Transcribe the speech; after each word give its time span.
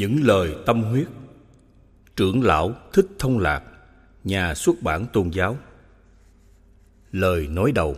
Những 0.00 0.24
lời 0.24 0.54
tâm 0.66 0.82
huyết 0.82 1.08
Trưởng 2.16 2.42
lão 2.42 2.74
Thích 2.92 3.06
Thông 3.18 3.38
Lạc 3.38 3.62
Nhà 4.24 4.54
xuất 4.54 4.82
bản 4.82 5.06
tôn 5.12 5.30
giáo 5.30 5.58
Lời 7.12 7.48
nói 7.48 7.72
đầu 7.72 7.96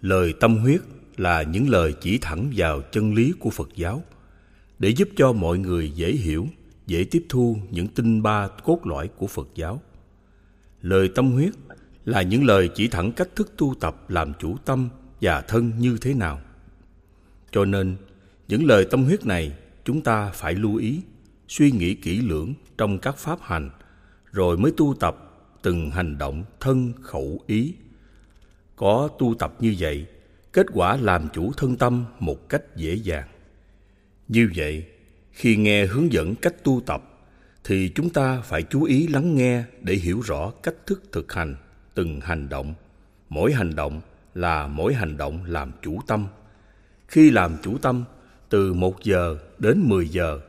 Lời 0.00 0.34
tâm 0.40 0.56
huyết 0.56 0.80
là 1.16 1.42
những 1.42 1.68
lời 1.68 1.94
chỉ 2.00 2.18
thẳng 2.18 2.52
vào 2.56 2.82
chân 2.92 3.14
lý 3.14 3.32
của 3.38 3.50
Phật 3.50 3.68
giáo 3.74 4.02
để 4.78 4.88
giúp 4.88 5.08
cho 5.16 5.32
mọi 5.32 5.58
người 5.58 5.90
dễ 5.90 6.12
hiểu, 6.12 6.46
dễ 6.86 7.04
tiếp 7.10 7.26
thu 7.28 7.56
những 7.70 7.88
tinh 7.88 8.22
ba 8.22 8.48
cốt 8.48 8.86
lõi 8.86 9.08
của 9.08 9.26
Phật 9.26 9.48
giáo. 9.54 9.82
Lời 10.82 11.10
tâm 11.14 11.30
huyết 11.30 11.54
là 12.04 12.22
những 12.22 12.44
lời 12.44 12.70
chỉ 12.74 12.88
thẳng 12.88 13.12
cách 13.12 13.28
thức 13.36 13.52
tu 13.56 13.74
tập 13.80 14.10
làm 14.10 14.32
chủ 14.38 14.56
tâm 14.64 14.88
và 15.20 15.40
thân 15.40 15.72
như 15.78 15.98
thế 16.00 16.14
nào. 16.14 16.40
Cho 17.50 17.64
nên, 17.64 17.96
những 18.48 18.66
lời 18.66 18.86
tâm 18.90 19.04
huyết 19.04 19.26
này 19.26 19.52
chúng 19.88 20.00
ta 20.00 20.30
phải 20.30 20.54
lưu 20.54 20.76
ý, 20.76 21.00
suy 21.48 21.70
nghĩ 21.70 21.94
kỹ 21.94 22.20
lưỡng 22.20 22.54
trong 22.78 22.98
các 22.98 23.16
pháp 23.16 23.38
hành, 23.42 23.70
rồi 24.32 24.58
mới 24.58 24.72
tu 24.76 24.94
tập 25.00 25.16
từng 25.62 25.90
hành 25.90 26.18
động 26.18 26.44
thân 26.60 26.92
khẩu 27.02 27.40
ý. 27.46 27.74
Có 28.76 29.08
tu 29.18 29.34
tập 29.38 29.54
như 29.60 29.74
vậy, 29.78 30.06
kết 30.52 30.66
quả 30.72 30.96
làm 30.96 31.28
chủ 31.32 31.52
thân 31.56 31.76
tâm 31.76 32.04
một 32.18 32.48
cách 32.48 32.76
dễ 32.76 32.94
dàng. 32.94 33.28
Như 34.28 34.50
vậy, 34.56 34.86
khi 35.32 35.56
nghe 35.56 35.86
hướng 35.86 36.12
dẫn 36.12 36.34
cách 36.34 36.64
tu 36.64 36.80
tập 36.86 37.02
thì 37.64 37.92
chúng 37.94 38.10
ta 38.10 38.40
phải 38.40 38.62
chú 38.62 38.82
ý 38.82 39.06
lắng 39.08 39.34
nghe 39.34 39.64
để 39.80 39.94
hiểu 39.94 40.20
rõ 40.20 40.50
cách 40.62 40.86
thức 40.86 41.02
thực 41.12 41.32
hành 41.32 41.56
từng 41.94 42.20
hành 42.20 42.48
động. 42.48 42.74
Mỗi 43.28 43.52
hành 43.52 43.74
động 43.74 44.00
là 44.34 44.66
mỗi 44.66 44.94
hành 44.94 45.16
động 45.16 45.44
làm 45.44 45.72
chủ 45.82 46.00
tâm. 46.06 46.26
Khi 47.06 47.30
làm 47.30 47.56
chủ 47.62 47.78
tâm 47.78 48.04
từ 48.48 48.72
một 48.72 49.02
giờ 49.02 49.38
đến 49.60 49.80
mười 49.88 50.08
giờ 50.08 50.40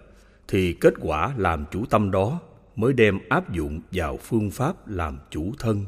thì 0.48 0.74
kết 0.74 0.94
quả 1.02 1.34
làm 1.38 1.66
chủ 1.72 1.86
tâm 1.86 2.12
đó 2.12 2.40
mới 2.76 2.94
đem 2.94 3.20
áp 3.30 3.54
dụng 3.54 3.82
vào 3.92 4.18
phương 4.18 4.52
pháp 4.52 4.88
làm 4.88 5.18
chủ 5.30 5.54
thân. 5.60 5.86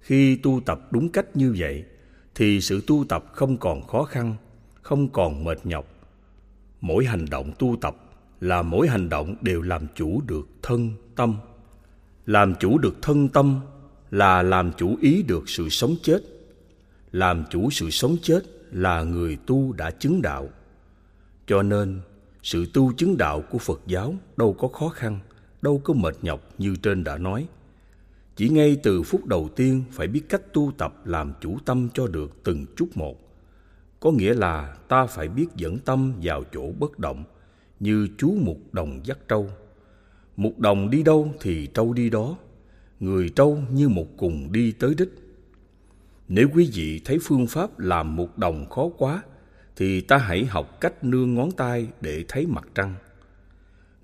Khi 0.00 0.36
tu 0.36 0.60
tập 0.66 0.80
đúng 0.90 1.08
cách 1.08 1.36
như 1.36 1.54
vậy 1.58 1.84
thì 2.34 2.60
sự 2.60 2.82
tu 2.86 3.04
tập 3.08 3.24
không 3.32 3.56
còn 3.56 3.86
khó 3.86 4.02
khăn, 4.02 4.34
không 4.82 5.08
còn 5.08 5.44
mệt 5.44 5.58
nhọc. 5.64 5.86
Mỗi 6.80 7.04
hành 7.04 7.26
động 7.30 7.52
tu 7.58 7.76
tập 7.80 7.96
là 8.40 8.62
mỗi 8.62 8.88
hành 8.88 9.08
động 9.08 9.36
đều 9.40 9.62
làm 9.62 9.86
chủ 9.94 10.20
được 10.26 10.48
thân 10.62 10.90
tâm. 11.16 11.36
Làm 12.26 12.54
chủ 12.54 12.78
được 12.78 13.02
thân 13.02 13.28
tâm 13.28 13.60
là 14.10 14.42
làm 14.42 14.72
chủ 14.72 14.96
ý 15.00 15.22
được 15.22 15.48
sự 15.48 15.68
sống 15.68 15.96
chết. 16.02 16.20
Làm 17.12 17.44
chủ 17.50 17.70
sự 17.70 17.90
sống 17.90 18.16
chết 18.22 18.40
là 18.70 19.02
người 19.02 19.38
tu 19.46 19.72
đã 19.72 19.90
chứng 19.90 20.22
đạo. 20.22 20.48
Cho 21.46 21.62
nên, 21.62 22.00
sự 22.46 22.66
tu 22.72 22.92
chứng 22.92 23.16
đạo 23.16 23.42
của 23.50 23.58
Phật 23.58 23.80
giáo 23.86 24.14
đâu 24.36 24.52
có 24.52 24.68
khó 24.68 24.88
khăn, 24.88 25.18
đâu 25.62 25.80
có 25.84 25.94
mệt 25.94 26.16
nhọc 26.22 26.40
như 26.58 26.76
trên 26.82 27.04
đã 27.04 27.18
nói. 27.18 27.46
Chỉ 28.36 28.48
ngay 28.48 28.76
từ 28.82 29.02
phút 29.02 29.26
đầu 29.26 29.48
tiên 29.56 29.84
phải 29.90 30.06
biết 30.06 30.22
cách 30.28 30.52
tu 30.52 30.72
tập 30.78 31.06
làm 31.06 31.32
chủ 31.40 31.58
tâm 31.64 31.88
cho 31.94 32.06
được 32.06 32.44
từng 32.44 32.66
chút 32.76 32.88
một. 32.94 33.16
Có 34.00 34.10
nghĩa 34.10 34.34
là 34.34 34.76
ta 34.88 35.06
phải 35.06 35.28
biết 35.28 35.46
dẫn 35.56 35.78
tâm 35.78 36.12
vào 36.22 36.44
chỗ 36.52 36.72
bất 36.78 36.98
động, 36.98 37.24
như 37.80 38.08
chú 38.18 38.36
mục 38.40 38.58
đồng 38.72 39.00
dắt 39.04 39.18
trâu. 39.28 39.50
Mục 40.36 40.58
đồng 40.58 40.90
đi 40.90 41.02
đâu 41.02 41.32
thì 41.40 41.66
trâu 41.74 41.92
đi 41.92 42.10
đó, 42.10 42.36
người 43.00 43.28
trâu 43.28 43.58
như 43.70 43.88
một 43.88 44.06
cùng 44.16 44.52
đi 44.52 44.72
tới 44.72 44.94
đích. 44.98 45.10
Nếu 46.28 46.48
quý 46.54 46.70
vị 46.74 47.00
thấy 47.04 47.18
phương 47.22 47.46
pháp 47.46 47.78
làm 47.78 48.16
mục 48.16 48.38
đồng 48.38 48.70
khó 48.70 48.88
quá, 48.98 49.22
thì 49.76 50.00
ta 50.00 50.16
hãy 50.16 50.44
học 50.44 50.80
cách 50.80 51.04
nương 51.04 51.34
ngón 51.34 51.50
tay 51.50 51.88
để 52.00 52.24
thấy 52.28 52.46
mặt 52.46 52.64
trăng. 52.74 52.94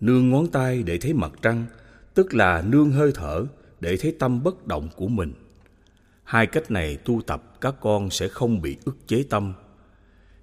Nương 0.01 0.31
ngón 0.31 0.47
tay 0.47 0.83
để 0.83 0.99
thấy 0.99 1.13
mặt 1.13 1.33
trăng, 1.43 1.65
tức 2.15 2.35
là 2.35 2.63
nương 2.63 2.91
hơi 2.91 3.13
thở 3.15 3.45
để 3.81 3.97
thấy 3.97 4.17
tâm 4.19 4.43
bất 4.43 4.67
động 4.67 4.89
của 4.97 5.09
mình. 5.09 5.33
Hai 6.25 6.47
cách 6.47 6.71
này 6.71 6.97
tu 6.97 7.23
tập 7.23 7.43
các 7.61 7.75
con 7.81 8.11
sẽ 8.11 8.29
không 8.29 8.63
bị 8.63 8.77
ức 8.85 8.97
chế 9.07 9.25
tâm. 9.31 9.53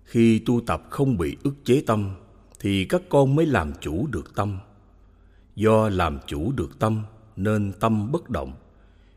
Khi 0.04 0.40
tu 0.40 0.62
tập 0.62 0.84
không 0.90 1.18
bị 1.18 1.38
ức 1.44 1.56
chế 1.64 1.84
tâm, 1.88 2.16
thì 2.60 2.86
các 2.86 3.02
con 3.10 3.36
mới 3.36 3.46
làm 3.46 3.72
chủ 3.82 4.08
được 4.08 4.36
tâm. 4.36 4.60
Do 5.56 5.90
làm 5.90 6.20
chủ 6.28 6.52
được 6.52 6.80
tâm 6.80 7.04
nên 7.36 7.72
tâm 7.80 8.12
bất 8.12 8.30
động. 8.30 8.54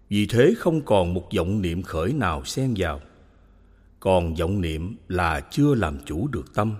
Vì 0.08 0.26
thế 0.26 0.54
không 0.58 0.80
còn 0.80 1.14
một 1.14 1.28
vọng 1.36 1.62
niệm 1.62 1.82
khởi 1.82 2.12
nào 2.12 2.44
xen 2.44 2.74
vào. 2.76 3.00
Còn 4.04 4.34
vọng 4.34 4.60
niệm 4.60 4.96
là 5.08 5.40
chưa 5.50 5.74
làm 5.74 5.98
chủ 6.04 6.28
được 6.28 6.54
tâm. 6.54 6.74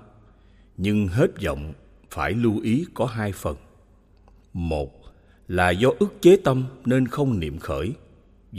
Nhưng 0.76 1.08
hết 1.08 1.42
vọng 1.44 1.72
phải 2.10 2.32
lưu 2.32 2.60
ý 2.60 2.86
có 2.94 3.06
hai 3.06 3.32
phần. 3.32 3.56
Một 4.52 5.02
là 5.48 5.70
do 5.70 5.88
ức 5.98 6.14
chế 6.20 6.36
tâm 6.44 6.64
nên 6.84 7.08
không 7.08 7.40
niệm 7.40 7.58
khởi, 7.58 7.92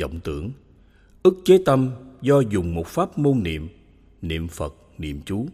vọng 0.02 0.19
tưởng. 0.23 0.52
Ức 1.23 1.35
chế 1.46 1.57
tâm 1.66 1.91
do 2.22 2.40
dùng 2.40 2.75
một 2.75 2.88
pháp 2.88 3.18
môn 3.18 3.44
niệm, 3.44 3.69
niệm 4.22 4.47
Phật, 4.47 4.75
niệm 4.97 5.22
chú. 5.25 5.47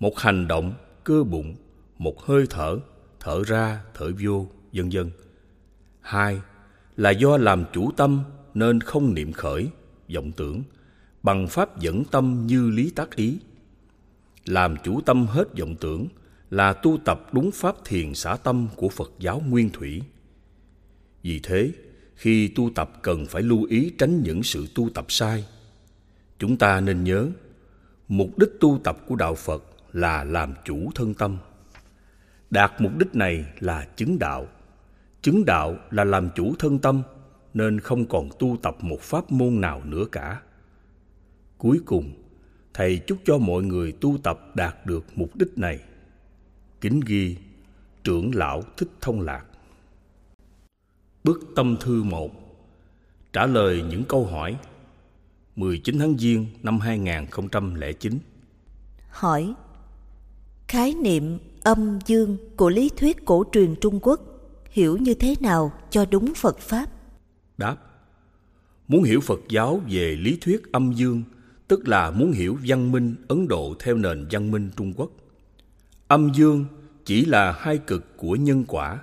Một 0.00 0.18
hành 0.18 0.48
động, 0.48 0.74
cơ 1.04 1.24
bụng, 1.24 1.54
một 1.98 2.22
hơi 2.22 2.44
thở, 2.50 2.78
thở 3.20 3.42
ra, 3.46 3.84
thở 3.94 4.12
vô, 4.24 4.46
vân 4.72 4.88
vân. 4.88 5.10
Hai 6.00 6.40
là 6.96 7.10
do 7.10 7.36
làm 7.36 7.64
chủ 7.72 7.90
tâm 7.96 8.20
nên 8.54 8.80
không 8.80 9.14
niệm 9.14 9.32
khởi, 9.32 9.68
vọng 10.14 10.32
tưởng, 10.32 10.62
bằng 11.26 11.48
pháp 11.48 11.78
dẫn 11.78 12.04
tâm 12.04 12.46
như 12.46 12.70
lý 12.70 12.90
tác 12.90 13.16
ý. 13.16 13.38
Làm 14.44 14.76
chủ 14.84 15.00
tâm 15.00 15.26
hết 15.26 15.58
vọng 15.58 15.74
tưởng 15.80 16.06
là 16.50 16.72
tu 16.72 16.98
tập 17.04 17.20
đúng 17.32 17.50
pháp 17.50 17.76
thiền 17.84 18.14
xả 18.14 18.36
tâm 18.36 18.68
của 18.76 18.88
Phật 18.88 19.12
giáo 19.18 19.42
Nguyên 19.48 19.70
Thủy. 19.70 20.02
Vì 21.22 21.40
thế, 21.42 21.70
khi 22.14 22.48
tu 22.48 22.70
tập 22.74 22.90
cần 23.02 23.26
phải 23.26 23.42
lưu 23.42 23.64
ý 23.64 23.92
tránh 23.98 24.22
những 24.22 24.42
sự 24.42 24.66
tu 24.74 24.90
tập 24.94 25.04
sai. 25.08 25.44
Chúng 26.38 26.56
ta 26.56 26.80
nên 26.80 27.04
nhớ, 27.04 27.28
mục 28.08 28.38
đích 28.38 28.50
tu 28.60 28.80
tập 28.84 28.98
của 29.06 29.16
đạo 29.16 29.34
Phật 29.34 29.64
là 29.92 30.24
làm 30.24 30.54
chủ 30.64 30.90
thân 30.94 31.14
tâm. 31.14 31.38
Đạt 32.50 32.72
mục 32.78 32.92
đích 32.98 33.14
này 33.14 33.44
là 33.60 33.88
chứng 33.96 34.18
đạo. 34.18 34.46
Chứng 35.22 35.44
đạo 35.44 35.76
là 35.90 36.04
làm 36.04 36.30
chủ 36.36 36.54
thân 36.58 36.78
tâm 36.78 37.02
nên 37.54 37.80
không 37.80 38.06
còn 38.06 38.28
tu 38.38 38.56
tập 38.62 38.76
một 38.80 39.00
pháp 39.00 39.32
môn 39.32 39.60
nào 39.60 39.82
nữa 39.84 40.04
cả. 40.12 40.40
Cuối 41.58 41.80
cùng, 41.86 42.12
thầy 42.74 42.98
chúc 42.98 43.18
cho 43.24 43.38
mọi 43.38 43.62
người 43.62 43.92
tu 43.92 44.18
tập 44.22 44.40
đạt 44.54 44.86
được 44.86 45.04
mục 45.14 45.36
đích 45.36 45.58
này. 45.58 45.78
Kính 46.80 47.00
ghi, 47.06 47.36
trưởng 48.04 48.34
lão 48.34 48.62
Thích 48.76 48.88
Thông 49.00 49.20
Lạc. 49.20 49.44
Bức 51.24 51.40
tâm 51.56 51.76
thư 51.80 52.02
1 52.02 52.30
Trả 53.32 53.46
lời 53.46 53.84
những 53.90 54.04
câu 54.08 54.26
hỏi 54.26 54.56
19 55.56 55.98
tháng 55.98 56.18
Giêng 56.18 56.46
năm 56.62 56.80
2009 56.80 58.18
Hỏi 59.10 59.54
Khái 60.68 60.94
niệm 60.94 61.38
âm 61.62 61.98
dương 62.06 62.36
của 62.56 62.70
lý 62.70 62.90
thuyết 62.96 63.24
cổ 63.24 63.44
truyền 63.52 63.74
Trung 63.80 63.98
Quốc 64.02 64.20
hiểu 64.70 64.96
như 64.96 65.14
thế 65.14 65.34
nào 65.40 65.72
cho 65.90 66.06
đúng 66.10 66.34
Phật 66.34 66.58
Pháp? 66.58 66.86
Đáp 67.58 67.76
Muốn 68.88 69.02
hiểu 69.02 69.20
Phật 69.20 69.40
giáo 69.48 69.80
về 69.90 70.16
lý 70.16 70.38
thuyết 70.40 70.72
âm 70.72 70.92
dương 70.92 71.22
tức 71.68 71.88
là 71.88 72.10
muốn 72.10 72.32
hiểu 72.32 72.58
văn 72.66 72.92
minh 72.92 73.14
Ấn 73.28 73.48
Độ 73.48 73.74
theo 73.78 73.96
nền 73.96 74.26
văn 74.30 74.50
minh 74.50 74.70
Trung 74.76 74.92
Quốc. 74.96 75.10
Âm 76.08 76.32
dương 76.34 76.64
chỉ 77.04 77.24
là 77.24 77.52
hai 77.52 77.78
cực 77.78 78.16
của 78.16 78.36
nhân 78.36 78.64
quả 78.68 78.98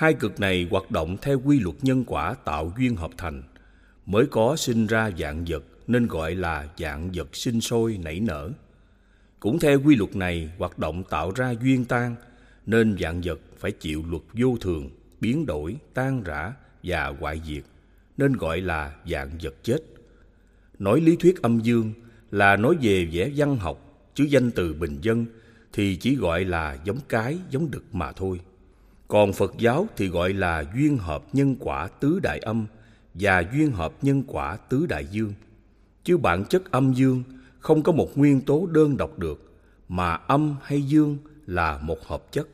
Hai 0.00 0.14
cực 0.14 0.40
này 0.40 0.68
hoạt 0.70 0.90
động 0.90 1.16
theo 1.22 1.40
quy 1.44 1.60
luật 1.60 1.76
nhân 1.82 2.04
quả 2.06 2.34
tạo 2.44 2.72
duyên 2.78 2.96
hợp 2.96 3.10
thành, 3.18 3.42
mới 4.06 4.26
có 4.26 4.56
sinh 4.56 4.86
ra 4.86 5.10
dạng 5.18 5.44
vật 5.48 5.64
nên 5.86 6.06
gọi 6.06 6.34
là 6.34 6.68
dạng 6.78 7.10
vật 7.14 7.36
sinh 7.36 7.60
sôi 7.60 7.98
nảy 8.04 8.20
nở. 8.20 8.50
Cũng 9.40 9.58
theo 9.58 9.80
quy 9.84 9.96
luật 9.96 10.16
này 10.16 10.50
hoạt 10.58 10.78
động 10.78 11.04
tạo 11.04 11.32
ra 11.36 11.50
duyên 11.50 11.84
tan, 11.84 12.16
nên 12.66 12.96
dạng 13.00 13.20
vật 13.24 13.40
phải 13.58 13.72
chịu 13.72 14.04
luật 14.08 14.22
vô 14.32 14.56
thường, 14.60 14.90
biến 15.20 15.46
đổi, 15.46 15.76
tan 15.94 16.22
rã 16.22 16.52
và 16.82 17.14
hoại 17.20 17.40
diệt, 17.46 17.64
nên 18.16 18.32
gọi 18.32 18.60
là 18.60 18.94
dạng 19.10 19.30
vật 19.42 19.54
chết. 19.62 19.78
Nói 20.80 21.00
lý 21.00 21.16
thuyết 21.16 21.42
âm 21.42 21.60
dương 21.60 21.92
là 22.30 22.56
nói 22.56 22.76
về 22.82 23.04
vẻ 23.12 23.30
văn 23.36 23.56
học, 23.56 24.10
chứ 24.14 24.24
danh 24.24 24.50
từ 24.50 24.74
bình 24.74 24.98
dân 25.02 25.26
thì 25.72 25.96
chỉ 25.96 26.16
gọi 26.16 26.44
là 26.44 26.78
giống 26.84 26.98
cái, 27.08 27.38
giống 27.50 27.70
đực 27.70 27.84
mà 27.92 28.12
thôi. 28.12 28.40
Còn 29.08 29.32
Phật 29.32 29.54
giáo 29.58 29.88
thì 29.96 30.08
gọi 30.08 30.32
là 30.32 30.64
duyên 30.76 30.98
hợp 30.98 31.24
nhân 31.32 31.56
quả 31.60 31.88
tứ 31.88 32.20
đại 32.22 32.38
âm 32.38 32.66
và 33.14 33.44
duyên 33.52 33.70
hợp 33.70 33.92
nhân 34.02 34.22
quả 34.26 34.56
tứ 34.56 34.86
đại 34.86 35.06
dương. 35.10 35.32
Chứ 36.04 36.16
bản 36.16 36.44
chất 36.44 36.70
âm 36.70 36.92
dương 36.92 37.22
không 37.58 37.82
có 37.82 37.92
một 37.92 38.18
nguyên 38.18 38.40
tố 38.40 38.66
đơn 38.66 38.96
độc 38.96 39.18
được, 39.18 39.52
mà 39.88 40.14
âm 40.14 40.56
hay 40.62 40.82
dương 40.82 41.18
là 41.46 41.78
một 41.78 42.06
hợp 42.06 42.32
chất. 42.32 42.48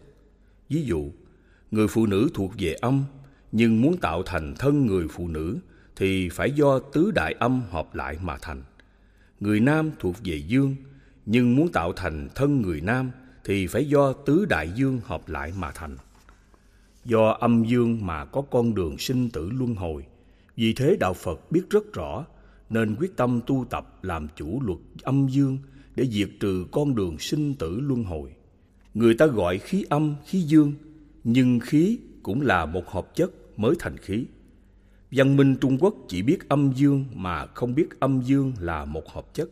Ví 0.69 0.83
dụ, 0.83 1.11
người 1.71 1.89
phụ 1.89 2.07
nữ 2.07 2.29
thuộc 2.35 2.53
về 2.59 2.73
âm, 2.73 3.05
nhưng 3.53 3.83
muốn 3.83 3.97
tạo 3.97 4.23
thành 4.23 4.55
thân 4.59 4.87
người 4.87 5.09
phụ 5.09 5.29
nữ 5.29 5.59
thì 5.97 6.29
phải 6.29 6.51
do 6.51 6.79
tứ 6.79 7.11
đại 7.11 7.35
âm 7.39 7.63
hợp 7.71 7.95
lại 7.95 8.19
mà 8.23 8.37
thành. 8.43 8.63
Người 9.41 9.61
nam 9.61 9.91
thuộc 9.99 10.17
về 10.25 10.37
dương, 10.37 10.77
nhưng 11.27 11.57
muốn 11.57 11.73
tạo 11.73 11.93
thành 11.93 12.29
thân 12.35 12.63
người 12.63 12.81
nam 12.81 13.11
thì 13.45 13.67
phải 13.67 13.89
do 13.89 14.13
tứ 14.13 14.45
đại 14.45 14.71
dương 14.75 15.01
hợp 15.05 15.29
lại 15.29 15.53
mà 15.59 15.71
thành. 15.71 15.97
Do 17.05 17.31
âm 17.31 17.65
dương 17.65 18.07
mà 18.07 18.25
có 18.25 18.43
con 18.43 18.75
đường 18.75 18.99
sinh 18.99 19.31
tử 19.31 19.51
luân 19.51 19.75
hồi. 19.75 20.07
Vì 20.57 20.73
thế 20.73 20.97
đạo 21.01 21.15
Phật 21.15 21.53
biết 21.53 21.71
rất 21.71 21.93
rõ 21.93 22.27
nên 22.71 22.97
quyết 22.99 23.17
tâm 23.17 23.41
tu 23.47 23.67
tập 23.71 23.99
làm 24.03 24.29
chủ 24.37 24.63
luật 24.63 24.79
âm 25.03 25.29
dương 25.29 25.59
để 25.95 26.07
diệt 26.07 26.29
trừ 26.41 26.67
con 26.73 26.95
đường 26.95 27.19
sinh 27.19 27.55
tử 27.55 27.81
luân 27.81 28.05
hồi. 28.05 28.33
Người 28.95 29.15
ta 29.15 29.27
gọi 29.27 29.59
khí 29.59 29.85
âm, 29.89 30.15
khí 30.27 30.41
dương, 30.41 30.75
nhưng 31.25 31.61
khí 31.61 31.99
cũng 32.23 32.41
là 32.41 32.67
một 32.67 32.89
hợp 32.89 33.15
chất 33.15 33.31
mới 33.59 33.75
thành 33.79 33.97
khí. 33.97 34.27
Văn 35.11 35.37
minh 35.37 35.57
Trung 35.61 35.79
Quốc 35.81 35.95
chỉ 36.09 36.23
biết 36.23 36.49
âm 36.49 36.73
dương 36.73 37.05
mà 37.15 37.47
không 37.47 37.75
biết 37.75 38.01
âm 38.01 38.21
dương 38.21 38.53
là 38.61 38.85
một 38.85 39.09
hợp 39.09 39.35
chất. 39.35 39.49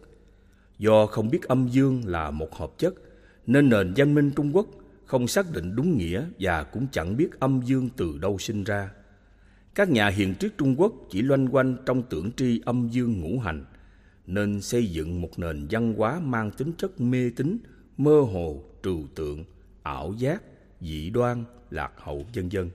Do 0.79 1.07
không 1.07 1.31
biết 1.31 1.43
âm 1.43 1.69
dương 1.69 2.03
là 2.07 2.31
một 2.31 2.55
hợp 2.55 2.71
chất, 2.79 2.95
nên 3.47 3.69
nền 3.69 3.93
văn 3.97 4.15
minh 4.15 4.31
Trung 4.37 4.57
Quốc 4.57 4.67
không 5.05 5.29
xác 5.29 5.53
định 5.53 5.77
đúng 5.77 5.97
nghĩa 5.97 6.25
và 6.39 6.63
cũng 6.63 6.87
chẳng 6.93 7.17
biết 7.17 7.41
âm 7.41 7.61
dương 7.65 7.89
từ 7.97 8.19
đâu 8.19 8.39
sinh 8.39 8.65
ra. 8.65 8.91
Các 9.75 9.91
nhà 9.91 10.09
hiền 10.09 10.35
triết 10.35 10.59
Trung 10.59 10.81
Quốc 10.81 10.93
chỉ 11.11 11.23
loanh 11.23 11.49
quanh 11.49 11.77
trong 11.87 12.03
tưởng 12.03 12.33
tri 12.33 12.61
âm 12.65 12.89
dương 12.89 13.21
ngũ 13.21 13.39
hành, 13.39 13.65
nên 14.27 14.61
xây 14.61 14.87
dựng 14.87 15.21
một 15.21 15.39
nền 15.39 15.67
văn 15.71 15.95
hóa 15.95 16.21
mang 16.21 16.51
tính 16.51 16.73
chất 16.79 17.01
mê 17.01 17.31
tín, 17.37 17.59
mơ 17.97 18.21
hồ, 18.21 18.63
trừu 18.83 19.07
tượng, 19.15 19.45
ảo 19.83 20.15
giác, 20.19 20.43
dị 20.81 21.11
đoan, 21.11 21.45
lạc 21.71 21.93
hậu 21.97 22.27
vân 22.35 22.49
dân 22.49 22.71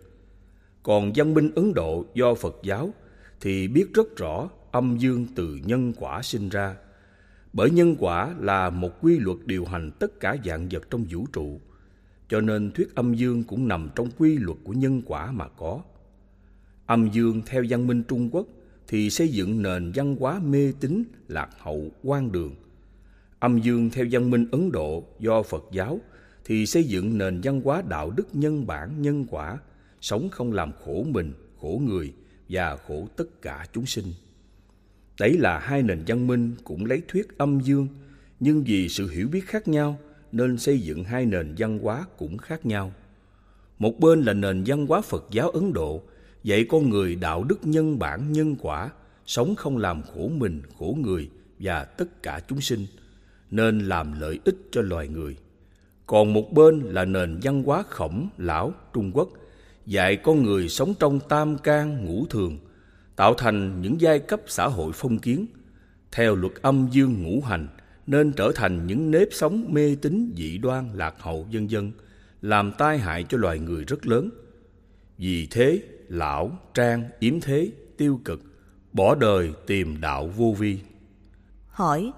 còn 0.83 1.11
văn 1.15 1.33
minh 1.33 1.51
Ấn 1.55 1.73
Độ 1.73 2.05
do 2.13 2.35
Phật 2.35 2.55
giáo 2.63 2.93
thì 3.41 3.67
biết 3.67 3.93
rất 3.93 4.17
rõ 4.17 4.49
âm 4.71 4.97
dương 4.97 5.27
từ 5.35 5.59
nhân 5.65 5.93
quả 5.99 6.21
sinh 6.21 6.49
ra. 6.49 6.75
Bởi 7.53 7.69
nhân 7.69 7.95
quả 7.99 8.35
là 8.39 8.69
một 8.69 8.91
quy 9.01 9.19
luật 9.19 9.37
điều 9.45 9.65
hành 9.65 9.91
tất 9.99 10.19
cả 10.19 10.35
dạng 10.45 10.67
vật 10.71 10.83
trong 10.89 11.05
vũ 11.09 11.25
trụ, 11.33 11.59
cho 12.29 12.41
nên 12.41 12.71
thuyết 12.71 12.95
âm 12.95 13.13
dương 13.13 13.43
cũng 13.43 13.67
nằm 13.67 13.89
trong 13.95 14.09
quy 14.17 14.37
luật 14.37 14.57
của 14.63 14.73
nhân 14.73 15.01
quả 15.05 15.31
mà 15.31 15.47
có. 15.47 15.81
Âm 16.85 17.09
dương 17.11 17.41
theo 17.45 17.63
văn 17.69 17.87
minh 17.87 18.03
Trung 18.03 18.29
Quốc 18.31 18.47
thì 18.87 19.09
xây 19.09 19.27
dựng 19.27 19.61
nền 19.61 19.91
văn 19.95 20.15
hóa 20.19 20.39
mê 20.39 20.73
tín, 20.79 21.03
lạc 21.27 21.49
hậu, 21.59 21.91
quan 22.03 22.31
đường. 22.31 22.55
Âm 23.39 23.59
dương 23.59 23.89
theo 23.89 24.05
văn 24.11 24.31
minh 24.31 24.47
Ấn 24.51 24.71
Độ 24.71 25.03
do 25.19 25.43
Phật 25.43 25.63
giáo 25.71 25.99
thì 26.45 26.65
xây 26.65 26.83
dựng 26.83 27.17
nền 27.17 27.41
văn 27.43 27.61
hóa 27.61 27.83
đạo 27.87 28.11
đức 28.11 28.27
nhân 28.33 28.67
bản, 28.67 29.01
nhân 29.01 29.25
quả, 29.29 29.57
sống 30.01 30.29
không 30.29 30.53
làm 30.53 30.71
khổ 30.85 31.05
mình, 31.09 31.33
khổ 31.61 31.81
người 31.85 32.13
và 32.49 32.77
khổ 32.87 33.07
tất 33.15 33.41
cả 33.41 33.65
chúng 33.73 33.85
sinh. 33.85 34.05
Đấy 35.19 35.37
là 35.39 35.59
hai 35.59 35.81
nền 35.81 36.03
văn 36.07 36.27
minh 36.27 36.55
cũng 36.63 36.85
lấy 36.85 37.01
thuyết 37.07 37.37
âm 37.37 37.59
dương, 37.59 37.87
nhưng 38.39 38.63
vì 38.63 38.89
sự 38.89 39.09
hiểu 39.09 39.27
biết 39.27 39.47
khác 39.47 39.67
nhau 39.67 39.99
nên 40.31 40.57
xây 40.57 40.79
dựng 40.79 41.03
hai 41.03 41.25
nền 41.25 41.55
văn 41.57 41.79
hóa 41.79 42.05
cũng 42.17 42.37
khác 42.37 42.65
nhau. 42.65 42.93
Một 43.79 43.99
bên 43.99 44.21
là 44.21 44.33
nền 44.33 44.63
văn 44.65 44.87
hóa 44.87 45.01
Phật 45.01 45.25
giáo 45.31 45.49
Ấn 45.49 45.73
Độ, 45.73 46.01
dạy 46.43 46.65
con 46.69 46.89
người 46.89 47.15
đạo 47.15 47.43
đức 47.43 47.59
nhân 47.63 47.99
bản 47.99 48.31
nhân 48.31 48.55
quả, 48.59 48.89
sống 49.25 49.55
không 49.55 49.77
làm 49.77 50.01
khổ 50.03 50.27
mình, 50.27 50.61
khổ 50.79 50.97
người 51.01 51.29
và 51.59 51.83
tất 51.83 52.23
cả 52.23 52.41
chúng 52.47 52.61
sinh, 52.61 52.85
nên 53.51 53.79
làm 53.79 54.19
lợi 54.19 54.39
ích 54.45 54.55
cho 54.71 54.81
loài 54.81 55.07
người. 55.07 55.37
Còn 56.05 56.33
một 56.33 56.53
bên 56.53 56.79
là 56.79 57.05
nền 57.05 57.39
văn 57.43 57.63
hóa 57.63 57.83
khổng, 57.89 58.29
lão, 58.37 58.73
Trung 58.93 59.11
Quốc, 59.13 59.29
dạy 59.89 60.15
con 60.15 60.43
người 60.43 60.69
sống 60.69 60.93
trong 60.99 61.19
tam 61.19 61.57
can 61.57 62.05
ngũ 62.05 62.25
thường, 62.25 62.59
tạo 63.15 63.33
thành 63.33 63.81
những 63.81 64.01
giai 64.01 64.19
cấp 64.19 64.41
xã 64.47 64.67
hội 64.67 64.91
phong 64.95 65.19
kiến, 65.19 65.45
theo 66.11 66.35
luật 66.35 66.53
âm 66.61 66.87
dương 66.91 67.23
ngũ 67.23 67.41
hành 67.41 67.67
nên 68.07 68.31
trở 68.31 68.51
thành 68.55 68.87
những 68.87 69.11
nếp 69.11 69.27
sống 69.31 69.65
mê 69.67 69.95
tín 70.01 70.33
dị 70.37 70.57
đoan 70.57 70.89
lạc 70.93 71.15
hậu 71.19 71.47
vân 71.53 71.67
dân 71.67 71.91
làm 72.41 72.71
tai 72.77 72.97
hại 72.97 73.25
cho 73.29 73.37
loài 73.37 73.59
người 73.59 73.83
rất 73.83 74.07
lớn. 74.07 74.29
Vì 75.17 75.47
thế, 75.51 75.81
lão, 76.07 76.51
trang, 76.73 77.09
yếm 77.19 77.41
thế, 77.41 77.71
tiêu 77.97 78.19
cực, 78.25 78.41
bỏ 78.93 79.15
đời 79.15 79.53
tìm 79.67 80.01
đạo 80.01 80.27
vô 80.27 80.55
vi. 80.59 80.79
Hỏi, 81.67 82.11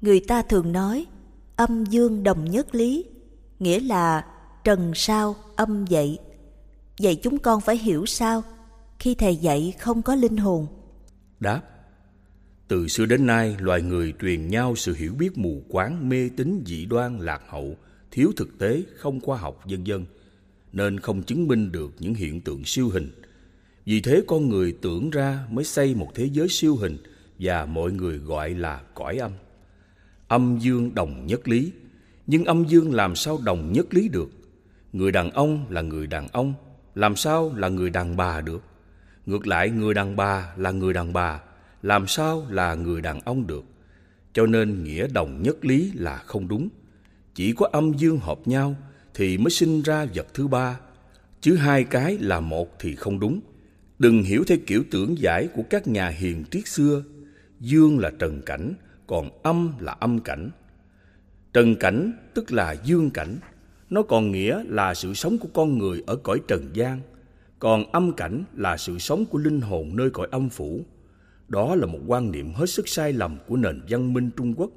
người 0.00 0.20
ta 0.20 0.42
thường 0.42 0.72
nói 0.72 1.06
âm 1.56 1.84
dương 1.84 2.22
đồng 2.22 2.44
nhất 2.44 2.74
lý, 2.74 3.04
nghĩa 3.58 3.80
là 3.80 4.26
trần 4.64 4.92
sao 4.94 5.36
âm 5.56 5.84
dậy. 5.86 6.18
Vậy 7.02 7.16
chúng 7.22 7.38
con 7.38 7.60
phải 7.60 7.78
hiểu 7.78 8.06
sao 8.06 8.42
khi 8.98 9.14
thầy 9.14 9.36
dạy 9.36 9.74
không 9.78 10.02
có 10.02 10.14
linh 10.14 10.36
hồn? 10.36 10.66
Đáp, 11.40 11.62
từ 12.68 12.88
xưa 12.88 13.06
đến 13.06 13.26
nay 13.26 13.56
loài 13.60 13.82
người 13.82 14.14
truyền 14.20 14.48
nhau 14.48 14.76
sự 14.76 14.94
hiểu 14.94 15.14
biết 15.14 15.38
mù 15.38 15.62
quáng, 15.68 16.08
mê 16.08 16.30
tín 16.36 16.62
dị 16.66 16.86
đoan, 16.86 17.18
lạc 17.18 17.42
hậu, 17.48 17.76
thiếu 18.10 18.32
thực 18.36 18.58
tế, 18.58 18.82
không 18.96 19.20
khoa 19.20 19.38
học 19.38 19.60
vân 19.64 19.84
vân 19.86 20.04
nên 20.72 21.00
không 21.00 21.22
chứng 21.22 21.48
minh 21.48 21.72
được 21.72 21.94
những 21.98 22.14
hiện 22.14 22.40
tượng 22.40 22.64
siêu 22.64 22.88
hình. 22.88 23.10
Vì 23.84 24.00
thế 24.00 24.22
con 24.26 24.48
người 24.48 24.76
tưởng 24.82 25.10
ra 25.10 25.46
mới 25.50 25.64
xây 25.64 25.94
một 25.94 26.10
thế 26.14 26.28
giới 26.32 26.48
siêu 26.48 26.76
hình 26.76 26.98
và 27.38 27.66
mọi 27.66 27.92
người 27.92 28.18
gọi 28.18 28.54
là 28.54 28.80
cõi 28.94 29.16
âm. 29.16 29.32
Âm 30.28 30.58
dương 30.58 30.94
đồng 30.94 31.26
nhất 31.26 31.48
lý, 31.48 31.72
nhưng 32.26 32.44
âm 32.44 32.64
dương 32.68 32.94
làm 32.94 33.16
sao 33.16 33.38
đồng 33.44 33.72
nhất 33.72 33.94
lý 33.94 34.08
được? 34.08 34.30
Người 34.92 35.12
đàn 35.12 35.30
ông 35.30 35.66
là 35.70 35.82
người 35.82 36.06
đàn 36.06 36.28
ông, 36.28 36.54
làm 36.98 37.16
sao 37.16 37.52
là 37.56 37.68
người 37.68 37.90
đàn 37.90 38.16
bà 38.16 38.40
được? 38.40 38.62
Ngược 39.26 39.46
lại 39.46 39.70
người 39.70 39.94
đàn 39.94 40.16
bà 40.16 40.52
là 40.56 40.70
người 40.70 40.92
đàn 40.92 41.12
bà, 41.12 41.40
làm 41.82 42.06
sao 42.06 42.46
là 42.50 42.74
người 42.74 43.00
đàn 43.00 43.20
ông 43.20 43.46
được? 43.46 43.64
Cho 44.32 44.46
nên 44.46 44.84
nghĩa 44.84 45.06
đồng 45.06 45.42
nhất 45.42 45.64
lý 45.64 45.92
là 45.94 46.16
không 46.16 46.48
đúng. 46.48 46.68
Chỉ 47.34 47.52
có 47.52 47.68
âm 47.72 47.92
dương 47.92 48.18
hợp 48.18 48.38
nhau 48.48 48.76
thì 49.14 49.38
mới 49.38 49.50
sinh 49.50 49.82
ra 49.82 50.06
vật 50.14 50.26
thứ 50.34 50.48
ba, 50.48 50.80
chứ 51.40 51.56
hai 51.56 51.84
cái 51.84 52.18
là 52.18 52.40
một 52.40 52.76
thì 52.78 52.94
không 52.94 53.20
đúng. 53.20 53.40
Đừng 53.98 54.22
hiểu 54.22 54.44
theo 54.46 54.58
kiểu 54.66 54.84
tưởng 54.90 55.18
giải 55.18 55.48
của 55.54 55.62
các 55.70 55.88
nhà 55.88 56.08
hiền 56.08 56.44
triết 56.50 56.68
xưa, 56.68 57.02
dương 57.60 57.98
là 57.98 58.10
trần 58.18 58.42
cảnh, 58.46 58.74
còn 59.06 59.42
âm 59.42 59.72
là 59.80 59.92
âm 59.92 60.20
cảnh. 60.20 60.50
Trần 61.52 61.76
cảnh 61.76 62.12
tức 62.34 62.52
là 62.52 62.72
dương 62.84 63.10
cảnh, 63.10 63.38
nó 63.90 64.02
còn 64.02 64.32
nghĩa 64.32 64.62
là 64.66 64.94
sự 64.94 65.14
sống 65.14 65.38
của 65.38 65.48
con 65.54 65.78
người 65.78 66.02
ở 66.06 66.16
cõi 66.16 66.40
trần 66.48 66.70
gian, 66.72 67.00
còn 67.58 67.92
âm 67.92 68.12
cảnh 68.12 68.44
là 68.56 68.76
sự 68.76 68.98
sống 68.98 69.24
của 69.26 69.38
linh 69.38 69.60
hồn 69.60 69.96
nơi 69.96 70.10
cõi 70.10 70.28
âm 70.30 70.48
phủ. 70.48 70.80
Đó 71.48 71.74
là 71.74 71.86
một 71.86 71.98
quan 72.06 72.30
niệm 72.30 72.52
hết 72.54 72.66
sức 72.66 72.88
sai 72.88 73.12
lầm 73.12 73.38
của 73.46 73.56
nền 73.56 73.80
văn 73.88 74.12
minh 74.12 74.30
Trung 74.36 74.54
Quốc. 74.56 74.70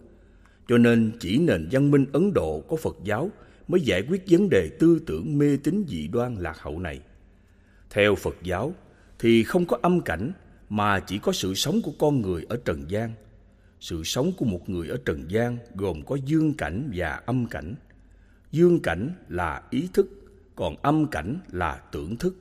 Cho 0.68 0.78
nên 0.78 1.12
chỉ 1.20 1.38
nền 1.38 1.68
văn 1.72 1.92
minh 1.92 2.06
Ấn 2.14 2.34
Độ 2.34 2.64
có 2.70 2.76
Phật 2.76 2.98
giáo 3.04 3.30
mới 3.68 3.82
giải 3.82 4.04
quyết 4.10 4.24
vấn 4.30 4.50
đề 4.50 4.70
tư 4.80 5.00
tưởng 5.08 5.38
mê 5.38 5.58
tín 5.64 5.86
dị 5.88 6.08
đoan 6.08 6.36
lạc 6.36 6.60
hậu 6.60 6.80
này. 6.80 7.00
Theo 7.90 8.16
Phật 8.16 8.36
giáo 8.44 8.74
thì 9.20 9.44
không 9.44 9.66
có 9.66 9.78
âm 9.82 10.02
cảnh 10.02 10.32
mà 10.70 11.00
chỉ 11.00 11.18
có 11.18 11.32
sự 11.32 11.54
sống 11.54 11.82
của 11.84 11.92
con 12.00 12.22
người 12.22 12.46
ở 12.50 12.58
trần 12.66 12.86
gian. 12.88 13.14
Sự 13.80 14.04
sống 14.04 14.32
của 14.38 14.46
một 14.46 14.70
người 14.70 14.88
ở 14.88 14.98
trần 15.06 15.32
gian 15.32 15.58
gồm 15.76 16.02
có 16.06 16.18
dương 16.26 16.54
cảnh 16.54 16.92
và 16.96 17.22
âm 17.26 17.46
cảnh. 17.46 17.76
Dương 18.52 18.80
cảnh 18.80 19.14
là 19.30 19.64
ý 19.70 19.90
thức, 19.94 20.08
còn 20.56 20.76
âm 20.82 21.08
cảnh 21.08 21.40
là 21.52 21.82
tưởng 21.92 22.18
thức. 22.18 22.36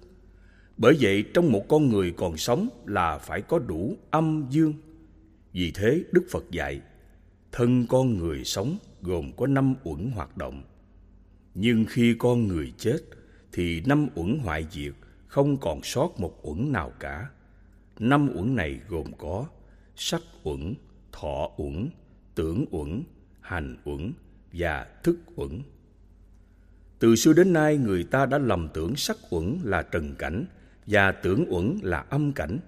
Bởi 0.76 0.96
vậy 1.00 1.24
trong 1.34 1.52
một 1.52 1.64
con 1.68 1.88
người 1.88 2.14
còn 2.16 2.36
sống 2.36 2.68
là 2.86 3.18
phải 3.18 3.42
có 3.42 3.58
đủ 3.58 3.96
âm 4.10 4.46
dương. 4.50 4.74
Vì 5.52 5.70
thế 5.70 6.04
Đức 6.12 6.22
Phật 6.30 6.50
dạy, 6.50 6.80
thân 7.52 7.86
con 7.88 8.18
người 8.18 8.44
sống 8.44 8.76
gồm 9.02 9.32
có 9.36 9.46
năm 9.46 9.74
uẩn 9.84 10.10
hoạt 10.10 10.36
động. 10.36 10.62
Nhưng 11.54 11.84
khi 11.88 12.14
con 12.18 12.46
người 12.46 12.72
chết 12.78 12.98
thì 13.52 13.82
năm 13.86 14.08
uẩn 14.14 14.38
hoại 14.38 14.66
diệt, 14.70 14.92
không 15.26 15.56
còn 15.56 15.82
sót 15.82 16.20
một 16.20 16.38
uẩn 16.42 16.72
nào 16.72 16.92
cả. 17.00 17.28
Năm 17.98 18.28
uẩn 18.34 18.56
này 18.56 18.80
gồm 18.88 19.12
có 19.18 19.46
sắc 19.96 20.22
uẩn, 20.42 20.74
thọ 21.12 21.50
uẩn, 21.56 21.88
tưởng 22.34 22.64
uẩn, 22.70 23.02
hành 23.40 23.76
uẩn 23.84 24.12
và 24.52 24.86
thức 25.02 25.18
uẩn. 25.36 25.62
Từ 27.00 27.16
xưa 27.16 27.32
đến 27.32 27.52
nay 27.52 27.76
người 27.76 28.04
ta 28.04 28.26
đã 28.26 28.38
lầm 28.38 28.68
tưởng 28.74 28.96
sắc 28.96 29.16
uẩn 29.30 29.58
là 29.64 29.82
trần 29.82 30.14
cảnh 30.14 30.44
và 30.86 31.12
tưởng 31.12 31.44
uẩn 31.48 31.78
là 31.82 32.04
âm 32.10 32.32
cảnh. 32.32 32.58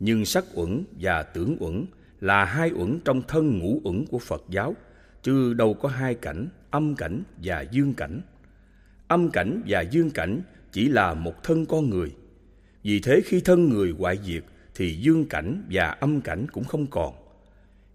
Nhưng 0.00 0.24
sắc 0.24 0.44
uẩn 0.54 0.84
và 1.00 1.22
tưởng 1.22 1.56
uẩn 1.60 1.84
là 2.20 2.44
hai 2.44 2.70
uẩn 2.70 2.98
trong 3.04 3.22
thân 3.28 3.58
ngũ 3.58 3.80
uẩn 3.84 4.06
của 4.06 4.18
Phật 4.18 4.44
giáo, 4.48 4.76
chứ 5.22 5.54
đâu 5.54 5.74
có 5.74 5.88
hai 5.88 6.14
cảnh, 6.14 6.48
âm 6.70 6.94
cảnh 6.94 7.22
và 7.42 7.60
dương 7.60 7.94
cảnh. 7.94 8.20
Âm 9.08 9.30
cảnh 9.30 9.62
và 9.66 9.80
dương 9.80 10.10
cảnh 10.10 10.40
chỉ 10.72 10.88
là 10.88 11.14
một 11.14 11.44
thân 11.44 11.66
con 11.66 11.90
người. 11.90 12.14
Vì 12.82 13.00
thế 13.00 13.20
khi 13.24 13.40
thân 13.40 13.68
người 13.68 13.94
hoại 13.98 14.18
diệt 14.24 14.44
thì 14.74 14.94
dương 14.94 15.26
cảnh 15.26 15.62
và 15.70 15.88
âm 15.88 16.20
cảnh 16.20 16.46
cũng 16.52 16.64
không 16.64 16.86
còn. 16.86 17.14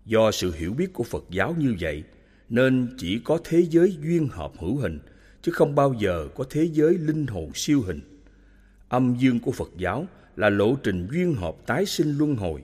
Do 0.06 0.32
sự 0.32 0.54
hiểu 0.58 0.74
biết 0.74 0.94
của 0.94 1.04
Phật 1.04 1.24
giáo 1.30 1.56
như 1.60 1.76
vậy 1.80 2.04
nên 2.50 2.88
chỉ 2.98 3.20
có 3.24 3.40
thế 3.44 3.66
giới 3.70 3.98
duyên 4.02 4.28
hợp 4.28 4.52
hữu 4.60 4.76
hình 4.76 5.00
chứ 5.44 5.52
không 5.52 5.76
bao 5.76 5.94
giờ 5.94 6.28
có 6.36 6.46
thế 6.50 6.70
giới 6.74 6.94
linh 6.98 7.28
hồn 7.28 7.52
siêu 7.54 7.82
hình. 7.82 8.02
Âm 8.90 9.16
dương 9.20 9.40
của 9.40 9.52
Phật 9.52 9.70
giáo 9.78 10.06
là 10.36 10.50
lộ 10.50 10.76
trình 10.76 11.08
duyên 11.12 11.34
hợp 11.34 11.56
tái 11.66 11.86
sinh 11.86 12.18
luân 12.18 12.36
hồi. 12.36 12.64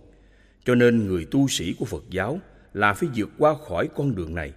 Cho 0.66 0.76
nên 0.76 1.08
người 1.08 1.26
tu 1.32 1.48
sĩ 1.48 1.74
của 1.74 1.86
Phật 1.86 2.04
giáo 2.10 2.40
là 2.74 2.94
phải 2.94 3.10
vượt 3.16 3.30
qua 3.38 3.56
khỏi 3.68 3.90
con 3.96 4.16
đường 4.16 4.36
này. 4.36 4.54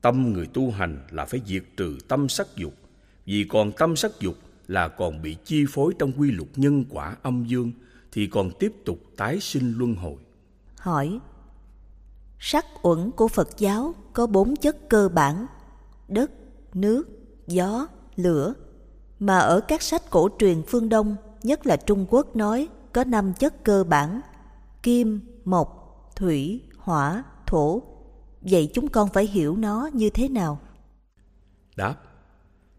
Tâm 0.00 0.32
người 0.32 0.46
tu 0.46 0.70
hành 0.70 1.06
là 1.10 1.24
phải 1.24 1.40
diệt 1.46 1.62
trừ 1.76 1.98
tâm 2.08 2.28
sắc 2.28 2.56
dục, 2.56 2.74
vì 3.26 3.44
còn 3.48 3.72
tâm 3.72 3.96
sắc 3.96 4.10
dục 4.20 4.36
là 4.68 4.88
còn 4.88 5.22
bị 5.22 5.36
chi 5.44 5.64
phối 5.68 5.92
trong 5.98 6.12
quy 6.16 6.30
luật 6.30 6.48
nhân 6.56 6.84
quả 6.90 7.16
âm 7.22 7.44
dương 7.44 7.72
thì 8.12 8.26
còn 8.26 8.50
tiếp 8.58 8.72
tục 8.84 8.98
tái 9.16 9.40
sinh 9.40 9.74
luân 9.76 9.94
hồi. 9.94 10.16
Hỏi 10.76 11.20
Sắc 12.38 12.64
uẩn 12.82 13.10
của 13.10 13.28
Phật 13.28 13.48
giáo 13.58 13.94
có 14.12 14.26
bốn 14.26 14.56
chất 14.56 14.88
cơ 14.88 15.08
bản 15.08 15.46
Đất, 16.08 16.30
nước, 16.74 17.25
gió, 17.46 17.86
lửa 18.16 18.54
Mà 19.18 19.38
ở 19.38 19.60
các 19.60 19.82
sách 19.82 20.02
cổ 20.10 20.28
truyền 20.38 20.62
phương 20.66 20.88
Đông, 20.88 21.16
nhất 21.42 21.66
là 21.66 21.76
Trung 21.76 22.06
Quốc 22.10 22.36
nói 22.36 22.68
có 22.92 23.04
năm 23.04 23.32
chất 23.38 23.64
cơ 23.64 23.84
bản 23.84 24.20
Kim, 24.82 25.20
mộc, 25.44 26.10
thủy, 26.16 26.62
hỏa, 26.78 27.24
thổ 27.46 27.82
Vậy 28.40 28.70
chúng 28.74 28.88
con 28.88 29.08
phải 29.08 29.26
hiểu 29.26 29.56
nó 29.56 29.90
như 29.92 30.10
thế 30.10 30.28
nào? 30.28 30.60
Đáp 31.76 31.94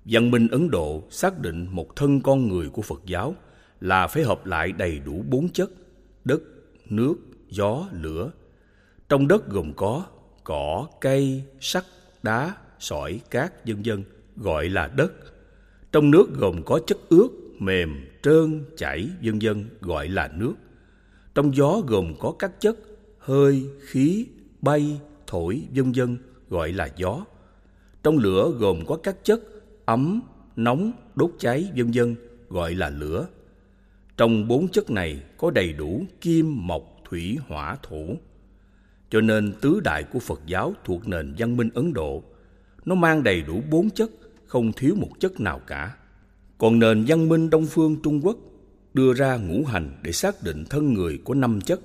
Văn 0.05 0.31
minh 0.31 0.47
Ấn 0.51 0.71
Độ 0.71 1.03
xác 1.09 1.39
định 1.39 1.67
một 1.71 1.95
thân 1.95 2.21
con 2.21 2.47
người 2.47 2.69
của 2.69 2.81
Phật 2.81 3.01
giáo 3.05 3.35
là 3.79 4.07
phải 4.07 4.23
hợp 4.23 4.45
lại 4.45 4.71
đầy 4.71 4.99
đủ 4.99 5.23
bốn 5.29 5.49
chất 5.49 5.71
đất, 6.27 6.41
nước, 6.85 7.15
gió, 7.49 7.87
lửa. 7.91 8.31
Trong 9.09 9.27
đất 9.27 9.49
gồm 9.49 9.73
có 9.73 10.03
cỏ, 10.43 10.87
cây, 11.01 11.43
sắt, 11.59 11.85
đá, 12.23 12.55
sỏi, 12.79 13.21
cát, 13.29 13.65
vân 13.65 13.81
vân 13.85 14.03
gọi 14.37 14.69
là 14.69 14.87
đất. 14.95 15.13
Trong 15.91 16.11
nước 16.11 16.25
gồm 16.37 16.63
có 16.65 16.79
chất 16.87 16.97
ướt, 17.09 17.29
mềm, 17.59 18.05
trơn, 18.23 18.63
chảy, 18.77 19.09
vân 19.23 19.39
vân 19.39 19.65
gọi 19.81 20.07
là 20.07 20.31
nước. 20.35 20.53
Trong 21.35 21.55
gió 21.55 21.81
gồm 21.87 22.13
có 22.19 22.33
các 22.39 22.61
chất 22.61 22.77
hơi, 23.19 23.65
khí, 23.81 24.27
bay, 24.61 24.99
thổi, 25.27 25.63
vân 25.75 25.91
vân 25.91 26.17
gọi 26.49 26.73
là 26.73 26.89
gió. 26.95 27.25
Trong 28.03 28.17
lửa 28.17 28.51
gồm 28.59 28.85
có 28.85 28.97
các 29.03 29.15
chất 29.23 29.41
ấm, 29.85 30.21
nóng, 30.55 30.91
đốt 31.15 31.31
cháy, 31.39 31.71
vân 31.75 31.91
vân 31.91 32.15
gọi 32.49 32.75
là 32.75 32.89
lửa. 32.89 33.27
Trong 34.17 34.47
bốn 34.47 34.67
chất 34.67 34.91
này 34.91 35.23
có 35.37 35.51
đầy 35.51 35.73
đủ 35.73 36.05
kim, 36.21 36.67
mộc, 36.67 36.83
thủy, 37.09 37.37
hỏa, 37.47 37.77
thổ. 37.83 38.05
Cho 39.09 39.21
nên 39.21 39.53
tứ 39.61 39.79
đại 39.83 40.03
của 40.03 40.19
Phật 40.19 40.41
giáo 40.45 40.73
thuộc 40.83 41.07
nền 41.07 41.35
văn 41.37 41.57
minh 41.57 41.69
Ấn 41.73 41.93
Độ, 41.93 42.23
nó 42.85 42.95
mang 42.95 43.23
đầy 43.23 43.41
đủ 43.41 43.61
bốn 43.69 43.89
chất, 43.89 44.09
không 44.47 44.71
thiếu 44.73 44.95
một 44.95 45.09
chất 45.19 45.39
nào 45.39 45.61
cả. 45.67 45.95
Còn 46.57 46.79
nền 46.79 47.05
văn 47.07 47.29
minh 47.29 47.49
Đông 47.49 47.65
phương 47.65 47.97
Trung 48.03 48.25
Quốc 48.25 48.37
đưa 48.93 49.13
ra 49.13 49.37
ngũ 49.37 49.63
hành 49.65 49.97
để 50.03 50.11
xác 50.11 50.43
định 50.43 50.65
thân 50.69 50.93
người 50.93 51.19
có 51.25 51.33
năm 51.33 51.61
chất, 51.61 51.81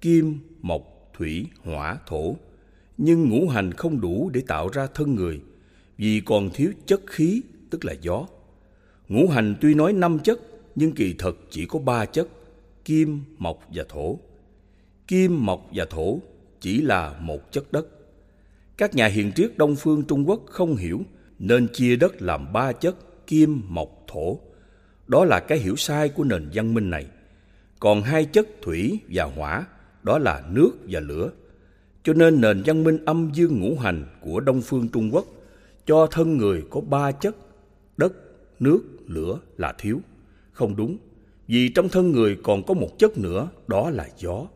kim, 0.00 0.38
mộc, 0.62 1.10
thủy, 1.14 1.46
hỏa, 1.64 1.98
thổ. 2.06 2.36
Nhưng 2.98 3.28
ngũ 3.28 3.48
hành 3.48 3.72
không 3.72 4.00
đủ 4.00 4.30
để 4.32 4.42
tạo 4.46 4.68
ra 4.72 4.86
thân 4.86 5.14
người, 5.14 5.40
vì 5.98 6.20
còn 6.20 6.50
thiếu 6.54 6.72
chất 6.86 7.00
khí, 7.06 7.42
tức 7.70 7.84
là 7.84 7.94
gió. 8.00 8.26
Ngũ 9.08 9.28
hành 9.28 9.54
tuy 9.60 9.74
nói 9.74 9.92
năm 9.92 10.18
chất, 10.18 10.40
nhưng 10.74 10.92
kỳ 10.92 11.14
thực 11.18 11.46
chỉ 11.50 11.66
có 11.66 11.78
ba 11.78 12.04
chất, 12.04 12.28
kim, 12.84 13.20
mộc 13.38 13.62
và 13.74 13.84
thổ. 13.88 14.18
Kim, 15.06 15.46
mộc 15.46 15.68
và 15.74 15.84
thổ 15.90 16.18
chỉ 16.60 16.80
là 16.80 17.18
một 17.20 17.52
chất 17.52 17.72
đất. 17.72 17.86
Các 18.76 18.94
nhà 18.94 19.06
hiền 19.06 19.32
triết 19.32 19.58
Đông 19.58 19.76
phương 19.76 20.02
Trung 20.02 20.28
Quốc 20.28 20.40
không 20.46 20.76
hiểu 20.76 21.02
nên 21.40 21.68
chia 21.68 21.96
đất 21.96 22.22
làm 22.22 22.52
ba 22.52 22.72
chất 22.72 23.26
kim, 23.26 23.62
mộc, 23.68 24.04
thổ. 24.08 24.38
Đó 25.06 25.24
là 25.24 25.40
cái 25.40 25.58
hiểu 25.58 25.76
sai 25.76 26.08
của 26.08 26.24
nền 26.24 26.50
văn 26.54 26.74
minh 26.74 26.90
này. 26.90 27.06
Còn 27.80 28.02
hai 28.02 28.24
chất 28.24 28.48
thủy 28.62 28.98
và 29.08 29.24
hỏa, 29.24 29.66
đó 30.02 30.18
là 30.18 30.42
nước 30.50 30.70
và 30.88 31.00
lửa. 31.00 31.30
Cho 32.02 32.12
nên 32.12 32.40
nền 32.40 32.62
văn 32.66 32.84
minh 32.84 33.04
âm 33.04 33.30
dương 33.34 33.60
ngũ 33.60 33.76
hành 33.76 34.06
của 34.20 34.40
Đông 34.40 34.62
phương 34.62 34.88
Trung 34.88 35.10
Quốc 35.14 35.26
cho 35.86 36.06
thân 36.06 36.36
người 36.36 36.62
có 36.70 36.80
ba 36.80 37.12
chất 37.12 37.36
đất, 37.96 38.12
nước, 38.60 38.82
lửa 39.06 39.38
là 39.56 39.74
thiếu. 39.78 40.00
Không 40.52 40.76
đúng, 40.76 40.98
vì 41.46 41.68
trong 41.68 41.88
thân 41.88 42.12
người 42.12 42.36
còn 42.42 42.62
có 42.66 42.74
một 42.74 42.98
chất 42.98 43.18
nữa, 43.18 43.48
đó 43.66 43.90
là 43.90 44.08
gió. 44.18 44.46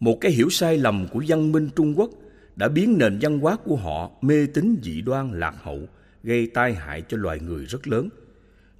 Một 0.00 0.18
cái 0.20 0.32
hiểu 0.32 0.50
sai 0.50 0.78
lầm 0.78 1.06
của 1.12 1.22
văn 1.28 1.52
minh 1.52 1.68
Trung 1.76 1.98
Quốc 1.98 2.10
đã 2.56 2.68
biến 2.68 2.98
nền 2.98 3.18
văn 3.20 3.38
hóa 3.38 3.56
của 3.64 3.76
họ 3.76 4.10
mê 4.20 4.46
tín 4.46 4.76
dị 4.82 5.00
đoan 5.00 5.40
lạc 5.40 5.54
hậu, 5.62 5.80
gây 6.22 6.46
tai 6.46 6.74
hại 6.74 7.02
cho 7.08 7.16
loài 7.16 7.40
người 7.40 7.64
rất 7.64 7.88
lớn. 7.88 8.08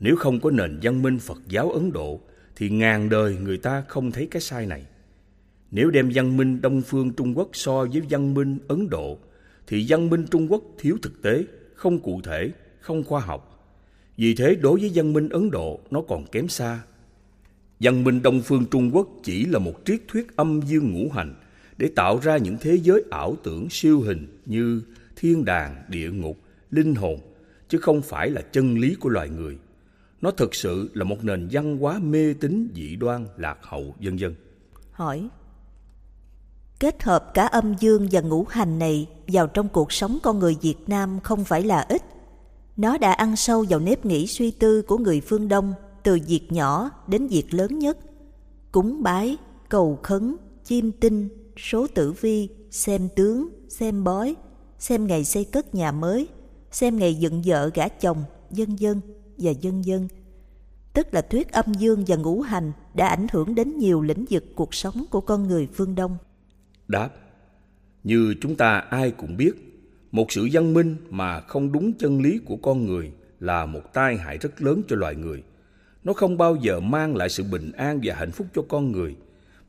Nếu 0.01 0.17
không 0.17 0.41
có 0.41 0.51
nền 0.51 0.79
văn 0.83 1.03
minh 1.03 1.19
Phật 1.19 1.39
giáo 1.49 1.71
Ấn 1.71 1.93
Độ, 1.93 2.21
thì 2.57 2.71
ngàn 2.71 3.09
đời 3.09 3.37
người 3.37 3.59
ta 3.59 3.85
không 3.89 4.13
thấy 4.13 4.29
cái 4.31 4.43
sai 4.43 4.67
này. 4.67 4.87
Nếu 5.71 5.91
đem 5.91 6.11
văn 6.15 6.37
minh 6.37 6.61
Đông 6.61 6.83
phương 6.83 7.13
Trung 7.13 7.39
Quốc 7.39 7.49
so 7.53 7.85
với 7.85 8.03
văn 8.11 8.35
minh 8.35 8.59
Ấn 8.69 8.91
Độ, 8.91 9.19
thì 9.67 9.87
văn 9.89 10.11
minh 10.11 10.27
Trung 10.31 10.53
Quốc 10.53 10.63
thiếu 10.79 10.99
thực 11.03 11.23
tế, 11.23 11.45
không 11.75 11.99
cụ 11.99 12.21
thể, 12.25 12.51
không 12.81 13.05
khoa 13.05 13.21
học. 13.21 13.49
Vì 14.17 14.35
thế 14.35 14.55
đối 14.55 14.81
với 14.81 14.91
văn 14.95 15.13
minh 15.13 15.29
Ấn 15.29 15.51
Độ 15.51 15.81
nó 15.91 16.03
còn 16.09 16.27
kém 16.27 16.49
xa. 16.49 16.81
Văn 17.81 18.05
minh 18.05 18.23
Đông 18.23 18.41
phương 18.43 18.67
Trung 18.71 18.91
Quốc 18.95 19.09
chỉ 19.23 19.45
là 19.45 19.59
một 19.59 19.75
triết 19.85 20.01
thuyết 20.09 20.37
âm 20.37 20.61
dương 20.67 20.93
ngũ 20.93 21.11
hành 21.11 21.35
để 21.83 21.89
tạo 21.89 22.19
ra 22.23 22.37
những 22.37 22.57
thế 22.61 22.79
giới 22.83 23.05
ảo 23.11 23.37
tưởng 23.43 23.67
siêu 23.71 24.01
hình 24.01 24.41
như 24.47 24.83
thiên 25.17 25.45
đàng, 25.45 25.85
địa 25.89 26.11
ngục, 26.11 26.39
linh 26.71 26.95
hồn, 26.95 27.21
chứ 27.69 27.79
không 27.79 28.03
phải 28.03 28.31
là 28.31 28.41
chân 28.41 28.79
lý 28.79 28.95
của 28.95 29.09
loài 29.09 29.29
người. 29.29 29.59
Nó 30.21 30.31
thực 30.31 30.55
sự 30.55 30.91
là 30.95 31.05
một 31.05 31.25
nền 31.25 31.49
văn 31.53 31.77
hóa 31.77 31.99
mê 31.99 32.35
tín 32.41 32.69
dị 32.75 32.97
đoan, 32.97 33.27
lạc 33.37 33.59
hậu, 33.63 33.95
vân 34.01 34.17
vân. 34.17 34.35
Hỏi 34.93 35.29
Kết 36.81 37.03
hợp 37.03 37.31
cả 37.35 37.47
âm 37.47 37.75
dương 37.81 38.09
và 38.11 38.21
ngũ 38.21 38.45
hành 38.49 38.79
này 38.79 39.07
vào 39.27 39.47
trong 39.47 39.69
cuộc 39.69 39.93
sống 39.93 40.19
con 40.23 40.39
người 40.39 40.57
Việt 40.61 40.79
Nam 40.87 41.21
không 41.21 41.45
phải 41.45 41.63
là 41.63 41.81
ít. 41.81 42.03
Nó 42.77 42.99
đã 42.99 43.13
ăn 43.13 43.37
sâu 43.37 43.65
vào 43.69 43.81
nếp 43.81 44.07
nghĩ 44.07 44.27
suy 44.27 44.51
tư 44.51 44.83
của 44.83 44.99
người 44.99 45.21
phương 45.21 45.49
Đông 45.49 45.75
từ 46.03 46.19
việc 46.27 46.53
nhỏ 46.53 46.91
đến 47.07 47.27
việc 47.27 47.55
lớn 47.55 47.79
nhất. 47.79 47.99
Cúng 48.73 49.03
bái, 49.03 49.37
cầu 49.69 49.99
khấn, 50.03 50.37
chiêm 50.65 50.93
tinh, 50.93 51.29
số 51.63 51.87
tử 51.87 52.13
vi, 52.13 52.49
xem 52.71 53.09
tướng, 53.17 53.49
xem 53.69 54.05
bói, 54.05 54.37
xem 54.79 55.07
ngày 55.07 55.25
xây 55.25 55.45
cất 55.45 55.75
nhà 55.75 55.93
mới, 55.93 56.29
xem 56.71 56.97
ngày 56.97 57.15
dựng 57.15 57.43
vợ 57.45 57.71
gả 57.75 57.89
chồng, 57.89 58.25
dân 58.51 58.79
dân 58.79 59.01
và 59.39 59.51
dân 59.51 59.85
dân. 59.85 60.09
Tức 60.93 61.15
là 61.15 61.23
thuyết 61.23 61.53
âm 61.53 61.75
dương 61.79 62.05
và 62.07 62.17
ngũ 62.17 62.41
hành 62.41 62.73
đã 62.95 63.07
ảnh 63.09 63.27
hưởng 63.33 63.55
đến 63.55 63.79
nhiều 63.79 64.03
lĩnh 64.03 64.25
vực 64.31 64.45
cuộc 64.55 64.75
sống 64.75 65.05
của 65.11 65.21
con 65.21 65.49
người 65.49 65.69
phương 65.75 65.95
Đông. 65.95 66.17
Đáp 66.89 67.11
Như 68.05 68.35
chúng 68.41 68.57
ta 68.57 68.79
ai 68.79 69.11
cũng 69.11 69.37
biết 69.37 69.53
Một 70.13 70.33
sự 70.33 70.49
văn 70.53 70.75
minh 70.75 70.97
mà 71.11 71.41
không 71.41 71.73
đúng 71.73 71.93
chân 71.93 72.23
lý 72.23 72.39
của 72.39 72.57
con 72.57 72.87
người 72.87 73.13
Là 73.41 73.67
một 73.67 73.93
tai 73.93 74.17
hại 74.17 74.39
rất 74.39 74.63
lớn 74.63 74.83
cho 74.89 74.97
loài 74.97 75.15
người 75.15 75.43
Nó 76.05 76.13
không 76.13 76.39
bao 76.39 76.57
giờ 76.57 76.81
mang 76.81 77.17
lại 77.17 77.29
sự 77.29 77.43
bình 77.43 77.73
an 77.73 78.01
và 78.03 78.15
hạnh 78.15 78.31
phúc 78.31 78.47
cho 78.55 78.63
con 78.69 78.93
người 78.93 79.17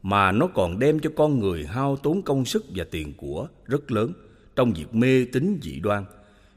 mà 0.04 0.32
nó 0.32 0.48
còn 0.48 0.80
đem 0.80 1.00
cho 1.00 1.10
con 1.16 1.40
người 1.40 1.66
hao 1.66 1.96
tốn 1.96 2.22
công 2.22 2.46
sức 2.46 2.66
và 2.76 2.86
tiền 2.92 3.14
của 3.18 3.48
rất 3.66 3.92
lớn 3.92 4.14
Trong 4.56 4.74
việc 4.74 4.96
mê 4.96 5.26
tín 5.26 5.60
dị 5.64 5.80
đoan 5.80 6.06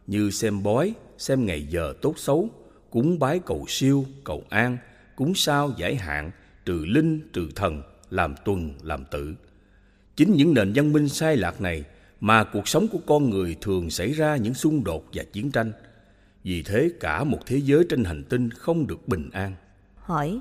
Như 0.07 0.31
xem 0.31 0.63
bói, 0.63 0.95
xem 1.19 1.47
ngày 1.47 1.67
giờ 1.71 1.95
tốt 2.03 2.15
xấu 2.19 2.49
Cúng 2.91 3.19
bái 3.19 3.39
cầu 3.39 3.65
siêu, 3.69 4.05
cầu 4.25 4.45
an 4.49 4.79
Cúng 5.17 5.35
sao 5.35 5.73
giải 5.77 5.95
hạn, 5.95 6.31
trừ 6.65 6.85
linh, 6.85 7.21
trừ 7.33 7.49
thần 7.55 7.83
Làm 8.11 8.35
tuần, 8.45 8.75
làm 8.83 9.05
tự 9.11 9.35
Chính 10.17 10.33
những 10.33 10.55
nền 10.55 10.73
văn 10.75 10.93
minh 10.93 11.09
sai 11.09 11.37
lạc 11.37 11.61
này 11.61 11.85
mà 12.21 12.45
cuộc 12.45 12.69
sống 12.69 12.89
của 12.89 12.99
con 13.07 13.31
người 13.31 13.57
thường 13.61 13.91
xảy 13.91 14.13
ra 14.13 14.37
những 14.37 14.55
xung 14.55 14.85
đột 14.85 15.05
và 15.13 15.25
chiến 15.33 15.51
tranh. 15.51 15.73
Vì 16.43 16.63
thế 16.63 16.91
cả 17.01 17.25
một 17.25 17.39
thế 17.47 17.57
giới 17.57 17.85
trên 17.89 18.05
hành 18.05 18.25
tinh 18.25 18.51
không 18.51 18.87
được 18.87 19.09
bình 19.09 19.31
an. 19.33 19.55
Hỏi 19.97 20.41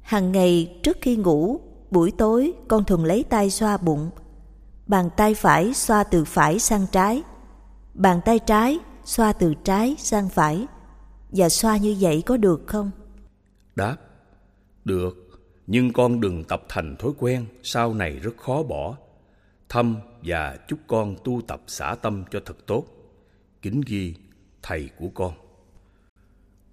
Hằng 0.00 0.32
ngày 0.32 0.78
trước 0.82 0.96
khi 1.00 1.16
ngủ, 1.16 1.60
buổi 1.90 2.10
tối, 2.10 2.52
con 2.68 2.84
thường 2.84 3.04
lấy 3.04 3.24
tay 3.24 3.50
xoa 3.50 3.76
bụng. 3.76 4.10
Bàn 4.86 5.08
tay 5.16 5.34
phải 5.34 5.74
xoa 5.74 6.04
từ 6.04 6.24
phải 6.24 6.58
sang 6.58 6.86
trái. 6.92 7.22
Bàn 7.94 8.20
tay 8.24 8.38
trái 8.38 8.78
xoa 9.04 9.32
từ 9.32 9.54
trái 9.54 9.96
sang 9.98 10.28
phải. 10.28 10.66
Và 11.30 11.48
xoa 11.48 11.76
như 11.76 11.96
vậy 12.00 12.22
có 12.26 12.36
được 12.36 12.62
không? 12.66 12.90
Đáp, 13.76 13.96
Được, 14.84 15.26
nhưng 15.66 15.92
con 15.92 16.20
đừng 16.20 16.44
tập 16.44 16.62
thành 16.68 16.96
thói 16.96 17.12
quen, 17.18 17.46
sau 17.62 17.94
này 17.94 18.10
rất 18.10 18.36
khó 18.36 18.62
bỏ 18.62 18.96
thăm 19.68 19.96
và 20.22 20.58
chúc 20.68 20.78
con 20.86 21.16
tu 21.24 21.40
tập 21.48 21.60
xả 21.66 21.96
tâm 22.02 22.24
cho 22.30 22.40
thật 22.44 22.66
tốt 22.66 22.84
kính 23.62 23.80
ghi, 23.86 24.14
thầy 24.62 24.90
của 24.98 25.08
con 25.14 25.32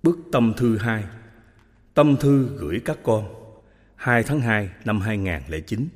bức 0.04 0.18
tâm 0.32 0.54
thư 0.58 0.78
2 0.78 1.04
tâm 1.94 2.16
thư 2.18 2.58
gửi 2.58 2.82
các 2.86 2.98
con 3.04 3.43
2 4.04 4.24
tháng 4.24 4.40
2 4.40 4.70
năm 4.86 5.02
2009 5.02 5.88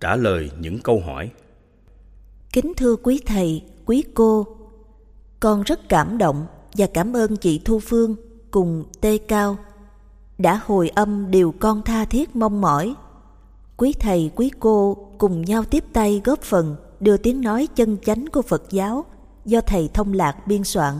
trả 0.00 0.16
lời 0.16 0.50
những 0.58 0.78
câu 0.78 1.02
hỏi. 1.06 1.30
Kính 2.52 2.72
thưa 2.76 2.96
quý 2.96 3.20
thầy, 3.26 3.64
quý 3.84 4.04
cô, 4.14 4.46
con 5.40 5.62
rất 5.62 5.88
cảm 5.88 6.18
động 6.18 6.46
và 6.74 6.86
cảm 6.94 7.16
ơn 7.16 7.36
chị 7.36 7.60
thu 7.64 7.78
phương 7.78 8.16
cùng 8.50 8.84
tê 9.00 9.18
cao 9.18 9.56
đã 10.38 10.60
hồi 10.64 10.88
âm 10.88 11.30
điều 11.30 11.54
con 11.60 11.82
tha 11.82 12.04
thiết 12.04 12.36
mong 12.36 12.60
mỏi. 12.60 12.94
Quý 13.76 13.92
thầy, 14.00 14.30
quý 14.34 14.50
cô 14.60 15.08
cùng 15.18 15.42
nhau 15.42 15.64
tiếp 15.64 15.84
tay 15.92 16.22
góp 16.24 16.42
phần 16.42 16.76
đưa 17.00 17.16
tiếng 17.16 17.40
nói 17.40 17.68
chân 17.76 17.96
chánh 18.04 18.26
của 18.32 18.42
Phật 18.42 18.62
giáo 18.70 19.04
do 19.44 19.60
thầy 19.60 19.90
Thông 19.94 20.12
Lạc 20.12 20.46
biên 20.46 20.64
soạn 20.64 20.94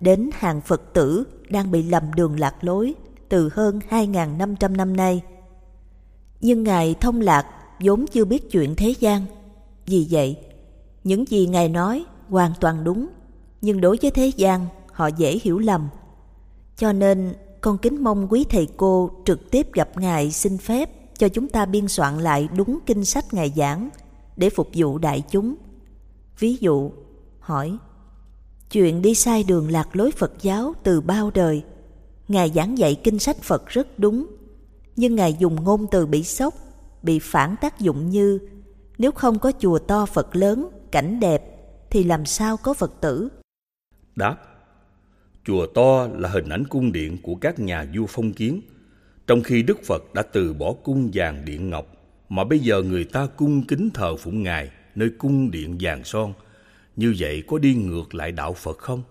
đến 0.00 0.30
hàng 0.34 0.60
Phật 0.60 0.92
tử 0.92 1.24
đang 1.48 1.70
bị 1.70 1.82
lầm 1.82 2.14
đường 2.14 2.40
lạc 2.40 2.64
lối 2.64 2.94
từ 3.28 3.50
hơn 3.52 3.80
2.500 3.90 4.76
năm 4.76 4.96
nay. 4.96 5.22
Nhưng 6.40 6.62
Ngài 6.62 6.94
Thông 6.94 7.20
Lạc 7.20 7.46
vốn 7.80 8.06
chưa 8.06 8.24
biết 8.24 8.50
chuyện 8.50 8.74
thế 8.76 8.94
gian. 9.00 9.26
Vì 9.86 10.06
vậy, 10.10 10.36
những 11.04 11.24
gì 11.28 11.46
Ngài 11.46 11.68
nói 11.68 12.04
hoàn 12.28 12.52
toàn 12.60 12.84
đúng, 12.84 13.06
nhưng 13.60 13.80
đối 13.80 13.98
với 14.02 14.10
thế 14.10 14.32
gian 14.36 14.66
họ 14.92 15.06
dễ 15.06 15.38
hiểu 15.42 15.58
lầm. 15.58 15.88
Cho 16.76 16.92
nên 16.92 17.34
con 17.60 17.78
kính 17.78 18.02
mong 18.02 18.26
quý 18.30 18.44
thầy 18.50 18.68
cô 18.76 19.10
trực 19.24 19.50
tiếp 19.50 19.72
gặp 19.72 19.90
Ngài 19.96 20.30
xin 20.30 20.58
phép 20.58 20.90
cho 21.18 21.28
chúng 21.28 21.48
ta 21.48 21.66
biên 21.66 21.88
soạn 21.88 22.18
lại 22.18 22.48
đúng 22.56 22.78
kinh 22.86 23.04
sách 23.04 23.34
Ngài 23.34 23.52
giảng 23.56 23.88
để 24.36 24.50
phục 24.50 24.68
vụ 24.74 24.98
đại 24.98 25.22
chúng. 25.30 25.54
Ví 26.38 26.56
dụ, 26.60 26.90
hỏi, 27.38 27.76
chuyện 28.70 29.02
đi 29.02 29.14
sai 29.14 29.44
đường 29.44 29.70
lạc 29.70 29.96
lối 29.96 30.10
Phật 30.10 30.32
giáo 30.42 30.74
từ 30.82 31.00
bao 31.00 31.30
đời, 31.34 31.62
Ngài 32.28 32.50
giảng 32.54 32.78
dạy 32.78 32.94
kinh 33.04 33.18
sách 33.18 33.42
Phật 33.42 33.66
rất 33.66 33.98
đúng, 33.98 34.26
nhưng 34.96 35.16
Ngài 35.16 35.34
dùng 35.38 35.64
ngôn 35.64 35.86
từ 35.90 36.06
bị 36.06 36.22
sốc, 36.22 36.54
bị 37.02 37.18
phản 37.18 37.54
tác 37.60 37.80
dụng 37.80 38.10
như 38.10 38.38
nếu 38.98 39.12
không 39.12 39.38
có 39.38 39.52
chùa 39.58 39.78
to 39.78 40.06
Phật 40.06 40.36
lớn, 40.36 40.68
cảnh 40.90 41.20
đẹp, 41.20 41.42
thì 41.90 42.04
làm 42.04 42.26
sao 42.26 42.56
có 42.56 42.74
Phật 42.74 42.92
tử? 43.00 43.28
Đáp 44.16 44.36
Chùa 45.44 45.66
to 45.66 46.08
là 46.18 46.28
hình 46.28 46.48
ảnh 46.48 46.64
cung 46.66 46.92
điện 46.92 47.18
của 47.22 47.34
các 47.34 47.58
nhà 47.58 47.86
vua 47.94 48.06
phong 48.08 48.32
kiến, 48.32 48.60
trong 49.26 49.42
khi 49.42 49.62
Đức 49.62 49.84
Phật 49.84 50.14
đã 50.14 50.22
từ 50.22 50.54
bỏ 50.54 50.72
cung 50.84 51.10
vàng 51.14 51.44
điện 51.44 51.70
ngọc, 51.70 51.86
mà 52.28 52.44
bây 52.44 52.58
giờ 52.58 52.82
người 52.82 53.04
ta 53.04 53.26
cung 53.26 53.66
kính 53.66 53.90
thờ 53.94 54.16
phụng 54.16 54.42
Ngài 54.42 54.70
nơi 54.94 55.10
cung 55.18 55.50
điện 55.50 55.76
vàng 55.80 56.04
son. 56.04 56.32
Như 56.96 57.14
vậy 57.18 57.42
có 57.46 57.58
đi 57.58 57.74
ngược 57.74 58.14
lại 58.14 58.32
đạo 58.32 58.52
Phật 58.52 58.78
không? 58.78 59.02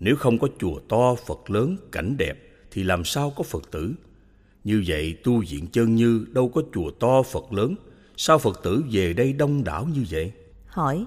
Nếu 0.00 0.16
không 0.16 0.38
có 0.38 0.48
chùa 0.58 0.78
to, 0.88 1.14
Phật 1.14 1.50
lớn, 1.50 1.76
cảnh 1.92 2.16
đẹp, 2.16 2.34
thì 2.70 2.82
làm 2.82 3.04
sao 3.04 3.32
có 3.36 3.42
Phật 3.42 3.70
tử? 3.70 3.94
Như 4.64 4.84
vậy 4.86 5.16
tu 5.24 5.42
viện 5.48 5.66
chân 5.66 5.94
như 5.94 6.26
đâu 6.32 6.48
có 6.48 6.62
chùa 6.74 6.90
to, 7.00 7.22
Phật 7.22 7.52
lớn, 7.52 7.74
sao 8.16 8.38
Phật 8.38 8.60
tử 8.62 8.84
về 8.90 9.12
đây 9.12 9.32
đông 9.32 9.64
đảo 9.64 9.86
như 9.94 10.04
vậy? 10.10 10.32
Hỏi, 10.66 11.06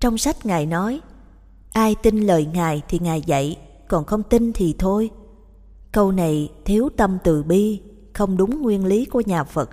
trong 0.00 0.18
sách 0.18 0.46
Ngài 0.46 0.66
nói, 0.66 1.00
ai 1.72 1.94
tin 2.02 2.20
lời 2.20 2.46
Ngài 2.46 2.82
thì 2.88 2.98
Ngài 2.98 3.22
dạy, 3.22 3.56
còn 3.88 4.04
không 4.04 4.22
tin 4.22 4.52
thì 4.52 4.74
thôi. 4.78 5.10
Câu 5.92 6.12
này 6.12 6.52
thiếu 6.64 6.88
tâm 6.96 7.18
từ 7.24 7.42
bi, 7.42 7.80
không 8.12 8.36
đúng 8.36 8.62
nguyên 8.62 8.86
lý 8.86 9.04
của 9.04 9.22
nhà 9.26 9.44
Phật. 9.44 9.70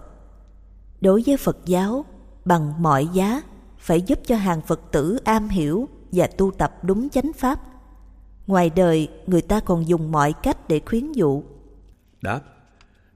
Đối 1.02 1.24
với 1.26 1.38
Phật 1.38 1.58
giáo, 1.66 2.06
bằng 2.46 2.74
mọi 2.84 3.08
giá 3.14 3.42
phải 3.78 4.02
giúp 4.02 4.20
cho 4.26 4.36
hàng 4.36 4.62
Phật 4.62 4.82
tử 4.92 5.18
am 5.24 5.50
hiểu 5.50 5.90
và 6.12 6.28
tu 6.28 6.52
tập 6.52 6.84
đúng 6.84 7.10
chánh 7.10 7.32
pháp. 7.36 7.60
Ngoài 8.48 8.70
đời, 8.76 9.10
người 9.28 9.42
ta 9.42 9.60
còn 9.60 9.88
dùng 9.88 10.12
mọi 10.12 10.34
cách 10.34 10.68
để 10.68 10.82
khuyến 10.86 11.12
dụ. 11.12 11.44
Đáp, 12.22 12.42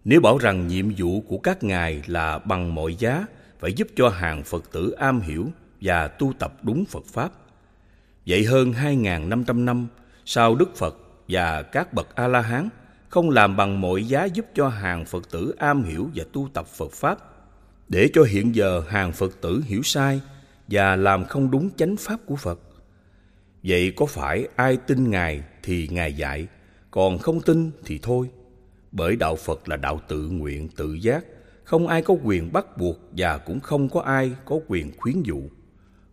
nếu 0.10 0.22
bảo 0.22 0.38
rằng 0.38 0.68
nhiệm 0.68 0.86
vụ 0.98 1.22
của 1.22 1.38
các 1.38 1.64
ngài 1.64 2.04
là 2.08 2.40
bằng 2.40 2.76
mọi 2.76 2.96
giá 2.96 3.26
phải 3.60 3.74
giúp 3.74 3.88
cho 3.96 4.10
hàng 4.10 4.44
Phật 4.44 4.72
tử 4.72 4.92
am 4.92 5.22
hiểu 5.22 5.48
và 5.82 6.08
tu 6.08 6.34
tập 6.40 6.54
đúng 6.62 6.86
Phật 6.86 7.06
Pháp. 7.06 7.32
Vậy 8.28 8.46
hơn 8.46 8.72
2.500 8.72 9.66
năm 9.66 9.88
sau 10.26 10.56
Đức 10.56 10.76
Phật 10.76 10.98
và 11.28 11.62
các 11.62 11.94
bậc 11.94 12.16
A-la-hán 12.16 12.70
không 13.10 13.30
làm 13.30 13.58
bằng 13.58 13.82
mọi 13.82 14.04
giá 14.04 14.26
giúp 14.26 14.46
cho 14.56 14.70
hàng 14.70 15.06
Phật 15.06 15.30
tử 15.32 15.56
am 15.58 15.84
hiểu 15.84 16.10
và 16.16 16.24
tu 16.34 16.50
tập 16.54 16.68
Phật 16.68 16.92
Pháp, 16.92 17.18
để 17.90 18.10
cho 18.14 18.24
hiện 18.24 18.56
giờ 18.56 18.84
hàng 18.88 19.12
Phật 19.12 19.42
tử 19.42 19.64
hiểu 19.66 19.82
sai 19.84 20.22
và 20.68 20.96
làm 20.96 21.26
không 21.26 21.52
đúng 21.52 21.70
chánh 21.78 21.96
Pháp 22.00 22.18
của 22.26 22.36
Phật. 22.36 22.60
Vậy 23.64 23.94
có 23.96 24.06
phải 24.06 24.48
ai 24.56 24.78
tin 24.78 25.12
Ngài 25.12 25.44
thì 25.64 25.88
Ngài 25.92 26.14
dạy, 26.14 26.48
còn 26.92 27.18
không 27.18 27.42
tin 27.42 27.72
thì 27.86 28.00
thôi. 28.02 28.30
Bởi 28.92 29.16
đạo 29.16 29.36
Phật 29.36 29.70
là 29.70 29.76
đạo 29.76 30.00
tự 30.08 30.30
nguyện, 30.30 30.70
tự 30.78 30.94
giác, 30.94 31.26
không 31.64 31.88
ai 31.88 32.02
có 32.02 32.16
quyền 32.24 32.54
bắt 32.54 32.78
buộc 32.78 32.98
và 33.12 33.38
cũng 33.38 33.60
không 33.60 33.90
có 33.90 34.02
ai 34.02 34.32
có 34.46 34.60
quyền 34.68 34.92
khuyến 34.98 35.24
dụ. 35.24 35.42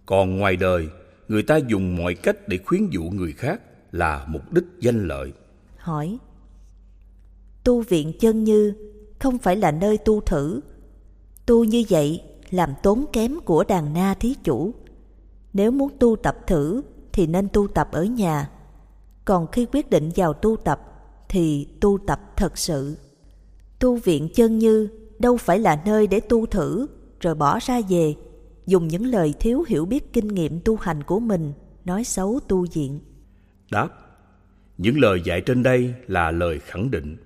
Còn 0.07 0.37
ngoài 0.37 0.57
đời, 0.57 0.89
người 1.29 1.43
ta 1.43 1.57
dùng 1.57 1.97
mọi 1.97 2.15
cách 2.15 2.49
để 2.49 2.59
khuyến 2.67 2.91
dụ 2.91 3.03
người 3.03 3.33
khác 3.33 3.61
là 3.93 4.25
mục 4.29 4.53
đích 4.53 4.65
danh 4.81 5.09
lợi. 5.09 5.33
Hỏi 5.77 6.19
Tu 7.65 7.83
viện 7.83 8.13
chân 8.21 8.45
như 8.45 8.75
không 9.19 9.39
phải 9.39 9.57
là 9.57 9.71
nơi 9.71 9.99
tu 9.99 10.21
thử. 10.21 10.61
Tu 11.47 11.65
như 11.65 11.85
vậy 11.89 12.23
làm 12.51 12.75
tốn 12.83 13.05
kém 13.13 13.41
của 13.41 13.65
đàn 13.65 13.95
na 13.95 14.15
thí 14.15 14.35
chủ. 14.45 14.75
Nếu 15.53 15.71
muốn 15.71 15.91
tu 15.99 16.17
tập 16.17 16.37
thử 16.47 16.83
thì 17.13 17.27
nên 17.27 17.49
tu 17.49 17.69
tập 17.69 17.89
ở 17.93 18.05
nhà. 18.05 18.51
Còn 19.25 19.47
khi 19.47 19.67
quyết 19.73 19.91
định 19.91 20.11
vào 20.17 20.33
tu 20.33 20.57
tập 20.57 20.96
thì 21.29 21.69
tu 21.81 21.99
tập 22.07 22.21
thật 22.37 22.59
sự. 22.59 22.97
Tu 23.79 23.97
viện 23.97 24.29
chân 24.35 24.59
như 24.59 24.89
đâu 25.19 25.37
phải 25.37 25.59
là 25.59 25.83
nơi 25.87 26.07
để 26.07 26.21
tu 26.21 26.47
thử 26.47 26.87
rồi 27.21 27.35
bỏ 27.35 27.59
ra 27.63 27.81
về, 27.89 28.15
dùng 28.67 28.89
những 28.89 29.07
lời 29.07 29.35
thiếu 29.41 29.65
hiểu 29.69 29.85
biết 29.85 30.13
kinh 30.13 30.29
nghiệm 30.29 30.61
tu 30.61 30.77
hành 30.77 31.03
của 31.03 31.21
mình 31.21 31.53
nói 31.85 32.05
xấu 32.05 32.41
tu 32.49 32.67
viện. 32.73 33.01
Đáp, 33.71 33.89
những 34.79 34.99
lời 34.99 35.21
dạy 35.25 35.41
trên 35.41 35.63
đây 35.63 35.95
là 36.07 36.31
lời 36.31 36.59
khẳng 36.59 36.91
định. 36.91 37.17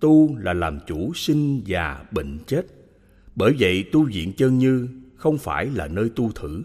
Tu 0.00 0.36
là 0.36 0.52
làm 0.52 0.78
chủ 0.86 1.12
sinh 1.14 1.62
già 1.64 2.04
bệnh 2.10 2.38
chết. 2.46 2.66
Bởi 3.34 3.54
vậy 3.58 3.84
tu 3.92 4.04
viện 4.04 4.32
chân 4.32 4.58
như 4.58 4.88
không 5.16 5.38
phải 5.38 5.66
là 5.66 5.88
nơi 5.88 6.10
tu 6.16 6.32
thử. 6.32 6.62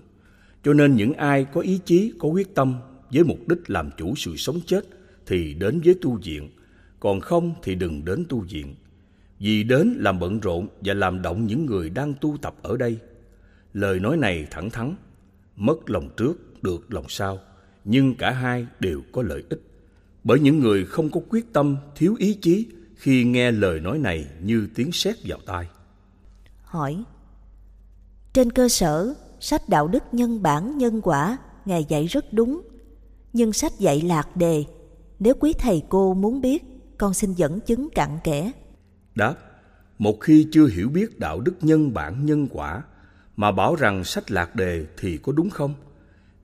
Cho 0.63 0.73
nên 0.73 0.95
những 0.95 1.13
ai 1.13 1.45
có 1.53 1.61
ý 1.61 1.79
chí 1.85 2.13
có 2.19 2.27
quyết 2.27 2.55
tâm 2.55 2.75
với 3.13 3.23
mục 3.23 3.47
đích 3.47 3.69
làm 3.69 3.89
chủ 3.97 4.15
sự 4.15 4.35
sống 4.35 4.59
chết 4.65 4.85
thì 5.25 5.53
đến 5.53 5.81
với 5.85 5.95
tu 6.01 6.19
viện 6.23 6.49
còn 6.99 7.19
không 7.19 7.53
thì 7.63 7.75
đừng 7.75 8.05
đến 8.05 8.25
tu 8.29 8.39
viện 8.39 8.75
vì 9.39 9.63
đến 9.63 9.97
làm 9.99 10.19
bận 10.19 10.39
rộn 10.39 10.67
và 10.81 10.93
làm 10.93 11.21
động 11.21 11.47
những 11.47 11.65
người 11.65 11.89
đang 11.89 12.13
tu 12.21 12.37
tập 12.41 12.55
ở 12.61 12.77
đây 12.77 12.97
lời 13.73 13.99
nói 13.99 14.17
này 14.17 14.47
thẳng 14.51 14.69
thắn 14.69 14.95
mất 15.55 15.89
lòng 15.89 16.09
trước 16.17 16.63
được 16.63 16.93
lòng 16.93 17.05
sau 17.09 17.39
nhưng 17.85 18.15
cả 18.15 18.31
hai 18.31 18.67
đều 18.79 19.01
có 19.11 19.21
lợi 19.21 19.43
ích 19.49 19.61
bởi 20.23 20.39
những 20.39 20.59
người 20.59 20.85
không 20.85 21.09
có 21.09 21.21
quyết 21.29 21.53
tâm 21.53 21.77
thiếu 21.95 22.15
ý 22.19 22.33
chí 22.33 22.65
khi 22.95 23.23
nghe 23.23 23.51
lời 23.51 23.79
nói 23.79 23.97
này 23.97 24.25
như 24.41 24.67
tiếng 24.75 24.91
sét 24.91 25.15
vào 25.23 25.39
tai. 25.45 25.67
Hỏi 26.63 27.03
Trên 28.33 28.51
cơ 28.51 28.69
sở, 28.69 29.13
sách 29.39 29.69
đạo 29.69 29.87
đức 29.87 30.03
nhân 30.11 30.41
bản 30.41 30.77
nhân 30.77 31.01
quả 31.01 31.37
Ngài 31.65 31.85
dạy 31.89 32.05
rất 32.05 32.33
đúng. 32.33 32.61
Nhưng 33.33 33.53
sách 33.53 33.79
dạy 33.79 34.01
lạc 34.01 34.37
đề, 34.37 34.63
nếu 35.19 35.33
quý 35.39 35.53
thầy 35.53 35.83
cô 35.89 36.13
muốn 36.13 36.41
biết, 36.41 36.63
con 36.97 37.13
xin 37.13 37.33
dẫn 37.33 37.59
chứng 37.59 37.89
cặn 37.95 38.09
kẽ. 38.23 38.51
Đáp, 39.15 39.35
một 39.97 40.17
khi 40.21 40.47
chưa 40.51 40.67
hiểu 40.67 40.89
biết 40.89 41.19
đạo 41.19 41.39
đức 41.39 41.55
nhân 41.61 41.93
bản 41.93 42.25
nhân 42.25 42.47
quả, 42.51 42.83
mà 43.35 43.51
bảo 43.51 43.75
rằng 43.75 44.03
sách 44.03 44.31
lạc 44.31 44.55
đề 44.55 44.85
thì 44.97 45.17
có 45.17 45.31
đúng 45.31 45.49
không? 45.49 45.73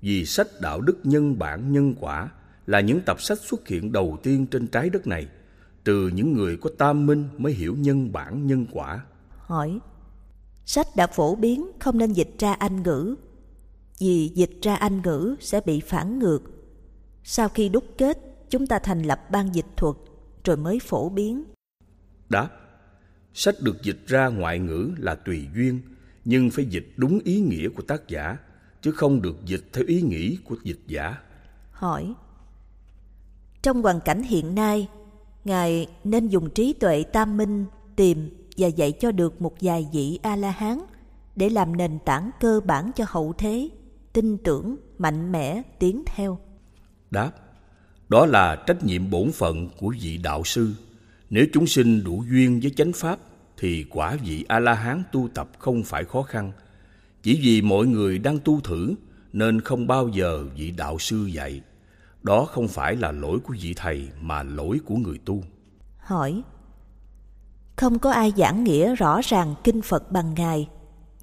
Vì 0.01 0.25
sách 0.25 0.47
đạo 0.61 0.81
đức 0.81 0.99
nhân 1.03 1.39
bản 1.39 1.71
nhân 1.71 1.95
quả 1.99 2.29
là 2.65 2.79
những 2.79 3.01
tập 3.05 3.21
sách 3.21 3.39
xuất 3.41 3.67
hiện 3.67 3.91
đầu 3.91 4.17
tiên 4.23 4.47
trên 4.47 4.67
trái 4.67 4.89
đất 4.89 5.07
này– 5.07 5.27
trừ 5.85 6.11
những 6.13 6.33
người 6.33 6.57
có 6.57 6.69
tam 6.77 7.05
minh 7.05 7.29
mới 7.37 7.53
hiểu 7.53 7.75
nhân 7.79 8.11
bản 8.11 8.47
nhân 8.47 8.65
quả. 8.71 9.05
Hỏi, 9.29 9.79
sách 10.65 10.87
đã 10.95 11.07
phổ 11.07 11.35
biến 11.35 11.71
không 11.79 11.97
nên 11.97 12.13
dịch 12.13 12.35
ra 12.39 12.53
Anh 12.53 12.83
ngữ, 12.83 13.15
vì 13.99 14.31
dịch 14.35 14.51
ra 14.61 14.75
Anh 14.75 15.01
ngữ 15.01 15.35
sẽ 15.39 15.61
bị 15.65 15.79
phản 15.79 16.19
ngược. 16.19 16.41
Sau 17.23 17.49
khi 17.49 17.69
đúc 17.69 17.83
kết, 17.97 18.17
chúng 18.49 18.67
ta 18.67 18.79
thành 18.79 19.03
lập 19.03 19.31
ban 19.31 19.55
dịch 19.55 19.65
thuật 19.77 19.95
rồi 20.43 20.57
mới 20.57 20.79
phổ 20.79 21.09
biến. 21.09 21.43
Đáp, 22.29 22.49
sách 23.33 23.55
được 23.61 23.83
dịch 23.83 23.99
ra 24.07 24.27
ngoại 24.27 24.59
ngữ 24.59 24.91
là 24.97 25.15
tùy 25.15 25.47
duyên, 25.55 25.81
nhưng 26.25 26.49
phải 26.49 26.65
dịch 26.65 26.87
đúng 26.97 27.19
ý 27.23 27.41
nghĩa 27.41 27.69
của 27.69 27.81
tác 27.81 28.07
giả, 28.07 28.37
chứ 28.81 28.91
không 28.91 29.21
được 29.21 29.45
dịch 29.45 29.63
theo 29.73 29.85
ý 29.87 30.01
nghĩ 30.01 30.37
của 30.45 30.55
dịch 30.63 30.79
giả. 30.87 31.17
Hỏi, 31.71 32.13
trong 33.61 33.81
hoàn 33.81 33.99
cảnh 33.99 34.23
hiện 34.23 34.55
nay, 34.55 34.87
Ngài 35.45 35.87
nên 36.03 36.27
dùng 36.27 36.49
trí 36.49 36.73
tuệ 36.73 37.03
tam 37.03 37.37
minh 37.37 37.65
tìm 37.95 38.29
và 38.57 38.67
dạy 38.67 38.91
cho 38.91 39.11
được 39.11 39.41
một 39.41 39.55
vài 39.61 39.87
vị 39.93 40.19
A-la-hán 40.23 40.79
để 41.35 41.49
làm 41.49 41.77
nền 41.77 41.99
tảng 42.05 42.29
cơ 42.39 42.61
bản 42.65 42.91
cho 42.95 43.05
hậu 43.07 43.33
thế, 43.37 43.69
tin 44.13 44.37
tưởng, 44.37 44.75
mạnh 44.97 45.31
mẽ, 45.31 45.61
tiến 45.79 46.03
theo. 46.05 46.39
Đáp, 47.11 47.31
đó 48.13 48.25
là 48.25 48.55
trách 48.55 48.83
nhiệm 48.83 49.09
bổn 49.09 49.31
phận 49.31 49.69
của 49.79 49.93
vị 50.01 50.17
đạo 50.17 50.43
sư. 50.43 50.73
Nếu 51.29 51.45
chúng 51.53 51.67
sinh 51.67 52.03
đủ 52.03 52.23
duyên 52.29 52.59
với 52.59 52.71
chánh 52.75 52.91
pháp, 52.93 53.19
thì 53.57 53.85
quả 53.89 54.17
vị 54.23 54.45
A-la-hán 54.47 55.03
tu 55.11 55.29
tập 55.33 55.49
không 55.59 55.83
phải 55.83 56.03
khó 56.03 56.21
khăn. 56.21 56.51
Chỉ 57.23 57.39
vì 57.43 57.61
mọi 57.61 57.85
người 57.85 58.17
đang 58.17 58.39
tu 58.39 58.61
thử, 58.61 58.93
nên 59.33 59.61
không 59.61 59.87
bao 59.87 60.07
giờ 60.07 60.43
vị 60.55 60.71
đạo 60.71 60.99
sư 60.99 61.25
dạy. 61.25 61.61
Đó 62.23 62.45
không 62.45 62.67
phải 62.67 62.95
là 62.95 63.11
lỗi 63.11 63.39
của 63.39 63.53
vị 63.61 63.73
thầy 63.77 64.07
mà 64.21 64.43
lỗi 64.43 64.79
của 64.85 64.95
người 64.95 65.19
tu. 65.25 65.43
Hỏi 65.97 66.41
Không 67.75 67.99
có 67.99 68.11
ai 68.11 68.33
giảng 68.37 68.63
nghĩa 68.63 68.95
rõ 68.95 69.21
ràng 69.23 69.55
kinh 69.63 69.81
Phật 69.81 70.11
bằng 70.11 70.33
Ngài. 70.33 70.69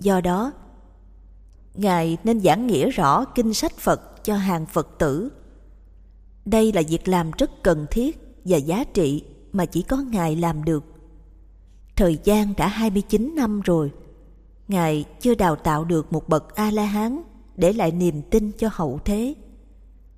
Do 0.01 0.21
đó, 0.21 0.53
Ngài 1.75 2.17
nên 2.25 2.41
giảng 2.41 2.67
nghĩa 2.67 2.91
rõ 2.91 3.25
kinh 3.25 3.55
sách 3.55 3.73
Phật 3.79 4.25
cho 4.25 4.37
hàng 4.37 4.67
Phật 4.67 4.89
tử. 4.99 5.31
Đây 6.51 6.73
là 6.73 6.83
việc 6.89 7.09
làm 7.09 7.31
rất 7.39 7.63
cần 7.63 7.87
thiết 7.91 8.19
và 8.45 8.57
giá 8.57 8.85
trị 8.85 9.25
mà 9.53 9.67
chỉ 9.67 9.83
có 9.83 9.97
Ngài 9.97 10.37
làm 10.37 10.65
được. 10.65 10.85
Thời 11.97 12.19
gian 12.25 12.55
đã 12.57 12.69
29 12.69 13.33
năm 13.37 13.61
rồi, 13.61 13.91
Ngài 14.69 15.05
chưa 15.21 15.35
đào 15.35 15.57
tạo 15.57 15.85
được 15.85 16.13
một 16.13 16.29
bậc 16.29 16.55
A-la-hán 16.55 17.23
để 17.57 17.73
lại 17.73 17.93
niềm 17.93 18.23
tin 18.31 18.53
cho 18.59 18.69
hậu 18.73 19.01
thế. 19.05 19.35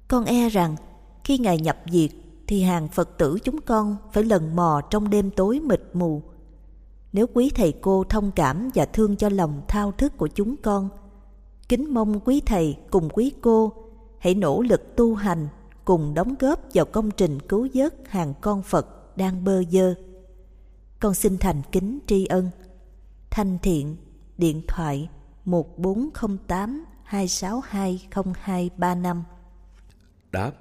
Con 0.08 0.24
e 0.24 0.48
rằng 0.48 0.76
khi 1.24 1.38
Ngài 1.38 1.58
nhập 1.58 1.78
diệt 1.90 2.10
thì 2.46 2.62
hàng 2.62 2.88
Phật 2.88 3.18
tử 3.18 3.38
chúng 3.44 3.60
con 3.60 3.96
phải 4.12 4.24
lần 4.24 4.56
mò 4.56 4.80
trong 4.90 5.10
đêm 5.10 5.30
tối 5.30 5.60
mịt 5.60 5.82
mù. 5.92 6.22
Nếu 7.12 7.26
quý 7.34 7.50
thầy 7.54 7.72
cô 7.80 8.04
thông 8.04 8.30
cảm 8.30 8.70
và 8.74 8.84
thương 8.84 9.16
cho 9.16 9.28
lòng 9.28 9.62
thao 9.68 9.92
thức 9.92 10.16
của 10.16 10.28
chúng 10.28 10.56
con, 10.56 10.88
kính 11.68 11.94
mong 11.94 12.20
quý 12.20 12.40
thầy 12.46 12.76
cùng 12.90 13.08
quý 13.08 13.32
cô 13.40 13.72
hãy 14.18 14.34
nỗ 14.34 14.62
lực 14.62 14.96
tu 14.96 15.14
hành 15.14 15.48
cùng 15.84 16.14
đóng 16.14 16.34
góp 16.38 16.60
vào 16.74 16.84
công 16.84 17.10
trình 17.10 17.40
cứu 17.40 17.68
vớt 17.74 17.94
hàng 18.08 18.34
con 18.40 18.62
Phật 18.62 19.16
đang 19.16 19.44
bơ 19.44 19.62
vơ. 19.72 19.94
Con 21.00 21.14
xin 21.14 21.38
thành 21.38 21.62
kính 21.72 21.98
tri 22.06 22.26
ân. 22.26 22.50
Thanh 23.30 23.58
thiện, 23.62 23.96
điện 24.38 24.62
thoại 24.68 25.08
1408 25.44 26.84
262 27.04 28.08
0235 28.34 29.22
Đáp 30.32 30.52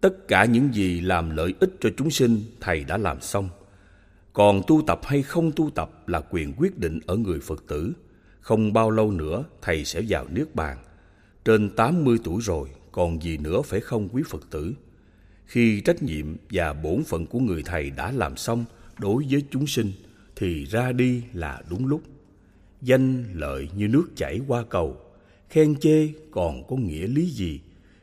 Tất 0.00 0.28
cả 0.28 0.44
những 0.44 0.74
gì 0.74 1.00
làm 1.00 1.30
lợi 1.30 1.54
ích 1.60 1.70
cho 1.80 1.90
chúng 1.96 2.10
sinh 2.10 2.42
Thầy 2.60 2.84
đã 2.84 2.96
làm 2.96 3.20
xong 3.20 3.48
Còn 4.32 4.62
tu 4.66 4.82
tập 4.86 5.00
hay 5.02 5.22
không 5.22 5.52
tu 5.52 5.70
tập 5.70 6.08
là 6.08 6.22
quyền 6.30 6.54
quyết 6.56 6.78
định 6.78 7.00
ở 7.06 7.16
người 7.16 7.40
Phật 7.40 7.64
tử 7.68 7.92
Không 8.40 8.72
bao 8.72 8.90
lâu 8.90 9.10
nữa 9.10 9.44
Thầy 9.62 9.84
sẽ 9.84 10.02
vào 10.08 10.26
Niết 10.30 10.54
Bàn 10.54 10.78
Trên 11.44 11.70
80 11.76 12.18
tuổi 12.24 12.40
rồi 12.42 12.68
còn 12.92 13.22
gì 13.22 13.36
nữa 13.36 13.62
phải 13.62 13.80
không 13.80 14.08
quý 14.12 14.22
Phật 14.26 14.50
tử? 14.50 14.74
Khi 15.46 15.80
trách 15.80 16.02
nhiệm 16.02 16.36
và 16.50 16.72
bổn 16.72 17.04
phận 17.04 17.26
của 17.26 17.38
người 17.38 17.62
Thầy 17.62 17.90
đã 17.90 18.12
làm 18.12 18.36
xong 18.36 18.64
Đối 18.98 19.26
với 19.30 19.44
chúng 19.50 19.66
sinh, 19.66 19.92
Thì 20.36 20.64
ra 20.64 20.92
đi 20.92 21.22
là 21.32 21.62
đúng 21.70 21.86
lúc. 21.86 22.02
Danh 22.82 23.24
lợi 23.34 23.68
như 23.76 23.88
nước 23.88 24.08
chảy 24.16 24.40
qua 24.48 24.64
cầu, 24.70 24.96
Khen 25.48 25.80
chê 25.80 26.08
còn 26.30 26.66
có 26.68 26.76
nghĩa 26.76 27.06
lý 27.06 27.26
gì? 27.30 27.60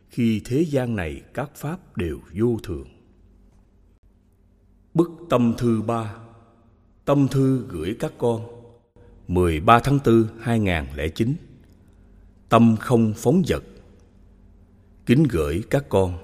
Khi 0.10 0.42
thế 0.46 0.66
gian 0.66 0.96
này 0.96 1.22
các 1.34 1.56
pháp 1.56 1.98
đều 1.98 2.20
vô 2.34 2.58
thường. 2.64 2.88
Bức 4.94 5.12
tâm 5.30 5.54
thư 5.58 5.82
ba. 5.82 6.16
Tâm 7.06 7.28
thư 7.28 7.66
gửi 7.70 7.96
các 8.00 8.14
con. 8.18 8.42
13 9.28 9.80
tháng 9.80 10.00
4 10.06 10.28
2009 10.40 11.34
Tâm 12.50 12.76
không 12.80 13.14
phóng 13.18 13.44
vật. 13.48 13.64
Kính 15.08 15.24
gửi 15.24 15.64
các 15.70 15.90
con 15.90 16.18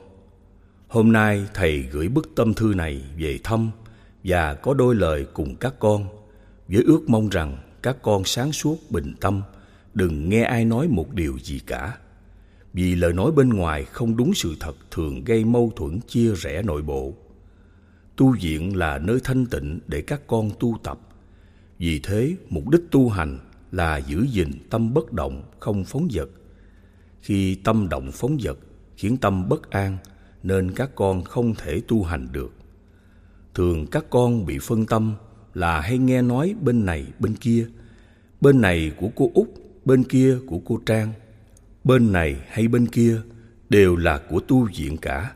Hôm 0.87 1.11
nay 1.11 1.45
thầy 1.53 1.81
gửi 1.81 2.07
bức 2.07 2.29
tâm 2.35 2.53
thư 2.53 2.73
này 2.75 3.01
về 3.17 3.39
thăm 3.43 3.71
và 4.23 4.53
có 4.53 4.73
đôi 4.73 4.95
lời 4.95 5.25
cùng 5.33 5.55
các 5.55 5.73
con 5.79 6.07
với 6.67 6.83
ước 6.83 7.01
mong 7.07 7.29
rằng 7.29 7.57
các 7.81 7.97
con 8.01 8.23
sáng 8.23 8.51
suốt 8.51 8.77
bình 8.89 9.13
tâm 9.21 9.41
đừng 9.93 10.29
nghe 10.29 10.43
ai 10.43 10.65
nói 10.65 10.87
một 10.87 11.13
điều 11.13 11.39
gì 11.39 11.59
cả 11.59 11.97
vì 12.73 12.95
lời 12.95 13.13
nói 13.13 13.31
bên 13.31 13.49
ngoài 13.49 13.83
không 13.83 14.17
đúng 14.17 14.33
sự 14.33 14.55
thật 14.59 14.75
thường 14.91 15.23
gây 15.23 15.45
mâu 15.45 15.71
thuẫn 15.75 15.99
chia 16.07 16.33
rẽ 16.35 16.61
nội 16.61 16.81
bộ. 16.81 17.13
Tu 18.15 18.35
viện 18.41 18.77
là 18.77 18.97
nơi 18.97 19.19
thanh 19.23 19.45
tịnh 19.45 19.79
để 19.87 20.01
các 20.01 20.21
con 20.27 20.49
tu 20.59 20.77
tập. 20.83 20.99
Vì 21.77 21.99
thế, 21.99 22.35
mục 22.49 22.69
đích 22.69 22.81
tu 22.91 23.09
hành 23.09 23.39
là 23.71 23.97
giữ 23.97 24.25
gìn 24.31 24.51
tâm 24.69 24.93
bất 24.93 25.13
động, 25.13 25.43
không 25.59 25.83
phóng 25.83 26.07
dật. 26.11 26.29
Khi 27.21 27.55
tâm 27.55 27.89
động 27.89 28.11
phóng 28.11 28.37
dật, 28.41 28.57
khiến 28.97 29.17
tâm 29.17 29.49
bất 29.49 29.69
an, 29.69 29.97
nên 30.43 30.71
các 30.71 30.95
con 30.95 31.23
không 31.23 31.55
thể 31.55 31.81
tu 31.87 32.03
hành 32.03 32.27
được. 32.31 32.53
Thường 33.53 33.87
các 33.87 34.05
con 34.09 34.45
bị 34.45 34.59
phân 34.61 34.85
tâm 34.85 35.13
là 35.53 35.81
hay 35.81 35.97
nghe 35.97 36.21
nói 36.21 36.55
bên 36.61 36.85
này 36.85 37.05
bên 37.19 37.35
kia, 37.35 37.67
bên 38.41 38.61
này 38.61 38.91
của 38.97 39.09
cô 39.15 39.31
Út, 39.33 39.47
bên 39.85 40.03
kia 40.03 40.37
của 40.47 40.59
cô 40.65 40.79
Trang, 40.85 41.13
bên 41.83 42.11
này 42.11 42.35
hay 42.47 42.67
bên 42.67 42.87
kia 42.87 43.21
đều 43.69 43.95
là 43.95 44.21
của 44.29 44.39
tu 44.39 44.67
viện 44.77 44.97
cả. 44.97 45.33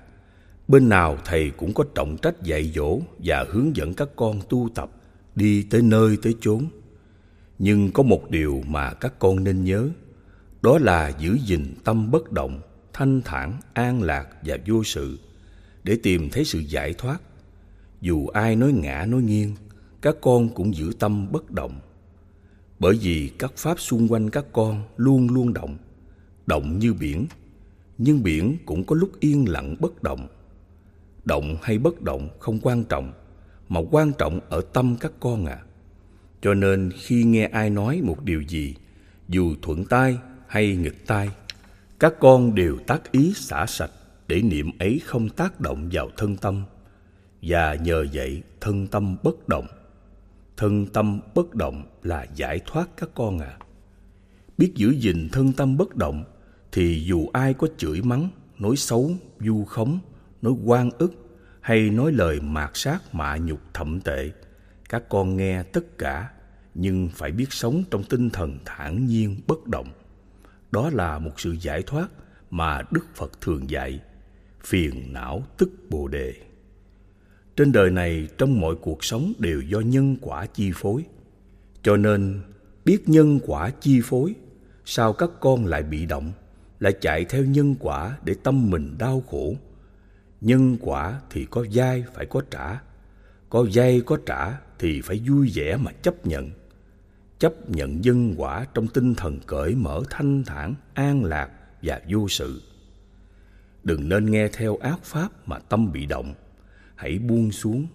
Bên 0.68 0.90
nào 0.90 1.18
thầy 1.26 1.50
cũng 1.50 1.74
có 1.74 1.84
trọng 1.96 2.18
trách 2.18 2.44
dạy 2.44 2.72
dỗ 2.76 3.00
và 3.24 3.46
hướng 3.50 3.76
dẫn 3.76 3.94
các 3.94 4.10
con 4.16 4.40
tu 4.50 4.70
tập 4.76 4.92
đi 5.36 5.64
tới 5.64 5.82
nơi 5.82 6.18
tới 6.22 6.36
chốn. 6.42 6.66
Nhưng 7.60 7.92
có 7.92 8.04
một 8.04 8.30
điều 8.30 8.64
mà 8.68 8.94
các 8.94 9.20
con 9.20 9.44
nên 9.44 9.64
nhớ 9.64 9.90
đó 10.62 10.78
là 10.82 11.12
giữ 11.20 11.38
gìn 11.46 11.74
tâm 11.84 12.12
bất 12.12 12.32
động 12.32 12.62
thanh 12.98 13.22
thản, 13.22 13.58
an 13.74 14.02
lạc 14.02 14.28
và 14.44 14.58
vô 14.66 14.84
sự 14.84 15.20
để 15.84 15.98
tìm 16.04 16.30
thấy 16.30 16.46
sự 16.46 16.60
giải 16.60 16.94
thoát. 16.94 17.22
Dù 18.02 18.28
ai 18.28 18.56
nói 18.56 18.72
ngã, 18.72 19.06
nói 19.06 19.22
nghiêng, 19.22 19.56
các 20.02 20.16
con 20.22 20.50
cũng 20.50 20.76
giữ 20.76 20.92
tâm 21.00 21.32
bất 21.32 21.52
động. 21.52 21.80
Bởi 22.80 22.98
vì 23.02 23.32
các 23.40 23.52
pháp 23.58 23.80
xung 23.80 24.08
quanh 24.12 24.30
các 24.30 24.46
con 24.54 24.84
luôn 24.98 25.30
luôn 25.30 25.54
động 25.54 25.78
động 26.46 26.80
như 26.80 26.94
biển, 26.94 27.26
nhưng 27.98 28.24
biển 28.24 28.58
cũng 28.66 28.84
có 28.84 28.96
lúc 28.96 29.12
yên 29.20 29.50
lặng 29.50 29.76
bất 29.80 30.04
động. 30.04 30.28
Động 31.26 31.58
hay 31.62 31.78
bất 31.78 32.02
động 32.02 32.30
không 32.40 32.60
quan 32.62 32.84
trọng, 32.84 33.14
mà 33.70 33.80
quan 33.92 34.12
trọng 34.18 34.40
ở 34.50 34.62
tâm 34.74 34.96
các 35.00 35.12
con 35.20 35.46
ạ. 35.46 35.60
À. 35.62 35.66
cho 36.42 36.54
nên 36.54 36.92
khi 36.96 37.24
nghe 37.24 37.46
ai 37.46 37.70
nói 37.70 38.02
một 38.04 38.24
điều 38.24 38.42
gì, 38.42 38.76
dù 39.28 39.56
thuận 39.62 39.86
tai 39.86 40.18
hay 40.48 40.76
nghịch 40.76 41.08
tai 41.08 41.30
các 42.00 42.14
con 42.20 42.56
đều 42.56 42.78
tác 42.88 43.12
ý 43.12 43.34
xả 43.34 43.66
sạch 43.66 43.92
để 44.28 44.42
niệm 44.42 44.72
ấy 44.80 45.02
không 45.06 45.30
tác 45.30 45.60
động 45.60 45.90
vào 45.92 46.10
thân 46.18 46.38
tâm 46.38 46.64
và 47.42 47.76
nhờ 47.76 48.06
vậy 48.14 48.44
thân 48.62 48.88
tâm 48.88 49.18
bất 49.24 49.48
động 49.48 49.68
thân 50.58 50.86
tâm 50.86 51.20
bất 51.36 51.56
động 51.56 51.84
là 52.04 52.26
giải 52.36 52.62
thoát 52.66 52.90
các 52.98 53.10
con 53.16 53.40
ạ 53.40 53.58
à. 53.60 53.66
biết 54.58 54.72
giữ 54.76 54.90
gìn 54.90 55.30
thân 55.32 55.54
tâm 55.54 55.78
bất 55.78 55.96
động 55.96 56.24
thì 56.72 57.04
dù 57.06 57.28
ai 57.34 57.54
có 57.54 57.68
chửi 57.78 58.02
mắng, 58.02 58.30
nói 58.60 58.76
xấu, 58.76 59.12
du 59.40 59.66
khống, 59.66 60.00
nói 60.42 60.54
quan 60.66 60.90
ức 60.98 61.14
hay 61.62 61.90
nói 61.90 62.12
lời 62.12 62.40
mạt 62.40 62.72
sát 62.74 63.16
mạ 63.16 63.38
nhục 63.38 63.60
thậm 63.74 64.02
tệ, 64.02 64.32
các 64.90 65.10
con 65.10 65.38
nghe 65.38 65.64
tất 65.64 65.98
cả 65.98 66.30
nhưng 66.74 67.10
phải 67.14 67.32
biết 67.32 67.54
sống 67.54 67.84
trong 67.92 68.04
tinh 68.04 68.30
thần 68.30 68.60
thản 68.66 69.06
nhiên 69.06 69.42
bất 69.48 69.68
động. 69.68 69.88
Đó 70.72 70.90
là 70.94 71.20
một 71.20 71.40
sự 71.40 71.56
giải 71.62 71.84
thoát 71.84 72.08
mà 72.50 72.82
Đức 72.92 73.06
Phật 73.16 73.42
thường 73.42 73.70
dạy, 73.70 74.00
phiền 74.64 75.14
não 75.14 75.44
tức 75.58 75.70
Bồ 75.90 76.08
đề. 76.08 76.34
Trên 77.56 77.72
đời 77.72 77.90
này 77.90 78.28
trong 78.38 78.62
mọi 78.62 78.76
cuộc 78.82 79.04
sống 79.04 79.34
đều 79.40 79.62
do 79.62 79.80
nhân 79.80 80.18
quả 80.22 80.46
chi 80.46 80.72
phối. 80.76 81.06
Cho 81.84 81.98
nên 81.98 82.42
biết 82.86 83.10
nhân 83.10 83.40
quả 83.46 83.70
chi 83.70 84.02
phối, 84.04 84.36
sao 84.86 85.14
các 85.14 85.30
con 85.40 85.66
lại 85.66 85.84
bị 85.84 86.06
động? 86.06 86.32
lại 86.80 86.94
chạy 87.02 87.26
theo 87.26 87.44
nhân 87.44 87.76
quả 87.80 88.18
để 88.24 88.36
tâm 88.44 88.70
mình 88.70 88.96
đau 88.98 89.24
khổ. 89.32 89.56
Nhân 90.42 90.78
quả 90.82 91.22
thì 91.30 91.46
có 91.46 91.66
dai 91.72 92.04
phải 92.14 92.26
có 92.26 92.42
trả, 92.52 92.80
có 93.50 93.66
dây 93.70 94.02
có 94.02 94.18
trả 94.26 94.58
thì 94.80 95.02
phải 95.02 95.22
vui 95.28 95.52
vẻ 95.56 95.78
mà 95.78 95.92
chấp 96.02 96.26
nhận. 96.26 96.52
Chấp 97.40 97.70
nhận 97.70 98.04
dân 98.04 98.34
quả 98.38 98.66
trong 98.74 98.88
tinh 98.88 99.16
thần 99.16 99.40
cởi 99.48 99.76
mở 99.76 100.02
thanh 100.10 100.44
thản, 100.44 100.76
an 100.94 101.24
lạc 101.24 101.50
và 101.82 102.02
vô 102.10 102.28
sự. 102.28 102.62
Đừng 103.84 104.10
nên 104.10 104.32
nghe 104.32 104.48
theo 104.48 104.78
ác 104.78 105.04
pháp 105.04 105.48
mà 105.48 105.60
tâm 105.60 105.92
bị 105.92 106.06
động. 106.06 106.34
Hãy 106.96 107.20
buông 107.20 107.52
xuống, 107.52 107.88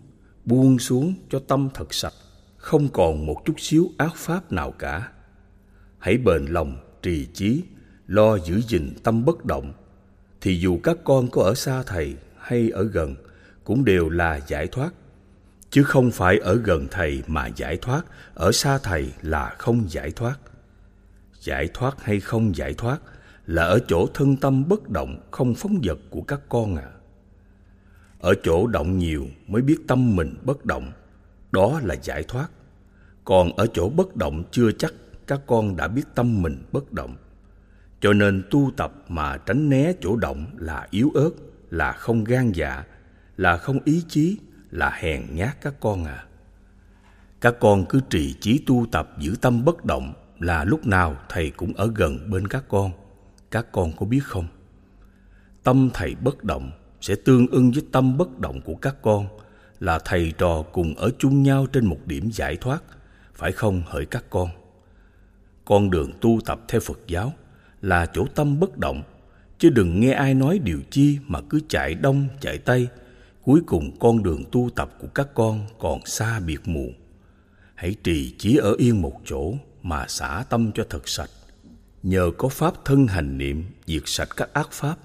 buông 0.44 0.78
xuống 0.78 1.14
cho 1.30 1.38
tâm 1.38 1.68
thật 1.74 1.94
sạch, 1.94 2.14
không 2.56 2.88
còn 2.88 3.26
một 3.26 3.42
chút 3.44 3.54
xíu 3.58 3.88
ác 3.98 4.16
pháp 4.16 4.52
nào 4.52 4.70
cả. 4.70 5.12
Hãy 5.98 6.16
bền 6.18 6.46
lòng, 6.46 6.76
trì 7.02 7.26
chí, 7.34 7.62
lo 8.06 8.38
giữ 8.38 8.60
gìn 8.60 8.94
tâm 9.02 9.24
bất 9.24 9.44
động 9.44 9.72
thì 10.40 10.60
dù 10.60 10.80
các 10.82 10.96
con 11.04 11.28
có 11.30 11.42
ở 11.42 11.54
xa 11.54 11.82
thầy 11.82 12.16
hay 12.38 12.70
ở 12.70 12.84
gần 12.84 13.14
cũng 13.64 13.84
đều 13.84 14.08
là 14.08 14.40
giải 14.48 14.66
thoát 14.66 14.94
chứ 15.72 15.82
không 15.82 16.10
phải 16.10 16.38
ở 16.38 16.54
gần 16.64 16.86
thầy 16.90 17.22
mà 17.26 17.46
giải 17.46 17.76
thoát 17.76 18.02
ở 18.34 18.52
xa 18.52 18.78
thầy 18.78 19.12
là 19.22 19.54
không 19.58 19.84
giải 19.88 20.10
thoát. 20.10 20.36
Giải 21.40 21.68
thoát 21.74 22.02
hay 22.02 22.20
không 22.20 22.56
giải 22.56 22.74
thoát 22.74 22.98
là 23.46 23.64
ở 23.64 23.78
chỗ 23.88 24.06
thân 24.14 24.36
tâm 24.36 24.68
bất 24.68 24.88
động 24.88 25.28
không 25.30 25.54
phóng 25.54 25.80
vật 25.82 25.98
của 26.10 26.22
các 26.22 26.40
con 26.48 26.76
à 26.76 26.92
ở 28.22 28.34
chỗ 28.42 28.66
động 28.66 28.98
nhiều 28.98 29.26
mới 29.46 29.62
biết 29.62 29.78
tâm 29.88 30.16
mình 30.16 30.34
bất 30.42 30.64
động 30.64 30.92
đó 31.52 31.80
là 31.84 31.96
giải 32.02 32.22
thoát. 32.22 32.48
Còn 33.24 33.56
ở 33.56 33.66
chỗ 33.74 33.88
bất 33.88 34.16
động 34.16 34.42
chưa 34.50 34.72
chắc 34.72 34.94
các 35.26 35.40
con 35.46 35.76
đã 35.76 35.88
biết 35.88 36.02
tâm 36.14 36.42
mình 36.42 36.64
bất 36.72 36.92
động. 36.92 37.16
Cho 38.00 38.12
nên 38.12 38.42
tu 38.50 38.70
tập 38.76 38.92
mà 39.08 39.36
tránh 39.36 39.68
né 39.68 39.92
chỗ 40.00 40.16
động 40.16 40.46
là 40.58 40.86
yếu 40.90 41.10
ớt, 41.14 41.30
là 41.70 41.92
không 41.92 42.24
gan 42.24 42.52
dạ, 42.52 42.84
là 43.36 43.56
không 43.56 43.78
ý 43.84 44.02
chí, 44.08 44.38
là 44.72 44.90
hèn 44.90 45.22
nhát 45.34 45.60
các 45.60 45.74
con 45.80 46.04
à. 46.04 46.24
Các 47.40 47.54
con 47.60 47.84
cứ 47.88 48.00
trì 48.10 48.34
chí 48.40 48.62
tu 48.66 48.86
tập 48.92 49.08
giữ 49.18 49.34
tâm 49.40 49.64
bất 49.64 49.84
động 49.84 50.12
là 50.38 50.64
lúc 50.64 50.86
nào 50.86 51.16
thầy 51.28 51.50
cũng 51.50 51.72
ở 51.74 51.92
gần 51.94 52.30
bên 52.30 52.48
các 52.48 52.64
con. 52.68 52.90
Các 53.50 53.66
con 53.72 53.92
có 53.96 54.06
biết 54.06 54.24
không? 54.24 54.46
Tâm 55.62 55.90
thầy 55.94 56.14
bất 56.14 56.44
động 56.44 56.70
sẽ 57.00 57.14
tương 57.14 57.46
ưng 57.46 57.70
với 57.70 57.82
tâm 57.92 58.18
bất 58.18 58.38
động 58.38 58.60
của 58.60 58.74
các 58.74 58.96
con, 59.02 59.26
là 59.80 59.98
thầy 59.98 60.32
trò 60.38 60.62
cùng 60.72 60.94
ở 60.94 61.10
chung 61.18 61.42
nhau 61.42 61.66
trên 61.66 61.86
một 61.86 61.98
điểm 62.06 62.30
giải 62.32 62.56
thoát, 62.56 62.82
phải 63.34 63.52
không 63.52 63.82
hỡi 63.86 64.06
các 64.06 64.24
con? 64.30 64.48
Con 65.64 65.90
đường 65.90 66.10
tu 66.20 66.40
tập 66.44 66.60
theo 66.68 66.80
phật 66.80 66.98
giáo 67.06 67.32
là 67.80 68.06
chỗ 68.06 68.26
tâm 68.34 68.60
bất 68.60 68.78
động, 68.78 69.02
chứ 69.58 69.70
đừng 69.70 70.00
nghe 70.00 70.12
ai 70.12 70.34
nói 70.34 70.58
điều 70.58 70.80
chi 70.90 71.18
mà 71.26 71.40
cứ 71.50 71.60
chạy 71.68 71.94
đông, 71.94 72.28
chạy 72.40 72.58
tây 72.58 72.88
cuối 73.44 73.62
cùng 73.66 73.96
con 74.00 74.22
đường 74.22 74.44
tu 74.52 74.70
tập 74.76 74.90
của 75.00 75.06
các 75.14 75.28
con 75.34 75.66
còn 75.78 76.06
xa 76.06 76.40
biệt 76.40 76.68
mù. 76.68 76.92
Hãy 77.74 77.96
trì 78.04 78.34
chí 78.38 78.56
ở 78.56 78.74
yên 78.78 79.02
một 79.02 79.20
chỗ 79.24 79.54
mà 79.82 80.06
xả 80.08 80.44
tâm 80.50 80.72
cho 80.74 80.86
thật 80.90 81.08
sạch. 81.08 81.30
Nhờ 82.02 82.30
có 82.38 82.48
pháp 82.48 82.74
thân 82.84 83.06
hành 83.06 83.38
niệm 83.38 83.64
diệt 83.86 84.02
sạch 84.06 84.28
các 84.36 84.54
ác 84.54 84.72
pháp, 84.72 84.96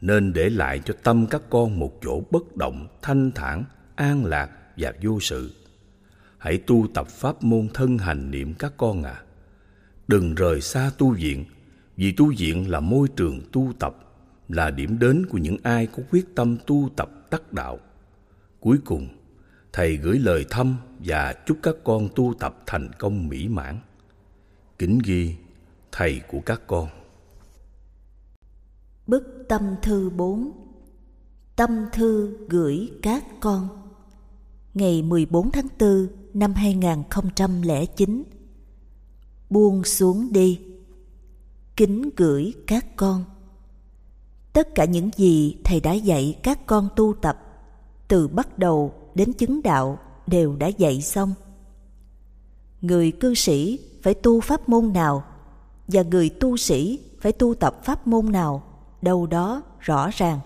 nên 0.00 0.32
để 0.32 0.50
lại 0.50 0.80
cho 0.84 0.94
tâm 1.02 1.26
các 1.26 1.42
con 1.50 1.78
một 1.78 1.92
chỗ 2.02 2.22
bất 2.30 2.56
động, 2.56 2.88
thanh 3.02 3.32
thản, 3.32 3.64
an 3.94 4.24
lạc 4.24 4.50
và 4.76 4.92
vô 5.02 5.20
sự. 5.20 5.52
Hãy 6.38 6.58
tu 6.58 6.86
tập 6.94 7.08
pháp 7.08 7.44
môn 7.44 7.68
thân 7.74 7.98
hành 7.98 8.30
niệm 8.30 8.54
các 8.54 8.72
con 8.76 9.02
à 9.02 9.24
đừng 10.08 10.34
rời 10.34 10.60
xa 10.60 10.90
tu 10.98 11.10
viện, 11.10 11.44
vì 11.96 12.12
tu 12.12 12.32
viện 12.38 12.70
là 12.70 12.80
môi 12.80 13.08
trường 13.16 13.40
tu 13.52 13.72
tập, 13.78 13.96
là 14.48 14.70
điểm 14.70 14.98
đến 14.98 15.26
của 15.26 15.38
những 15.38 15.56
ai 15.62 15.86
có 15.86 16.02
quyết 16.10 16.34
tâm 16.34 16.56
tu 16.66 16.90
tập 16.96 17.10
đắc 17.34 17.52
đạo. 17.52 17.78
Cuối 18.60 18.78
cùng, 18.84 19.08
thầy 19.72 19.96
gửi 19.96 20.18
lời 20.18 20.46
thăm 20.50 20.76
và 20.98 21.34
chúc 21.46 21.58
các 21.62 21.74
con 21.84 22.08
tu 22.14 22.34
tập 22.40 22.62
thành 22.66 22.90
công 22.98 23.28
mỹ 23.28 23.48
mãn. 23.48 23.80
Kính 24.78 24.98
ghi, 25.04 25.34
thầy 25.92 26.20
của 26.28 26.40
các 26.46 26.60
con. 26.66 26.88
Bức 29.06 29.44
tâm 29.48 29.74
thư 29.82 30.10
4 30.10 30.52
Tâm 31.56 31.86
thư 31.92 32.38
gửi 32.48 32.90
các 33.02 33.24
con. 33.40 33.68
Ngày 34.74 35.02
14 35.02 35.50
tháng 35.52 35.68
4 35.78 36.08
năm 36.34 36.54
2009 36.54 38.24
Buông 39.50 39.84
xuống 39.84 40.32
đi. 40.32 40.60
Kính 41.76 42.10
gửi 42.16 42.54
các 42.66 42.86
con. 42.96 43.24
Tất 44.54 44.74
cả 44.74 44.84
những 44.84 45.10
gì 45.16 45.56
Thầy 45.64 45.80
đã 45.80 45.92
dạy 45.92 46.38
các 46.42 46.66
con 46.66 46.88
tu 46.96 47.14
tập 47.20 47.38
Từ 48.08 48.28
bắt 48.28 48.58
đầu 48.58 48.92
đến 49.14 49.32
chứng 49.32 49.62
đạo 49.62 49.98
đều 50.26 50.56
đã 50.56 50.66
dạy 50.66 51.02
xong 51.02 51.34
Người 52.80 53.12
cư 53.12 53.34
sĩ 53.34 53.78
phải 54.02 54.14
tu 54.14 54.40
pháp 54.40 54.68
môn 54.68 54.92
nào 54.92 55.24
Và 55.88 56.02
người 56.02 56.30
tu 56.40 56.56
sĩ 56.56 56.98
phải 57.20 57.32
tu 57.32 57.54
tập 57.54 57.84
pháp 57.84 58.06
môn 58.06 58.32
nào 58.32 58.62
đâu 59.04 59.26
đó 59.26 59.62
rõ 59.80 60.10
ràng. 60.12 60.40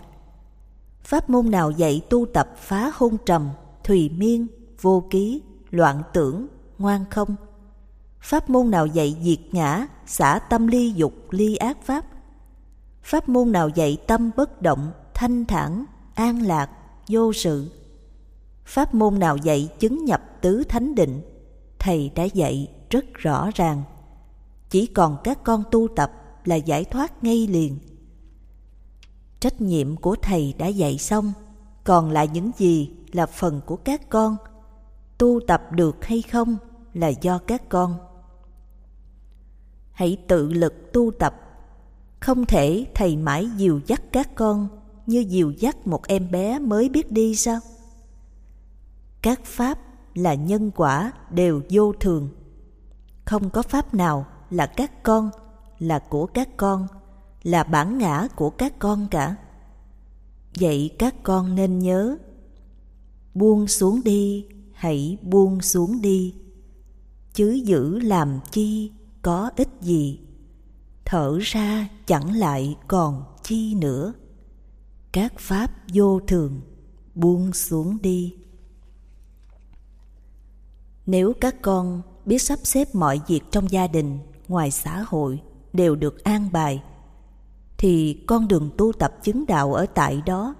Pháp 1.03 1.31
môn 1.31 1.51
nào 1.51 1.71
dạy 1.71 2.01
tu 2.11 2.27
tập 2.27 2.55
phá 2.59 2.91
hôn 2.95 3.17
trầm, 3.27 3.49
thùy 3.85 4.11
miên, 4.17 4.47
vô 4.81 5.05
ký, 5.11 5.43
loạn 5.71 6.03
tưởng, 6.13 6.47
ngoan 6.79 7.05
không? 7.11 7.37
Pháp 8.21 8.51
môn 8.51 8.71
nào 8.71 8.87
dạy 8.87 9.17
diệt 9.23 9.55
ngã, 9.55 9.87
xả 10.07 10.39
tâm 10.39 10.67
ly 10.67 10.93
dục, 10.93 11.13
ly 11.31 11.57
ác 11.57 11.83
pháp? 11.83 12.05
Pháp 13.09 13.29
môn 13.29 13.53
nào 13.53 13.69
dạy 13.69 13.99
tâm 14.07 14.31
bất 14.37 14.63
động, 14.63 14.93
thanh 15.15 15.45
thản, 15.45 15.85
an 16.15 16.43
lạc, 16.43 16.71
vô 17.09 17.33
sự? 17.33 17.71
Pháp 18.65 18.95
môn 18.95 19.19
nào 19.19 19.37
dạy 19.37 19.69
chứng 19.79 20.05
nhập 20.05 20.23
tứ 20.41 20.65
thánh 20.69 20.95
định? 20.95 21.23
Thầy 21.79 22.11
đã 22.15 22.25
dạy 22.25 22.71
rất 22.91 23.05
rõ 23.15 23.51
ràng. 23.55 23.83
Chỉ 24.71 24.87
còn 24.87 25.17
các 25.25 25.45
con 25.45 25.65
tu 25.71 25.89
tập 25.97 26.13
là 26.45 26.57
giải 26.57 26.85
thoát 26.85 27.25
ngay 27.25 27.47
liền 27.47 27.79
trách 29.41 29.61
nhiệm 29.61 29.97
của 29.97 30.17
thầy 30.23 30.55
đã 30.59 30.67
dạy 30.67 30.99
xong 30.99 31.33
còn 31.85 32.11
lại 32.11 32.29
những 32.33 32.51
gì 32.57 32.91
là 33.13 33.27
phần 33.27 33.61
của 33.67 33.77
các 33.77 34.11
con 34.11 34.37
tu 35.19 35.41
tập 35.47 35.63
được 35.71 36.05
hay 36.05 36.23
không 36.23 36.57
là 36.95 37.09
do 37.09 37.39
các 37.39 37.69
con 37.69 37.99
hãy 39.93 40.17
tự 40.29 40.53
lực 40.53 40.93
tu 40.93 41.11
tập 41.19 41.48
không 42.21 42.47
thể 42.47 42.87
thầy 42.95 43.17
mãi 43.17 43.51
dìu 43.57 43.81
dắt 43.87 44.03
các 44.13 44.35
con 44.35 44.69
như 45.07 45.21
dìu 45.29 45.51
dắt 45.51 45.87
một 45.87 46.07
em 46.07 46.31
bé 46.31 46.59
mới 46.59 46.89
biết 46.89 47.13
đi 47.13 47.35
sao? 47.35 47.61
Các 49.23 49.45
pháp 49.45 49.79
là 50.15 50.35
nhân 50.35 50.71
quả 50.77 51.13
đều 51.31 51.63
vô 51.71 51.93
thường. 51.93 52.29
Không 53.25 53.51
có 53.51 53.63
pháp 53.63 53.95
nào 53.95 54.27
là 54.51 54.67
các 54.67 55.03
con, 55.03 55.31
là 55.79 55.99
của 55.99 56.27
các 56.27 56.57
con, 56.57 56.87
là 57.43 57.65
bản 57.65 57.99
ngã 57.99 58.29
của 58.37 58.51
các 58.51 58.79
con 58.79 59.07
cả. 59.11 59.37
Vậy 60.61 60.91
các 60.99 61.15
con 61.23 61.55
nên 61.55 61.79
nhớ, 61.79 62.17
buông 63.35 63.67
xuống 63.67 64.01
đi, 64.05 64.47
hãy 64.73 65.19
buông 65.23 65.61
xuống 65.61 66.03
đi. 66.03 66.35
Chứ 67.33 67.51
giữ 67.65 67.99
làm 67.99 68.41
chi 68.51 68.93
có 69.23 69.51
ích 69.57 69.69
gì 69.81 70.21
thở 71.09 71.39
ra 71.43 71.89
chẳng 72.07 72.33
lại 72.33 72.77
còn 72.89 73.25
chi 73.43 73.75
nữa 73.75 74.13
các 75.13 75.33
pháp 75.39 75.71
vô 75.95 76.21
thường 76.21 76.61
buông 77.15 77.53
xuống 77.53 77.99
đi 78.03 78.35
nếu 81.11 81.33
các 81.41 81.63
con 81.63 82.03
biết 82.25 82.39
sắp 82.39 82.59
xếp 82.63 82.95
mọi 82.95 83.21
việc 83.27 83.41
trong 83.51 83.71
gia 83.71 83.87
đình, 83.87 84.19
ngoài 84.49 84.71
xã 84.71 85.05
hội 85.07 85.41
đều 85.73 85.97
được 85.97 86.25
an 86.25 86.49
bài, 86.53 86.83
thì 87.79 88.25
con 88.27 88.49
đường 88.49 88.71
tu 88.79 88.93
tập 88.93 89.15
chứng 89.23 89.47
đạo 89.47 89.75
ở 89.75 89.87
tại 89.95 90.23
đó. 90.27 90.55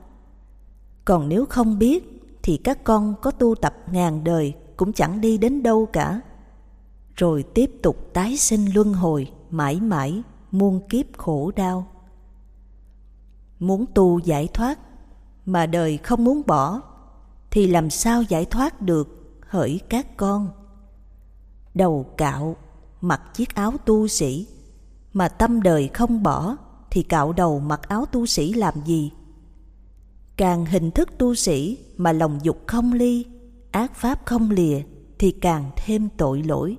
Còn 1.05 1.29
nếu 1.29 1.47
không 1.47 1.79
biết, 1.79 2.05
thì 2.43 2.57
các 2.57 2.85
con 2.85 3.15
có 3.23 3.31
tu 3.31 3.55
tập 3.55 3.75
ngàn 3.93 4.25
đời 4.25 4.55
cũng 4.77 4.93
chẳng 4.93 5.21
đi 5.21 5.39
đến 5.39 5.63
đâu 5.63 5.87
cả. 5.87 6.21
Rồi 7.17 7.43
tiếp 7.43 7.71
tục 7.83 8.11
tái 8.13 8.37
sinh 8.37 8.67
luân 8.75 8.93
hồi 8.93 9.33
mãi 9.51 9.81
mãi 9.81 10.23
muôn 10.51 10.89
kiếp 10.89 11.07
khổ 11.19 11.53
đau. 11.57 11.87
Muốn 13.59 13.85
tu 13.95 14.19
giải 14.19 14.49
thoát 14.55 14.79
mà 15.47 15.67
đời 15.67 15.99
không 15.99 16.25
muốn 16.25 16.43
bỏ 16.47 16.83
thì 17.51 17.67
làm 17.67 17.91
sao 17.91 18.23
giải 18.23 18.45
thoát 18.45 18.83
được 18.83 19.39
hỡi 19.41 19.81
các 19.89 20.17
con. 20.17 20.49
Đầu 21.75 22.07
cạo, 22.17 22.57
mặc 23.01 23.23
chiếc 23.35 23.55
áo 23.55 23.73
tu 23.85 24.09
sĩ 24.09 24.47
mà 25.13 25.29
tâm 25.29 25.63
đời 25.63 25.89
không 25.95 26.23
bỏ 26.23 26.57
thì 26.91 27.03
cạo 27.03 27.33
đầu 27.33 27.61
mặc 27.61 27.89
áo 27.89 28.07
tu 28.07 28.27
sĩ 28.27 28.53
làm 28.53 28.75
gì? 28.85 29.13
Càng 30.37 30.67
hình 30.67 30.91
thức 30.91 31.09
tu 31.19 31.35
sĩ 31.35 31.79
mà 31.97 32.13
lòng 32.13 32.39
dục 32.43 32.59
không 32.67 32.93
ly, 32.93 33.27
ác 33.71 33.95
pháp 33.95 34.27
không 34.27 34.51
lìa 34.51 34.83
thì 35.19 35.31
càng 35.31 35.71
thêm 35.77 36.09
tội 36.17 36.43
lỗi. 36.43 36.77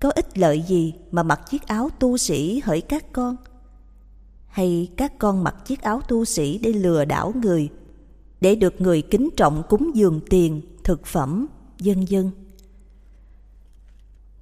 Có 0.00 0.10
ích 0.10 0.38
lợi 0.38 0.62
gì 0.68 0.94
mà 1.10 1.22
mặc 1.22 1.40
chiếc 1.50 1.66
áo 1.66 1.88
tu 1.98 2.16
sĩ 2.16 2.60
hỡi 2.64 2.80
các 2.80 3.12
con? 3.12 3.36
Hay 4.46 4.90
các 4.96 5.18
con 5.18 5.44
mặc 5.44 5.56
chiếc 5.64 5.82
áo 5.82 6.00
tu 6.08 6.24
sĩ 6.24 6.58
để 6.58 6.72
lừa 6.72 7.04
đảo 7.04 7.32
người, 7.42 7.68
để 8.40 8.54
được 8.54 8.80
người 8.80 9.02
kính 9.02 9.28
trọng 9.36 9.62
cúng 9.68 9.90
dường 9.94 10.20
tiền, 10.30 10.60
thực 10.84 11.06
phẩm, 11.06 11.46
dân 11.78 12.08
dân. 12.08 12.30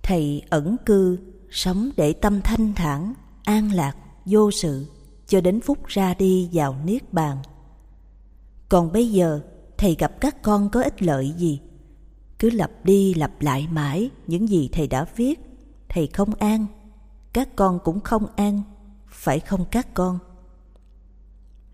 Thầy 0.02 0.42
ẩn 0.50 0.76
cư, 0.86 1.18
sống 1.50 1.90
để 1.96 2.12
tâm 2.12 2.40
thanh 2.44 2.72
thản, 2.74 3.14
an 3.44 3.72
lạc, 3.72 3.96
vô 4.24 4.50
sự 4.50 4.86
cho 5.26 5.40
đến 5.40 5.60
phút 5.60 5.86
ra 5.86 6.14
đi 6.14 6.48
vào 6.52 6.76
niết 6.84 7.12
bàn. 7.12 7.38
Còn 8.68 8.92
bây 8.92 9.10
giờ, 9.10 9.40
thầy 9.78 9.96
gặp 9.98 10.20
các 10.20 10.42
con 10.42 10.70
có 10.70 10.82
ích 10.82 11.02
lợi 11.02 11.32
gì? 11.38 11.60
Cứ 12.38 12.50
lặp 12.50 12.70
đi 12.84 13.14
lặp 13.14 13.42
lại 13.42 13.68
mãi 13.70 14.10
những 14.26 14.48
gì 14.48 14.68
thầy 14.72 14.86
đã 14.86 15.06
viết, 15.16 15.40
thầy 15.94 16.06
không 16.06 16.34
an, 16.34 16.66
các 17.32 17.56
con 17.56 17.78
cũng 17.84 18.00
không 18.00 18.26
an, 18.36 18.62
phải 19.08 19.40
không 19.40 19.64
các 19.70 19.94
con? 19.94 20.18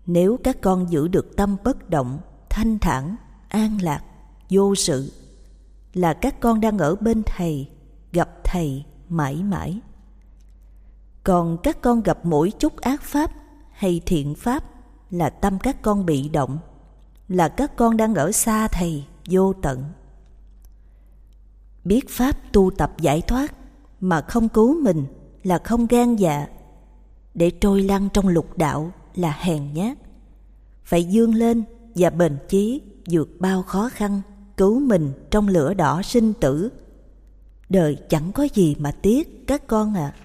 Nếu 0.05 0.37
các 0.43 0.57
con 0.61 0.91
giữ 0.91 1.07
được 1.07 1.35
tâm 1.37 1.57
bất 1.63 1.89
động, 1.89 2.19
thanh 2.49 2.79
thản, 2.79 3.15
an 3.47 3.81
lạc, 3.81 4.03
vô 4.49 4.75
sự, 4.75 5.11
là 5.93 6.13
các 6.13 6.39
con 6.39 6.61
đang 6.61 6.77
ở 6.77 6.95
bên 6.95 7.23
thầy, 7.25 7.69
gặp 8.11 8.29
thầy 8.43 8.85
mãi 9.09 9.35
mãi. 9.43 9.79
Còn 11.23 11.57
các 11.63 11.81
con 11.81 12.03
gặp 12.03 12.19
mỗi 12.23 12.51
chút 12.51 12.77
ác 12.77 13.01
pháp 13.03 13.31
hay 13.71 14.01
thiện 14.05 14.35
pháp 14.35 14.63
là 15.09 15.29
tâm 15.29 15.59
các 15.59 15.81
con 15.81 16.05
bị 16.05 16.29
động, 16.29 16.57
là 17.27 17.49
các 17.49 17.75
con 17.75 17.97
đang 17.97 18.15
ở 18.15 18.31
xa 18.31 18.67
thầy 18.67 19.05
vô 19.29 19.53
tận. 19.53 19.83
Biết 21.83 22.09
pháp 22.09 22.37
tu 22.53 22.71
tập 22.77 22.93
giải 22.99 23.21
thoát 23.21 23.53
mà 24.01 24.21
không 24.21 24.49
cứu 24.49 24.81
mình 24.81 25.05
là 25.43 25.59
không 25.63 25.87
gan 25.87 26.15
dạ, 26.15 26.47
để 27.33 27.49
trôi 27.49 27.81
lăn 27.81 28.09
trong 28.13 28.27
lục 28.27 28.57
đạo 28.57 28.91
là 29.15 29.37
hèn 29.39 29.73
nhát. 29.73 29.97
Phải 30.83 31.03
dương 31.03 31.35
lên 31.35 31.63
và 31.95 32.09
bền 32.09 32.37
chí 32.49 32.81
vượt 33.09 33.29
bao 33.39 33.63
khó 33.63 33.89
khăn 33.93 34.21
cứu 34.57 34.79
mình 34.79 35.13
trong 35.31 35.47
lửa 35.47 35.73
đỏ 35.73 36.01
sinh 36.01 36.33
tử 36.33 36.71
đời 37.71 37.97
chẳng 38.09 38.31
có 38.31 38.47
gì 38.53 38.75
mà 38.79 38.91
tiếc 38.91 39.47
các 39.47 39.67
con 39.67 39.93
ạ. 39.93 40.13
À. 40.15 40.17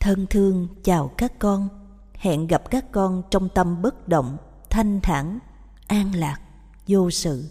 Thân 0.00 0.26
thương 0.30 0.68
chào 0.84 1.08
các 1.16 1.38
con, 1.38 1.68
hẹn 2.12 2.46
gặp 2.46 2.70
các 2.70 2.92
con 2.92 3.22
trong 3.30 3.48
tâm 3.48 3.82
bất 3.82 4.08
động, 4.08 4.36
thanh 4.70 5.00
thản, 5.00 5.38
an 5.86 6.14
lạc, 6.14 6.40
vô 6.86 7.10
sự. 7.10 7.44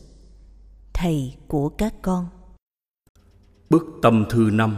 Thầy 0.94 1.36
của 1.48 1.70
các 1.70 1.94
con. 2.02 2.28
Bức 3.70 3.86
tâm 4.02 4.26
thư 4.30 4.50
năm 4.54 4.78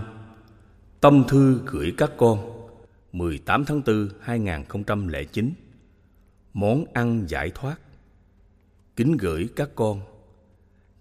Tâm 1.01 1.23
thư 1.27 1.61
gửi 1.65 1.93
các 1.97 2.11
con 2.17 2.67
18 3.11 3.65
tháng 3.65 3.81
4 3.85 4.09
2009 4.21 5.53
Món 6.53 6.85
ăn 6.93 7.25
giải 7.27 7.51
thoát 7.55 7.79
Kính 8.95 9.17
gửi 9.17 9.49
các 9.55 9.69
con 9.75 10.01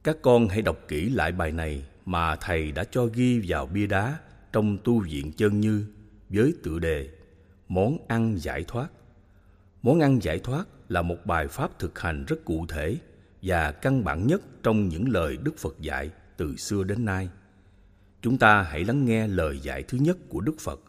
Các 0.03 0.17
con 0.23 0.49
hãy 0.49 0.63
đọc 0.63 0.77
kỹ 0.89 1.11
lại 1.11 1.33
bài 1.33 1.53
này 1.53 1.85
mà 2.05 2.37
Thầy 2.37 2.73
đã 2.73 2.85
cho 2.85 3.07
ghi 3.07 3.43
vào 3.47 3.67
bia 3.67 3.87
đá 3.87 4.19
trong 4.53 4.79
tu 4.85 5.01
viện 5.01 5.33
chân 5.33 5.61
như 5.61 5.87
với 6.29 6.55
tựa 6.63 6.79
đề 6.79 7.09
Món 7.69 7.99
ăn 8.09 8.39
giải 8.39 8.65
thoát. 8.69 8.89
Món 9.83 10.01
ăn 10.01 10.23
giải 10.23 10.39
thoát 10.39 10.65
là 10.89 11.03
một 11.03 11.17
bài 11.25 11.49
pháp 11.49 11.79
thực 11.79 11.99
hành 11.99 12.25
rất 12.25 12.45
cụ 12.45 12.67
thể 12.69 12.97
và 13.43 13.73
căn 13.73 14.05
bản 14.05 14.27
nhất 14.27 14.43
trong 14.63 14.89
những 14.89 15.09
lời 15.09 15.37
Đức 15.43 15.59
Phật 15.59 15.81
dạy 15.81 16.11
từ 16.37 16.57
xưa 16.57 16.85
đến 16.85 17.05
nay. 17.05 17.29
Chúng 18.23 18.39
ta 18.39 18.63
hãy 18.63 18.85
lắng 18.85 19.05
nghe 19.05 19.27
lời 19.27 19.61
dạy 19.61 19.83
thứ 19.83 19.99
nhất 19.99 20.19
của 20.29 20.41
Đức 20.41 20.55
Phật. 20.61 20.81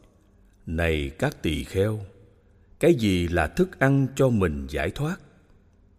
Này 0.65 1.11
các 1.19 1.41
tỳ 1.41 1.63
kheo, 1.63 1.99
cái 2.79 2.93
gì 2.93 3.27
là 3.27 3.47
thức 3.47 3.79
ăn 3.79 4.07
cho 4.15 4.29
mình 4.29 4.67
giải 4.69 4.91
thoát? 4.91 5.15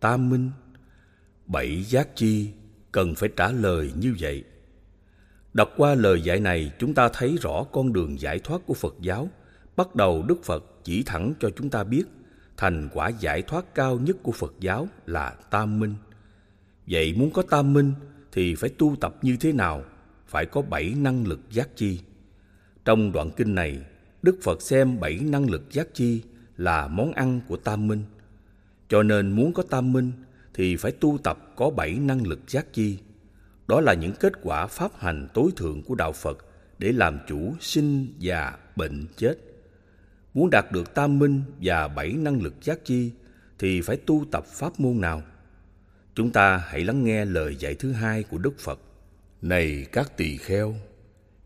Tam 0.00 0.30
minh, 0.30 0.50
bảy 1.46 1.82
giác 1.82 2.16
chi 2.16 2.50
cần 2.92 3.14
phải 3.14 3.28
trả 3.36 3.52
lời 3.52 3.92
như 3.96 4.14
vậy. 4.20 4.44
Đọc 5.54 5.70
qua 5.76 5.94
lời 5.94 6.22
dạy 6.22 6.40
này, 6.40 6.72
chúng 6.78 6.94
ta 6.94 7.08
thấy 7.12 7.36
rõ 7.40 7.64
con 7.72 7.92
đường 7.92 8.20
giải 8.20 8.38
thoát 8.38 8.60
của 8.66 8.74
Phật 8.74 8.94
giáo. 9.00 9.28
Bắt 9.76 9.94
đầu 9.94 10.22
Đức 10.22 10.44
Phật 10.44 10.64
chỉ 10.84 11.02
thẳng 11.02 11.34
cho 11.40 11.50
chúng 11.56 11.70
ta 11.70 11.84
biết 11.84 12.02
thành 12.56 12.88
quả 12.92 13.08
giải 13.08 13.42
thoát 13.42 13.74
cao 13.74 13.98
nhất 13.98 14.16
của 14.22 14.32
Phật 14.32 14.54
giáo 14.60 14.88
là 15.06 15.30
tam 15.50 15.80
minh. 15.80 15.94
Vậy 16.86 17.14
muốn 17.16 17.30
có 17.30 17.42
tam 17.42 17.72
minh 17.72 17.92
thì 18.32 18.54
phải 18.54 18.70
tu 18.70 18.96
tập 19.00 19.16
như 19.22 19.36
thế 19.40 19.52
nào? 19.52 19.84
Phải 20.30 20.46
có 20.46 20.62
bảy 20.62 20.94
năng 20.96 21.26
lực 21.26 21.40
giác 21.50 21.68
chi. 21.76 22.00
Trong 22.84 23.12
đoạn 23.12 23.30
kinh 23.36 23.54
này, 23.54 23.78
Đức 24.22 24.36
Phật 24.42 24.62
xem 24.62 25.00
bảy 25.00 25.18
năng 25.22 25.50
lực 25.50 25.72
giác 25.72 25.94
chi 25.94 26.22
là 26.56 26.88
món 26.88 27.12
ăn 27.12 27.40
của 27.48 27.56
tam 27.56 27.88
minh. 27.88 28.04
Cho 28.88 29.02
nên 29.02 29.32
muốn 29.32 29.52
có 29.52 29.62
tam 29.62 29.92
minh 29.92 30.12
thì 30.54 30.76
phải 30.76 30.92
tu 30.92 31.18
tập 31.18 31.38
có 31.56 31.70
bảy 31.70 31.98
năng 31.98 32.26
lực 32.26 32.40
giác 32.48 32.72
chi. 32.72 32.98
Đó 33.68 33.80
là 33.80 33.94
những 33.94 34.12
kết 34.20 34.32
quả 34.42 34.66
pháp 34.66 34.90
hành 34.98 35.28
tối 35.34 35.50
thượng 35.56 35.82
của 35.82 35.94
Đạo 35.94 36.12
Phật 36.12 36.46
để 36.78 36.92
làm 36.92 37.18
chủ 37.28 37.54
sinh, 37.60 38.14
già, 38.18 38.52
bệnh, 38.76 39.06
chết. 39.16 39.34
Muốn 40.34 40.50
đạt 40.50 40.72
được 40.72 40.94
tam 40.94 41.18
minh 41.18 41.42
và 41.60 41.88
bảy 41.88 42.12
năng 42.12 42.42
lực 42.42 42.54
giác 42.62 42.84
chi 42.84 43.12
thì 43.58 43.80
phải 43.80 43.96
tu 43.96 44.24
tập 44.30 44.46
pháp 44.46 44.80
môn 44.80 45.00
nào? 45.00 45.22
Chúng 46.14 46.30
ta 46.30 46.56
hãy 46.56 46.84
lắng 46.84 47.04
nghe 47.04 47.24
lời 47.24 47.56
dạy 47.56 47.74
thứ 47.74 47.92
hai 47.92 48.22
của 48.22 48.38
Đức 48.38 48.58
Phật. 48.58 48.80
Này 49.42 49.86
các 49.92 50.16
tỳ 50.16 50.36
kheo, 50.36 50.74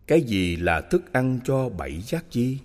cái 0.07 0.21
gì 0.21 0.57
là 0.57 0.81
thức 0.81 1.13
ăn 1.13 1.41
cho 1.45 1.69
bảy 1.69 2.01
giác 2.01 2.25
chi? 2.31 2.59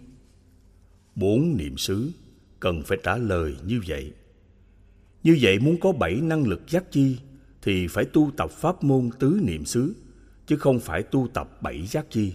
Bốn 1.15 1.57
niệm 1.57 1.77
xứ 1.77 2.11
cần 2.59 2.83
phải 2.85 2.97
trả 3.03 3.17
lời 3.17 3.55
như 3.65 3.81
vậy. 3.87 4.13
Như 5.23 5.37
vậy 5.41 5.59
muốn 5.59 5.79
có 5.79 5.91
bảy 5.91 6.15
năng 6.15 6.47
lực 6.47 6.61
giác 6.69 6.91
chi 6.91 7.17
thì 7.61 7.87
phải 7.87 8.05
tu 8.05 8.31
tập 8.37 8.51
pháp 8.51 8.83
môn 8.83 9.09
tứ 9.19 9.39
niệm 9.43 9.65
xứ, 9.65 9.95
chứ 10.47 10.57
không 10.57 10.79
phải 10.79 11.03
tu 11.03 11.27
tập 11.33 11.61
bảy 11.61 11.85
giác 11.85 12.05
chi. 12.09 12.33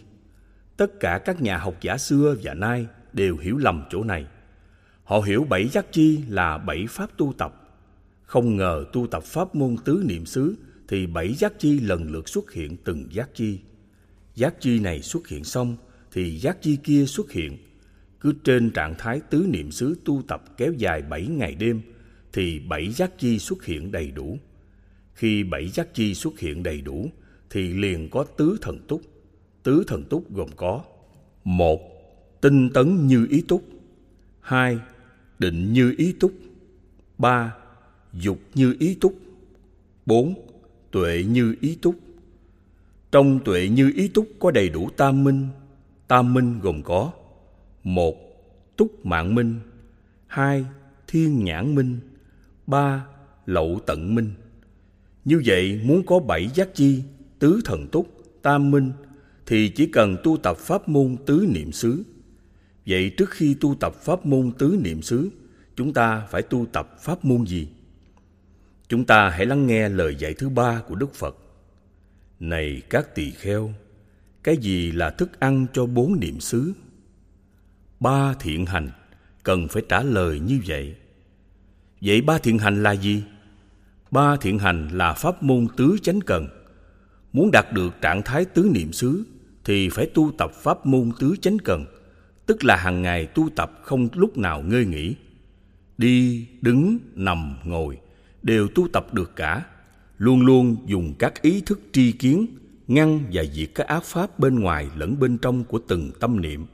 Tất 0.77 1.01
cả 1.01 1.19
các 1.25 1.43
nhà 1.43 1.59
học 1.59 1.77
giả 1.81 1.99
xưa 1.99 2.37
và 2.43 2.55
nay 2.55 2.87
đều 3.13 3.37
hiểu 3.37 3.57
lầm 3.57 3.85
chỗ 3.91 4.05
này. 4.05 4.27
Họ 5.05 5.21
hiểu 5.21 5.45
bảy 5.45 5.69
giác 5.69 5.93
chi 5.93 6.21
là 6.29 6.59
bảy 6.59 6.87
pháp 6.89 7.11
tu 7.17 7.33
tập. 7.39 7.61
Không 8.23 8.57
ngờ 8.57 8.85
tu 8.93 9.07
tập 9.07 9.23
pháp 9.23 9.55
môn 9.55 9.77
tứ 9.85 10.03
niệm 10.07 10.27
xứ 10.27 10.55
thì 10.89 11.07
bảy 11.07 11.35
giác 11.35 11.53
chi 11.59 11.81
lần 11.81 12.13
lượt 12.13 12.29
xuất 12.29 12.53
hiện 12.53 12.77
từng 12.85 13.07
giác 13.11 13.31
chi. 13.35 13.59
Giác 14.35 14.61
chi 14.61 14.79
này 14.81 15.03
xuất 15.03 15.29
hiện 15.29 15.45
xong 15.45 15.77
thì 16.13 16.39
giác 16.39 16.63
chi 16.63 16.77
kia 16.85 17.07
xuất 17.07 17.33
hiện. 17.33 17.59
Cứ 18.21 18.33
trên 18.45 18.71
trạng 18.71 18.95
thái 18.99 19.21
tứ 19.31 19.47
niệm 19.49 19.71
xứ 19.71 19.97
tu 20.05 20.23
tập 20.29 20.45
kéo 20.57 20.73
dài 20.73 21.03
bảy 21.03 21.27
ngày 21.27 21.55
đêm 21.55 21.83
thì 22.33 22.59
bảy 22.59 22.93
giác 22.93 23.19
chi 23.19 23.39
xuất 23.39 23.65
hiện 23.65 23.93
đầy 23.93 24.11
đủ. 24.11 24.39
Khi 25.15 25.45
bảy 25.45 25.69
giác 25.69 25.95
chi 25.95 26.15
xuất 26.15 26.39
hiện 26.41 26.63
đầy 26.63 26.81
đủ 26.81 27.11
thì 27.51 27.73
liền 27.73 28.11
có 28.11 28.25
tứ 28.25 28.57
thần 28.63 28.79
túc. 28.89 29.03
Tứ 29.63 29.85
thần 29.87 30.05
túc 30.05 30.33
gồm 30.33 30.49
có, 30.57 30.85
một, 31.45 31.81
Tinh 32.41 32.71
tấn 32.75 33.07
như 33.07 33.27
ý 33.31 33.45
túc 33.49 33.65
hai, 34.41 34.79
Định 35.39 35.73
như 35.73 35.95
ý 35.99 36.13
túc 36.21 36.33
ba, 37.19 37.55
Dục 38.13 38.39
như 38.55 38.77
ý 38.79 38.95
túc 38.95 39.19
bốn 40.07 40.35
Tuệ 40.95 41.25
như 41.29 41.55
ý 41.61 41.79
túc 41.83 41.95
Trong 43.13 43.41
tuệ 43.45 43.69
như 43.69 43.93
ý 43.97 44.09
túc 44.09 44.29
có 44.39 44.51
đầy 44.51 44.69
đủ 44.69 44.91
tam 44.97 45.25
minh 45.25 45.49
Tam 46.09 46.35
minh 46.35 46.61
gồm 46.63 46.83
có 46.83 47.13
một 47.83 48.17
Túc 48.77 49.07
mạng 49.07 49.35
minh 49.35 49.61
hai 50.27 50.65
Thiên 51.07 51.45
nhãn 51.45 51.75
minh 51.75 51.99
ba 52.67 53.07
Lậu 53.47 53.81
tận 53.87 54.15
minh 54.15 54.31
như 55.25 55.43
vậy 55.47 55.81
muốn 55.85 56.07
có 56.07 56.19
bảy 56.19 56.51
giác 56.55 56.75
chi, 56.75 57.03
tứ 57.39 57.61
thần 57.65 57.89
túc, 57.89 58.09
tam 58.43 58.71
minh 58.71 58.93
thì 59.47 59.69
chỉ 59.69 59.87
cần 59.87 60.17
tu 60.25 60.37
tập 60.37 60.57
pháp 60.57 60.89
môn 60.89 61.17
tứ 61.27 61.47
niệm 61.49 61.73
xứ. 61.73 62.03
Vậy 62.87 63.11
trước 63.17 63.31
khi 63.31 63.55
tu 63.61 63.75
tập 63.81 63.95
pháp 63.95 64.27
môn 64.27 64.53
tứ 64.59 64.79
niệm 64.85 65.03
xứ, 65.03 65.31
chúng 65.77 65.93
ta 65.93 66.27
phải 66.31 66.43
tu 66.43 66.67
tập 66.73 66.97
pháp 67.03 67.25
môn 67.25 67.47
gì? 67.47 67.69
Chúng 68.89 69.05
ta 69.05 69.29
hãy 69.29 69.47
lắng 69.47 69.67
nghe 69.67 69.89
lời 69.89 70.17
dạy 70.19 70.35
thứ 70.35 70.49
ba 70.49 70.83
của 70.89 70.95
Đức 70.95 71.15
Phật. 71.15 71.37
Này 72.41 72.83
các 72.91 73.15
tỳ 73.15 73.31
kheo, 73.31 73.73
cái 74.43 74.57
gì 74.57 74.93
là 74.93 75.11
thức 75.11 75.41
ăn 75.41 75.67
cho 75.73 75.87
bốn 75.87 76.21
niệm 76.21 76.41
xứ? 76.41 76.73
Ba 78.01 78.35
thiện 78.41 78.67
hành 78.67 78.91
cần 79.43 79.69
phải 79.69 79.83
trả 79.89 80.03
lời 80.03 80.41
như 80.41 80.61
vậy. 80.67 80.95
Vậy 82.01 82.21
ba 82.21 82.39
thiện 82.39 82.59
hành 82.59 82.83
là 82.83 82.93
gì? 82.93 83.23
Ba 84.11 84.37
thiện 84.37 84.59
hành 84.59 84.89
là 84.93 85.13
pháp 85.13 85.43
môn 85.43 85.67
tứ 85.77 85.97
chánh 86.03 86.21
cần. 86.21 86.49
Muốn 87.33 87.51
đạt 87.51 87.73
được 87.73 88.01
trạng 88.01 88.23
thái 88.23 88.45
tứ 88.45 88.71
niệm 88.75 88.93
xứ 88.93 89.25
thì 89.65 89.89
phải 89.89 90.07
tu 90.15 90.33
tập 90.39 90.53
pháp 90.55 90.87
môn 90.87 91.11
tứ 91.19 91.35
chánh 91.43 91.59
cần, 91.59 91.85
tức 92.47 92.65
là 92.65 92.77
hàng 92.77 93.03
ngày 93.03 93.27
tu 93.27 93.49
tập 93.57 93.73
không 93.83 94.09
lúc 94.15 94.39
nào 94.39 94.63
ngơi 94.63 94.85
nghỉ. 94.85 95.17
Đi, 95.99 96.47
đứng, 96.61 96.99
nằm, 97.15 97.57
ngồi 97.65 97.99
đều 98.45 98.69
tu 98.69 98.89
tập 98.89 99.15
được 99.15 99.37
cả, 99.37 99.65
luôn 100.19 100.41
luôn 100.41 100.77
dùng 100.87 101.15
các 101.19 101.43
ý 101.43 101.61
thức 101.61 101.81
tri 101.93 102.13
kiến 102.13 102.47
ngăn 102.87 103.25
và 103.33 103.45
diệt 103.45 103.69
các 103.75 103.87
ác 103.87 104.05
pháp 104.05 104.39
bên 104.39 104.61
ngoài 104.61 104.89
lẫn 104.97 105.21
bên 105.21 105.39
trong 105.39 105.65
của 105.65 105.79
từng 105.89 106.11
tâm 106.21 106.41
niệm. 106.41 106.67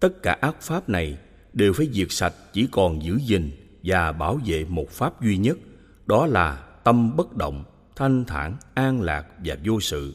Tất 0.00 0.22
cả 0.22 0.32
ác 0.40 0.62
pháp 0.62 0.88
này 0.88 1.18
đều 1.52 1.72
phải 1.72 1.88
diệt 1.92 2.08
sạch 2.10 2.34
chỉ 2.52 2.68
còn 2.72 3.02
giữ 3.02 3.18
gìn 3.26 3.50
và 3.82 4.12
bảo 4.12 4.40
vệ 4.46 4.64
một 4.64 4.90
pháp 4.90 5.22
duy 5.22 5.36
nhất– 5.36 5.58
đó 6.06 6.26
là 6.26 6.64
tâm 6.84 7.16
bất 7.16 7.36
động, 7.36 7.64
thanh 7.96 8.24
thản, 8.24 8.56
an 8.74 9.02
lạc 9.02 9.26
và 9.44 9.56
vô 9.64 9.80
sự. 9.80 10.14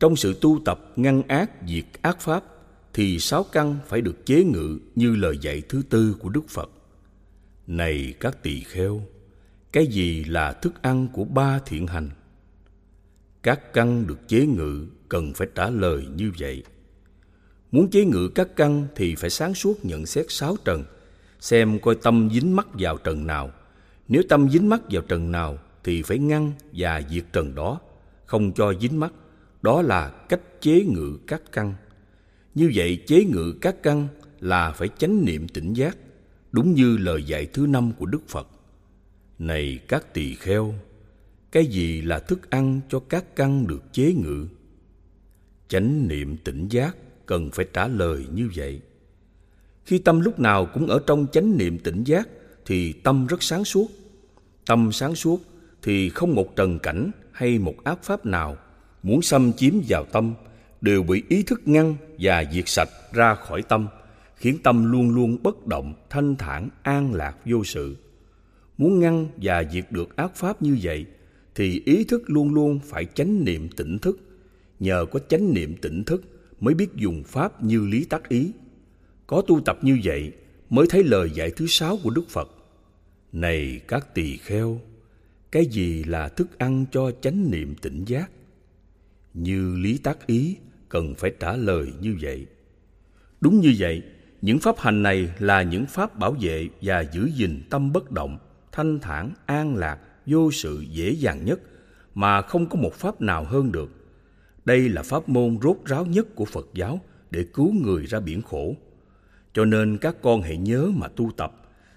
Trong 0.00 0.16
sự 0.16 0.38
tu 0.40 0.60
tập 0.64 0.80
ngăn 0.96 1.22
ác 1.22 1.50
diệt 1.68 1.84
ác 2.02 2.20
pháp 2.20 2.44
thì 2.94 3.18
sáu 3.18 3.44
căn 3.52 3.76
phải 3.88 4.00
được 4.00 4.26
chế 4.26 4.44
ngự 4.44 4.78
như 4.94 5.16
lời 5.16 5.38
dạy 5.38 5.62
thứ 5.68 5.82
tư 5.90 6.16
của 6.18 6.28
Đức 6.28 6.48
Phật. 6.48 6.70
Này 7.66 8.14
các 8.20 8.42
tỳ 8.42 8.60
kheo, 8.60 9.02
cái 9.72 9.86
gì 9.86 10.24
là 10.24 10.52
thức 10.52 10.82
ăn 10.82 11.08
của 11.12 11.24
ba 11.24 11.58
thiện 11.66 11.86
hành? 11.86 12.10
Các 13.42 13.72
căn 13.72 14.06
được 14.06 14.28
chế 14.28 14.46
ngự 14.46 14.86
cần 15.08 15.32
phải 15.34 15.48
trả 15.54 15.70
lời 15.70 16.06
như 16.16 16.32
vậy. 16.38 16.64
Muốn 17.72 17.90
chế 17.90 18.04
ngự 18.04 18.28
các 18.34 18.56
căn 18.56 18.86
thì 18.96 19.14
phải 19.14 19.30
sáng 19.30 19.54
suốt 19.54 19.84
nhận 19.84 20.06
xét 20.06 20.26
sáu 20.28 20.56
trần, 20.64 20.84
xem 21.40 21.78
coi 21.80 21.94
tâm 21.94 22.30
dính 22.32 22.56
mắc 22.56 22.66
vào 22.72 22.96
trần 22.96 23.26
nào 23.26 23.50
nếu 24.10 24.22
tâm 24.28 24.50
dính 24.50 24.68
mắc 24.68 24.80
vào 24.90 25.02
trần 25.02 25.32
nào 25.32 25.58
thì 25.84 26.02
phải 26.02 26.18
ngăn 26.18 26.52
và 26.72 27.02
diệt 27.10 27.24
trần 27.32 27.54
đó, 27.54 27.80
không 28.26 28.52
cho 28.52 28.74
dính 28.80 29.00
mắc. 29.00 29.12
Đó 29.62 29.82
là 29.82 30.08
cách 30.28 30.40
chế 30.60 30.84
ngự 30.84 31.18
các 31.26 31.42
căn. 31.52 31.74
Như 32.54 32.70
vậy 32.74 33.02
chế 33.06 33.24
ngự 33.24 33.54
các 33.60 33.82
căn 33.82 34.08
là 34.40 34.72
phải 34.72 34.88
chánh 34.98 35.24
niệm 35.24 35.48
tỉnh 35.48 35.72
giác, 35.72 35.96
đúng 36.52 36.74
như 36.74 36.96
lời 36.96 37.22
dạy 37.22 37.46
thứ 37.46 37.66
năm 37.66 37.92
của 37.98 38.06
Đức 38.06 38.28
Phật. 38.28 38.48
Này 39.40 39.78
các 39.88 40.14
tỳ 40.14 40.34
kheo, 40.34 40.74
cái 41.52 41.66
gì 41.66 42.02
là 42.02 42.18
thức 42.18 42.50
ăn 42.50 42.80
cho 42.88 43.00
các 43.08 43.36
căn 43.36 43.66
được 43.66 43.92
chế 43.92 44.12
ngự? 44.12 44.46
Chánh 45.68 46.08
niệm 46.08 46.36
tỉnh 46.36 46.68
giác 46.68 46.96
cần 47.26 47.50
phải 47.50 47.66
trả 47.72 47.88
lời 47.88 48.26
như 48.34 48.50
vậy. 48.56 48.80
Khi 49.84 49.98
tâm 49.98 50.20
lúc 50.20 50.40
nào 50.40 50.66
cũng 50.74 50.86
ở 50.86 51.00
trong 51.06 51.26
chánh 51.32 51.56
niệm 51.58 51.78
tỉnh 51.78 52.04
giác 52.04 52.28
thì 52.66 52.92
tâm 52.92 53.26
rất 53.26 53.42
sáng 53.42 53.64
suốt, 53.64 53.86
Tâm 54.66 54.92
sáng 54.92 55.14
suốt 55.14 55.42
thì 55.82 56.08
không 56.08 56.34
một 56.34 56.56
trần 56.56 56.78
cảnh 56.78 57.10
hay 57.32 57.58
một 57.58 57.74
ác 57.84 58.02
pháp 58.02 58.26
nào 58.26 58.56
muốn 59.02 59.22
xâm 59.22 59.52
chiếm 59.52 59.74
vào 59.88 60.04
tâm 60.04 60.34
đều 60.80 61.02
bị 61.02 61.22
ý 61.28 61.42
thức 61.42 61.62
ngăn 61.64 61.96
và 62.18 62.44
diệt 62.52 62.68
sạch 62.68 62.88
ra 63.12 63.34
khỏi 63.34 63.62
tâm, 63.62 63.88
khiến 64.36 64.58
tâm 64.62 64.92
luôn 64.92 65.10
luôn 65.10 65.42
bất 65.42 65.66
động, 65.66 65.94
thanh 66.10 66.36
thản, 66.36 66.68
an 66.82 67.14
lạc 67.14 67.36
vô 67.44 67.64
sự. 67.64 67.96
Muốn 68.80 69.00
ngăn 69.00 69.28
và 69.36 69.64
diệt 69.72 69.86
được 69.90 70.16
ác 70.16 70.36
pháp 70.36 70.62
như 70.62 70.78
vậy 70.82 71.06
thì 71.54 71.82
ý 71.84 72.04
thức 72.04 72.22
luôn 72.26 72.54
luôn 72.54 72.80
phải 72.84 73.04
chánh 73.04 73.44
niệm 73.44 73.68
tỉnh 73.76 73.98
thức. 73.98 74.20
Nhờ 74.78 75.06
có 75.10 75.20
chánh 75.28 75.54
niệm 75.54 75.76
tỉnh 75.76 76.04
thức 76.04 76.24
mới 76.60 76.74
biết 76.74 76.94
dùng 76.94 77.22
pháp 77.26 77.62
như 77.62 77.86
lý 77.86 78.04
tác 78.04 78.28
ý. 78.28 78.52
Có 79.26 79.42
tu 79.46 79.60
tập 79.60 79.78
như 79.82 79.98
vậy 80.04 80.32
mới 80.70 80.86
thấy 80.90 81.04
lời 81.04 81.30
dạy 81.34 81.50
thứ 81.50 81.66
sáu 81.66 81.98
của 82.02 82.10
Đức 82.10 82.28
Phật. 82.28 82.50
Này 83.32 83.80
các 83.88 84.14
tỳ 84.14 84.36
kheo, 84.36 84.80
cái 85.52 85.66
gì 85.66 86.04
là 86.04 86.28
thức 86.28 86.58
ăn 86.58 86.84
cho 86.92 87.10
chánh 87.20 87.50
niệm 87.50 87.74
tỉnh 87.82 88.04
giác? 88.04 88.30
Như 89.34 89.76
lý 89.76 89.98
tác 89.98 90.26
ý 90.26 90.56
cần 90.88 91.14
phải 91.14 91.32
trả 91.40 91.56
lời 91.56 91.92
như 92.00 92.16
vậy. 92.20 92.46
Đúng 93.40 93.60
như 93.60 93.74
vậy, 93.78 94.02
những 94.42 94.58
pháp 94.58 94.78
hành 94.78 95.02
này 95.02 95.28
là 95.38 95.62
những 95.62 95.86
pháp 95.86 96.18
bảo 96.18 96.36
vệ 96.40 96.68
và 96.82 97.04
giữ 97.12 97.30
gìn 97.34 97.62
tâm 97.70 97.92
bất 97.92 98.10
động, 98.10 98.38
thanh 98.72 99.00
thản, 99.00 99.32
an 99.46 99.76
lạc, 99.76 99.98
vô 100.26 100.50
sự 100.50 100.84
dễ 100.90 101.10
dàng 101.10 101.44
nhất 101.44 101.60
mà 102.14 102.42
không 102.42 102.68
có 102.68 102.76
một 102.76 102.94
pháp 102.94 103.20
nào 103.20 103.44
hơn 103.44 103.72
được. 103.72 103.90
Đây 104.64 104.88
là 104.88 105.02
pháp 105.02 105.28
môn 105.28 105.58
rốt 105.62 105.76
ráo 105.84 106.06
nhất 106.06 106.26
của 106.34 106.44
Phật 106.44 106.66
giáo 106.74 107.00
để 107.30 107.44
cứu 107.54 107.72
người 107.72 108.06
ra 108.06 108.20
biển 108.20 108.42
khổ. 108.42 108.74
Cho 109.52 109.64
nên 109.64 109.98
các 109.98 110.16
con 110.22 110.42
hãy 110.42 110.56
nhớ 110.56 110.90
mà 110.94 111.08
tu 111.08 111.30
tập, 111.36 111.52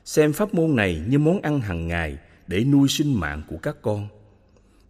xem 0.05 0.33
pháp 0.33 0.53
môn 0.53 0.75
này 0.75 1.01
như 1.07 1.19
món 1.19 1.41
ăn 1.41 1.59
hàng 1.59 1.87
ngày 1.87 2.17
để 2.47 2.63
nuôi 2.63 2.87
sinh 2.87 3.19
mạng 3.19 3.41
của 3.47 3.57
các 3.57 3.77
con. 3.81 4.07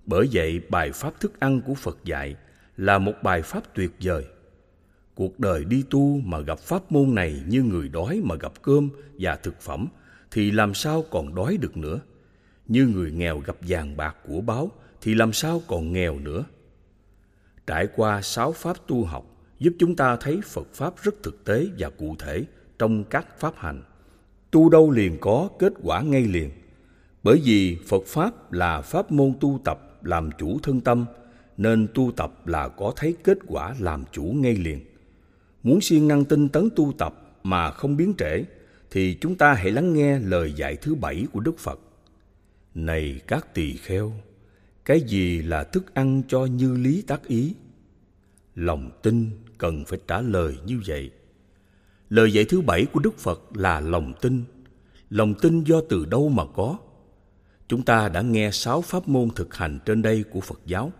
Bởi 0.06 0.30
vậy, 0.32 0.62
bài 0.70 0.92
pháp 0.92 1.20
thức 1.20 1.40
ăn 1.40 1.62
của 1.62 1.74
Phật 1.74 1.98
dạy 2.04 2.36
là 2.78 3.00
một 3.00 3.14
bài 3.24 3.42
pháp 3.42 3.64
tuyệt 3.76 3.92
vời. 4.02 4.26
Cuộc 5.16 5.40
đời 5.40 5.66
đi 5.66 5.84
tu 5.90 6.20
mà 6.26 6.40
gặp 6.40 6.60
pháp 6.60 6.92
môn 6.92 7.16
này 7.16 7.44
như 7.48 7.64
người 7.64 7.90
đói 7.90 8.22
mà 8.24 8.36
gặp 8.36 8.52
cơm 8.62 8.90
và 9.20 9.36
thực 9.36 9.62
phẩm 9.62 9.88
thì 10.34 10.52
làm 10.52 10.74
sao 10.74 11.06
còn 11.12 11.36
đói 11.36 11.58
được 11.58 11.78
nữa. 11.78 12.00
Như 12.68 12.88
người 12.88 13.12
nghèo 13.12 13.40
gặp 13.40 13.56
vàng 13.62 13.98
bạc 13.98 14.16
của 14.28 14.42
báo 14.42 14.72
thì 15.02 15.16
làm 15.16 15.34
sao 15.34 15.62
còn 15.68 15.94
nghèo 15.94 16.20
nữa. 16.20 16.46
Trải 17.68 17.88
qua 17.96 18.22
sáu 18.22 18.52
pháp 18.52 18.78
tu 18.88 19.04
học 19.04 19.26
giúp 19.60 19.74
chúng 19.80 19.96
ta 19.96 20.16
thấy 20.16 20.40
Phật 20.46 20.68
Pháp 20.74 20.94
rất 21.04 21.24
thực 21.24 21.46
tế 21.46 21.68
và 21.78 21.90
cụ 21.90 22.16
thể 22.20 22.46
trong 22.80 23.04
các 23.04 23.40
pháp 23.40 23.54
hành. 23.58 23.82
Tu 24.52 24.70
đâu 24.70 24.92
liền 24.92 25.18
có 25.22 25.50
kết 25.60 25.74
quả 25.84 26.02
ngay 26.02 26.26
liền. 26.26 26.52
Bởi 27.24 27.42
vì 27.44 27.78
Phật 27.88 28.04
Pháp 28.08 28.54
là 28.54 28.82
pháp 28.82 29.12
môn 29.12 29.34
tu 29.40 29.60
tập 29.64 30.00
làm 30.02 30.30
chủ 30.38 30.60
thân 30.64 30.82
tâm, 30.82 31.06
nên 31.58 31.88
tu 31.94 32.12
tập 32.16 32.48
là 32.48 32.68
có 32.68 32.94
thấy 32.96 33.16
kết 33.24 33.38
quả 33.48 33.76
làm 33.80 34.04
chủ 34.12 34.24
ngay 34.24 34.56
liền. 34.56 34.80
Muốn 35.64 35.82
siêng 35.82 36.08
năng 36.08 36.26
tinh 36.26 36.50
tấn 36.50 36.70
tu 36.76 36.94
tập 36.98 37.38
mà 37.44 37.72
không 37.72 37.98
biến 37.98 38.14
trễ, 38.18 38.44
thì 38.94 39.18
chúng 39.22 39.36
ta 39.36 39.54
hãy 39.54 39.72
lắng 39.72 39.94
nghe 39.94 40.20
lời 40.20 40.54
dạy 40.54 40.76
thứ 40.76 40.96
bảy 40.96 41.26
của 41.34 41.39
Đức 41.39 41.60
Phật. 41.60 41.80
Này 42.76 43.22
các 43.28 43.54
tỳ 43.54 43.78
kheo, 43.78 44.14
cái 44.86 45.02
gì 45.02 45.41
là 45.41 45.64
thức 45.64 45.94
ăn 45.94 46.22
cho 46.28 46.46
như 46.46 46.78
lý 46.78 47.02
tác 47.02 47.28
ý? 47.28 47.54
Lòng 48.56 48.91
tin 49.02 49.30
cần 49.58 49.86
phải 49.86 50.00
trả 50.08 50.22
lời 50.22 50.58
như 50.66 50.82
vậy. 50.88 51.12
Lời 52.10 52.34
dạy 52.34 52.46
thứ 52.46 52.62
bảy 52.62 52.86
của 52.86 53.00
Đức 53.00 53.18
Phật 53.18 53.41
là 53.54 53.80
lòng 53.80 54.14
tin. 54.22 54.44
Lòng 55.10 55.34
tin 55.41 55.64
do 55.64 55.82
từ 55.89 56.06
đâu 56.06 56.30
mà 56.30 56.44
có? 56.56 56.78
Chúng 57.68 57.84
ta 57.84 58.10
đã 58.10 58.22
nghe 58.22 58.52
sáu 58.52 58.82
pháp 58.82 59.08
môn 59.08 59.30
thực 59.30 59.56
hành 59.56 59.80
trên 59.86 60.02
đây 60.02 60.24
của 60.32 60.41
Phật 60.41 60.60
giáo. 60.66 60.91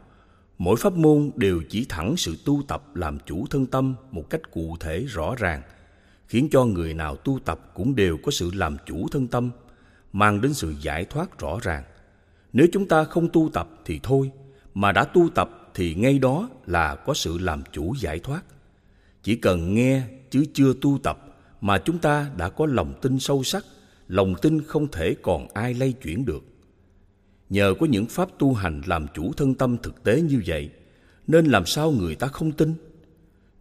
Mỗi 0.58 0.76
pháp 0.76 0.94
môn 0.94 1.32
đều 1.36 1.62
chỉ 1.70 1.86
thẳng 1.90 2.18
sự 2.18 2.36
tu 2.46 2.62
tập 2.68 2.96
làm 2.96 3.18
chủ 3.26 3.46
thân 3.50 3.66
tâm 3.66 3.96
một 4.12 4.30
cách 4.30 4.52
cụ 4.52 4.78
thể 4.80 5.04
rõ 5.04 5.36
ràng, 5.36 5.62
khiến 6.34 6.48
cho 6.52 6.66
người 6.66 6.94
nào 6.94 7.16
tu 7.16 7.40
tập 7.46 7.72
cũng 7.74 7.96
đều 7.96 8.18
có 8.24 8.32
sự 8.32 8.52
làm 8.54 8.78
chủ 8.86 9.08
thân 9.12 9.28
tâm, 9.28 9.52
mang 10.14 10.42
đến 10.42 10.54
sự 10.54 10.74
giải 10.82 11.06
thoát 11.06 11.40
rõ 11.40 11.60
ràng. 11.62 11.84
Nếu 12.54 12.68
chúng 12.74 12.88
ta 12.88 13.04
không 13.04 13.30
tu 13.30 13.50
tập 13.54 13.70
thì 13.86 14.00
thôi, 14.04 14.32
mà 14.74 14.92
đã 14.92 15.04
tu 15.04 15.30
tập 15.30 15.72
thì 15.74 15.96
ngay 15.96 16.20
đó 16.20 16.50
là 16.66 16.96
có 16.96 17.14
sự 17.14 17.38
làm 17.38 17.64
chủ 17.72 17.96
giải 18.00 18.20
thoát. 18.20 18.42
Chỉ 19.24 19.36
cần 19.36 19.74
nghe 19.74 20.04
chứ 20.30 20.46
chưa 20.54 20.74
tu 20.82 21.00
tập 21.04 21.38
mà 21.62 21.78
chúng 21.78 21.98
ta 21.98 22.32
đã 22.38 22.50
có 22.50 22.66
lòng 22.66 22.94
tin 23.02 23.20
sâu 23.20 23.44
sắc, 23.44 23.66
lòng 24.08 24.36
tin 24.42 24.62
không 24.62 24.88
thể 24.92 25.16
còn 25.22 25.48
ai 25.54 25.74
lay 25.74 25.92
chuyển 25.92 26.26
được. 26.26 26.44
Nhờ 27.50 27.74
có 27.80 27.86
những 27.86 28.06
pháp 28.06 28.30
tu 28.40 28.54
hành 28.54 28.82
làm 28.86 29.08
chủ 29.14 29.34
thân 29.34 29.56
tâm 29.56 29.78
thực 29.78 30.04
tế 30.04 30.22
như 30.22 30.42
vậy, 30.46 30.70
nên 31.28 31.46
làm 31.46 31.66
sao 31.66 31.92
người 31.92 32.16
ta 32.16 32.28
không 32.28 32.52
tin? 32.52 32.74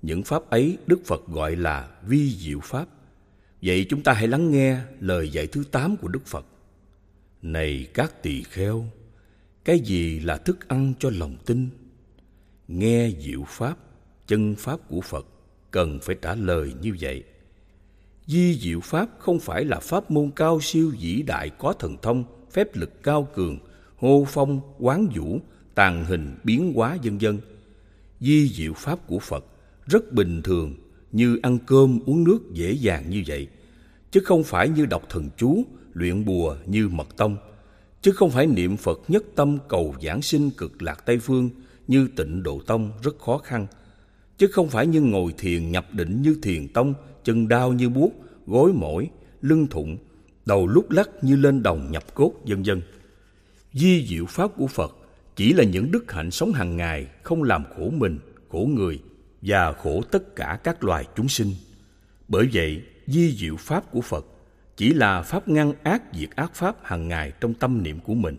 Những 0.02 0.22
pháp 0.22 0.50
ấy 0.50 0.78
Đức 0.86 1.00
Phật 1.04 1.28
gọi 1.28 1.56
là 1.56 1.88
vi 2.06 2.30
diệu 2.30 2.60
pháp. 2.60 2.88
Vậy 3.62 3.86
chúng 3.88 4.02
ta 4.02 4.12
hãy 4.12 4.28
lắng 4.28 4.50
nghe 4.50 4.78
lời 5.00 5.28
dạy 5.28 5.46
thứ 5.46 5.64
tám 5.70 5.96
của 5.96 6.08
Đức 6.08 6.26
Phật. 6.26 6.46
Này 7.42 7.86
các 7.94 8.22
tỳ 8.22 8.42
kheo, 8.42 8.86
cái 9.64 9.80
gì 9.80 10.20
là 10.20 10.36
thức 10.36 10.68
ăn 10.68 10.92
cho 10.98 11.10
lòng 11.10 11.36
tin? 11.46 11.68
Nghe 12.68 13.10
diệu 13.20 13.44
pháp, 13.48 13.76
chân 14.26 14.54
pháp 14.58 14.88
của 14.88 15.00
Phật 15.00 15.26
cần 15.70 15.98
phải 16.02 16.16
trả 16.22 16.34
lời 16.34 16.72
như 16.80 16.96
vậy. 17.00 17.24
Di 18.26 18.58
diệu 18.58 18.80
pháp 18.80 19.08
không 19.18 19.40
phải 19.40 19.64
là 19.64 19.80
pháp 19.80 20.10
môn 20.10 20.30
cao 20.36 20.60
siêu 20.60 20.92
vĩ 21.00 21.22
đại 21.22 21.50
có 21.50 21.72
thần 21.72 21.96
thông, 22.02 22.24
phép 22.52 22.76
lực 22.76 23.02
cao 23.02 23.28
cường, 23.34 23.58
hô 23.96 24.26
phong, 24.28 24.60
quán 24.78 25.08
vũ, 25.14 25.40
tàn 25.74 26.04
hình, 26.04 26.36
biến 26.44 26.72
hóa 26.74 26.98
vân 27.02 27.18
vân. 27.18 27.40
Di 28.20 28.48
diệu 28.48 28.72
pháp 28.72 29.06
của 29.06 29.18
Phật 29.18 29.44
rất 29.86 30.12
bình 30.12 30.42
thường 30.42 30.74
như 31.12 31.38
ăn 31.42 31.58
cơm 31.66 31.98
uống 32.06 32.24
nước 32.24 32.38
dễ 32.52 32.72
dàng 32.72 33.10
như 33.10 33.22
vậy, 33.26 33.48
chứ 34.10 34.20
không 34.24 34.44
phải 34.44 34.68
như 34.68 34.86
đọc 34.86 35.02
thần 35.08 35.30
chú, 35.36 35.64
luyện 35.92 36.24
bùa 36.24 36.56
như 36.66 36.88
mật 36.88 37.16
tông, 37.16 37.36
chứ 38.02 38.12
không 38.12 38.30
phải 38.30 38.46
niệm 38.46 38.76
Phật 38.76 39.00
nhất 39.08 39.24
tâm 39.34 39.58
cầu 39.68 39.94
giảng 40.02 40.22
sinh 40.22 40.50
cực 40.50 40.82
lạc 40.82 41.06
Tây 41.06 41.18
phương 41.18 41.50
như 41.88 42.08
tịnh 42.16 42.42
độ 42.42 42.60
tông 42.66 42.92
rất 43.02 43.18
khó 43.18 43.38
khăn, 43.38 43.66
chứ 44.38 44.46
không 44.46 44.68
phải 44.68 44.86
như 44.86 45.00
ngồi 45.00 45.34
thiền 45.38 45.70
nhập 45.70 45.86
định 45.92 46.22
như 46.22 46.36
thiền 46.42 46.68
tông, 46.68 46.94
chân 47.24 47.48
đau 47.48 47.72
như 47.72 47.88
buốt, 47.88 48.12
gối 48.46 48.72
mỏi, 48.72 49.10
lưng 49.42 49.66
thụng, 49.70 49.96
đầu 50.46 50.66
lúc 50.66 50.90
lắc 50.90 51.10
như 51.22 51.36
lên 51.36 51.62
đồng 51.62 51.92
nhập 51.92 52.14
cốt 52.14 52.32
vân 52.46 52.62
vân. 52.62 52.82
Di 53.72 54.06
diệu 54.06 54.26
pháp 54.26 54.50
của 54.56 54.66
Phật 54.66 54.96
chỉ 55.36 55.52
là 55.52 55.64
những 55.64 55.90
đức 55.90 56.12
hạnh 56.12 56.30
sống 56.30 56.52
hàng 56.52 56.76
ngày 56.76 57.06
không 57.22 57.42
làm 57.42 57.64
khổ 57.76 57.90
mình, 57.90 58.18
khổ 58.48 58.68
người 58.74 59.00
và 59.42 59.72
khổ 59.72 60.02
tất 60.10 60.36
cả 60.36 60.58
các 60.64 60.84
loài 60.84 61.04
chúng 61.16 61.28
sinh. 61.28 61.54
Bởi 62.28 62.48
vậy, 62.52 62.82
di 63.06 63.36
diệu 63.36 63.56
pháp 63.56 63.90
của 63.90 64.00
Phật 64.00 64.26
chỉ 64.76 64.94
là 64.94 65.22
pháp 65.22 65.48
ngăn 65.48 65.72
ác 65.82 66.02
diệt 66.12 66.30
ác 66.30 66.54
pháp 66.54 66.76
hàng 66.82 67.08
ngày 67.08 67.32
trong 67.40 67.54
tâm 67.54 67.82
niệm 67.82 68.00
của 68.00 68.14
mình. 68.14 68.36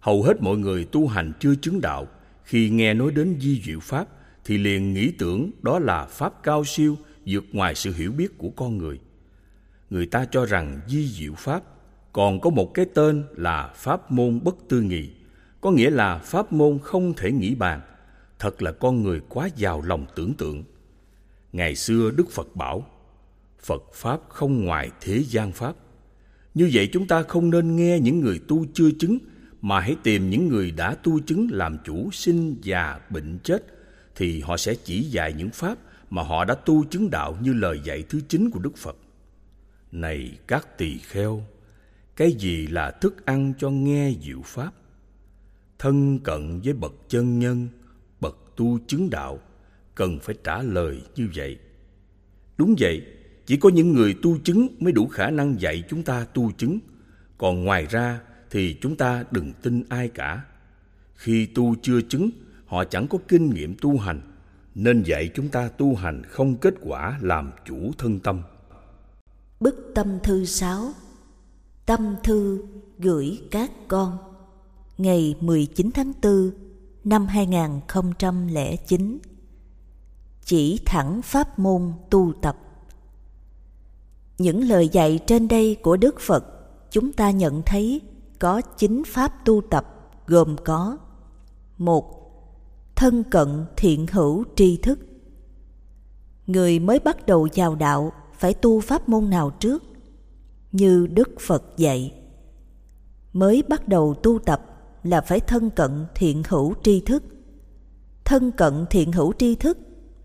Hầu 0.00 0.22
hết 0.22 0.42
mọi 0.42 0.56
người 0.56 0.84
tu 0.84 1.06
hành 1.06 1.32
chưa 1.40 1.54
chứng 1.54 1.80
đạo, 1.80 2.08
khi 2.44 2.70
nghe 2.70 2.94
nói 2.94 3.12
đến 3.12 3.36
di 3.40 3.62
diệu 3.64 3.80
pháp 3.80 4.08
thì 4.44 4.58
liền 4.58 4.94
nghĩ 4.94 5.12
tưởng 5.18 5.50
đó 5.62 5.78
là 5.78 6.06
pháp 6.06 6.42
cao 6.42 6.64
siêu 6.64 6.96
vượt 7.26 7.44
ngoài 7.52 7.74
sự 7.74 7.92
hiểu 7.92 8.12
biết 8.12 8.38
của 8.38 8.50
con 8.50 8.78
người. 8.78 9.00
Người 9.90 10.06
ta 10.06 10.26
cho 10.30 10.44
rằng 10.44 10.80
di 10.88 11.08
diệu 11.08 11.34
pháp 11.34 11.62
còn 12.12 12.40
có 12.40 12.50
một 12.50 12.74
cái 12.74 12.86
tên 12.94 13.24
là 13.36 13.72
pháp 13.76 14.12
môn 14.12 14.40
bất 14.44 14.56
tư 14.68 14.80
nghị, 14.80 15.10
có 15.60 15.70
nghĩa 15.70 15.90
là 15.90 16.18
pháp 16.18 16.52
môn 16.52 16.78
không 16.82 17.14
thể 17.16 17.32
nghĩ 17.32 17.54
bàn. 17.54 17.80
Thật 18.38 18.62
là 18.62 18.72
con 18.72 19.02
người 19.02 19.20
quá 19.28 19.48
giàu 19.56 19.82
lòng 19.82 20.06
tưởng 20.16 20.34
tượng. 20.34 20.64
Ngày 21.52 21.76
xưa 21.76 22.10
Đức 22.10 22.30
Phật 22.30 22.56
bảo, 22.56 22.86
Phật 23.60 23.82
Pháp 23.94 24.20
không 24.28 24.64
ngoài 24.64 24.90
thế 25.00 25.24
gian 25.24 25.52
Pháp. 25.52 25.74
Như 26.54 26.70
vậy 26.72 26.88
chúng 26.92 27.06
ta 27.06 27.22
không 27.22 27.50
nên 27.50 27.76
nghe 27.76 27.98
những 28.00 28.20
người 28.20 28.40
tu 28.48 28.66
chưa 28.74 28.90
chứng, 28.98 29.18
mà 29.60 29.80
hãy 29.80 29.96
tìm 30.02 30.30
những 30.30 30.48
người 30.48 30.70
đã 30.70 30.94
tu 30.94 31.20
chứng 31.20 31.48
làm 31.50 31.76
chủ 31.84 32.10
sinh 32.12 32.56
già 32.62 33.00
bệnh 33.10 33.38
chết, 33.38 33.66
thì 34.16 34.40
họ 34.40 34.56
sẽ 34.56 34.74
chỉ 34.74 35.02
dạy 35.02 35.32
những 35.32 35.50
Pháp 35.50 35.78
mà 36.10 36.22
họ 36.22 36.44
đã 36.44 36.54
tu 36.54 36.84
chứng 36.84 37.10
đạo 37.10 37.38
như 37.40 37.52
lời 37.52 37.80
dạy 37.84 38.04
thứ 38.08 38.20
chín 38.28 38.50
của 38.50 38.58
Đức 38.58 38.76
Phật. 38.76 38.96
Này 39.92 40.38
các 40.46 40.78
tỳ 40.78 40.98
kheo, 40.98 41.42
cái 42.16 42.32
gì 42.32 42.66
là 42.66 42.90
thức 42.90 43.26
ăn 43.26 43.52
cho 43.58 43.70
nghe 43.70 44.12
diệu 44.22 44.42
pháp? 44.42 44.72
Thân 45.78 46.18
cận 46.18 46.60
với 46.64 46.72
bậc 46.72 46.92
chân 47.08 47.38
nhân, 47.38 47.68
tu 48.56 48.78
chứng 48.86 49.10
đạo, 49.10 49.38
cần 49.94 50.18
phải 50.22 50.34
trả 50.44 50.62
lời 50.62 51.02
như 51.16 51.28
vậy. 51.34 51.58
Đúng 52.58 52.74
vậy, 52.78 53.02
chỉ 53.46 53.56
có 53.56 53.68
những 53.68 53.92
người 53.92 54.14
tu 54.22 54.38
chứng 54.38 54.68
mới 54.78 54.92
đủ 54.92 55.08
khả 55.08 55.30
năng 55.30 55.60
dạy 55.60 55.84
chúng 55.88 56.02
ta 56.02 56.26
tu 56.34 56.52
chứng, 56.52 56.78
còn 57.38 57.64
ngoài 57.64 57.86
ra 57.90 58.20
thì 58.50 58.76
chúng 58.80 58.96
ta 58.96 59.24
đừng 59.30 59.52
tin 59.62 59.82
ai 59.88 60.08
cả. 60.08 60.44
Khi 61.14 61.46
tu 61.46 61.74
chưa 61.82 62.00
chứng, 62.00 62.30
họ 62.66 62.84
chẳng 62.84 63.08
có 63.08 63.18
kinh 63.28 63.50
nghiệm 63.50 63.74
tu 63.80 63.98
hành, 63.98 64.20
nên 64.74 65.02
dạy 65.02 65.30
chúng 65.34 65.48
ta 65.48 65.68
tu 65.68 65.94
hành 65.94 66.22
không 66.24 66.56
kết 66.56 66.74
quả 66.80 67.18
làm 67.22 67.50
chủ 67.64 67.92
thân 67.98 68.20
tâm. 68.20 68.42
Bức 69.60 69.92
tâm 69.94 70.18
thư 70.22 70.44
6 70.44 70.92
Tâm 71.86 72.16
thư 72.24 72.64
gửi 72.98 73.40
các 73.50 73.70
con 73.88 74.18
Ngày 74.98 75.36
19 75.40 75.90
tháng 75.94 76.12
4 76.22 76.50
năm 77.04 77.26
2009 77.26 79.18
chỉ 80.44 80.80
thẳng 80.86 81.22
pháp 81.22 81.58
môn 81.58 81.92
tu 82.10 82.32
tập. 82.42 82.56
Những 84.38 84.64
lời 84.64 84.88
dạy 84.88 85.20
trên 85.26 85.48
đây 85.48 85.76
của 85.82 85.96
đức 85.96 86.20
phật, 86.20 86.44
chúng 86.90 87.12
ta 87.12 87.30
nhận 87.30 87.62
thấy 87.66 88.00
có 88.38 88.60
chín 88.60 89.02
pháp 89.06 89.44
tu 89.44 89.60
tập 89.70 90.10
gồm 90.26 90.56
có 90.64 90.98
một, 91.78 92.30
thân 92.96 93.24
cận 93.30 93.64
thiện 93.76 94.06
hữu 94.12 94.44
tri 94.56 94.76
thức. 94.76 94.98
Người 96.46 96.78
mới 96.78 96.98
bắt 96.98 97.26
đầu 97.26 97.48
vào 97.54 97.74
đạo 97.74 98.12
phải 98.38 98.54
tu 98.54 98.80
pháp 98.80 99.08
môn 99.08 99.30
nào 99.30 99.50
trước? 99.50 99.82
Như 100.72 101.06
đức 101.06 101.30
phật 101.40 101.64
dạy, 101.76 102.14
mới 103.32 103.62
bắt 103.68 103.88
đầu 103.88 104.14
tu 104.14 104.38
tập 104.38 104.73
là 105.04 105.20
phải 105.20 105.40
thân 105.40 105.70
cận 105.70 106.06
thiện 106.14 106.42
hữu 106.48 106.74
tri 106.82 107.00
thức. 107.00 107.22
Thân 108.24 108.50
cận 108.52 108.86
thiện 108.90 109.12
hữu 109.12 109.32
tri 109.32 109.54
thức 109.54 109.78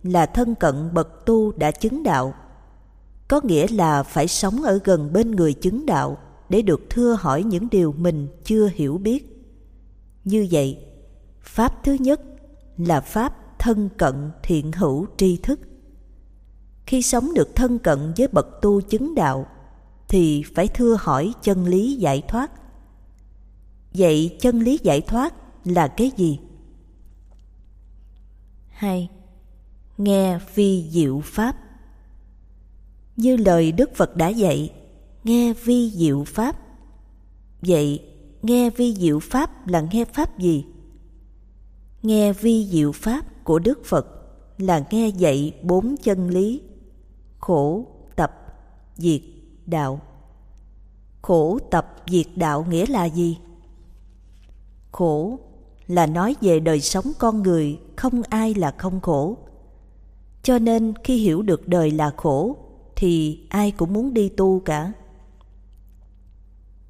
là 0.03 0.25
thân 0.25 0.55
cận 0.55 0.93
bậc 0.93 1.25
tu 1.25 1.51
đã 1.51 1.71
chứng 1.71 2.03
đạo. 2.03 2.34
Có 3.27 3.41
nghĩa 3.43 3.67
là 3.67 4.03
phải 4.03 4.27
sống 4.27 4.63
ở 4.63 4.80
gần 4.84 5.13
bên 5.13 5.32
người 5.32 5.53
chứng 5.53 5.86
đạo 5.86 6.17
để 6.49 6.61
được 6.61 6.82
thưa 6.89 7.17
hỏi 7.19 7.43
những 7.43 7.67
điều 7.71 7.91
mình 7.91 8.27
chưa 8.43 8.69
hiểu 8.73 8.97
biết. 8.97 9.45
Như 10.23 10.47
vậy, 10.51 10.77
pháp 11.41 11.84
thứ 11.84 11.93
nhất 11.99 12.21
là 12.77 13.01
pháp 13.01 13.59
thân 13.59 13.89
cận 13.97 14.32
thiện 14.43 14.71
hữu 14.71 15.05
tri 15.17 15.38
thức. 15.38 15.59
Khi 16.86 17.01
sống 17.01 17.34
được 17.34 17.55
thân 17.55 17.80
cận 17.80 18.13
với 18.17 18.27
bậc 18.27 18.47
tu 18.61 18.82
chứng 18.82 19.15
đạo 19.15 19.45
thì 20.07 20.43
phải 20.55 20.67
thưa 20.67 20.97
hỏi 20.99 21.34
chân 21.43 21.65
lý 21.65 21.95
giải 21.95 22.23
thoát 22.27 22.51
vậy 23.94 24.38
chân 24.40 24.60
lý 24.60 24.80
giải 24.84 25.02
thoát 25.02 25.34
là 25.66 25.88
cái 25.88 26.12
gì? 26.18 26.40
Hai 28.70 29.10
nghe 29.98 30.40
vi 30.56 30.90
diệu 30.90 31.22
pháp. 31.26 31.56
Như 33.16 33.38
lời 33.38 33.72
đức 33.72 33.96
phật 33.96 34.16
đã 34.16 34.28
dạy 34.28 34.74
nghe 35.24 35.54
vi 35.54 35.92
diệu 35.92 36.24
pháp. 36.24 36.60
Vậy 37.62 38.06
nghe 38.42 38.70
vi 38.70 38.96
diệu 38.96 39.20
pháp 39.20 39.68
là 39.68 39.88
nghe 39.92 40.06
pháp 40.06 40.40
gì? 40.40 40.66
Nghe 42.02 42.34
vi 42.34 42.68
diệu 42.72 42.92
pháp 42.92 43.44
của 43.44 43.60
đức 43.60 43.86
phật 43.86 44.08
là 44.58 44.86
nghe 44.92 45.08
dạy 45.08 45.54
bốn 45.64 45.96
chân 46.04 46.30
lý 46.30 46.62
khổ 47.40 47.88
tập 48.16 48.32
diệt 48.98 49.22
đạo. 49.66 50.02
Khổ 51.22 51.60
tập 51.72 51.96
diệt 52.08 52.28
đạo 52.36 52.66
nghĩa 52.70 52.86
là 52.86 53.06
gì 53.06 53.38
khổ 54.92 55.40
là 55.88 56.06
nói 56.06 56.36
về 56.42 56.60
đời 56.60 56.82
sống 56.82 57.06
con 57.20 57.44
người, 57.44 57.80
không 57.96 58.22
ai 58.30 58.54
là 58.54 58.74
không 58.78 59.02
khổ. 59.02 59.38
Cho 60.44 60.60
nên 60.60 60.94
khi 61.04 61.18
hiểu 61.18 61.42
được 61.42 61.68
đời 61.68 61.92
là 61.92 62.14
khổ, 62.18 62.58
thì 62.96 63.40
ai 63.50 63.72
cũng 63.72 63.94
muốn 63.94 64.14
đi 64.14 64.30
tu 64.30 64.60
cả. 64.60 64.94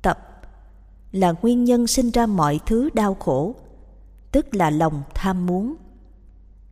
Tập 0.01 0.41
là 1.11 1.33
nguyên 1.41 1.63
nhân 1.63 1.87
sinh 1.87 2.11
ra 2.11 2.25
mọi 2.25 2.59
thứ 2.65 2.89
đau 2.93 3.13
khổ, 3.13 3.55
tức 4.31 4.55
là 4.55 4.69
lòng 4.69 5.03
tham 5.13 5.45
muốn. 5.45 5.75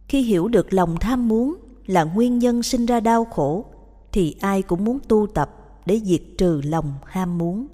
Khi 0.08 0.22
hiểu 0.22 0.48
được 0.48 0.74
lòng 0.74 0.96
tham 1.00 1.28
muốn 1.28 1.56
là 1.86 2.04
nguyên 2.04 2.40
nhân 2.40 2.64
sinh 2.64 2.86
ra 2.86 3.00
đau 3.00 3.26
khổ, 3.26 3.66
thì 4.12 4.36
ai 4.40 4.62
cũng 4.62 4.86
muốn 4.86 5.00
tu 5.08 5.28
tập 5.28 5.50
để 5.86 6.02
diệt 6.04 6.22
trừ 6.38 6.62
lòng 6.64 6.94
ham 7.06 7.38
muốn. 7.38 7.68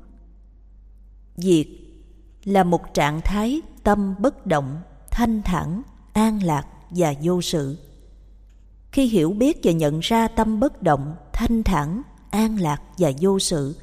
Diệt 1.38 1.68
là 2.44 2.64
một 2.64 2.94
trạng 2.94 3.22
thái 3.22 3.62
tâm 3.84 4.16
bất 4.20 4.46
động, 4.46 4.78
thanh 5.12 5.42
thản, 5.42 5.82
an 6.14 6.44
lạc 6.44 6.68
và 6.90 7.14
vô 7.22 7.42
sự. 7.42 7.78
Khi 8.92 9.06
hiểu 9.06 9.32
biết 9.32 9.60
và 9.64 9.72
nhận 9.72 10.00
ra 10.00 10.28
tâm 10.28 10.60
bất 10.60 10.82
động, 10.82 11.16
thanh 11.34 11.64
thản, 11.64 12.02
an 12.32 12.60
lạc 12.60 12.82
và 12.98 13.12
vô 13.22 13.40
sự 13.40 13.76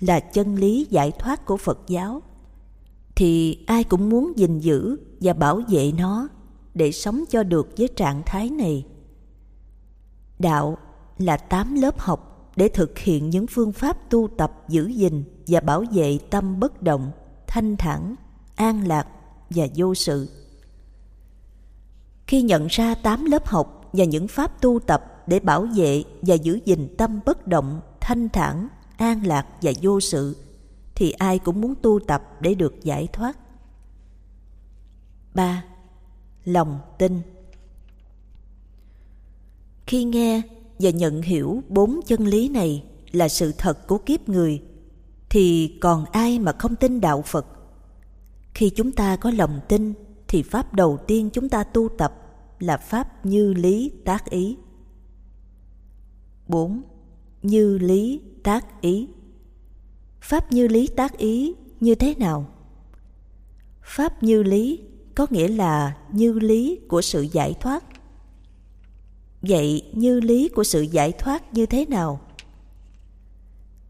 là 0.00 0.20
chân 0.20 0.54
lý 0.54 0.86
giải 0.90 1.12
thoát 1.18 1.46
của 1.46 1.56
phật 1.56 1.78
giáo, 1.86 2.22
thì 3.14 3.64
ai 3.66 3.84
cũng 3.84 4.08
muốn 4.08 4.32
gìn 4.36 4.58
giữ 4.58 4.96
và 5.20 5.32
bảo 5.32 5.60
vệ 5.68 5.92
nó 5.98 6.28
để 6.74 6.92
sống 6.92 7.24
cho 7.30 7.42
được 7.42 7.68
với 7.78 7.88
trạng 7.96 8.22
thái 8.26 8.50
này. 8.50 8.86
Đạo 10.38 10.78
là 11.18 11.36
tám 11.36 11.74
lớp 11.74 11.98
học 11.98 12.50
để 12.56 12.68
thực 12.68 12.98
hiện 12.98 13.30
những 13.30 13.46
phương 13.46 13.72
pháp 13.72 14.10
tu 14.10 14.28
tập 14.36 14.52
giữ 14.68 14.86
gìn 14.86 15.24
và 15.46 15.60
bảo 15.60 15.84
vệ 15.92 16.18
tâm 16.30 16.60
bất 16.60 16.82
động 16.82 17.10
thanh 17.56 17.76
thản, 17.76 18.14
an 18.54 18.86
lạc 18.86 19.08
và 19.50 19.66
vô 19.76 19.94
sự 19.94 20.28
khi 22.26 22.42
nhận 22.42 22.66
ra 22.66 22.94
tám 22.94 23.24
lớp 23.24 23.46
học 23.46 23.90
và 23.92 24.04
những 24.04 24.28
pháp 24.28 24.60
tu 24.60 24.80
tập 24.80 25.24
để 25.26 25.40
bảo 25.40 25.68
vệ 25.76 26.04
và 26.22 26.34
giữ 26.34 26.60
gìn 26.64 26.94
tâm 26.98 27.20
bất 27.26 27.46
động, 27.46 27.80
thanh 28.00 28.28
thản, 28.28 28.68
an 28.96 29.26
lạc 29.26 29.46
và 29.62 29.72
vô 29.82 30.00
sự, 30.00 30.36
thì 30.94 31.10
ai 31.10 31.38
cũng 31.38 31.60
muốn 31.60 31.74
tu 31.82 32.00
tập 32.06 32.22
để 32.40 32.54
được 32.54 32.74
giải 32.82 33.08
thoát 33.12 33.38
3. 35.34 35.64
Lòng 36.44 36.80
tin 36.98 37.20
Khi 39.86 40.04
nghe 40.04 40.42
và 40.78 40.90
nhận 40.90 41.22
hiểu 41.22 41.62
bốn 41.68 42.00
chân 42.06 42.26
lý 42.26 42.48
này 42.48 42.84
là 43.12 43.28
sự 43.28 43.52
thật 43.58 43.86
của 43.86 43.98
kiếp 43.98 44.28
người 44.28 44.62
thì 45.36 45.78
còn 45.80 46.04
ai 46.04 46.38
mà 46.38 46.52
không 46.52 46.76
tin 46.76 47.00
đạo 47.00 47.22
Phật? 47.22 47.46
Khi 48.54 48.70
chúng 48.70 48.92
ta 48.92 49.16
có 49.16 49.30
lòng 49.30 49.60
tin, 49.68 49.94
thì 50.28 50.42
pháp 50.42 50.74
đầu 50.74 50.98
tiên 51.06 51.30
chúng 51.32 51.48
ta 51.48 51.64
tu 51.64 51.88
tập 51.88 52.12
là 52.58 52.76
pháp 52.76 53.26
như 53.26 53.54
lý 53.54 53.92
tác 54.04 54.30
ý. 54.30 54.56
4. 56.48 56.82
Như 57.42 57.78
lý 57.78 58.20
tác 58.42 58.80
ý 58.80 59.08
Pháp 60.20 60.52
như 60.52 60.68
lý 60.68 60.86
tác 60.86 61.18
ý 61.18 61.54
như 61.80 61.94
thế 61.94 62.14
nào? 62.14 62.46
Pháp 63.82 64.22
như 64.22 64.42
lý 64.42 64.80
có 65.14 65.26
nghĩa 65.30 65.48
là 65.48 65.96
như 66.12 66.32
lý 66.32 66.80
của 66.88 67.02
sự 67.02 67.22
giải 67.22 67.54
thoát. 67.60 67.84
Vậy 69.42 69.82
như 69.92 70.20
lý 70.20 70.48
của 70.48 70.64
sự 70.64 70.82
giải 70.82 71.12
thoát 71.12 71.54
như 71.54 71.66
thế 71.66 71.86
nào? 71.86 72.25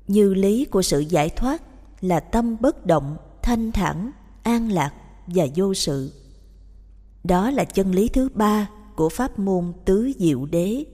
Như 0.09 0.35
lý 0.35 0.65
của 0.65 0.83
sự 0.83 1.01
giải 1.01 1.31
thoát 1.31 1.63
là 2.01 2.21
tâm 2.21 2.57
bất 2.61 2.87
động, 2.87 3.17
thanh 3.43 3.73
thản, 3.73 4.11
an 4.43 4.73
lạc 4.73 4.95
và 5.27 5.47
vô 5.57 5.75
sự. 5.75 6.13
Đó 7.25 7.51
là 7.51 7.65
chân 7.65 7.93
lý 7.93 8.09
thứ 8.09 8.29
ba 8.35 8.71
của 8.97 9.09
pháp 9.09 9.39
môn 9.39 9.73
tứ 9.85 10.13
diệu 10.19 10.47
đế. 10.47 10.85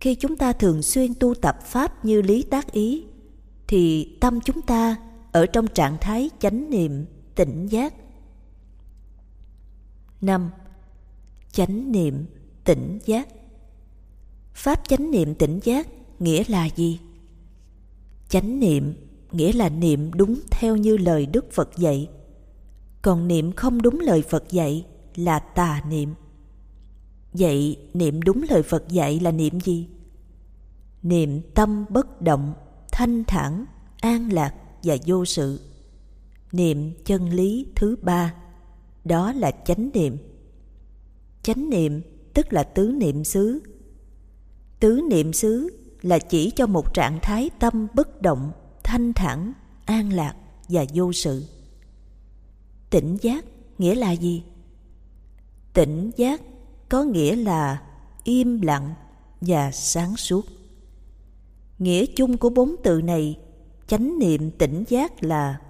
Khi 0.00 0.14
chúng 0.14 0.36
ta 0.36 0.52
thường 0.52 0.82
xuyên 0.82 1.14
tu 1.14 1.34
tập 1.34 1.58
pháp 1.62 2.04
như 2.04 2.22
lý 2.22 2.42
tác 2.42 2.72
ý 2.72 3.04
thì 3.66 4.16
tâm 4.20 4.40
chúng 4.40 4.62
ta 4.62 4.96
ở 5.32 5.46
trong 5.46 5.66
trạng 5.66 5.96
thái 6.00 6.30
chánh 6.38 6.70
niệm, 6.70 7.04
tỉnh 7.34 7.66
giác. 7.66 7.94
năm 10.20 10.50
Chánh 11.52 11.92
niệm, 11.92 12.24
tỉnh 12.64 12.98
giác 13.04 13.28
Pháp 14.54 14.80
chánh 14.88 15.10
niệm 15.10 15.34
tỉnh 15.34 15.60
giác 15.62 15.88
nghĩa 16.18 16.42
là 16.48 16.68
gì? 16.76 17.00
Chánh 18.36 18.60
niệm 18.60 18.94
nghĩa 19.32 19.52
là 19.52 19.68
niệm 19.68 20.10
đúng 20.14 20.40
theo 20.50 20.76
như 20.76 20.96
lời 20.96 21.26
Đức 21.26 21.52
Phật 21.52 21.70
dạy. 21.76 22.08
Còn 23.02 23.28
niệm 23.28 23.52
không 23.52 23.82
đúng 23.82 24.00
lời 24.00 24.22
Phật 24.22 24.50
dạy 24.50 24.86
là 25.14 25.38
tà 25.38 25.82
niệm. 25.88 26.14
Vậy 27.32 27.76
niệm 27.94 28.22
đúng 28.22 28.44
lời 28.50 28.62
Phật 28.62 28.88
dạy 28.88 29.20
là 29.20 29.30
niệm 29.30 29.60
gì? 29.60 29.88
Niệm 31.02 31.40
tâm 31.54 31.84
bất 31.88 32.22
động 32.22 32.54
thanh 32.92 33.24
thản, 33.24 33.64
an 34.00 34.32
lạc 34.32 34.54
và 34.82 34.96
vô 35.06 35.24
sự. 35.24 35.60
Niệm 36.52 36.92
chân 37.04 37.30
lý 37.30 37.66
thứ 37.76 37.96
ba, 38.02 38.34
đó 39.04 39.32
là 39.32 39.50
chánh 39.50 39.90
niệm. 39.94 40.16
Chánh 41.42 41.70
niệm 41.70 42.00
tức 42.34 42.52
là 42.52 42.62
tứ 42.62 42.94
niệm 42.96 43.24
xứ. 43.24 43.60
Tứ 44.80 45.00
niệm 45.10 45.32
xứ 45.32 45.70
là 46.06 46.18
chỉ 46.18 46.50
cho 46.50 46.66
một 46.66 46.94
trạng 46.94 47.18
thái 47.22 47.50
tâm 47.58 47.86
bất 47.94 48.22
động, 48.22 48.52
thanh 48.82 49.12
thản, 49.12 49.52
an 49.84 50.12
lạc 50.12 50.34
và 50.68 50.84
vô 50.94 51.12
sự. 51.12 51.44
Tỉnh 52.90 53.16
giác 53.20 53.44
nghĩa 53.78 53.94
là 53.94 54.12
gì? 54.12 54.42
Tỉnh 55.72 56.10
giác 56.16 56.40
có 56.88 57.04
nghĩa 57.04 57.36
là 57.36 57.82
im 58.24 58.60
lặng 58.60 58.94
và 59.40 59.70
sáng 59.70 60.16
suốt. 60.16 60.46
Nghĩa 61.78 62.06
chung 62.06 62.36
của 62.38 62.50
bốn 62.50 62.76
từ 62.84 63.02
này, 63.02 63.38
chánh 63.86 64.18
niệm 64.18 64.50
tỉnh 64.50 64.84
giác 64.88 65.24
là 65.24 65.60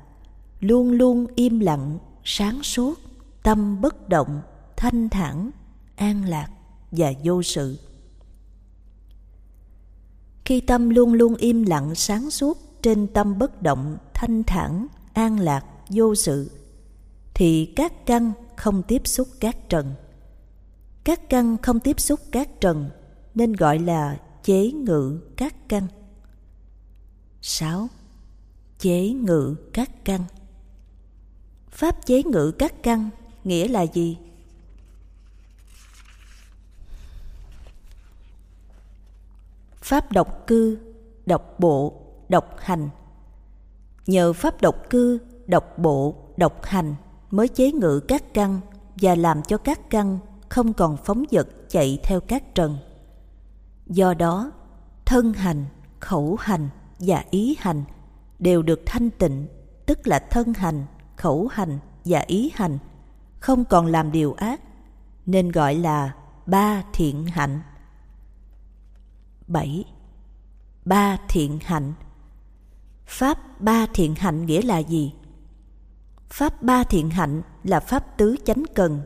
luôn 0.60 0.90
luôn 0.90 1.26
im 1.34 1.60
lặng, 1.60 1.98
sáng 2.24 2.62
suốt, 2.62 3.00
tâm 3.42 3.80
bất 3.80 4.08
động, 4.08 4.40
thanh 4.76 5.08
thản, 5.08 5.50
an 5.96 6.24
lạc 6.24 6.48
và 6.90 7.12
vô 7.24 7.42
sự. 7.42 7.78
Khi 10.46 10.60
tâm 10.60 10.90
luôn 10.90 11.12
luôn 11.12 11.34
im 11.34 11.62
lặng 11.62 11.94
sáng 11.94 12.30
suốt 12.30 12.58
trên 12.82 13.06
tâm 13.06 13.38
bất 13.38 13.62
động, 13.62 13.98
thanh 14.14 14.44
thản, 14.44 14.86
an 15.12 15.40
lạc, 15.40 15.64
vô 15.88 16.14
sự, 16.14 16.50
thì 17.34 17.72
các 17.76 18.06
căn 18.06 18.32
không 18.56 18.82
tiếp 18.82 19.02
xúc 19.04 19.28
các 19.40 19.68
trần. 19.68 19.94
các 21.04 21.28
căn 21.28 21.56
không 21.62 21.80
tiếp 21.80 22.00
xúc 22.00 22.20
các 22.32 22.60
trần 22.60 22.90
nên 23.34 23.52
gọi 23.52 23.78
là 23.78 24.20
chế 24.44 24.70
ngự 24.70 25.20
các 25.36 25.68
căn 25.68 25.86
6. 27.42 27.88
Chế 28.78 29.08
ngự 29.08 29.56
các 29.72 30.04
căn 30.04 30.20
Pháp 31.70 32.06
chế 32.06 32.22
ngự 32.22 32.50
các 32.58 32.82
căn 32.82 33.10
nghĩa 33.44 33.68
là 33.68 33.82
gì? 33.82 34.18
Pháp 39.86 40.12
độc 40.12 40.46
cư, 40.46 40.78
độc 41.26 41.60
bộ, 41.60 41.92
độc 42.28 42.44
hành 42.58 42.88
Nhờ 44.06 44.32
pháp 44.32 44.60
độc 44.60 44.90
cư, 44.90 45.18
độc 45.46 45.78
bộ, 45.78 46.14
độc 46.36 46.64
hành 46.64 46.94
mới 47.30 47.48
chế 47.48 47.72
ngự 47.72 48.00
các 48.08 48.34
căn 48.34 48.60
và 48.96 49.14
làm 49.14 49.42
cho 49.42 49.58
các 49.58 49.90
căn 49.90 50.18
không 50.48 50.72
còn 50.72 50.96
phóng 50.96 51.24
dật 51.30 51.48
chạy 51.68 51.98
theo 52.02 52.20
các 52.20 52.54
trần. 52.54 52.76
Do 53.86 54.14
đó, 54.14 54.52
thân 55.04 55.32
hành, 55.32 55.64
khẩu 56.00 56.36
hành 56.40 56.68
và 56.98 57.24
ý 57.30 57.56
hành 57.58 57.84
đều 58.38 58.62
được 58.62 58.80
thanh 58.86 59.10
tịnh, 59.10 59.46
tức 59.86 60.06
là 60.06 60.18
thân 60.18 60.54
hành, 60.54 60.86
khẩu 61.16 61.48
hành 61.52 61.78
và 62.04 62.20
ý 62.26 62.50
hành, 62.54 62.78
không 63.40 63.64
còn 63.64 63.86
làm 63.86 64.12
điều 64.12 64.32
ác, 64.32 64.60
nên 65.26 65.52
gọi 65.52 65.74
là 65.74 66.14
ba 66.46 66.82
thiện 66.92 67.26
hạnh. 67.26 67.60
7. 69.46 69.84
Ba 70.84 71.18
thiện 71.28 71.58
hạnh 71.62 71.92
Pháp 73.06 73.60
ba 73.60 73.86
thiện 73.94 74.14
hạnh 74.14 74.46
nghĩa 74.46 74.62
là 74.62 74.78
gì? 74.78 75.12
Pháp 76.30 76.62
ba 76.62 76.84
thiện 76.84 77.10
hạnh 77.10 77.42
là 77.64 77.80
pháp 77.80 78.16
tứ 78.16 78.36
chánh 78.44 78.62
cần. 78.74 79.00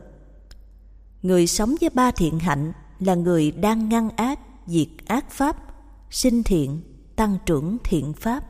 Người 1.21 1.47
sống 1.47 1.75
với 1.81 1.89
ba 1.89 2.11
thiện 2.11 2.39
hạnh 2.39 2.71
là 2.99 3.15
người 3.15 3.51
đang 3.51 3.89
ngăn 3.89 4.09
ác, 4.09 4.39
diệt 4.65 4.87
ác 5.07 5.31
pháp, 5.31 5.57
sinh 6.09 6.43
thiện, 6.43 6.81
tăng 7.15 7.37
trưởng 7.45 7.77
thiện 7.83 8.13
pháp. 8.13 8.43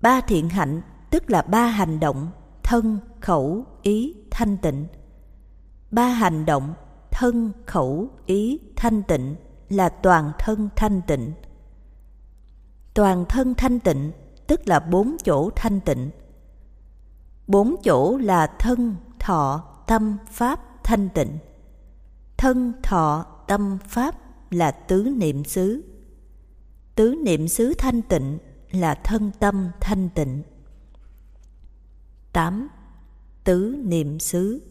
Ba 0.00 0.20
thiện 0.20 0.48
hạnh 0.48 0.82
tức 1.10 1.30
là 1.30 1.42
ba 1.42 1.66
hành 1.66 2.00
động 2.00 2.30
thân, 2.62 2.98
khẩu, 3.20 3.66
ý, 3.82 4.14
thanh 4.30 4.56
tịnh. 4.56 4.86
Ba 5.90 6.08
hành 6.08 6.46
động 6.46 6.74
thân, 7.10 7.52
khẩu, 7.66 8.08
ý, 8.26 8.58
thanh 8.76 9.02
tịnh 9.02 9.36
là 9.68 9.88
toàn 9.88 10.32
thân 10.38 10.68
thanh 10.76 11.02
tịnh. 11.06 11.32
Toàn 12.94 13.24
thân 13.28 13.54
thanh 13.54 13.80
tịnh 13.80 14.12
tức 14.46 14.68
là 14.68 14.80
bốn 14.80 15.16
chỗ 15.24 15.50
thanh 15.56 15.80
tịnh. 15.80 16.10
Bốn 17.46 17.76
chỗ 17.84 18.16
là 18.16 18.46
thân, 18.58 18.96
thọ, 19.18 19.64
tâm, 19.86 20.16
pháp, 20.30 20.84
thanh 20.84 21.08
tịnh. 21.08 21.38
Thân, 22.36 22.72
thọ, 22.82 23.26
tâm, 23.48 23.78
pháp 23.88 24.14
là 24.50 24.70
tứ 24.70 25.02
niệm 25.16 25.44
xứ. 25.44 25.84
Tứ 26.94 27.14
niệm 27.24 27.48
xứ 27.48 27.74
thanh 27.78 28.02
tịnh 28.02 28.38
là 28.70 28.94
thân 28.94 29.30
tâm 29.38 29.70
thanh 29.80 30.08
tịnh. 30.08 30.42
8. 32.32 32.68
Tứ 33.44 33.76
niệm 33.84 34.18
xứ 34.18 34.62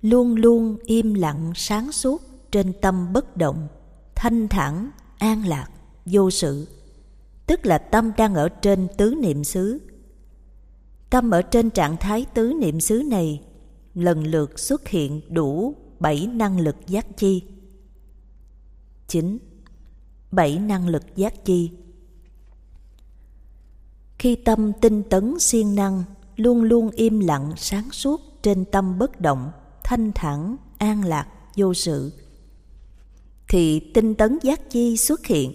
Luôn 0.00 0.34
luôn 0.36 0.76
im 0.84 1.14
lặng 1.14 1.52
sáng 1.54 1.92
suốt 1.92 2.22
trên 2.52 2.72
tâm 2.80 3.12
bất 3.12 3.36
động, 3.36 3.68
thanh 4.14 4.48
thản, 4.48 4.90
an 5.18 5.46
lạc, 5.46 5.68
vô 6.06 6.30
sự, 6.30 6.68
tức 7.46 7.66
là 7.66 7.78
tâm 7.78 8.12
đang 8.16 8.34
ở 8.34 8.48
trên 8.48 8.88
tứ 8.96 9.14
niệm 9.22 9.44
xứ. 9.44 9.78
Tâm 11.10 11.30
ở 11.30 11.42
trên 11.42 11.70
trạng 11.70 11.96
thái 11.96 12.26
tứ 12.34 12.52
niệm 12.60 12.80
xứ 12.80 13.02
này 13.06 13.42
lần 13.94 14.24
lượt 14.26 14.58
xuất 14.58 14.88
hiện 14.88 15.20
đủ 15.28 15.74
bảy 16.00 16.26
năng 16.26 16.60
lực 16.60 16.76
giác 16.86 17.16
chi. 17.16 17.42
chín 19.08 19.38
Bảy 20.30 20.58
năng 20.58 20.88
lực 20.88 21.16
giác 21.16 21.44
chi 21.44 21.70
Khi 24.18 24.36
tâm 24.36 24.72
tinh 24.80 25.02
tấn 25.02 25.38
siêng 25.38 25.74
năng, 25.74 26.04
luôn 26.36 26.62
luôn 26.62 26.90
im 26.90 27.20
lặng 27.20 27.52
sáng 27.56 27.90
suốt 27.90 28.20
trên 28.42 28.64
tâm 28.64 28.98
bất 28.98 29.20
động, 29.20 29.50
thanh 29.84 30.12
thản, 30.14 30.56
an 30.78 31.04
lạc, 31.04 31.28
vô 31.56 31.74
sự, 31.74 32.12
thì 33.48 33.80
tinh 33.94 34.14
tấn 34.14 34.38
giác 34.42 34.70
chi 34.70 34.96
xuất 34.96 35.26
hiện. 35.26 35.52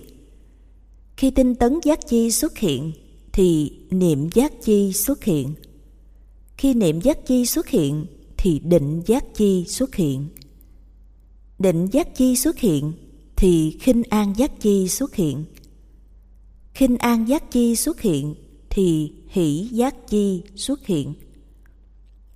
Khi 1.18 1.32
tinh 1.32 1.56
tấn 1.56 1.80
giác 1.84 2.00
chi 2.08 2.32
xuất 2.32 2.58
hiện, 2.58 2.92
thì 3.34 3.72
niệm 3.92 4.30
giác 4.34 4.54
chi 4.64 4.94
xuất 4.94 5.24
hiện. 5.24 5.54
Khi 6.58 6.74
niệm 6.74 7.02
giác 7.02 7.26
chi 7.26 7.46
xuất 7.46 7.68
hiện, 7.68 8.06
thì 8.38 8.60
định 8.60 9.02
giác 9.06 9.24
chi 9.36 9.66
xuất 9.68 9.96
hiện. 9.96 10.28
Định 11.60 11.88
giác 11.92 12.16
chi 12.16 12.36
xuất 12.36 12.60
hiện, 12.60 12.94
thì 13.36 13.78
khinh 13.82 14.04
an 14.10 14.34
giác 14.38 14.62
chi 14.62 14.88
xuất 14.88 15.16
hiện. 15.16 15.46
Khinh 16.74 16.98
an 16.98 17.28
giác 17.28 17.52
chi 17.52 17.76
xuất 17.76 18.02
hiện, 18.02 18.36
thì 18.70 19.12
hỷ 19.28 19.68
giác 19.72 19.96
chi 20.08 20.42
xuất 20.56 20.86
hiện. 20.86 21.14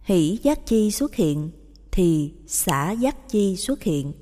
Hỷ 0.02 0.38
giác 0.44 0.66
chi 0.66 0.92
xuất 0.92 1.16
hiện, 1.16 1.50
thì 1.92 2.32
xả 2.48 2.92
giác 2.92 3.30
chi 3.30 3.56
xuất 3.56 3.84
hiện 3.84 4.14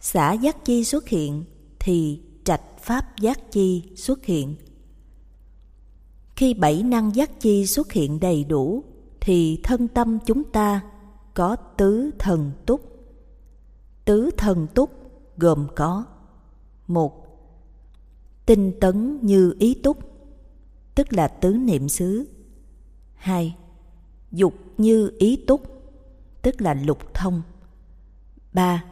xả 0.00 0.32
giác 0.32 0.64
chi 0.64 0.84
xuất 0.84 1.08
hiện, 1.08 1.44
thì 1.78 2.20
trạch 2.44 2.78
pháp 2.80 3.18
giác 3.20 3.52
chi 3.52 3.82
xuất 3.96 4.24
hiện. 4.24 4.56
Khi 6.36 6.54
bảy 6.54 6.82
năng 6.82 7.14
giác 7.14 7.40
chi 7.40 7.66
xuất 7.66 7.92
hiện 7.92 8.20
đầy 8.20 8.44
đủ, 8.44 8.84
thì 9.20 9.60
thân 9.62 9.88
tâm 9.88 10.18
chúng 10.26 10.44
ta 10.44 10.80
có 11.34 11.56
tứ 11.56 12.10
thần 12.18 12.52
túc. 12.66 12.80
Tứ 14.04 14.30
thần 14.36 14.66
túc 14.74 14.90
gồm 15.36 15.66
có, 15.76 16.04
một, 16.86 17.26
tinh 18.46 18.72
tấn 18.80 19.18
như 19.22 19.54
ý 19.58 19.74
túc, 19.74 19.98
tức 20.94 21.12
là 21.12 21.28
tứ 21.28 21.52
niệm 21.52 21.88
xứ. 21.88 22.28
Hai, 23.14 23.56
dục 24.32 24.54
như 24.78 25.10
ý 25.18 25.44
túc, 25.46 25.62
tức 26.42 26.60
là 26.60 26.74
lục 26.74 27.14
thông. 27.14 27.42
Ba 28.52 28.84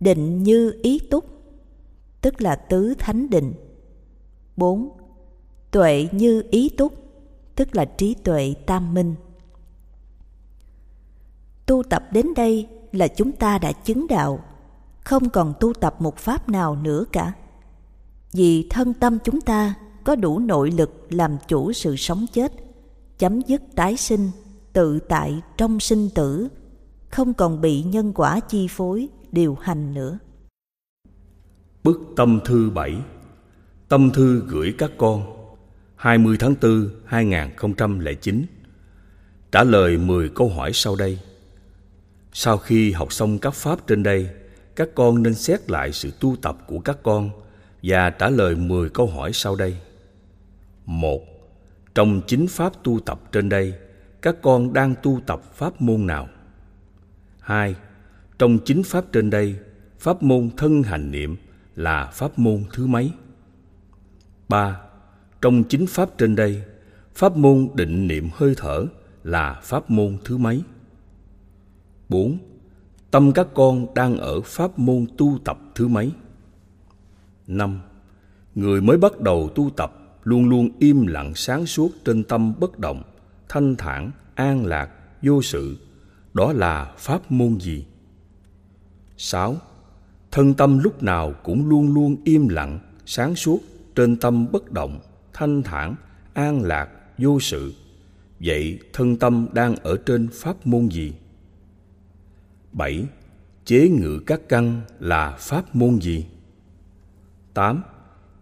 định 0.00 0.42
như 0.42 0.80
ý 0.82 0.98
túc, 0.98 1.24
tức 2.20 2.42
là 2.42 2.56
tứ 2.56 2.94
thánh 2.98 3.30
định 3.30 3.54
4. 4.56 4.88
Tuệ 5.70 6.08
như 6.12 6.42
ý 6.50 6.68
túc, 6.68 6.92
tức 7.54 7.76
là 7.76 7.84
trí 7.84 8.14
tuệ 8.14 8.54
tam 8.66 8.94
minh 8.94 9.14
Tu 11.66 11.82
tập 11.82 12.08
đến 12.10 12.34
đây 12.36 12.68
là 12.92 13.08
chúng 13.08 13.32
ta 13.32 13.58
đã 13.58 13.72
chứng 13.72 14.06
đạo, 14.06 14.44
không 15.04 15.30
còn 15.30 15.54
tu 15.60 15.72
tập 15.72 15.96
một 15.98 16.16
pháp 16.16 16.48
nào 16.48 16.76
nữa 16.76 17.04
cả 17.12 17.32
vì 18.32 18.66
thân 18.70 18.94
tâm 18.94 19.18
chúng 19.24 19.40
ta 19.40 19.74
có 20.04 20.16
đủ 20.16 20.38
nội 20.38 20.70
lực 20.70 21.06
làm 21.10 21.36
chủ 21.48 21.72
sự 21.72 21.96
sống 21.96 22.26
chết, 22.32 22.52
chấm 23.18 23.40
dứt 23.40 23.62
tái 23.74 23.96
sinh, 23.96 24.30
tự 24.72 24.98
tại 24.98 25.40
trong 25.56 25.80
sinh 25.80 26.10
tử, 26.14 26.48
không 27.10 27.34
còn 27.34 27.60
bị 27.60 27.82
nhân 27.82 28.12
quả 28.12 28.40
chi 28.40 28.66
phối 28.70 29.08
điều 29.36 29.54
hành 29.54 29.94
nữa. 29.94 30.18
Bức 31.84 32.00
tâm 32.16 32.40
thư 32.44 32.70
7 32.70 32.96
Tâm 33.88 34.10
thư 34.10 34.42
gửi 34.48 34.74
các 34.78 34.90
con 34.98 35.22
20 35.96 36.36
tháng 36.40 36.54
4 36.62 36.90
2009 37.04 38.46
Trả 39.52 39.64
lời 39.64 39.98
10 39.98 40.28
câu 40.28 40.48
hỏi 40.48 40.70
sau 40.74 40.96
đây 40.96 41.18
Sau 42.32 42.58
khi 42.58 42.92
học 42.92 43.12
xong 43.12 43.38
các 43.38 43.54
pháp 43.54 43.86
trên 43.86 44.02
đây, 44.02 44.28
Các 44.76 44.88
con 44.94 45.22
nên 45.22 45.34
xét 45.34 45.70
lại 45.70 45.92
sự 45.92 46.10
tu 46.20 46.36
tập 46.42 46.58
của 46.66 46.78
các 46.80 46.98
con 47.02 47.30
Và 47.82 48.10
trả 48.10 48.28
lời 48.28 48.54
10 48.54 48.88
câu 48.88 49.06
hỏi 49.06 49.30
sau 49.32 49.56
đây 49.56 49.76
một 50.84 51.22
Trong 51.94 52.20
chính 52.26 52.46
pháp 52.48 52.72
tu 52.84 53.00
tập 53.00 53.20
trên 53.32 53.48
đây, 53.48 53.74
Các 54.22 54.36
con 54.42 54.72
đang 54.72 54.94
tu 55.02 55.20
tập 55.26 55.42
pháp 55.54 55.80
môn 55.80 56.06
nào? 56.06 56.28
2. 57.40 57.74
Trong 58.38 58.58
chính 58.64 58.82
pháp 58.82 59.04
trên 59.12 59.30
đây, 59.30 59.56
pháp 59.98 60.22
môn 60.22 60.50
thân 60.56 60.82
hành 60.82 61.10
niệm 61.10 61.36
là 61.76 62.10
pháp 62.12 62.38
môn 62.38 62.64
thứ 62.72 62.86
mấy? 62.86 63.12
ba 64.48 64.80
Trong 65.42 65.64
chính 65.64 65.86
pháp 65.86 66.10
trên 66.18 66.36
đây, 66.36 66.62
pháp 67.14 67.36
môn 67.36 67.68
định 67.74 68.06
niệm 68.06 68.28
hơi 68.34 68.54
thở 68.56 68.86
là 69.24 69.60
pháp 69.62 69.90
môn 69.90 70.18
thứ 70.24 70.36
mấy? 70.36 70.62
bốn 72.08 72.38
Tâm 73.10 73.32
các 73.32 73.46
con 73.54 73.94
đang 73.94 74.16
ở 74.16 74.40
pháp 74.40 74.78
môn 74.78 75.06
tu 75.18 75.38
tập 75.44 75.58
thứ 75.74 75.88
mấy? 75.88 76.12
năm 77.46 77.80
Người 78.54 78.80
mới 78.80 78.98
bắt 78.98 79.20
đầu 79.20 79.50
tu 79.54 79.70
tập 79.76 80.18
luôn 80.24 80.48
luôn 80.48 80.70
im 80.78 81.06
lặng 81.06 81.34
sáng 81.34 81.66
suốt 81.66 81.90
trên 82.04 82.24
tâm 82.24 82.52
bất 82.60 82.78
động, 82.78 83.02
thanh 83.48 83.76
thản, 83.76 84.10
an 84.34 84.66
lạc, 84.66 84.90
vô 85.22 85.42
sự. 85.42 85.76
Đó 86.34 86.52
là 86.52 86.94
pháp 86.98 87.32
môn 87.32 87.60
gì? 87.60 87.86
6. 89.16 89.56
Thân 90.30 90.54
tâm 90.54 90.78
lúc 90.78 91.02
nào 91.02 91.34
cũng 91.42 91.68
luôn 91.68 91.94
luôn 91.94 92.16
im 92.24 92.48
lặng, 92.48 92.78
sáng 93.06 93.36
suốt, 93.36 93.60
trên 93.94 94.16
tâm 94.16 94.46
bất 94.52 94.72
động, 94.72 95.00
thanh 95.32 95.62
thản, 95.62 95.94
an 96.34 96.62
lạc, 96.62 96.88
vô 97.18 97.40
sự. 97.40 97.74
Vậy 98.40 98.78
thân 98.92 99.16
tâm 99.16 99.46
đang 99.52 99.76
ở 99.76 99.96
trên 100.06 100.28
pháp 100.32 100.66
môn 100.66 100.88
gì? 100.88 101.12
7. 102.72 103.04
Chế 103.64 103.88
ngự 103.88 104.20
các 104.26 104.40
căn 104.48 104.80
là 105.00 105.36
pháp 105.38 105.76
môn 105.76 106.00
gì? 106.00 106.26
8. 107.54 107.82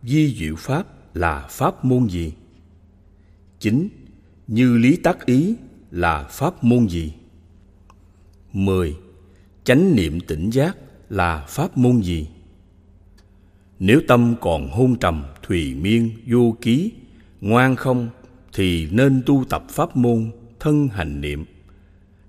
Di 0.02 0.36
diệu 0.38 0.56
pháp 0.56 0.86
là 1.14 1.46
pháp 1.50 1.84
môn 1.84 2.08
gì? 2.08 2.32
9. 3.58 3.88
Như 4.46 4.76
lý 4.76 4.96
tác 4.96 5.26
ý 5.26 5.54
là 5.90 6.24
pháp 6.24 6.64
môn 6.64 6.88
gì? 6.88 7.12
10. 8.52 8.96
Chánh 9.64 9.96
niệm 9.96 10.20
tỉnh 10.20 10.50
giác 10.50 10.76
là 11.08 11.44
pháp 11.48 11.78
môn 11.78 12.00
gì? 12.00 12.28
Nếu 13.78 14.00
tâm 14.08 14.34
còn 14.40 14.68
hôn 14.68 14.96
trầm, 14.96 15.24
thùy 15.42 15.74
miên, 15.74 16.10
vô 16.26 16.56
ký, 16.60 16.92
ngoan 17.40 17.76
không 17.76 18.08
thì 18.52 18.88
nên 18.90 19.22
tu 19.26 19.44
tập 19.50 19.64
pháp 19.68 19.96
môn 19.96 20.30
thân 20.60 20.88
hành 20.88 21.20
niệm. 21.20 21.44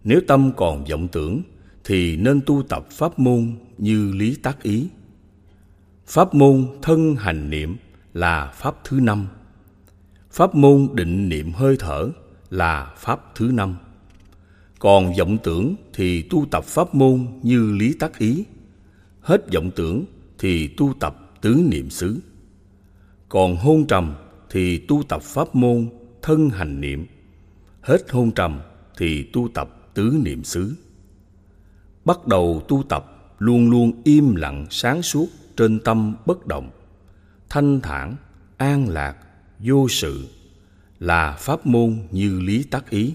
Nếu 0.03 0.21
tâm 0.27 0.51
còn 0.57 0.85
vọng 0.85 1.07
tưởng 1.07 1.41
thì 1.83 2.17
nên 2.17 2.41
tu 2.45 2.63
tập 2.63 2.87
pháp 2.91 3.19
môn 3.19 3.55
như 3.77 4.11
lý 4.11 4.35
tác 4.35 4.63
ý. 4.63 4.87
Pháp 6.07 6.33
môn 6.33 6.67
thân 6.81 7.15
hành 7.15 7.49
niệm 7.49 7.77
là 8.13 8.51
pháp 8.55 8.75
thứ 8.83 8.99
năm. 8.99 9.27
Pháp 10.31 10.55
môn 10.55 10.89
định 10.93 11.29
niệm 11.29 11.51
hơi 11.51 11.75
thở 11.79 12.09
là 12.49 12.93
pháp 12.97 13.35
thứ 13.35 13.51
năm. 13.53 13.75
Còn 14.79 15.13
vọng 15.19 15.37
tưởng 15.43 15.75
thì 15.93 16.21
tu 16.21 16.45
tập 16.51 16.63
pháp 16.63 16.95
môn 16.95 17.27
như 17.43 17.71
lý 17.71 17.93
tác 17.93 18.17
ý. 18.17 18.43
Hết 19.21 19.53
vọng 19.53 19.71
tưởng 19.75 20.05
thì 20.39 20.67
tu 20.67 20.93
tập 20.99 21.31
tứ 21.41 21.63
niệm 21.69 21.89
xứ. 21.89 22.19
Còn 23.29 23.55
hôn 23.55 23.87
trầm 23.87 24.15
thì 24.49 24.77
tu 24.77 25.03
tập 25.03 25.21
pháp 25.21 25.55
môn 25.55 25.89
thân 26.21 26.49
hành 26.49 26.81
niệm. 26.81 27.05
Hết 27.81 28.11
hôn 28.11 28.31
trầm 28.31 28.59
thì 28.97 29.23
tu 29.33 29.49
tập 29.53 29.93
tứ 29.93 30.17
niệm 30.23 30.43
xứ. 30.43 30.75
Bắt 32.05 32.27
đầu 32.27 32.61
tu 32.67 32.83
tập 32.89 33.33
luôn 33.39 33.69
luôn 33.69 34.01
im 34.03 34.35
lặng 34.35 34.65
sáng 34.69 35.01
suốt 35.01 35.27
trên 35.57 35.79
tâm 35.79 36.15
bất 36.25 36.47
động, 36.47 36.69
thanh 37.49 37.81
thản, 37.81 38.15
an 38.57 38.89
lạc, 38.89 39.17
vô 39.59 39.87
sự 39.89 40.27
là 40.99 41.31
pháp 41.39 41.65
môn 41.65 41.97
như 42.11 42.39
lý 42.39 42.63
tác 42.63 42.89
ý. 42.89 43.13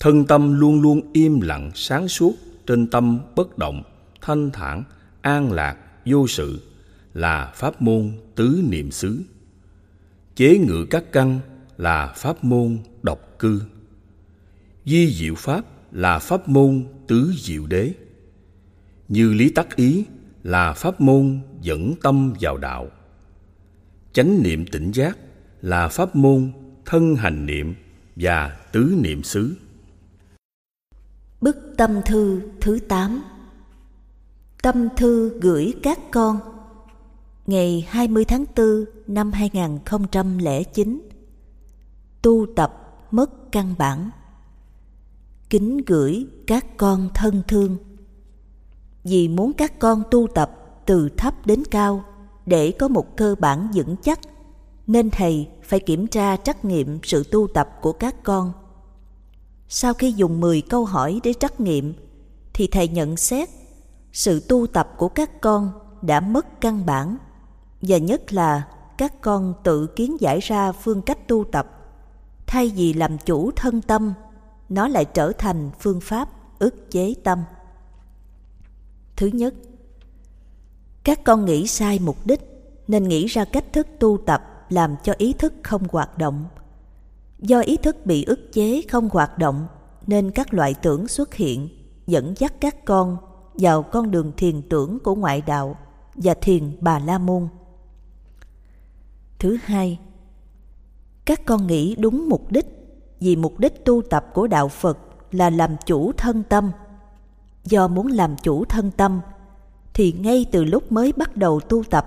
Thân 0.00 0.24
tâm 0.24 0.60
luôn 0.60 0.80
luôn 0.80 1.00
im 1.12 1.40
lặng 1.40 1.70
sáng 1.74 2.08
suốt 2.08 2.34
trên 2.66 2.86
tâm 2.86 3.20
bất 3.36 3.58
động, 3.58 3.82
thanh 4.20 4.50
thản, 4.50 4.84
an 5.20 5.52
lạc, 5.52 5.76
vô 6.04 6.26
sự 6.26 6.62
là 7.14 7.52
pháp 7.54 7.82
môn 7.82 8.12
tứ 8.34 8.62
niệm 8.68 8.90
xứ. 8.90 9.22
Chế 10.36 10.58
ngự 10.58 10.86
các 10.90 11.12
căn 11.12 11.40
là 11.76 12.12
pháp 12.16 12.44
môn 12.44 12.78
độc 13.02 13.38
cư. 13.38 13.62
Di 14.84 15.12
diệu 15.12 15.34
pháp 15.34 15.64
là 15.92 16.18
pháp 16.18 16.48
môn 16.48 16.84
tứ 17.06 17.32
diệu 17.38 17.66
đế. 17.66 17.92
Như 19.08 19.32
lý 19.32 19.50
tắc 19.50 19.76
ý 19.76 20.04
là 20.42 20.72
pháp 20.72 21.00
môn 21.00 21.40
dẫn 21.62 21.94
tâm 22.02 22.34
vào 22.40 22.56
đạo. 22.56 22.88
Chánh 24.12 24.42
niệm 24.42 24.66
tỉnh 24.66 24.90
giác 24.90 25.18
là 25.62 25.88
pháp 25.88 26.16
môn 26.16 26.52
thân 26.84 27.14
hành 27.16 27.46
niệm 27.46 27.74
và 28.16 28.56
tứ 28.72 28.94
niệm 29.02 29.22
xứ. 29.22 29.54
Bức 31.40 31.56
tâm 31.76 32.00
thư 32.04 32.40
thứ 32.60 32.78
8 32.88 33.22
Tâm 34.62 34.88
thư 34.96 35.40
gửi 35.40 35.74
các 35.82 35.98
con. 36.10 36.40
Ngày 37.46 37.86
20 37.88 38.24
tháng 38.24 38.44
4 38.56 38.84
năm 39.06 39.32
2009 39.32 41.08
Tu 42.22 42.46
tập 42.56 43.00
mất 43.10 43.52
căn 43.52 43.74
bản. 43.78 44.10
Kính 45.50 45.80
gửi 45.86 46.26
các 46.46 46.76
con 46.76 47.08
thân 47.14 47.42
thương. 47.48 47.76
Vì 49.04 49.28
muốn 49.28 49.52
các 49.52 49.78
con 49.78 50.02
tu 50.10 50.26
tập 50.34 50.80
từ 50.86 51.08
thấp 51.16 51.46
đến 51.46 51.62
cao 51.70 52.04
Để 52.46 52.72
có 52.78 52.88
một 52.88 53.16
cơ 53.16 53.34
bản 53.38 53.68
vững 53.74 53.96
chắc, 54.02 54.20
Nên 54.86 55.10
thầy 55.10 55.48
phải 55.62 55.80
kiểm 55.80 56.06
tra 56.06 56.36
trắc 56.36 56.64
nghiệm 56.64 56.98
sự 57.02 57.24
tu 57.30 57.46
tập 57.54 57.68
của 57.82 57.92
các 57.92 58.22
con. 58.22 58.52
Sau 59.68 59.94
khi 59.94 60.12
dùng 60.12 60.40
10 60.40 60.60
câu 60.60 60.84
hỏi 60.84 61.20
để 61.24 61.32
trắc 61.40 61.60
nghiệm, 61.60 61.94
Thì 62.52 62.66
thầy 62.66 62.88
nhận 62.88 63.16
xét 63.16 63.48
sự 64.12 64.40
tu 64.48 64.66
tập 64.66 64.94
của 64.96 65.08
các 65.08 65.40
con 65.40 65.70
đã 66.02 66.20
mất 66.20 66.60
căn 66.60 66.86
bản, 66.86 67.16
và 67.82 67.98
nhất 67.98 68.32
là 68.32 68.68
các 68.98 69.20
con 69.20 69.54
tự 69.64 69.86
kiến 69.86 70.16
giải 70.20 70.40
ra 70.40 70.72
phương 70.72 71.02
cách 71.02 71.28
tu 71.28 71.44
tập. 71.44 71.74
Thay 72.46 72.72
vì 72.76 72.92
làm 72.92 73.18
chủ 73.18 73.50
thân 73.56 73.82
tâm, 73.82 74.14
nó 74.68 74.88
lại 74.88 75.04
trở 75.04 75.32
thành 75.32 75.70
phương 75.80 76.00
pháp 76.00 76.28
ức 76.58 76.90
chế 76.90 77.14
tâm. 77.24 77.44
Thứ 79.16 79.26
nhất, 79.26 79.54
các 81.04 81.24
con 81.24 81.44
nghĩ 81.44 81.66
sai 81.66 81.98
mục 81.98 82.16
đích 82.24 82.40
nên 82.88 83.08
nghĩ 83.08 83.26
ra 83.26 83.44
cách 83.44 83.72
thức 83.72 83.86
tu 83.98 84.18
tập 84.26 84.66
làm 84.68 84.96
cho 85.02 85.14
ý 85.18 85.32
thức 85.32 85.54
không 85.62 85.82
hoạt 85.90 86.18
động 86.18 86.44
do 87.38 87.60
ý 87.60 87.76
thức 87.76 88.06
bị 88.06 88.24
ức 88.24 88.52
chế 88.52 88.82
không 88.88 89.08
hoạt 89.12 89.38
động 89.38 89.66
nên 90.06 90.30
các 90.30 90.54
loại 90.54 90.74
tưởng 90.74 91.08
xuất 91.08 91.34
hiện 91.34 91.68
dẫn 92.06 92.34
dắt 92.36 92.54
các 92.60 92.84
con 92.84 93.16
vào 93.54 93.82
con 93.82 94.10
đường 94.10 94.32
thiền 94.36 94.62
tưởng 94.62 94.98
của 94.98 95.14
ngoại 95.14 95.42
đạo 95.46 95.76
và 96.14 96.34
thiền 96.34 96.76
bà 96.80 96.98
la 96.98 97.18
môn 97.18 97.48
Thứ 99.38 99.56
hai, 99.64 99.98
các 101.24 101.46
con 101.46 101.66
nghĩ 101.66 101.94
đúng 101.98 102.28
mục 102.28 102.52
đích 102.52 102.66
vì 103.20 103.36
mục 103.36 103.58
đích 103.58 103.84
tu 103.84 104.02
tập 104.02 104.26
của 104.34 104.46
đạo 104.46 104.68
Phật 104.68 104.98
là 105.30 105.50
làm 105.50 105.76
chủ 105.86 106.12
thân 106.12 106.42
tâm. 106.48 106.70
Do 107.64 107.88
muốn 107.88 108.06
làm 108.06 108.36
chủ 108.42 108.64
thân 108.64 108.90
tâm 108.90 109.20
thì 109.94 110.12
ngay 110.12 110.46
từ 110.52 110.64
lúc 110.64 110.92
mới 110.92 111.12
bắt 111.16 111.36
đầu 111.36 111.60
tu 111.60 111.84
tập 111.84 112.06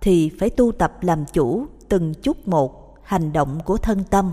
thì 0.00 0.30
phải 0.40 0.50
tu 0.50 0.72
tập 0.72 1.02
làm 1.02 1.24
chủ 1.32 1.66
từng 1.88 2.14
chút 2.14 2.48
một 2.48 2.96
hành 3.02 3.32
động 3.32 3.60
của 3.64 3.76
thân 3.76 4.04
tâm. 4.10 4.32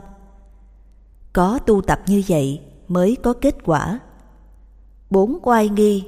Có 1.37 1.59
tu 1.59 1.81
tập 1.81 1.99
như 2.07 2.23
vậy 2.27 2.61
mới 2.87 3.17
có 3.23 3.33
kết 3.33 3.55
quả. 3.65 3.99
Bốn 5.09 5.39
oai 5.43 5.69
nghi, 5.69 6.07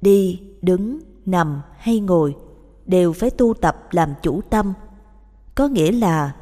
đi, 0.00 0.40
đứng, 0.62 1.00
nằm 1.26 1.62
hay 1.76 2.00
ngồi 2.00 2.36
đều 2.86 3.12
phải 3.12 3.30
tu 3.30 3.54
tập 3.54 3.88
làm 3.90 4.14
chủ 4.22 4.40
tâm. 4.50 4.72
Có 5.54 5.68
nghĩa 5.68 5.92
là 5.92 6.34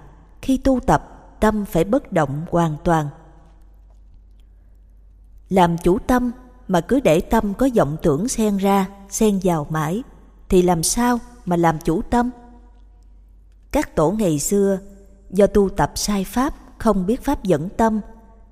khi 0.43 0.57
tu 0.57 0.81
tập 0.81 1.33
tâm 1.41 1.65
phải 1.65 1.85
bất 1.85 2.13
động 2.13 2.45
hoàn 2.51 2.77
toàn. 2.85 3.09
Làm 5.49 5.79
chủ 5.79 5.99
tâm 5.99 6.31
mà 6.69 6.81
cứ 6.81 7.01
để 7.01 7.21
tâm 7.21 7.55
có 7.55 7.69
vọng 7.75 7.97
tưởng 8.03 8.29
xen 8.29 8.57
ra 8.57 8.89
xen 9.09 9.41
vào 9.43 9.67
mãi 9.71 10.03
thì 10.49 10.63
làm 10.63 10.83
sao 10.83 11.19
mà 11.45 11.57
làm 11.57 11.79
chủ 11.85 12.03
tâm? 12.03 12.31
Các 13.73 13.97
tổ 13.97 14.11
ngày 14.11 14.39
xưa 14.39 14.79
do 15.31 15.47
tu 15.47 15.69
tập 15.69 15.93
sai 15.95 16.25
pháp 16.25 16.55
không 16.79 17.07
biết 17.07 17.25
pháp 17.25 17.45
dẫn 17.45 17.69
tâm 17.77 18.01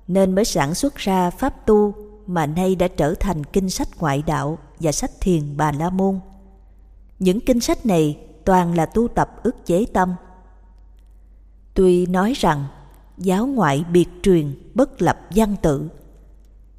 nên 0.09 0.35
mới 0.35 0.45
sản 0.45 0.75
xuất 0.75 0.95
ra 0.95 1.29
pháp 1.29 1.65
tu 1.65 1.93
mà 2.27 2.45
nay 2.45 2.75
đã 2.75 2.87
trở 2.87 3.13
thành 3.19 3.43
kinh 3.43 3.69
sách 3.69 3.87
ngoại 3.99 4.23
đạo 4.27 4.57
và 4.79 4.91
sách 4.91 5.11
thiền 5.21 5.57
bà 5.57 5.71
la 5.71 5.89
môn 5.89 6.19
những 7.19 7.39
kinh 7.39 7.59
sách 7.59 7.85
này 7.85 8.17
toàn 8.45 8.75
là 8.75 8.85
tu 8.85 9.07
tập 9.07 9.29
ức 9.43 9.65
chế 9.65 9.85
tâm 9.93 10.15
Tuy 11.79 12.05
nói 12.05 12.33
rằng 12.35 12.65
giáo 13.17 13.47
ngoại 13.47 13.85
biệt 13.91 14.09
truyền 14.23 14.71
bất 14.73 15.01
lập 15.01 15.19
văn 15.35 15.55
tự, 15.61 15.89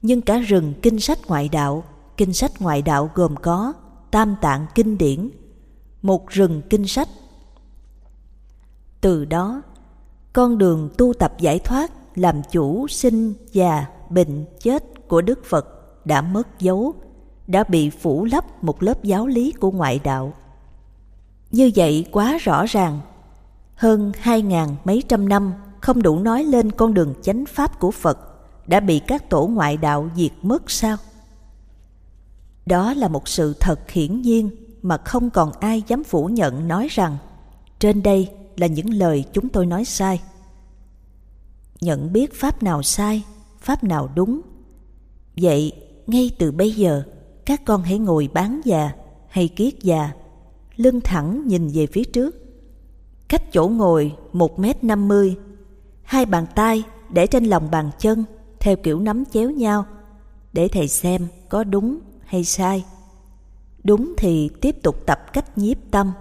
nhưng 0.03 0.21
cả 0.21 0.39
rừng 0.39 0.75
kinh 0.83 1.01
sách 1.01 1.19
ngoại 1.27 1.49
đạo, 1.49 1.85
kinh 2.17 2.33
sách 2.33 2.61
ngoại 2.61 2.83
đạo 2.83 3.11
gồm 3.15 3.37
có 3.37 3.73
tam 4.11 4.37
tạng 4.41 4.67
kinh 4.75 4.99
điển, 4.99 5.31
một 6.03 6.29
rừng 6.29 6.63
kinh 6.71 6.87
sách. 6.87 7.09
Từ 9.01 9.25
đó, 9.25 9.63
con 10.33 10.59
đường 10.59 10.91
tu 10.99 11.13
tập 11.13 11.33
giải 11.39 11.59
thoát 11.59 11.93
làm 12.21 12.43
chủ 12.51 12.89
sinh 12.89 13.35
già 13.53 13.87
bệnh 14.11 14.45
chết 14.63 15.09
của 15.09 15.21
Đức 15.21 15.45
Phật 15.45 15.67
đã 16.05 16.23
mất 16.23 16.61
dấu, 16.61 16.95
đã 17.47 17.65
bị 17.65 17.91
phủ 17.91 18.25
lấp 18.25 18.65
một 18.65 18.83
lớp 18.83 19.05
giáo 19.05 19.27
lý 19.27 19.53
của 19.53 19.71
ngoại 19.71 20.01
đạo. 20.05 20.33
Như 21.51 21.71
vậy 21.77 22.05
quá 22.13 22.39
rõ 22.41 22.67
ràng 22.67 23.01
hơn 23.75 24.13
hai 24.21 24.43
ngàn 24.43 24.77
mấy 24.85 25.03
trăm 25.09 25.29
năm 25.29 25.53
không 25.81 26.03
đủ 26.03 26.19
nói 26.19 26.45
lên 26.45 26.73
con 26.73 26.95
đường 26.95 27.15
chánh 27.23 27.45
pháp 27.47 27.79
của 27.81 27.91
Phật 27.91 28.19
đã 28.67 28.81
bị 28.81 28.99
các 28.99 29.31
tổ 29.31 29.47
ngoại 29.47 29.77
đạo 29.77 30.11
diệt 30.17 30.33
mất 30.43 30.71
sao? 30.71 30.97
Đó 32.67 32.95
là 32.95 33.09
một 33.09 33.29
sự 33.29 33.55
thật 33.61 33.91
hiển 33.91 34.23
nhiên 34.23 34.51
mà 34.83 34.97
không 34.97 35.31
còn 35.31 35.53
ai 35.61 35.83
dám 35.87 36.05
phủ 36.05 36.27
nhận 36.27 36.69
nói 36.69 36.89
rằng 36.91 37.17
trên 37.79 38.03
đây 38.03 38.29
là 38.57 38.67
những 38.67 38.91
lời 38.91 39.25
chúng 39.33 39.49
tôi 39.49 39.67
nói 39.67 39.85
sai. 39.85 40.21
Nhận 41.81 42.13
biết 42.13 42.35
pháp 42.35 42.63
nào 42.63 42.83
sai, 42.83 43.23
pháp 43.61 43.85
nào 43.85 44.11
đúng. 44.15 44.41
Vậy, 45.37 45.73
ngay 46.07 46.31
từ 46.39 46.53
bây 46.53 46.73
giờ, 46.73 47.03
các 47.47 47.65
con 47.65 47.83
hãy 47.83 47.99
ngồi 47.99 48.29
bán 48.35 48.61
già 48.65 48.93
hay 49.29 49.49
kiết 49.49 49.75
già, 49.83 50.11
lưng 50.77 51.01
thẳng 51.01 51.43
nhìn 51.47 51.69
về 51.75 51.87
phía 51.87 52.05
trước. 52.05 52.37
Cách 53.29 53.53
chỗ 53.53 53.69
ngồi 53.69 54.13
một 54.33 54.59
mét 54.59 54.85
năm 54.85 55.09
mươi 55.09 55.37
hai 56.03 56.27
bàn 56.27 56.47
tay 56.55 56.83
để 57.11 57.27
trên 57.27 57.45
lòng 57.45 57.71
bàn 57.71 57.91
chân 57.99 58.25
theo 58.61 58.77
kiểu 58.77 59.01
nắm 59.01 59.25
chéo 59.33 59.51
nhau 59.51 59.85
để 60.53 60.69
thầy 60.69 60.89
xem 60.89 61.27
có 61.49 61.65
đúng 61.65 61.99
hay 62.25 62.45
sai. 62.45 62.85
Đúng 63.85 64.15
thì 64.17 64.51
tiếp 64.61 64.77
tục 64.83 65.07
tập 65.07 65.33
cách 65.33 65.59
nhiếp 65.59 65.77
tâm 65.91 66.13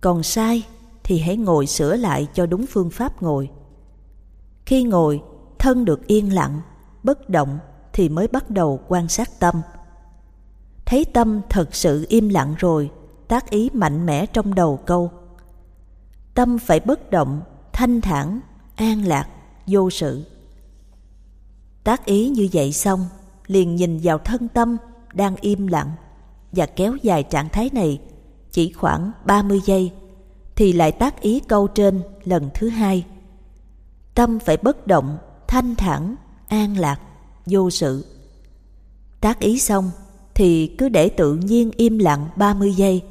còn 0.00 0.22
sai 0.22 0.62
thì 1.04 1.18
hãy 1.18 1.36
ngồi 1.36 1.66
sửa 1.66 1.96
lại 1.96 2.26
cho 2.34 2.46
đúng 2.46 2.66
phương 2.66 2.90
pháp 2.90 3.22
ngồi 3.22 3.50
khi 4.72 4.82
ngồi, 4.82 5.22
thân 5.58 5.84
được 5.84 6.06
yên 6.06 6.34
lặng, 6.34 6.60
bất 7.02 7.30
động 7.30 7.58
thì 7.92 8.08
mới 8.08 8.28
bắt 8.28 8.50
đầu 8.50 8.80
quan 8.88 9.08
sát 9.08 9.40
tâm. 9.40 9.62
Thấy 10.84 11.04
tâm 11.04 11.40
thật 11.48 11.74
sự 11.74 12.06
im 12.08 12.28
lặng 12.28 12.54
rồi, 12.58 12.90
tác 13.28 13.50
ý 13.50 13.70
mạnh 13.72 14.06
mẽ 14.06 14.26
trong 14.26 14.54
đầu 14.54 14.76
câu. 14.76 15.10
Tâm 16.34 16.58
phải 16.58 16.80
bất 16.80 17.10
động, 17.10 17.40
thanh 17.72 18.00
thản, 18.00 18.40
an 18.76 19.04
lạc, 19.04 19.28
vô 19.66 19.90
sự. 19.90 20.24
Tác 21.84 22.04
ý 22.04 22.28
như 22.28 22.48
vậy 22.52 22.72
xong, 22.72 23.06
liền 23.46 23.76
nhìn 23.76 24.00
vào 24.02 24.18
thân 24.18 24.48
tâm 24.48 24.76
đang 25.14 25.36
im 25.36 25.66
lặng 25.66 25.90
và 26.52 26.66
kéo 26.66 26.96
dài 27.02 27.22
trạng 27.22 27.48
thái 27.48 27.70
này 27.72 28.00
chỉ 28.50 28.72
khoảng 28.72 29.12
30 29.24 29.60
giây 29.66 29.92
thì 30.56 30.72
lại 30.72 30.92
tác 30.92 31.20
ý 31.20 31.40
câu 31.40 31.66
trên 31.66 32.02
lần 32.24 32.50
thứ 32.54 32.68
hai. 32.68 33.04
Tâm 34.14 34.38
phải 34.38 34.56
bất 34.56 34.86
động, 34.86 35.18
thanh 35.48 35.74
thản, 35.74 36.16
an 36.48 36.76
lạc, 36.76 37.00
vô 37.46 37.70
sự. 37.70 38.04
Tác 39.20 39.40
ý 39.40 39.58
xong 39.58 39.90
thì 40.34 40.74
cứ 40.78 40.88
để 40.88 41.08
tự 41.08 41.34
nhiên 41.34 41.70
im 41.76 41.98
lặng 41.98 42.28
30 42.36 42.72
giây 42.72 43.02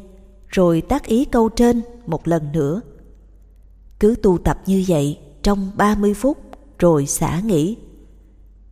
rồi 0.47 0.81
tác 0.81 1.05
ý 1.05 1.25
câu 1.25 1.49
trên 1.49 1.81
một 2.05 2.27
lần 2.27 2.51
nữa. 2.51 2.81
Cứ 3.99 4.15
tu 4.23 4.37
tập 4.37 4.61
như 4.65 4.83
vậy 4.87 5.19
trong 5.43 5.71
30 5.75 6.13
phút 6.13 6.37
rồi 6.79 7.05
xả 7.05 7.39
nghỉ. 7.39 7.77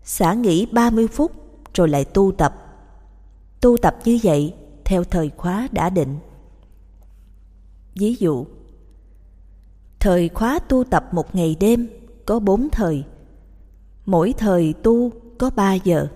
Xả 0.03 0.34
nghỉ 0.34 0.65
30 0.65 1.07
phút 1.07 1.32
rồi 1.73 1.89
lại 1.89 2.05
tu 2.05 2.32
tập. 2.32 2.55
Tu 3.61 3.77
tập 3.77 3.95
như 4.05 4.19
vậy 4.23 4.53
theo 4.86 5.03
thời 5.03 5.32
khóa 5.38 5.67
đã 5.71 5.89
định. 5.89 6.17
Ví 7.95 8.15
dụ, 8.19 8.45
thời 9.99 10.30
khóa 10.30 10.59
tu 10.59 10.84
tập 10.84 11.09
một 11.11 11.36
ngày 11.36 11.55
đêm 11.59 11.88
có 12.30 12.39
bốn 12.39 12.69
thời. 12.71 13.03
Mỗi 14.05 14.34
thời 14.38 14.73
tu 14.84 15.11
có 15.38 15.49
ba 15.49 15.73
giờ, 15.73 16.07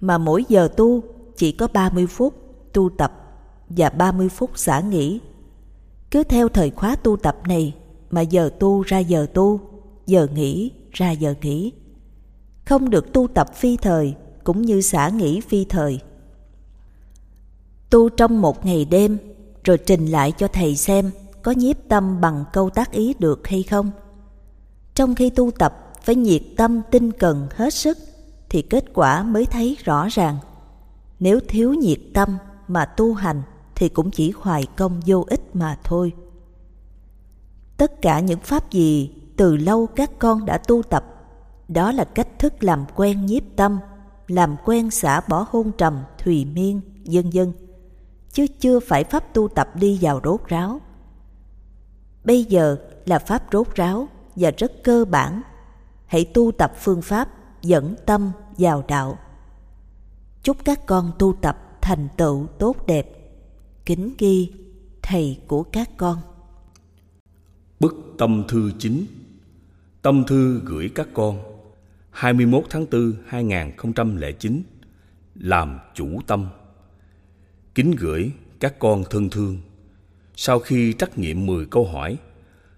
mà 0.00 0.18
mỗi 0.18 0.44
giờ 0.48 0.68
tu 0.76 1.02
chỉ 1.36 1.52
có 1.52 1.68
ba 1.72 1.90
mươi 1.90 2.06
phút 2.06 2.34
tu 2.72 2.90
tập 2.90 3.12
và 3.68 3.90
ba 3.90 4.12
mươi 4.12 4.28
phút 4.28 4.58
xả 4.58 4.80
nghỉ. 4.80 5.20
Cứ 6.10 6.24
theo 6.24 6.48
thời 6.48 6.70
khóa 6.70 6.96
tu 6.96 7.16
tập 7.16 7.36
này 7.46 7.74
mà 8.10 8.20
giờ 8.20 8.50
tu 8.60 8.82
ra 8.82 8.98
giờ 8.98 9.26
tu, 9.34 9.60
giờ 10.06 10.26
nghỉ 10.34 10.70
ra 10.92 11.10
giờ 11.10 11.34
nghỉ. 11.42 11.72
Không 12.64 12.90
được 12.90 13.12
tu 13.12 13.28
tập 13.28 13.54
phi 13.54 13.76
thời 13.76 14.14
cũng 14.44 14.62
như 14.62 14.80
xả 14.80 15.08
nghỉ 15.08 15.40
phi 15.40 15.64
thời 15.64 16.00
tu 17.90 18.08
trong 18.08 18.40
một 18.40 18.66
ngày 18.66 18.84
đêm 18.84 19.18
rồi 19.64 19.78
trình 19.78 20.06
lại 20.06 20.32
cho 20.32 20.48
thầy 20.48 20.76
xem 20.76 21.10
có 21.42 21.52
nhiếp 21.52 21.76
tâm 21.88 22.20
bằng 22.20 22.44
câu 22.52 22.70
tác 22.70 22.92
ý 22.92 23.14
được 23.18 23.46
hay 23.46 23.62
không. 23.62 23.90
Trong 24.94 25.14
khi 25.14 25.30
tu 25.30 25.50
tập 25.50 25.92
phải 26.02 26.14
nhiệt 26.14 26.42
tâm 26.56 26.82
tinh 26.90 27.12
cần 27.12 27.46
hết 27.54 27.74
sức 27.74 27.98
thì 28.48 28.62
kết 28.62 28.84
quả 28.94 29.22
mới 29.22 29.46
thấy 29.46 29.76
rõ 29.84 30.08
ràng. 30.10 30.36
Nếu 31.20 31.40
thiếu 31.48 31.74
nhiệt 31.74 31.98
tâm 32.14 32.38
mà 32.68 32.84
tu 32.84 33.14
hành 33.14 33.42
thì 33.74 33.88
cũng 33.88 34.10
chỉ 34.10 34.32
hoài 34.36 34.66
công 34.76 35.00
vô 35.06 35.24
ích 35.28 35.56
mà 35.56 35.78
thôi. 35.84 36.12
Tất 37.76 38.02
cả 38.02 38.20
những 38.20 38.40
pháp 38.40 38.70
gì 38.70 39.14
từ 39.36 39.56
lâu 39.56 39.86
các 39.86 40.10
con 40.18 40.44
đã 40.44 40.58
tu 40.58 40.82
tập, 40.82 41.04
đó 41.68 41.92
là 41.92 42.04
cách 42.04 42.38
thức 42.38 42.64
làm 42.64 42.84
quen 42.96 43.26
nhiếp 43.26 43.42
tâm, 43.56 43.78
làm 44.28 44.56
quen 44.64 44.90
xả 44.90 45.20
bỏ 45.28 45.46
hôn 45.50 45.72
trầm, 45.78 46.02
thùy 46.18 46.44
miên, 46.44 46.80
vân 47.04 47.30
vân 47.30 47.52
chứ 48.32 48.46
chưa 48.60 48.80
phải 48.80 49.04
pháp 49.04 49.34
tu 49.34 49.48
tập 49.48 49.76
đi 49.76 49.98
vào 50.00 50.20
rốt 50.24 50.40
ráo. 50.46 50.80
Bây 52.24 52.44
giờ 52.44 52.76
là 53.06 53.18
pháp 53.18 53.42
rốt 53.52 53.74
ráo 53.74 54.08
và 54.36 54.50
rất 54.58 54.72
cơ 54.84 55.04
bản. 55.04 55.42
Hãy 56.06 56.24
tu 56.24 56.52
tập 56.52 56.72
phương 56.78 57.02
pháp 57.02 57.28
dẫn 57.62 57.94
tâm 58.06 58.30
vào 58.58 58.84
đạo. 58.88 59.18
Chúc 60.42 60.64
các 60.64 60.86
con 60.86 61.12
tu 61.18 61.32
tập 61.40 61.78
thành 61.80 62.08
tựu 62.16 62.46
tốt 62.58 62.86
đẹp. 62.86 63.06
Kính 63.86 64.14
ghi 64.18 64.52
thầy 65.02 65.40
của 65.46 65.62
các 65.62 65.90
con. 65.96 66.18
Bức 67.80 67.94
tâm 68.18 68.44
thư 68.48 68.70
chính 68.78 69.06
Tâm 70.02 70.24
thư 70.26 70.60
gửi 70.64 70.90
các 70.94 71.08
con 71.14 71.38
21 72.10 72.64
tháng 72.70 72.86
4 72.92 73.12
2009 73.26 74.62
Làm 75.34 75.78
chủ 75.94 76.20
tâm 76.26 76.48
Kính 77.74 77.90
gửi 77.98 78.30
các 78.60 78.78
con 78.78 79.04
thân 79.10 79.30
thương. 79.30 79.58
Sau 80.36 80.58
khi 80.58 80.94
trắc 80.98 81.18
nghiệm 81.18 81.46
10 81.46 81.66
câu 81.66 81.84
hỏi, 81.84 82.16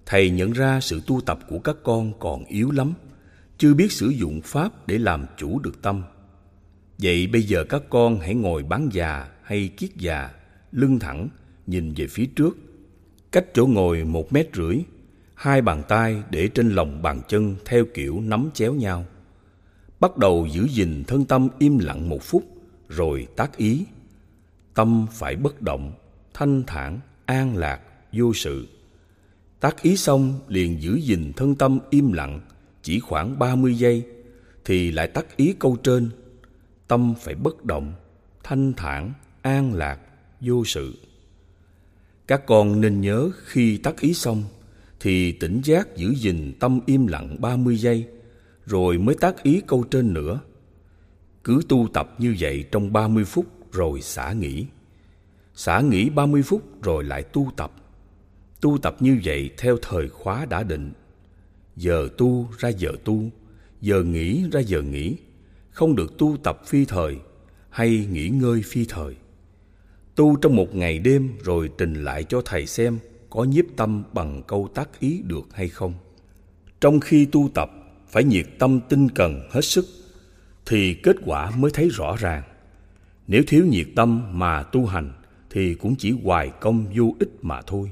thầy 0.06 0.30
nhận 0.30 0.52
ra 0.52 0.80
sự 0.80 1.00
tu 1.06 1.20
tập 1.20 1.38
của 1.48 1.58
các 1.58 1.76
con 1.82 2.12
còn 2.18 2.44
yếu 2.44 2.70
lắm, 2.70 2.92
chưa 3.58 3.74
biết 3.74 3.92
sử 3.92 4.08
dụng 4.08 4.40
pháp 4.44 4.86
để 4.86 4.98
làm 4.98 5.26
chủ 5.36 5.58
được 5.58 5.82
tâm. 5.82 6.02
Vậy 6.98 7.26
bây 7.26 7.42
giờ 7.42 7.64
các 7.64 7.82
con 7.90 8.20
hãy 8.20 8.34
ngồi 8.34 8.62
bán 8.62 8.88
già 8.92 9.28
hay 9.42 9.68
kiết 9.68 9.90
già, 9.96 10.30
lưng 10.72 10.98
thẳng, 10.98 11.28
nhìn 11.66 11.94
về 11.96 12.06
phía 12.06 12.26
trước. 12.26 12.56
Cách 13.32 13.44
chỗ 13.54 13.66
ngồi 13.66 14.04
một 14.04 14.32
mét 14.32 14.48
rưỡi, 14.54 14.76
hai 15.34 15.62
bàn 15.62 15.82
tay 15.88 16.22
để 16.30 16.48
trên 16.48 16.70
lòng 16.70 17.02
bàn 17.02 17.20
chân 17.28 17.56
theo 17.64 17.84
kiểu 17.94 18.20
nắm 18.20 18.50
chéo 18.54 18.74
nhau. 18.74 19.04
Bắt 20.00 20.18
đầu 20.18 20.48
giữ 20.52 20.66
gìn 20.68 21.04
thân 21.06 21.24
tâm 21.24 21.48
im 21.58 21.78
lặng 21.78 22.08
một 22.08 22.22
phút, 22.22 22.44
rồi 22.88 23.26
tác 23.36 23.56
ý 23.56 23.86
tâm 24.74 25.06
phải 25.12 25.36
bất 25.36 25.62
động 25.62 25.92
thanh 26.34 26.62
thản 26.66 27.00
an 27.26 27.56
lạc 27.56 27.80
vô 28.12 28.34
sự 28.34 28.66
tác 29.60 29.82
ý 29.82 29.96
xong 29.96 30.40
liền 30.48 30.82
giữ 30.82 30.94
gìn 30.94 31.32
thân 31.36 31.54
tâm 31.54 31.78
im 31.90 32.12
lặng, 32.12 32.40
chỉ 32.82 33.00
khoảng 33.00 33.38
ba 33.38 33.56
mươi 33.56 33.74
giây 33.74 34.06
thì 34.64 34.90
lại 34.90 35.08
tác 35.08 35.36
ý 35.36 35.54
câu 35.58 35.76
trên 35.76 36.10
tâm 36.88 37.14
phải 37.20 37.34
bất 37.34 37.64
động, 37.64 37.92
thanh 38.42 38.72
thản, 38.72 39.12
an 39.42 39.74
lạc, 39.74 40.00
vô 40.40 40.64
sự 40.64 40.94
các 42.26 42.46
con 42.46 42.80
nên 42.80 43.00
nhớ 43.00 43.30
khi 43.44 43.76
tác 43.76 44.00
ý 44.00 44.14
xong 44.14 44.44
thì 45.00 45.32
tỉnh 45.32 45.60
giác 45.64 45.96
giữ 45.96 46.14
gìn 46.14 46.52
tâm 46.60 46.80
im 46.86 47.06
lặng 47.06 47.36
ba 47.40 47.56
mươi 47.56 47.76
giây, 47.76 48.06
rồi 48.64 48.98
mới 48.98 49.14
tác 49.14 49.42
ý 49.42 49.62
câu 49.66 49.84
trên 49.90 50.14
nữa 50.14 50.40
cứ 51.44 51.60
tu 51.68 51.88
tập 51.92 52.14
như 52.18 52.36
vậy 52.38 52.64
trong 52.72 52.92
ba 52.92 53.08
mươi 53.08 53.24
phút 53.24 53.46
rồi 53.72 54.00
xả 54.00 54.32
nghỉ. 54.32 54.66
Xả 55.54 55.80
nghỉ 55.80 56.10
30 56.10 56.42
phút 56.42 56.82
rồi 56.82 57.04
lại 57.04 57.22
tu 57.22 57.50
tập. 57.56 57.72
Tu 58.60 58.78
tập 58.78 58.96
như 59.00 59.20
vậy 59.24 59.50
theo 59.58 59.76
thời 59.82 60.08
khóa 60.08 60.44
đã 60.44 60.62
định. 60.62 60.92
Giờ 61.76 62.08
tu 62.18 62.48
ra 62.58 62.68
giờ 62.68 62.92
tu, 63.04 63.30
giờ 63.80 64.02
nghỉ 64.02 64.44
ra 64.52 64.60
giờ 64.60 64.82
nghỉ, 64.82 65.16
không 65.70 65.96
được 65.96 66.18
tu 66.18 66.36
tập 66.42 66.62
phi 66.66 66.84
thời 66.84 67.16
hay 67.70 68.06
nghỉ 68.10 68.28
ngơi 68.28 68.62
phi 68.64 68.84
thời. 68.88 69.14
Tu 70.14 70.36
trong 70.36 70.56
một 70.56 70.74
ngày 70.74 70.98
đêm 70.98 71.32
rồi 71.44 71.70
trình 71.78 72.04
lại 72.04 72.24
cho 72.24 72.42
thầy 72.44 72.66
xem 72.66 72.98
có 73.30 73.44
nhiếp 73.44 73.64
tâm 73.76 74.04
bằng 74.12 74.42
câu 74.46 74.68
tác 74.74 75.00
ý 75.00 75.22
được 75.24 75.48
hay 75.52 75.68
không. 75.68 75.94
Trong 76.80 77.00
khi 77.00 77.24
tu 77.24 77.50
tập 77.54 77.70
phải 78.08 78.24
nhiệt 78.24 78.46
tâm 78.58 78.80
tinh 78.88 79.08
cần 79.08 79.48
hết 79.50 79.64
sức 79.64 79.86
thì 80.66 80.94
kết 80.94 81.16
quả 81.24 81.50
mới 81.50 81.70
thấy 81.70 81.88
rõ 81.88 82.16
ràng. 82.16 82.42
Nếu 83.26 83.42
thiếu 83.46 83.64
nhiệt 83.66 83.86
tâm 83.96 84.38
mà 84.38 84.62
tu 84.62 84.86
hành 84.86 85.12
thì 85.50 85.74
cũng 85.74 85.96
chỉ 85.96 86.14
hoài 86.24 86.50
công 86.60 86.86
vô 86.94 87.14
ích 87.18 87.30
mà 87.42 87.62
thôi. 87.62 87.90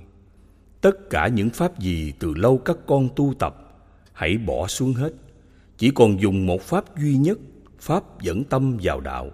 Tất 0.85 1.11
cả 1.11 1.29
những 1.29 1.51
pháp 1.51 1.79
gì 1.79 2.13
từ 2.19 2.35
lâu 2.35 2.59
các 2.59 2.77
con 2.87 3.09
tu 3.17 3.35
tập, 3.39 3.57
hãy 4.13 4.39
bỏ 4.39 4.67
xuống 4.67 4.93
hết. 4.93 5.13
Chỉ 5.79 5.91
còn 5.91 6.21
dùng 6.21 6.47
một 6.47 6.63
pháp 6.63 6.99
duy 6.99 7.17
nhất, 7.17 7.39
pháp 7.81 8.23
dẫn 8.23 8.45
tâm 8.45 8.79
vào 8.83 9.01
đạo. 9.01 9.31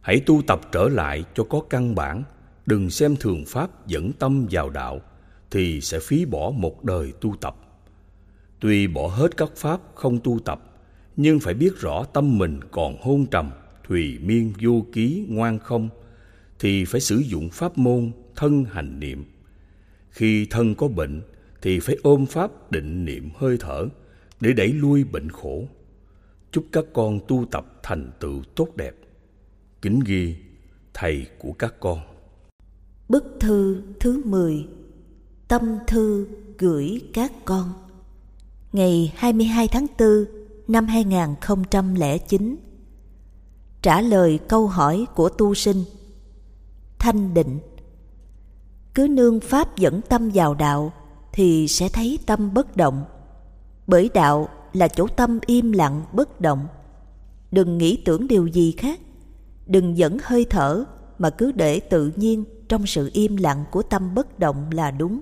Hãy 0.00 0.20
tu 0.26 0.42
tập 0.46 0.60
trở 0.72 0.88
lại 0.88 1.24
cho 1.34 1.44
có 1.44 1.60
căn 1.70 1.94
bản, 1.94 2.22
đừng 2.66 2.90
xem 2.90 3.16
thường 3.16 3.44
pháp 3.46 3.86
dẫn 3.86 4.12
tâm 4.12 4.46
vào 4.50 4.70
đạo, 4.70 5.00
thì 5.50 5.80
sẽ 5.80 5.98
phí 6.02 6.24
bỏ 6.24 6.52
một 6.56 6.84
đời 6.84 7.12
tu 7.20 7.36
tập. 7.40 7.56
Tuy 8.60 8.86
bỏ 8.86 9.06
hết 9.06 9.36
các 9.36 9.50
pháp 9.56 9.80
không 9.94 10.18
tu 10.18 10.38
tập, 10.44 10.62
nhưng 11.16 11.40
phải 11.40 11.54
biết 11.54 11.80
rõ 11.80 12.04
tâm 12.04 12.38
mình 12.38 12.60
còn 12.70 12.96
hôn 13.02 13.26
trầm 13.26 13.50
thùy 13.88 14.18
miên 14.22 14.52
vô 14.60 14.84
ký 14.92 15.24
ngoan 15.28 15.58
không 15.58 15.88
thì 16.58 16.84
phải 16.84 17.00
sử 17.00 17.16
dụng 17.16 17.50
pháp 17.50 17.78
môn 17.78 18.10
thân 18.36 18.64
hành 18.64 19.00
niệm 19.00 19.24
khi 20.10 20.46
thân 20.50 20.74
có 20.74 20.88
bệnh, 20.88 21.22
thì 21.62 21.80
phải 21.80 21.96
ôm 22.02 22.26
pháp 22.26 22.72
định 22.72 23.04
niệm 23.04 23.30
hơi 23.36 23.56
thở 23.60 23.88
để 24.40 24.52
đẩy 24.52 24.68
lui 24.68 25.04
bệnh 25.04 25.30
khổ. 25.30 25.64
Chúc 26.52 26.64
các 26.72 26.84
con 26.92 27.20
tu 27.28 27.44
tập 27.50 27.80
thành 27.82 28.10
tựu 28.20 28.42
tốt 28.54 28.68
đẹp. 28.76 28.94
Kính 29.82 30.00
ghi, 30.06 30.36
thầy 30.94 31.26
của 31.38 31.52
các 31.52 31.74
con. 31.80 32.00
Bức 33.08 33.24
thư 33.40 33.82
thứ 34.00 34.22
10 34.24 34.66
tâm 35.48 35.78
thư 35.86 36.26
gửi 36.58 37.00
các 37.12 37.32
con. 37.44 37.72
Ngày 38.72 39.12
22 39.16 39.68
tháng 39.68 39.86
4 39.98 40.08
năm 40.68 40.86
2009 40.86 42.56
trả 43.82 44.00
lời 44.00 44.38
câu 44.48 44.66
hỏi 44.66 45.06
của 45.14 45.28
tu 45.28 45.54
sinh. 45.54 45.84
Thanh 46.98 47.34
định 47.34 47.58
cứ 48.94 49.08
nương 49.08 49.40
pháp 49.40 49.76
dẫn 49.76 50.00
tâm 50.08 50.30
vào 50.34 50.54
đạo 50.54 50.92
thì 51.32 51.68
sẽ 51.68 51.88
thấy 51.88 52.18
tâm 52.26 52.54
bất 52.54 52.76
động. 52.76 53.04
Bởi 53.86 54.10
đạo 54.14 54.48
là 54.72 54.88
chỗ 54.88 55.06
tâm 55.06 55.38
im 55.46 55.72
lặng, 55.72 56.02
bất 56.12 56.40
động. 56.40 56.66
Đừng 57.50 57.78
nghĩ 57.78 58.02
tưởng 58.04 58.28
điều 58.28 58.46
gì 58.46 58.72
khác. 58.72 59.00
Đừng 59.66 59.98
dẫn 59.98 60.18
hơi 60.22 60.46
thở 60.50 60.84
mà 61.18 61.30
cứ 61.30 61.52
để 61.52 61.80
tự 61.80 62.12
nhiên 62.16 62.44
trong 62.68 62.86
sự 62.86 63.10
im 63.12 63.36
lặng 63.36 63.64
của 63.70 63.82
tâm 63.82 64.14
bất 64.14 64.38
động 64.38 64.70
là 64.72 64.90
đúng. 64.90 65.20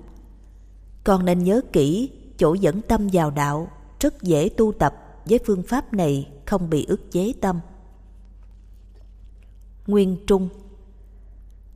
Con 1.03 1.25
nên 1.25 1.43
nhớ 1.43 1.61
kỹ 1.73 2.09
chỗ 2.37 2.53
dẫn 2.53 2.81
tâm 2.81 3.07
vào 3.13 3.31
đạo 3.31 3.67
rất 3.99 4.23
dễ 4.23 4.49
tu 4.57 4.71
tập 4.71 4.95
với 5.25 5.39
phương 5.45 5.63
pháp 5.63 5.93
này 5.93 6.27
không 6.45 6.69
bị 6.69 6.85
ức 6.85 7.11
chế 7.11 7.33
tâm. 7.41 7.59
Nguyên 9.87 10.17
trung 10.27 10.49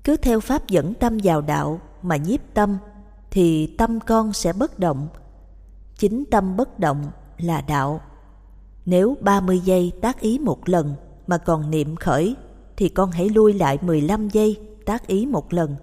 cứ 0.04 0.18
theo 0.18 0.40
pháp 0.40 0.68
dẫn 0.68 0.94
tâm 0.94 1.18
vào 1.24 1.42
đạo 1.42 1.82
mà 2.02 2.16
nhiếp 2.16 2.40
tâm, 2.54 2.78
thì 3.32 3.76
tâm 3.78 4.00
con 4.00 4.34
sẽ 4.34 4.54
bất 4.54 4.80
động. 4.80 5.08
Chính 5.98 6.24
tâm 6.32 6.58
bất 6.58 6.80
động 6.80 7.06
là 7.38 7.62
đạo. 7.62 8.02
Nếu 8.86 9.18
30 9.22 9.60
giây 9.60 9.92
tác 10.02 10.20
ý 10.20 10.40
một 10.40 10.70
lần 10.70 10.96
mà 11.28 11.38
còn 11.38 11.72
niệm 11.72 11.96
khởi, 11.96 12.36
thì 12.78 12.90
con 12.90 13.12
hãy 13.12 13.30
lui 13.30 13.54
lại 13.54 13.78
15 13.82 14.30
giây 14.30 14.60
tác 14.86 15.08
ý 15.08 15.26
một 15.26 15.54
lần. 15.54 15.76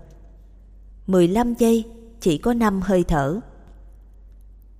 15 1.06 1.54
giây 1.54 1.84
chỉ 2.20 2.38
có 2.38 2.52
5 2.54 2.80
hơi 2.80 3.04
thở. 3.04 3.40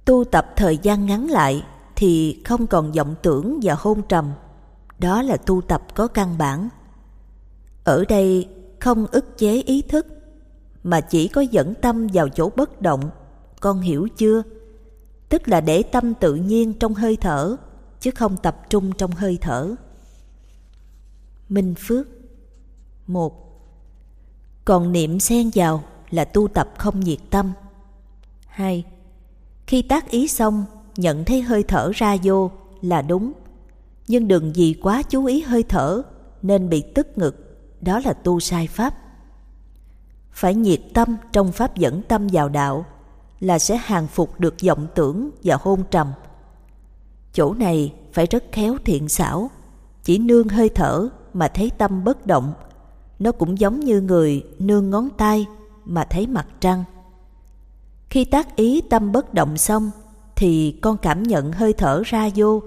Tu 0.04 0.24
tập 0.24 0.46
thời 0.56 0.78
gian 0.82 1.06
ngắn 1.06 1.30
lại 1.30 1.62
thì 1.96 2.42
không 2.44 2.66
còn 2.66 2.92
vọng 2.92 3.14
tưởng 3.22 3.60
và 3.62 3.74
hôn 3.78 4.02
trầm. 4.08 4.32
Đó 4.98 5.22
là 5.22 5.36
tu 5.36 5.60
tập 5.60 5.82
có 5.94 6.06
căn 6.06 6.38
bản. 6.38 6.68
Ở 7.84 8.04
đây 8.08 8.48
không 8.80 9.06
ức 9.06 9.38
chế 9.38 9.62
ý 9.62 9.82
thức, 9.82 10.06
mà 10.82 11.00
chỉ 11.00 11.28
có 11.28 11.40
dẫn 11.40 11.74
tâm 11.74 12.06
vào 12.12 12.28
chỗ 12.28 12.50
bất 12.56 12.82
động. 12.82 13.10
Con 13.60 13.80
hiểu 13.80 14.08
chưa? 14.16 14.42
Tức 15.28 15.48
là 15.48 15.60
để 15.60 15.82
tâm 15.82 16.14
tự 16.14 16.34
nhiên 16.34 16.72
trong 16.72 16.94
hơi 16.94 17.16
thở, 17.16 17.56
chứ 18.00 18.10
không 18.10 18.36
tập 18.36 18.60
trung 18.70 18.92
trong 18.98 19.10
hơi 19.10 19.38
thở. 19.40 19.74
Minh 21.48 21.74
phước. 21.78 22.06
Một, 23.06 23.60
còn 24.64 24.92
niệm 24.92 25.20
xen 25.20 25.50
vào 25.54 25.84
là 26.10 26.24
tu 26.24 26.48
tập 26.48 26.70
không 26.78 27.00
nhiệt 27.00 27.18
tâm. 27.30 27.52
Hai, 28.46 28.84
khi 29.66 29.82
tác 29.82 30.10
ý 30.10 30.28
xong, 30.28 30.64
nhận 30.96 31.24
thấy 31.24 31.42
hơi 31.42 31.62
thở 31.62 31.90
ra 31.94 32.16
vô 32.22 32.50
là 32.80 33.02
đúng. 33.02 33.32
Nhưng 34.08 34.28
đừng 34.28 34.52
vì 34.52 34.74
quá 34.82 35.02
chú 35.02 35.24
ý 35.24 35.40
hơi 35.40 35.62
thở 35.62 36.02
nên 36.42 36.68
bị 36.68 36.82
tức 36.94 37.18
ngực 37.18 37.49
đó 37.80 38.00
là 38.04 38.12
tu 38.12 38.40
sai 38.40 38.66
pháp. 38.66 38.94
Phải 40.32 40.54
nhiệt 40.54 40.80
tâm 40.94 41.16
trong 41.32 41.52
pháp 41.52 41.76
dẫn 41.76 42.02
tâm 42.02 42.28
vào 42.32 42.48
đạo 42.48 42.84
là 43.40 43.58
sẽ 43.58 43.76
hàng 43.76 44.06
phục 44.06 44.40
được 44.40 44.54
vọng 44.66 44.86
tưởng 44.94 45.30
và 45.44 45.56
hôn 45.60 45.82
trầm. 45.90 46.12
Chỗ 47.32 47.54
này 47.54 47.94
phải 48.12 48.26
rất 48.26 48.44
khéo 48.52 48.76
thiện 48.84 49.08
xảo, 49.08 49.50
chỉ 50.02 50.18
nương 50.18 50.48
hơi 50.48 50.68
thở 50.68 51.08
mà 51.34 51.48
thấy 51.48 51.70
tâm 51.78 52.04
bất 52.04 52.26
động. 52.26 52.52
Nó 53.18 53.32
cũng 53.32 53.58
giống 53.58 53.80
như 53.80 54.00
người 54.00 54.46
nương 54.58 54.90
ngón 54.90 55.08
tay 55.16 55.46
mà 55.84 56.04
thấy 56.04 56.26
mặt 56.26 56.46
trăng. 56.60 56.84
Khi 58.10 58.24
tác 58.24 58.56
ý 58.56 58.80
tâm 58.80 59.12
bất 59.12 59.34
động 59.34 59.56
xong 59.56 59.90
thì 60.36 60.78
con 60.82 60.96
cảm 60.96 61.22
nhận 61.22 61.52
hơi 61.52 61.72
thở 61.72 62.02
ra 62.04 62.28
vô, 62.34 62.62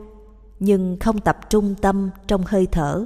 nhưng 0.60 0.98
không 1.00 1.20
tập 1.20 1.50
trung 1.50 1.76
tâm 1.82 2.10
trong 2.28 2.44
hơi 2.46 2.68
thở 2.72 3.06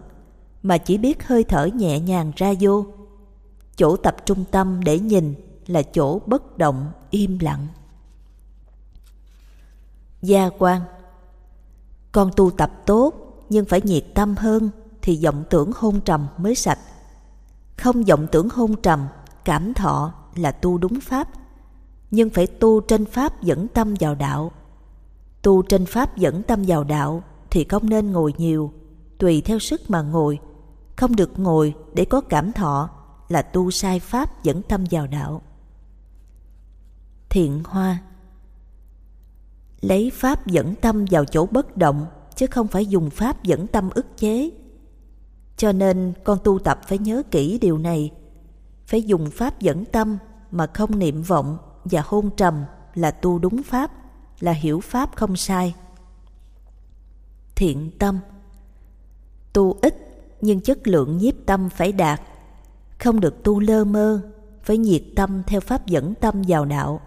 mà 0.67 0.77
chỉ 0.77 0.97
biết 0.97 1.27
hơi 1.27 1.43
thở 1.43 1.65
nhẹ 1.65 1.99
nhàng 1.99 2.31
ra 2.35 2.53
vô. 2.59 2.85
Chỗ 3.75 3.97
tập 3.97 4.15
trung 4.25 4.43
tâm 4.51 4.83
để 4.83 4.99
nhìn 4.99 5.35
là 5.67 5.81
chỗ 5.81 6.19
bất 6.19 6.57
động, 6.57 6.91
im 7.09 7.39
lặng. 7.39 7.67
Gia 10.21 10.49
quan 10.57 10.81
con 12.11 12.31
tu 12.35 12.51
tập 12.51 12.71
tốt 12.85 13.13
nhưng 13.49 13.65
phải 13.65 13.81
nhiệt 13.83 14.05
tâm 14.15 14.35
hơn 14.35 14.69
thì 15.01 15.19
vọng 15.23 15.43
tưởng 15.49 15.71
hôn 15.75 16.01
trầm 16.01 16.27
mới 16.37 16.55
sạch. 16.55 16.79
Không 17.77 18.03
vọng 18.03 18.27
tưởng 18.31 18.49
hôn 18.49 18.75
trầm, 18.81 19.07
cảm 19.45 19.73
thọ 19.73 20.13
là 20.35 20.51
tu 20.51 20.77
đúng 20.77 20.99
pháp, 21.01 21.27
nhưng 22.11 22.29
phải 22.29 22.47
tu 22.47 22.81
trên 22.81 23.05
pháp 23.05 23.43
dẫn 23.43 23.67
tâm 23.67 23.95
vào 23.99 24.15
đạo. 24.15 24.51
Tu 25.41 25.61
trên 25.61 25.85
pháp 25.85 26.17
dẫn 26.17 26.43
tâm 26.43 26.63
vào 26.67 26.83
đạo 26.83 27.23
thì 27.49 27.63
không 27.63 27.89
nên 27.89 28.11
ngồi 28.11 28.33
nhiều, 28.37 28.73
tùy 29.17 29.41
theo 29.41 29.59
sức 29.59 29.81
mà 29.89 30.01
ngồi 30.01 30.39
không 30.97 31.15
được 31.15 31.39
ngồi 31.39 31.75
để 31.93 32.05
có 32.05 32.21
cảm 32.21 32.51
thọ 32.51 32.89
là 33.29 33.41
tu 33.41 33.71
sai 33.71 33.99
pháp 33.99 34.43
dẫn 34.43 34.61
tâm 34.61 34.83
vào 34.91 35.07
đạo. 35.07 35.41
Thiện 37.29 37.63
hoa, 37.65 38.01
lấy 39.81 40.11
pháp 40.13 40.47
dẫn 40.47 40.75
tâm 40.75 41.05
vào 41.11 41.25
chỗ 41.25 41.45
bất 41.45 41.77
động 41.77 42.05
chứ 42.35 42.47
không 42.47 42.67
phải 42.67 42.85
dùng 42.85 43.09
pháp 43.09 43.43
dẫn 43.43 43.67
tâm 43.67 43.89
ức 43.89 44.05
chế. 44.17 44.49
Cho 45.57 45.71
nên 45.71 46.13
con 46.23 46.39
tu 46.43 46.59
tập 46.59 46.79
phải 46.87 46.97
nhớ 46.97 47.23
kỹ 47.31 47.59
điều 47.61 47.77
này, 47.77 48.11
phải 48.85 49.03
dùng 49.03 49.31
pháp 49.31 49.59
dẫn 49.59 49.85
tâm 49.85 50.17
mà 50.51 50.67
không 50.67 50.99
niệm 50.99 51.21
vọng 51.21 51.57
và 51.85 52.01
hôn 52.05 52.29
trầm 52.37 52.65
là 52.95 53.11
tu 53.11 53.39
đúng 53.39 53.63
pháp, 53.63 53.91
là 54.39 54.51
hiểu 54.51 54.79
pháp 54.79 55.15
không 55.15 55.35
sai. 55.35 55.75
Thiện 57.55 57.91
tâm, 57.99 58.19
tu 59.53 59.77
ít 59.81 60.06
nhưng 60.41 60.61
chất 60.61 60.87
lượng 60.87 61.17
nhiếp 61.17 61.33
tâm 61.45 61.69
phải 61.69 61.91
đạt. 61.91 62.21
Không 62.99 63.19
được 63.19 63.43
tu 63.43 63.59
lơ 63.59 63.85
mơ, 63.85 64.21
phải 64.63 64.77
nhiệt 64.77 65.03
tâm 65.15 65.43
theo 65.47 65.61
pháp 65.61 65.87
dẫn 65.87 66.13
tâm 66.15 66.41
vào 66.47 66.65
đạo 66.65 67.01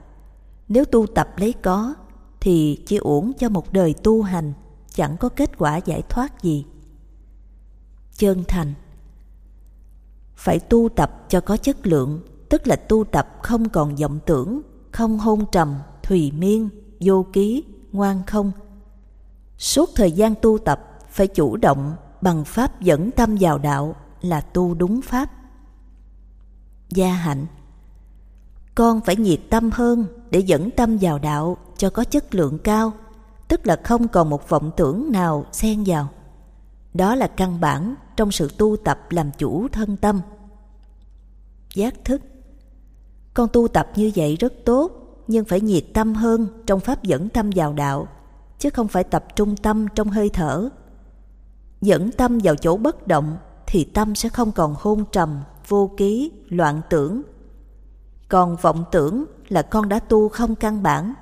nếu 0.70 0.84
tu 0.84 1.06
tập 1.06 1.28
lấy 1.36 1.54
có, 1.62 1.94
thì 2.40 2.82
chỉ 2.86 2.96
uổng 2.96 3.32
cho 3.38 3.48
một 3.48 3.72
đời 3.72 3.94
tu 4.02 4.22
hành, 4.22 4.52
chẳng 4.94 5.16
có 5.20 5.28
kết 5.28 5.58
quả 5.58 5.76
giải 5.76 6.02
thoát 6.08 6.42
gì. 6.42 6.66
Chân 8.16 8.44
thành. 8.48 8.74
Phải 10.34 10.58
tu 10.58 10.88
tập 10.96 11.24
cho 11.28 11.40
có 11.40 11.56
chất 11.56 11.86
lượng, 11.86 12.20
tức 12.48 12.66
là 12.66 12.76
tu 12.76 13.04
tập 13.04 13.28
không 13.42 13.68
còn 13.68 13.96
vọng 13.96 14.18
tưởng, 14.26 14.60
không 14.92 15.18
hôn 15.18 15.44
trầm, 15.52 15.74
thùy 16.02 16.32
miên, 16.32 16.68
vô 17.00 17.26
ký, 17.32 17.64
ngoan 17.92 18.22
không. 18.26 18.52
Suốt 19.58 19.90
thời 19.94 20.12
gian 20.12 20.34
tu 20.42 20.58
tập, 20.58 20.98
phải 21.08 21.26
chủ 21.26 21.56
động 21.56 21.94
bằng 22.20 22.44
pháp 22.44 22.80
dẫn 22.80 23.10
tâm 23.10 23.36
vào 23.40 23.58
đạo 23.58 23.96
là 24.20 24.40
tu 24.40 24.74
đúng 24.74 25.02
pháp. 25.02 25.30
Gia 26.88 27.12
hạnh. 27.12 27.46
Con 28.74 29.00
phải 29.00 29.16
nhiệt 29.16 29.40
tâm 29.50 29.70
hơn 29.72 30.06
để 30.30 30.38
dẫn 30.38 30.70
tâm 30.70 30.96
vào 31.00 31.18
đạo 31.18 31.56
cho 31.76 31.90
có 31.90 32.04
chất 32.04 32.34
lượng 32.34 32.58
cao, 32.58 32.92
tức 33.48 33.66
là 33.66 33.76
không 33.84 34.08
còn 34.08 34.30
một 34.30 34.48
vọng 34.48 34.70
tưởng 34.76 35.12
nào 35.12 35.44
xen 35.52 35.84
vào. 35.86 36.08
Đó 36.94 37.14
là 37.14 37.26
căn 37.26 37.60
bản 37.60 37.94
trong 38.16 38.32
sự 38.32 38.50
tu 38.58 38.76
tập 38.84 39.00
làm 39.10 39.30
chủ 39.38 39.68
thân 39.68 39.96
tâm. 39.96 40.20
Giác 41.74 41.94
thức. 42.04 42.22
Con 43.34 43.48
tu 43.52 43.68
tập 43.68 43.90
như 43.96 44.10
vậy 44.16 44.36
rất 44.36 44.52
tốt, 44.64 44.92
nhưng 45.26 45.44
phải 45.44 45.60
nhiệt 45.60 45.84
tâm 45.94 46.14
hơn 46.14 46.62
trong 46.66 46.80
pháp 46.80 47.02
dẫn 47.02 47.28
tâm 47.28 47.50
vào 47.54 47.72
đạo, 47.72 48.08
chứ 48.58 48.70
không 48.70 48.88
phải 48.88 49.04
tập 49.04 49.24
trung 49.36 49.56
tâm 49.56 49.86
trong 49.94 50.08
hơi 50.08 50.30
thở 50.32 50.68
dẫn 51.80 52.10
tâm 52.12 52.38
vào 52.42 52.56
chỗ 52.56 52.76
bất 52.76 53.06
động, 53.06 53.36
thì 53.66 53.84
tâm 53.84 54.14
sẽ 54.14 54.28
không 54.28 54.52
còn 54.52 54.74
hôn 54.78 55.04
trầm, 55.12 55.40
vô 55.68 55.90
ký, 55.96 56.32
loạn 56.48 56.80
tưởng. 56.90 57.22
Còn 58.28 58.56
vọng 58.56 58.84
tưởng 58.92 59.24
là 59.48 59.62
con 59.62 59.88
đã 59.88 59.98
tu 59.98 60.28
không 60.28 60.54
căn 60.54 60.82
bản. 60.82 61.14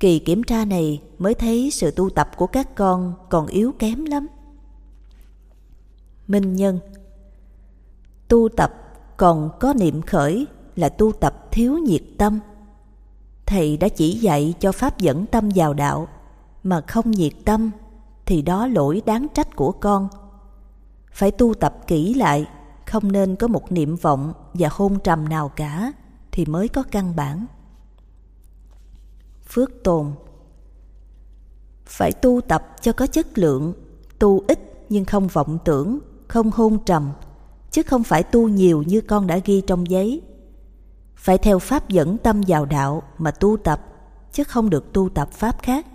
Kỳ 0.00 0.18
kiểm 0.18 0.42
tra 0.42 0.64
này 0.64 1.02
mới 1.18 1.34
thấy 1.34 1.70
sự 1.72 1.90
tu 1.90 2.10
tập 2.10 2.30
của 2.36 2.46
các 2.46 2.74
con 2.74 3.14
còn 3.28 3.46
yếu 3.46 3.72
kém 3.78 4.04
lắm. 4.04 4.26
Minh 6.26 6.56
nhân 6.56 6.78
tu 8.28 8.48
tập 8.56 8.72
còn 9.16 9.50
có 9.60 9.74
niệm 9.74 10.02
khởi 10.02 10.46
là 10.76 10.88
tu 10.88 11.12
tập 11.12 11.48
thiếu 11.50 11.78
nhiệt 11.78 12.02
tâm. 12.18 12.40
Thầy 13.46 13.76
đã 13.76 13.88
chỉ 13.88 14.12
dạy 14.12 14.54
cho 14.60 14.72
pháp 14.72 14.98
dẫn 14.98 15.26
tâm 15.26 15.48
vào 15.54 15.74
đạo 15.74 16.08
mà 16.62 16.80
không 16.80 17.10
nhiệt 17.10 17.32
tâm 17.44 17.70
thì 18.28 18.42
đó 18.42 18.66
lỗi 18.66 19.02
đáng 19.06 19.26
trách 19.34 19.56
của 19.56 19.72
con. 19.72 20.08
Phải 21.12 21.30
tu 21.30 21.54
tập 21.54 21.74
kỹ 21.86 22.14
lại, 22.14 22.46
không 22.86 23.12
nên 23.12 23.36
có 23.36 23.48
một 23.48 23.72
niệm 23.72 23.96
vọng 23.96 24.32
và 24.54 24.68
hôn 24.72 24.98
trầm 25.04 25.28
nào 25.28 25.48
cả, 25.48 25.92
thì 26.32 26.46
mới 26.46 26.68
có 26.68 26.82
căn 26.90 27.16
bản. 27.16 27.46
Phước 29.48 29.70
tồn. 29.84 30.12
Phải 31.86 32.12
tu 32.12 32.40
tập 32.40 32.66
cho 32.80 32.92
có 32.92 33.06
chất 33.06 33.38
lượng, 33.38 33.72
tu 34.18 34.42
ít 34.48 34.58
nhưng 34.88 35.04
không 35.04 35.28
vọng 35.28 35.58
tưởng, 35.64 35.98
không 36.28 36.50
hôn 36.50 36.78
trầm, 36.84 37.12
chứ 37.70 37.82
không 37.82 38.04
phải 38.04 38.22
tu 38.22 38.48
nhiều 38.48 38.82
như 38.82 39.00
con 39.00 39.26
đã 39.26 39.38
ghi 39.44 39.60
trong 39.60 39.90
giấy. 39.90 40.22
Phải 41.16 41.38
theo 41.38 41.58
pháp 41.58 41.88
dẫn 41.88 42.18
tâm 42.18 42.40
vào 42.46 42.64
đạo 42.64 43.02
mà 43.18 43.30
tu 43.30 43.56
tập, 43.56 43.80
chứ 44.32 44.44
không 44.44 44.70
được 44.70 44.92
tu 44.92 45.08
tập 45.08 45.32
pháp 45.32 45.62
khác 45.62 45.86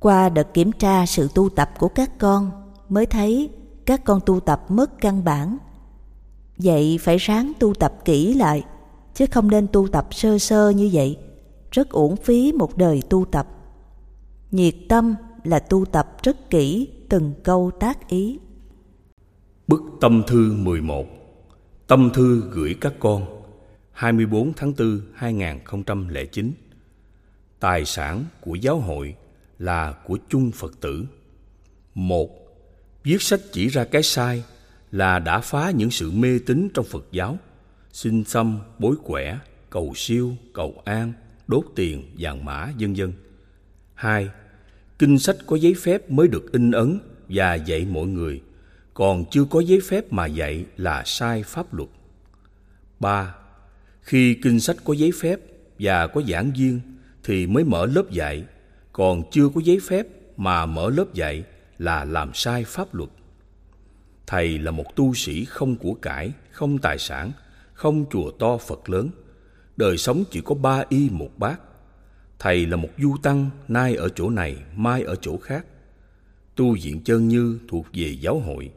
qua 0.00 0.28
đợt 0.28 0.54
kiểm 0.54 0.72
tra 0.72 1.06
sự 1.06 1.28
tu 1.34 1.48
tập 1.48 1.70
của 1.78 1.88
các 1.88 2.18
con 2.18 2.50
mới 2.88 3.06
thấy 3.06 3.50
các 3.86 4.04
con 4.04 4.20
tu 4.26 4.40
tập 4.40 4.64
mất 4.68 5.00
căn 5.00 5.24
bản 5.24 5.58
Vậy 6.62 6.98
phải 7.00 7.16
ráng 7.16 7.52
tu 7.60 7.74
tập 7.74 7.92
kỹ 8.04 8.34
lại, 8.34 8.64
chứ 9.14 9.26
không 9.30 9.50
nên 9.50 9.66
tu 9.72 9.88
tập 9.88 10.08
sơ 10.10 10.38
sơ 10.38 10.70
như 10.70 10.90
vậy, 10.92 11.16
rất 11.70 11.90
uổng 11.90 12.16
phí 12.16 12.52
một 12.52 12.76
đời 12.76 13.02
tu 13.10 13.24
tập. 13.24 13.46
Nhiệt 14.50 14.74
tâm 14.88 15.14
là 15.44 15.58
tu 15.58 15.84
tập 15.84 16.16
rất 16.22 16.50
kỹ 16.50 16.88
từng 17.08 17.34
câu 17.44 17.70
tác 17.80 18.08
ý. 18.08 18.38
Bức 19.68 19.80
tâm 20.00 20.22
thư 20.26 20.52
11 20.58 21.06
Tâm 21.86 22.10
thư 22.14 22.42
gửi 22.50 22.74
các 22.80 22.92
con 22.98 23.42
24 23.92 24.52
tháng 24.56 24.72
4 24.78 25.00
2009 25.14 26.52
Tài 27.60 27.84
sản 27.84 28.24
của 28.40 28.54
giáo 28.54 28.78
hội 28.78 29.14
là 29.60 29.92
của 30.06 30.18
chung 30.28 30.50
Phật 30.50 30.80
tử. 30.80 31.04
Một, 31.94 32.30
viết 33.04 33.22
sách 33.22 33.40
chỉ 33.52 33.68
ra 33.68 33.84
cái 33.84 34.02
sai 34.02 34.44
là 34.90 35.18
đã 35.18 35.40
phá 35.40 35.70
những 35.70 35.90
sự 35.90 36.10
mê 36.10 36.38
tín 36.46 36.68
trong 36.74 36.84
Phật 36.84 37.06
giáo, 37.12 37.38
xin 37.92 38.24
xăm, 38.24 38.60
bối 38.78 38.96
quẻ, 39.04 39.38
cầu 39.70 39.92
siêu, 39.96 40.36
cầu 40.54 40.82
an, 40.84 41.12
đốt 41.46 41.64
tiền, 41.74 42.04
vàng 42.18 42.44
mã, 42.44 42.72
vân 42.78 42.94
vân. 42.94 43.12
Hai, 43.94 44.28
kinh 44.98 45.18
sách 45.18 45.36
có 45.46 45.56
giấy 45.56 45.74
phép 45.74 46.10
mới 46.10 46.28
được 46.28 46.52
in 46.52 46.70
ấn 46.70 47.00
và 47.28 47.54
dạy 47.54 47.86
mọi 47.90 48.06
người, 48.06 48.42
còn 48.94 49.24
chưa 49.30 49.44
có 49.44 49.60
giấy 49.60 49.80
phép 49.80 50.12
mà 50.12 50.26
dạy 50.26 50.64
là 50.76 51.02
sai 51.06 51.42
pháp 51.42 51.74
luật. 51.74 51.88
Ba, 53.00 53.34
khi 54.02 54.34
kinh 54.34 54.60
sách 54.60 54.76
có 54.84 54.92
giấy 54.92 55.12
phép 55.20 55.40
và 55.78 56.06
có 56.06 56.22
giảng 56.22 56.52
viên 56.56 56.80
thì 57.24 57.46
mới 57.46 57.64
mở 57.64 57.86
lớp 57.86 58.10
dạy, 58.10 58.44
còn 58.92 59.22
chưa 59.30 59.48
có 59.54 59.60
giấy 59.64 59.78
phép 59.88 60.06
mà 60.36 60.66
mở 60.66 60.90
lớp 60.90 61.14
dạy 61.14 61.44
là 61.78 62.04
làm 62.04 62.30
sai 62.34 62.64
pháp 62.64 62.94
luật. 62.94 63.10
Thầy 64.26 64.58
là 64.58 64.70
một 64.70 64.96
tu 64.96 65.14
sĩ 65.14 65.44
không 65.44 65.76
của 65.76 65.94
cải, 65.94 66.32
không 66.50 66.78
tài 66.78 66.98
sản, 66.98 67.32
không 67.72 68.04
chùa 68.10 68.30
to 68.30 68.56
Phật 68.56 68.90
lớn. 68.90 69.10
Đời 69.76 69.98
sống 69.98 70.24
chỉ 70.30 70.40
có 70.40 70.54
ba 70.54 70.84
y 70.88 71.10
một 71.10 71.30
bát. 71.36 71.60
Thầy 72.38 72.66
là 72.66 72.76
một 72.76 72.88
du 72.98 73.16
tăng, 73.22 73.50
nay 73.68 73.94
ở 73.94 74.08
chỗ 74.08 74.30
này, 74.30 74.56
mai 74.76 75.02
ở 75.02 75.16
chỗ 75.16 75.38
khác. 75.38 75.66
Tu 76.56 76.74
viện 76.82 77.00
chân 77.04 77.28
như 77.28 77.58
thuộc 77.68 77.86
về 77.92 78.16
giáo 78.20 78.38
hội. 78.38 78.70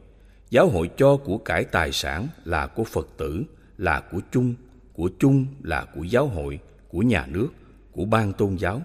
Giáo 0.50 0.68
hội 0.68 0.90
cho 0.96 1.16
của 1.16 1.38
cải 1.38 1.64
tài 1.64 1.92
sản 1.92 2.28
là 2.44 2.66
của 2.66 2.84
Phật 2.84 3.08
tử, 3.16 3.44
là 3.78 4.00
của 4.00 4.20
chung, 4.32 4.54
của 4.92 5.10
chung 5.18 5.46
là 5.62 5.86
của 5.94 6.02
giáo 6.02 6.26
hội, 6.26 6.58
của 6.88 7.02
nhà 7.02 7.26
nước, 7.26 7.48
của 7.92 8.04
ban 8.04 8.32
tôn 8.32 8.56
giáo. 8.56 8.82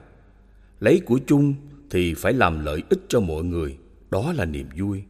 Lấy 0.79 1.01
của 1.05 1.19
chung 1.27 1.55
thì 1.89 2.13
phải 2.13 2.33
làm 2.33 2.65
lợi 2.65 2.83
ích 2.89 2.99
cho 3.07 3.19
mọi 3.19 3.43
người, 3.43 3.77
đó 4.11 4.33
là 4.33 4.45
niềm 4.45 4.67
vui. 4.77 5.03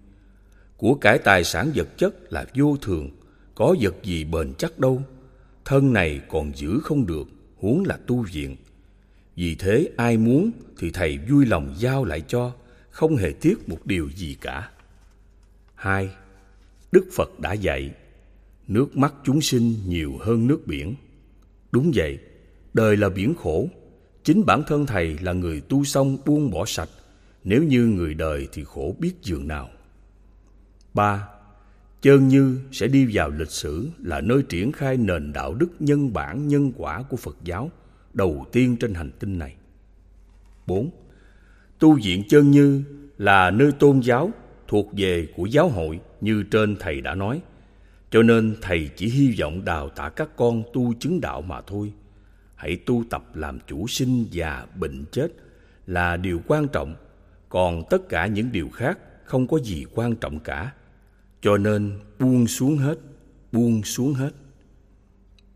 Của 0.77 0.95
cải 0.95 1.17
tài 1.17 1.43
sản 1.43 1.71
vật 1.75 1.97
chất 1.97 2.33
là 2.33 2.45
vô 2.55 2.77
thường, 2.81 3.09
có 3.55 3.75
vật 3.81 3.95
gì 4.03 4.23
bền 4.23 4.53
chắc 4.57 4.79
đâu. 4.79 5.03
Thân 5.65 5.93
này 5.93 6.21
còn 6.29 6.51
giữ 6.55 6.79
không 6.83 7.05
được, 7.05 7.27
huống 7.57 7.83
là 7.85 7.99
tu 8.07 8.25
viện. 8.33 8.55
Vì 9.35 9.55
thế 9.55 9.89
ai 9.97 10.17
muốn 10.17 10.51
thì 10.77 10.91
thầy 10.91 11.17
vui 11.29 11.45
lòng 11.45 11.75
giao 11.77 12.05
lại 12.05 12.21
cho, 12.27 12.51
không 12.89 13.15
hề 13.15 13.31
tiếc 13.41 13.69
một 13.69 13.85
điều 13.85 14.09
gì 14.09 14.37
cả. 14.41 14.71
Hai, 15.75 16.09
Đức 16.91 17.05
Phật 17.13 17.39
đã 17.39 17.53
dạy, 17.53 17.91
nước 18.67 18.97
mắt 18.97 19.13
chúng 19.23 19.41
sinh 19.41 19.75
nhiều 19.87 20.17
hơn 20.21 20.47
nước 20.47 20.67
biển. 20.67 20.95
Đúng 21.71 21.91
vậy, 21.95 22.19
đời 22.73 22.97
là 22.97 23.09
biển 23.09 23.33
khổ, 23.35 23.67
chính 24.29 24.45
bản 24.45 24.63
thân 24.67 24.85
thầy 24.85 25.17
là 25.21 25.33
người 25.33 25.61
tu 25.61 25.83
xong 25.83 26.17
buông 26.25 26.51
bỏ 26.51 26.65
sạch, 26.65 26.89
nếu 27.43 27.63
như 27.63 27.85
người 27.85 28.13
đời 28.13 28.47
thì 28.51 28.63
khổ 28.63 28.95
biết 28.99 29.13
dường 29.21 29.47
nào. 29.47 29.69
Ba, 30.93 31.27
Chơn 32.01 32.27
Như 32.27 32.59
sẽ 32.71 32.87
đi 32.87 33.07
vào 33.13 33.29
lịch 33.29 33.51
sử 33.51 33.89
là 33.97 34.21
nơi 34.21 34.43
triển 34.49 34.71
khai 34.71 34.97
nền 34.97 35.33
đạo 35.33 35.53
đức 35.53 35.67
nhân 35.79 36.13
bản 36.13 36.47
nhân 36.47 36.71
quả 36.77 37.03
của 37.09 37.17
Phật 37.17 37.37
giáo 37.43 37.71
đầu 38.13 38.45
tiên 38.51 38.77
trên 38.79 38.93
hành 38.93 39.11
tinh 39.19 39.39
này. 39.39 39.55
4. 40.67 40.89
Tu 41.79 41.97
viện 42.03 42.23
Chơn 42.29 42.51
Như 42.51 42.83
là 43.17 43.51
nơi 43.51 43.71
tôn 43.71 43.99
giáo 43.99 44.31
thuộc 44.67 44.89
về 44.97 45.27
của 45.35 45.45
giáo 45.45 45.69
hội 45.69 45.99
như 46.21 46.43
trên 46.43 46.75
thầy 46.79 47.01
đã 47.01 47.15
nói. 47.15 47.41
Cho 48.11 48.21
nên 48.21 48.55
thầy 48.61 48.89
chỉ 48.95 49.09
hy 49.09 49.35
vọng 49.39 49.65
đào 49.65 49.89
tạo 49.89 50.09
các 50.09 50.29
con 50.35 50.63
tu 50.73 50.93
chứng 50.99 51.21
đạo 51.21 51.41
mà 51.41 51.61
thôi. 51.61 51.93
Hãy 52.59 52.75
tu 52.75 53.03
tập 53.09 53.23
làm 53.33 53.59
chủ 53.67 53.87
sinh 53.87 54.25
già 54.31 54.65
bệnh 54.75 55.05
chết 55.11 55.27
là 55.87 56.17
điều 56.17 56.41
quan 56.47 56.67
trọng, 56.67 56.95
còn 57.49 57.83
tất 57.89 58.09
cả 58.09 58.27
những 58.27 58.51
điều 58.51 58.69
khác 58.69 58.99
không 59.23 59.47
có 59.47 59.59
gì 59.59 59.85
quan 59.95 60.15
trọng 60.15 60.39
cả 60.39 60.73
cho 61.41 61.57
nên 61.57 61.99
buông 62.19 62.47
xuống 62.47 62.77
hết, 62.77 62.99
buông 63.51 63.83
xuống 63.83 64.13
hết. 64.13 64.31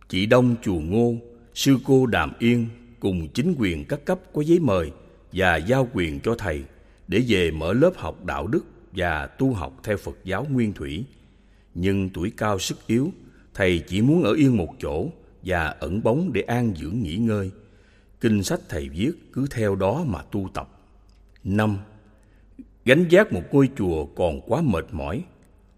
Chị 0.09 0.25
Đông 0.25 0.55
Chùa 0.61 0.79
Ngô, 0.79 1.15
sư 1.53 1.77
cô 1.85 2.05
Đàm 2.05 2.33
Yên 2.39 2.67
cùng 2.99 3.27
chính 3.33 3.55
quyền 3.57 3.85
các 3.85 4.05
cấp 4.05 4.19
có 4.33 4.41
giấy 4.41 4.59
mời 4.59 4.91
và 5.31 5.57
giao 5.57 5.89
quyền 5.93 6.19
cho 6.19 6.35
thầy 6.35 6.63
để 7.07 7.23
về 7.27 7.51
mở 7.51 7.73
lớp 7.73 7.91
học 7.95 8.25
đạo 8.25 8.47
đức 8.47 8.65
và 8.91 9.27
tu 9.27 9.53
học 9.53 9.79
theo 9.83 9.97
Phật 9.97 10.17
giáo 10.23 10.47
Nguyên 10.51 10.73
Thủy. 10.73 11.05
Nhưng 11.73 12.09
tuổi 12.09 12.31
cao 12.37 12.59
sức 12.59 12.87
yếu, 12.87 13.11
thầy 13.53 13.79
chỉ 13.87 14.01
muốn 14.01 14.23
ở 14.23 14.33
yên 14.33 14.57
một 14.57 14.75
chỗ 14.79 15.09
và 15.43 15.67
ẩn 15.79 16.03
bóng 16.03 16.33
để 16.33 16.41
an 16.41 16.73
dưỡng 16.75 16.99
nghỉ 17.01 17.15
ngơi. 17.15 17.51
Kinh 18.21 18.43
sách 18.43 18.59
thầy 18.69 18.89
viết 18.89 19.11
cứ 19.33 19.47
theo 19.51 19.75
đó 19.75 20.03
mà 20.07 20.21
tu 20.31 20.49
tập. 20.53 20.69
năm 21.43 21.77
Gánh 22.85 23.05
giác 23.09 23.33
một 23.33 23.43
ngôi 23.51 23.69
chùa 23.77 24.05
còn 24.05 24.41
quá 24.41 24.61
mệt 24.61 24.85
mỏi 24.91 25.23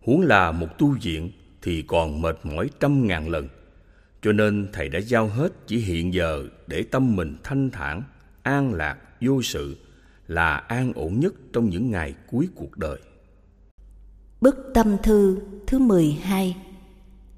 huống 0.01 0.22
là 0.22 0.51
một 0.51 0.68
tu 0.78 0.95
viện 1.01 1.32
thì 1.61 1.82
còn 1.82 2.22
mệt 2.22 2.39
mỏi 2.43 2.70
trăm 2.80 3.07
ngàn 3.07 3.30
lần. 3.30 3.47
Cho 4.22 4.32
nên 4.32 4.68
Thầy 4.74 4.89
đã 4.89 4.99
giao 4.99 5.28
hết 5.28 5.53
chỉ 5.68 5.78
hiện 5.78 6.13
giờ 6.13 6.43
để 6.68 6.84
tâm 6.91 7.16
mình 7.16 7.38
thanh 7.43 7.70
thản, 7.70 8.03
an 8.43 8.74
lạc, 8.74 8.97
vô 9.22 9.41
sự 9.41 9.78
là 10.28 10.55
an 10.57 10.93
ổn 10.95 11.20
nhất 11.20 11.34
trong 11.53 11.70
những 11.70 11.91
ngày 11.91 12.15
cuối 12.27 12.48
cuộc 12.56 12.77
đời. 12.77 12.99
Bức 14.41 14.72
tâm 14.73 14.98
thư 15.03 15.40
thứ 15.68 15.80
12 15.80 16.57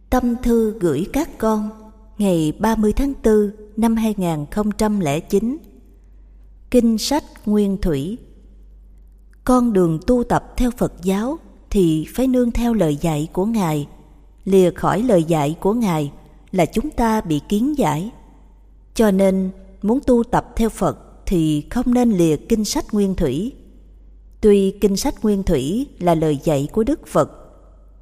Tâm 0.09 0.35
thư 0.43 0.79
gửi 0.79 1.07
các 1.13 1.29
con 1.37 1.86
ngày 2.17 2.53
30 2.59 2.93
tháng 2.93 3.13
4 3.23 3.51
năm 3.77 3.95
2009 3.95 5.57
Kinh 6.71 6.97
sách 6.97 7.23
Nguyên 7.45 7.77
Thủy 7.81 8.17
Con 9.43 9.73
đường 9.73 9.99
tu 10.07 10.23
tập 10.23 10.53
theo 10.57 10.71
Phật 10.71 10.93
giáo 11.03 11.37
thì 11.69 12.05
phải 12.15 12.27
nương 12.27 12.51
theo 12.51 12.73
lời 12.73 12.97
dạy 13.01 13.27
của 13.33 13.45
Ngài. 13.45 13.87
Lìa 14.45 14.71
khỏi 14.71 15.03
lời 15.03 15.23
dạy 15.23 15.55
của 15.59 15.73
Ngài 15.73 16.11
là 16.51 16.65
chúng 16.65 16.89
ta 16.89 17.21
bị 17.21 17.41
kiến 17.49 17.77
giải. 17.77 18.11
Cho 18.93 19.11
nên 19.11 19.49
muốn 19.81 19.99
tu 20.07 20.23
tập 20.23 20.53
theo 20.55 20.69
Phật 20.69 20.99
thì 21.25 21.63
không 21.69 21.93
nên 21.93 22.11
lìa 22.11 22.35
kinh 22.35 22.65
sách 22.65 22.93
nguyên 22.93 23.15
thủy. 23.15 23.53
Tuy 24.41 24.71
kinh 24.71 24.97
sách 24.97 25.23
nguyên 25.23 25.43
thủy 25.43 25.87
là 25.99 26.15
lời 26.15 26.39
dạy 26.43 26.67
của 26.71 26.83
Đức 26.83 27.07
Phật, 27.07 27.31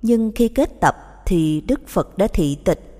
nhưng 0.01 0.31
khi 0.35 0.47
kết 0.47 0.79
tập 0.81 0.95
thì 1.25 1.61
Đức 1.61 1.87
Phật 1.87 2.17
đã 2.17 2.27
thị 2.27 2.57
tịch. 2.63 2.94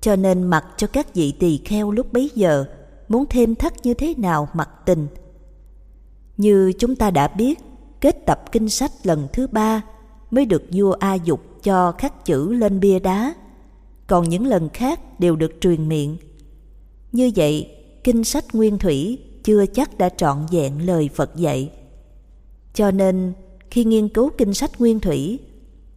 Cho 0.00 0.16
nên 0.16 0.42
mặc 0.42 0.64
cho 0.76 0.86
các 0.86 1.14
vị 1.14 1.32
tỳ 1.32 1.60
kheo 1.64 1.90
lúc 1.90 2.12
bấy 2.12 2.30
giờ 2.34 2.64
muốn 3.08 3.24
thêm 3.30 3.54
thắt 3.54 3.86
như 3.86 3.94
thế 3.94 4.14
nào 4.16 4.48
mặc 4.54 4.68
tình. 4.86 5.06
Như 6.36 6.72
chúng 6.78 6.96
ta 6.96 7.10
đã 7.10 7.28
biết, 7.28 7.58
kết 8.00 8.26
tập 8.26 8.52
kinh 8.52 8.68
sách 8.68 8.92
lần 9.04 9.28
thứ 9.32 9.46
ba 9.46 9.82
mới 10.30 10.44
được 10.44 10.62
vua 10.72 10.92
A 10.92 11.14
Dục 11.14 11.40
cho 11.62 11.92
khắc 11.92 12.24
chữ 12.24 12.52
lên 12.52 12.80
bia 12.80 12.98
đá, 12.98 13.34
còn 14.06 14.28
những 14.28 14.46
lần 14.46 14.68
khác 14.68 15.20
đều 15.20 15.36
được 15.36 15.52
truyền 15.60 15.88
miệng. 15.88 16.16
Như 17.12 17.30
vậy, 17.36 17.76
kinh 18.04 18.24
sách 18.24 18.44
nguyên 18.52 18.78
thủy 18.78 19.18
chưa 19.44 19.66
chắc 19.66 19.98
đã 19.98 20.08
trọn 20.08 20.38
vẹn 20.50 20.86
lời 20.86 21.10
Phật 21.14 21.36
dạy. 21.36 21.72
Cho 22.74 22.90
nên, 22.90 23.32
khi 23.70 23.84
nghiên 23.84 24.08
cứu 24.08 24.30
kinh 24.38 24.54
sách 24.54 24.80
nguyên 24.80 25.00
thủy, 25.00 25.38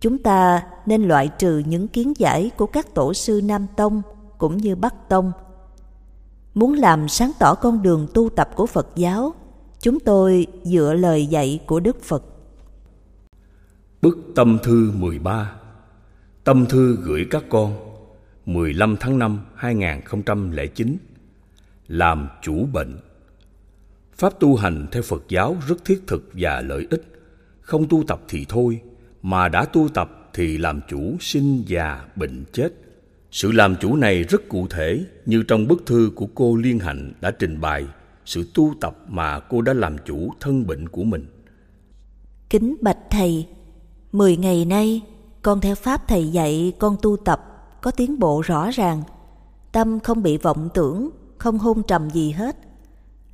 chúng 0.03 0.17
ta 0.17 0.63
nên 0.85 1.03
loại 1.03 1.30
trừ 1.39 1.63
những 1.67 1.88
kiến 1.88 2.13
giải 2.17 2.51
của 2.57 2.65
các 2.65 2.93
tổ 2.93 3.13
sư 3.13 3.41
Nam 3.43 3.65
Tông 3.77 4.01
cũng 4.38 4.57
như 4.57 4.75
Bắc 4.75 5.09
Tông. 5.09 5.31
Muốn 6.53 6.73
làm 6.73 7.07
sáng 7.07 7.31
tỏ 7.39 7.55
con 7.55 7.81
đường 7.81 8.07
tu 8.13 8.30
tập 8.30 8.49
của 8.55 8.65
Phật 8.65 8.88
giáo, 8.95 9.34
chúng 9.80 9.99
tôi 9.99 10.47
dựa 10.63 10.93
lời 10.93 11.25
dạy 11.25 11.59
của 11.65 11.80
Đức 11.80 12.03
Phật. 12.03 12.23
Bức 14.01 14.17
tâm 14.35 14.57
thư 14.63 14.91
13 14.95 15.55
Tâm 16.43 16.65
thư 16.65 16.97
gửi 17.03 17.27
các 17.31 17.43
con 17.49 17.73
15 18.45 18.97
tháng 18.99 19.19
5 19.19 19.39
2009 19.55 20.97
Làm 21.88 22.30
chủ 22.41 22.65
bệnh. 22.73 22.99
Pháp 24.13 24.39
tu 24.39 24.55
hành 24.55 24.88
theo 24.91 25.01
Phật 25.01 25.23
giáo 25.30 25.55
rất 25.67 25.85
thiết 25.85 26.03
thực 26.07 26.30
và 26.34 26.61
lợi 26.61 26.88
ích. 26.89 27.03
Không 27.61 27.88
tu 27.89 28.03
tập 28.07 28.21
thì 28.27 28.45
thôi. 28.49 28.81
Mà 29.24 29.50
đã 29.50 29.66
tu 29.66 29.90
tập 29.90 30.30
thì 30.34 30.58
làm 30.58 30.82
chủ 30.90 31.18
sinh 31.20 31.64
già 31.68 32.06
bệnh 32.16 32.45
chết 32.54 32.70
Sự 33.32 33.52
làm 33.52 33.76
chủ 33.76 33.95
này 33.95 34.24
rất 34.24 34.50
cụ 34.50 34.68
thể 34.70 35.06
Như 35.26 35.44
trong 35.44 35.68
bức 35.68 35.86
thư 35.86 36.12
của 36.16 36.28
cô 36.36 36.56
Liên 36.56 36.80
Hạnh 36.80 37.14
đã 37.22 37.32
trình 37.32 37.62
bày 37.62 37.86
Sự 38.26 38.52
tu 38.54 38.74
tập 38.82 38.98
mà 39.08 39.40
cô 39.40 39.62
đã 39.62 39.74
làm 39.74 39.95
chủ 40.06 40.32
thân 40.40 40.68
bệnh 40.68 40.90
của 40.90 41.04
mình 41.04 41.26
Kính 42.50 42.76
bạch 42.82 42.98
Thầy 43.10 43.48
Mười 44.14 44.38
ngày 44.38 44.66
nay, 44.66 45.02
con 45.41 45.62
theo 45.62 45.76
Pháp 45.76 46.08
Thầy 46.08 46.28
dạy 46.28 46.74
con 46.80 46.95
tu 47.02 47.18
tập 47.18 47.41
có 47.82 47.91
tiến 47.91 48.20
bộ 48.20 48.41
rõ 48.41 48.70
ràng. 48.70 49.02
Tâm 49.72 50.00
không 50.00 50.24
bị 50.24 50.38
vọng 50.38 50.70
tưởng, 50.74 51.10
không 51.38 51.58
hôn 51.58 51.84
trầm 51.84 52.10
gì 52.10 52.32
hết. 52.32 52.58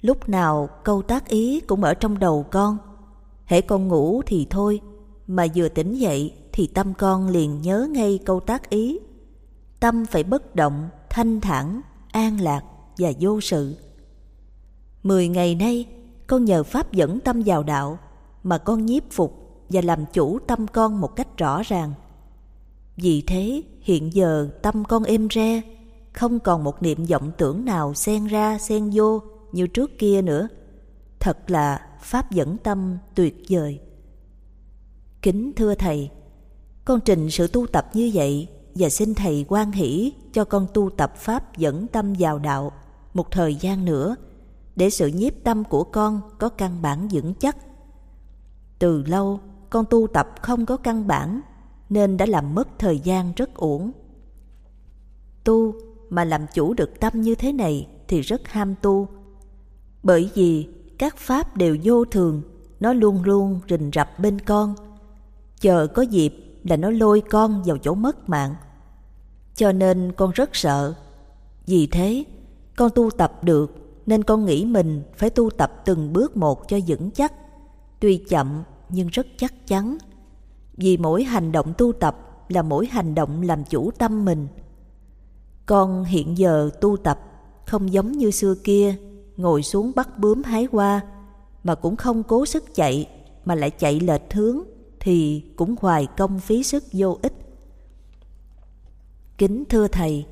Lúc 0.02 0.30
nào 0.30 0.70
câu 0.84 1.02
tác 1.02 1.28
ý 1.28 1.60
cũng 1.60 1.84
ở 1.84 1.94
trong 1.94 2.20
đầu 2.20 2.46
con. 2.52 2.78
Hễ 3.46 3.62
con 3.62 3.88
ngủ 3.88 4.22
thì 4.26 4.48
thôi, 4.50 4.82
mà 5.30 5.46
vừa 5.56 5.70
tỉnh 5.70 5.94
dậy 5.94 6.34
thì 6.52 6.68
tâm 6.68 6.94
con 6.94 7.28
liền 7.28 7.62
nhớ 7.62 7.88
ngay 7.92 8.20
câu 8.26 8.40
tác 8.40 8.70
ý. 8.70 9.00
Tâm 9.80 10.06
phải 10.06 10.24
bất 10.24 10.56
động, 10.56 10.90
thanh 11.10 11.42
thản, 11.42 11.82
an 12.12 12.42
lạc 12.42 12.62
và 12.98 13.12
vô 13.20 13.42
sự. 13.42 13.76
Mười 15.04 15.28
ngày 15.28 15.56
nay, 15.56 15.86
con 16.28 16.46
nhờ 16.46 16.64
Pháp 16.64 16.92
dẫn 16.92 17.20
tâm 17.20 17.42
vào 17.46 17.64
đạo 17.64 18.00
mà 18.44 18.58
con 18.58 18.86
nhiếp 18.86 19.04
phục 19.12 19.64
và 19.70 19.82
làm 19.82 20.06
chủ 20.14 20.40
tâm 20.40 20.68
con 20.68 21.02
một 21.02 21.16
cách 21.16 21.38
rõ 21.38 21.62
ràng. 21.64 21.94
Vì 22.96 23.22
thế, 23.28 23.62
hiện 23.82 24.14
giờ 24.14 24.50
tâm 24.62 24.84
con 24.86 25.04
êm 25.04 25.28
re, 25.32 25.62
không 26.14 26.40
còn 26.40 26.64
một 26.64 26.82
niệm 26.82 27.06
vọng 27.06 27.32
tưởng 27.38 27.66
nào 27.66 27.94
xen 27.94 28.28
ra 28.28 28.58
xen 28.58 28.90
vô 28.94 29.22
như 29.52 29.68
trước 29.68 29.92
kia 29.98 30.22
nữa. 30.22 30.48
Thật 31.20 31.52
là 31.52 31.88
Pháp 32.02 32.32
dẫn 32.32 32.58
tâm 32.58 32.98
tuyệt 33.16 33.44
vời. 33.50 33.80
Kính 35.22 35.54
thưa 35.56 35.76
Thầy, 35.76 36.10
con 36.86 37.00
trình 37.06 37.30
sự 37.30 37.48
tu 37.48 37.68
tập 37.68 37.90
như 37.94 38.12
vậy 38.14 38.48
và 38.76 38.90
xin 38.90 39.16
Thầy 39.16 39.46
quan 39.48 39.72
hỷ 39.72 40.14
cho 40.34 40.46
con 40.46 40.68
tu 40.74 40.90
tập 40.90 41.16
Pháp 41.18 41.58
dẫn 41.58 41.88
tâm 41.88 42.14
vào 42.20 42.40
đạo 42.40 42.72
một 43.14 43.32
thời 43.32 43.56
gian 43.56 43.86
nữa 43.86 44.16
để 44.76 44.90
sự 44.90 45.08
nhiếp 45.08 45.34
tâm 45.44 45.64
của 45.64 45.84
con 45.84 46.22
có 46.38 46.50
căn 46.50 46.82
bản 46.82 47.08
vững 47.12 47.34
chắc. 47.34 47.58
Từ 48.80 49.04
lâu, 49.04 49.40
con 49.70 49.86
tu 49.90 50.08
tập 50.08 50.30
không 50.42 50.66
có 50.66 50.78
căn 50.78 51.08
bản 51.08 51.42
nên 51.90 52.18
đã 52.18 52.26
làm 52.26 52.56
mất 52.56 52.68
thời 52.80 53.00
gian 53.00 53.34
rất 53.36 53.56
uổng. 53.56 53.92
Tu 55.44 55.74
mà 56.10 56.24
làm 56.24 56.46
chủ 56.54 56.74
được 56.74 57.00
tâm 57.00 57.22
như 57.22 57.36
thế 57.36 57.52
này 57.52 57.88
thì 58.08 58.22
rất 58.22 58.48
ham 58.48 58.76
tu. 58.82 59.08
Bởi 60.04 60.30
vì 60.34 60.68
các 60.98 61.18
pháp 61.18 61.58
đều 61.58 61.78
vô 61.84 62.06
thường, 62.06 62.42
nó 62.80 62.94
luôn 62.94 63.24
luôn 63.24 63.60
rình 63.70 63.92
rập 63.94 64.20
bên 64.20 64.40
con. 64.40 64.76
Chờ 65.60 65.88
có 65.88 66.02
dịp 66.02 66.36
là 66.64 66.76
nó 66.76 66.90
lôi 66.90 67.22
con 67.22 67.64
vào 67.66 67.78
chỗ 67.78 67.94
mất 67.94 68.30
mạng. 68.30 68.56
Cho 69.56 69.72
nên 69.72 70.12
con 70.12 70.32
rất 70.32 70.56
sợ. 70.56 70.94
Vì 71.66 71.88
thế, 71.88 72.24
con 72.78 72.92
tu 72.96 73.10
tập 73.10 73.44
được 73.44 73.76
nên 74.06 74.24
con 74.24 74.46
nghĩ 74.46 74.66
mình 74.66 75.04
phải 75.16 75.30
tu 75.30 75.50
tập 75.50 75.82
từng 75.86 76.14
bước 76.14 76.38
một 76.38 76.68
cho 76.68 76.78
vững 76.88 77.12
chắc. 77.12 77.34
Tuy 78.00 78.18
chậm 78.18 78.64
nhưng 78.90 79.08
rất 79.08 79.28
chắc 79.38 79.68
chắn. 79.68 79.98
Vì 80.78 80.98
mỗi 80.98 81.24
hành 81.24 81.52
động 81.52 81.74
tu 81.78 81.94
tập 81.94 82.46
là 82.50 82.62
mỗi 82.62 82.86
hành 82.86 83.16
động 83.16 83.42
làm 83.42 83.64
chủ 83.64 83.92
tâm 83.92 84.26
mình. 84.26 84.48
Con 85.66 86.04
hiện 86.04 86.38
giờ 86.38 86.70
tu 86.82 86.98
tập 86.98 87.20
không 87.66 87.94
giống 87.94 88.12
như 88.12 88.32
xưa 88.32 88.56
kia 88.64 88.96
ngồi 89.38 89.64
xuống 89.64 89.92
bắt 89.96 90.20
bướm 90.20 90.44
hái 90.44 90.68
hoa 90.72 91.02
mà 91.64 91.76
cũng 91.76 91.96
không 91.96 92.24
cố 92.24 92.46
sức 92.46 92.76
chạy 92.76 93.10
mà 93.46 93.56
lại 93.56 93.70
chạy 93.70 94.00
lệch 94.00 94.34
hướng 94.34 94.60
thì 95.00 95.44
cũng 95.56 95.76
hoài 95.80 96.08
công 96.18 96.40
phí 96.40 96.64
sức 96.64 96.84
vô 96.92 97.18
ích. 97.22 97.34
Kính 99.38 99.64
thưa 99.70 99.88
Thầy, 99.88 100.26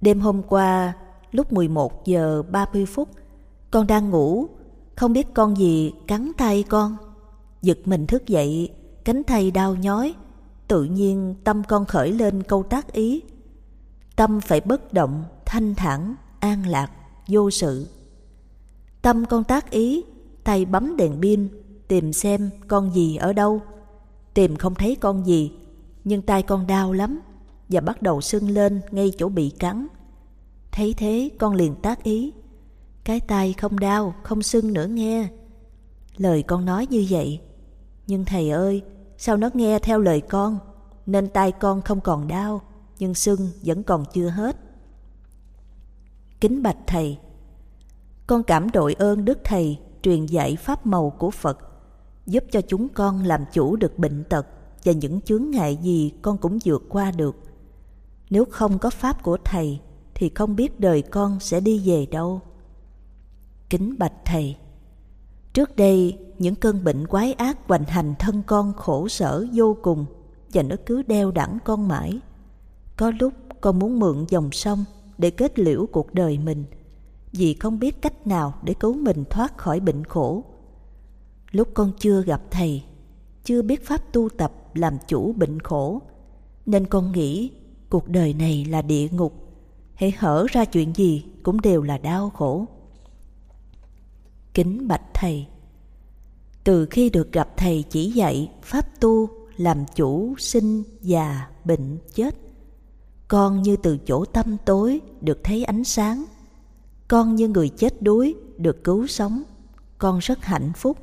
đêm 0.00 0.20
hôm 0.20 0.42
qua 0.42 0.92
lúc 1.32 1.52
11 1.52 2.04
giờ 2.04 2.42
30 2.42 2.86
phút 2.86 3.08
con 3.70 3.86
đang 3.86 4.10
ngủ, 4.10 4.46
không 4.96 5.12
biết 5.12 5.34
con 5.34 5.56
gì 5.56 5.92
cắn 6.06 6.32
tay 6.36 6.64
con. 6.68 6.96
Giật 7.62 7.78
mình 7.84 8.06
thức 8.06 8.26
dậy, 8.26 8.72
cánh 9.04 9.22
tay 9.24 9.50
đau 9.50 9.74
nhói, 9.74 10.14
tự 10.68 10.84
nhiên 10.84 11.34
tâm 11.44 11.62
con 11.68 11.84
khởi 11.84 12.12
lên 12.12 12.42
câu 12.42 12.62
tác 12.62 12.92
ý. 12.92 13.22
Tâm 14.16 14.40
phải 14.40 14.60
bất 14.60 14.92
động, 14.92 15.24
thanh 15.46 15.74
thản, 15.74 16.14
an 16.40 16.66
lạc, 16.66 16.90
vô 17.28 17.50
sự. 17.50 17.86
Tâm 19.02 19.24
con 19.24 19.44
tác 19.44 19.70
ý, 19.70 20.04
tay 20.44 20.64
bấm 20.64 20.96
đèn 20.96 21.20
pin, 21.22 21.48
tìm 21.88 22.12
xem 22.12 22.50
con 22.68 22.94
gì 22.94 23.16
ở 23.16 23.32
đâu. 23.32 23.60
Tìm 24.36 24.56
không 24.56 24.74
thấy 24.74 24.96
con 25.00 25.26
gì, 25.26 25.52
nhưng 26.04 26.22
tay 26.22 26.42
con 26.42 26.66
đau 26.66 26.92
lắm 26.92 27.20
và 27.68 27.80
bắt 27.80 28.02
đầu 28.02 28.20
sưng 28.20 28.50
lên 28.50 28.80
ngay 28.90 29.12
chỗ 29.18 29.28
bị 29.28 29.50
cắn. 29.50 29.86
Thấy 30.72 30.94
thế 30.96 31.30
con 31.38 31.54
liền 31.54 31.74
tác 31.74 32.02
ý, 32.02 32.32
cái 33.04 33.20
tay 33.20 33.52
không 33.52 33.78
đau, 33.78 34.14
không 34.22 34.42
sưng 34.42 34.72
nữa 34.72 34.86
nghe. 34.86 35.28
Lời 36.16 36.42
con 36.42 36.64
nói 36.64 36.86
như 36.90 37.06
vậy, 37.10 37.40
nhưng 38.06 38.24
thầy 38.24 38.50
ơi, 38.50 38.82
sao 39.18 39.36
nó 39.36 39.50
nghe 39.54 39.78
theo 39.78 40.00
lời 40.00 40.20
con, 40.20 40.58
nên 41.06 41.28
tay 41.28 41.52
con 41.52 41.82
không 41.82 42.00
còn 42.00 42.28
đau, 42.28 42.62
nhưng 42.98 43.14
sưng 43.14 43.48
vẫn 43.62 43.82
còn 43.82 44.04
chưa 44.12 44.28
hết. 44.28 44.56
Kính 46.40 46.62
bạch 46.62 46.78
thầy, 46.86 47.18
con 48.26 48.42
cảm 48.42 48.70
đội 48.70 48.94
ơn 48.94 49.24
Đức 49.24 49.38
Thầy 49.44 49.78
truyền 50.02 50.26
dạy 50.26 50.56
pháp 50.56 50.86
màu 50.86 51.10
của 51.10 51.30
Phật, 51.30 51.58
giúp 52.26 52.44
cho 52.50 52.60
chúng 52.60 52.88
con 52.88 53.24
làm 53.24 53.44
chủ 53.52 53.76
được 53.76 53.98
bệnh 53.98 54.24
tật 54.24 54.46
và 54.84 54.92
những 54.92 55.20
chướng 55.20 55.50
ngại 55.50 55.78
gì 55.82 56.12
con 56.22 56.38
cũng 56.38 56.58
vượt 56.64 56.82
qua 56.88 57.10
được. 57.10 57.36
Nếu 58.30 58.44
không 58.44 58.78
có 58.78 58.90
pháp 58.90 59.22
của 59.22 59.38
Thầy 59.44 59.80
thì 60.14 60.30
không 60.34 60.56
biết 60.56 60.80
đời 60.80 61.02
con 61.02 61.40
sẽ 61.40 61.60
đi 61.60 61.82
về 61.84 62.06
đâu. 62.06 62.40
Kính 63.70 63.94
bạch 63.98 64.24
Thầy, 64.24 64.56
trước 65.52 65.76
đây 65.76 66.18
những 66.38 66.54
cơn 66.54 66.84
bệnh 66.84 67.06
quái 67.06 67.32
ác 67.32 67.58
hoành 67.68 67.84
hành 67.84 68.14
thân 68.18 68.42
con 68.46 68.72
khổ 68.72 69.08
sở 69.08 69.46
vô 69.52 69.76
cùng 69.82 70.06
và 70.52 70.62
nó 70.62 70.76
cứ 70.86 71.02
đeo 71.02 71.30
đẳng 71.30 71.58
con 71.64 71.88
mãi. 71.88 72.20
Có 72.96 73.12
lúc 73.20 73.32
con 73.60 73.78
muốn 73.78 73.98
mượn 73.98 74.24
dòng 74.28 74.52
sông 74.52 74.84
để 75.18 75.30
kết 75.30 75.58
liễu 75.58 75.86
cuộc 75.92 76.14
đời 76.14 76.38
mình– 76.38 76.64
vì 77.36 77.54
không 77.54 77.78
biết 77.78 78.02
cách 78.02 78.26
nào 78.26 78.54
để 78.62 78.74
cứu 78.74 78.94
mình 78.94 79.24
thoát 79.30 79.58
khỏi 79.58 79.80
bệnh 79.80 80.04
khổ. 80.04 80.44
Lúc 81.56 81.68
con 81.74 81.92
chưa 81.98 82.22
gặp 82.22 82.42
thầy, 82.50 82.82
chưa 83.44 83.62
biết 83.62 83.86
pháp 83.86 84.12
tu 84.12 84.28
tập 84.28 84.52
làm 84.74 84.98
chủ 85.08 85.32
bệnh 85.32 85.60
khổ, 85.60 86.02
nên 86.66 86.86
con 86.86 87.12
nghĩ 87.12 87.50
cuộc 87.90 88.08
đời 88.08 88.34
này 88.34 88.64
là 88.64 88.82
địa 88.82 89.08
ngục, 89.08 89.32
hãy 89.94 90.12
hở 90.18 90.46
ra 90.50 90.64
chuyện 90.64 90.92
gì 90.94 91.24
cũng 91.42 91.60
đều 91.60 91.82
là 91.82 91.98
đau 91.98 92.30
khổ. 92.30 92.66
Kính 94.54 94.88
bạch 94.88 95.02
thầy, 95.14 95.46
từ 96.64 96.86
khi 96.86 97.10
được 97.10 97.32
gặp 97.32 97.56
thầy 97.56 97.84
chỉ 97.90 98.10
dạy 98.10 98.50
pháp 98.62 99.00
tu 99.00 99.28
làm 99.56 99.84
chủ 99.94 100.34
sinh 100.38 100.82
già 101.00 101.46
bệnh 101.64 101.98
chết, 102.14 102.36
con 103.28 103.62
như 103.62 103.76
từ 103.76 103.98
chỗ 103.98 104.24
tâm 104.24 104.56
tối 104.64 105.00
được 105.20 105.40
thấy 105.44 105.64
ánh 105.64 105.84
sáng 105.84 106.24
con 107.08 107.34
như 107.34 107.48
người 107.48 107.68
chết 107.68 108.02
đuối 108.02 108.34
được 108.56 108.84
cứu 108.84 109.06
sống. 109.06 109.42
Con 109.98 110.18
rất 110.18 110.44
hạnh 110.44 110.72
phúc 110.76 110.98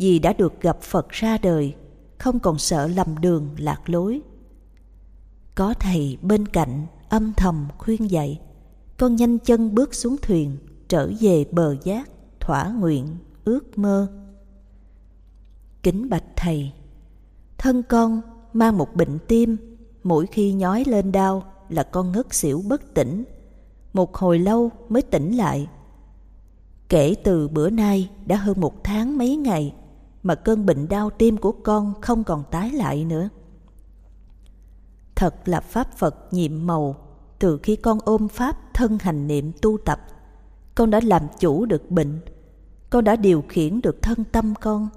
vì 0.00 0.18
đã 0.18 0.32
được 0.32 0.60
gặp 0.60 0.80
Phật 0.80 1.08
ra 1.08 1.38
đời, 1.38 1.74
không 2.18 2.38
còn 2.38 2.58
sợ 2.58 2.86
lầm 2.86 3.18
đường 3.20 3.48
lạc 3.58 3.90
lối. 3.90 4.20
Có 5.54 5.74
thầy 5.80 6.18
bên 6.22 6.48
cạnh 6.48 6.86
âm 7.08 7.32
thầm 7.36 7.68
khuyên 7.78 8.10
dạy, 8.10 8.40
con 8.98 9.16
nhanh 9.16 9.38
chân 9.38 9.74
bước 9.74 9.94
xuống 9.94 10.16
thuyền, 10.22 10.56
trở 10.88 11.10
về 11.20 11.44
bờ 11.52 11.76
giác, 11.84 12.10
thỏa 12.40 12.68
nguyện, 12.68 13.06
ước 13.44 13.78
mơ. 13.78 14.06
Kính 15.82 16.08
bạch 16.08 16.24
thầy, 16.36 16.72
thân 17.58 17.82
con 17.82 18.20
mang 18.52 18.78
một 18.78 18.94
bệnh 18.94 19.18
tim, 19.28 19.56
mỗi 20.02 20.26
khi 20.26 20.52
nhói 20.52 20.84
lên 20.86 21.12
đau 21.12 21.42
là 21.68 21.82
con 21.82 22.12
ngất 22.12 22.34
xỉu 22.34 22.62
bất 22.68 22.94
tỉnh, 22.94 23.24
một 23.92 24.16
hồi 24.16 24.38
lâu 24.38 24.70
mới 24.88 25.02
tỉnh 25.02 25.36
lại. 25.36 25.68
Kể 26.88 27.14
từ 27.24 27.48
bữa 27.48 27.70
nay 27.70 28.10
đã 28.26 28.36
hơn 28.36 28.60
một 28.60 28.84
tháng 28.84 29.18
mấy 29.18 29.36
ngày 29.36 29.74
mà 30.22 30.34
cơn 30.34 30.66
bệnh 30.66 30.88
đau 30.88 31.10
tim 31.10 31.36
của 31.36 31.52
con 31.52 31.94
không 32.00 32.24
còn 32.24 32.44
tái 32.50 32.70
lại 32.70 33.04
nữa. 33.04 33.28
Thật 35.14 35.48
là 35.48 35.60
Pháp 35.60 35.98
Phật 35.98 36.16
nhiệm 36.30 36.66
màu, 36.66 36.96
từ 37.38 37.58
khi 37.62 37.76
con 37.76 37.98
ôm 38.04 38.28
Pháp 38.28 38.56
thân 38.74 38.98
hành 39.00 39.26
niệm 39.26 39.52
tu 39.62 39.78
tập, 39.84 40.00
con 40.74 40.90
đã 40.90 41.00
làm 41.04 41.22
chủ 41.38 41.64
được 41.64 41.90
bệnh, 41.90 42.20
con 42.90 43.04
đã 43.04 43.16
điều 43.16 43.44
khiển 43.48 43.80
được 43.80 44.02
thân 44.02 44.24
tâm 44.32 44.54
con. 44.60 44.88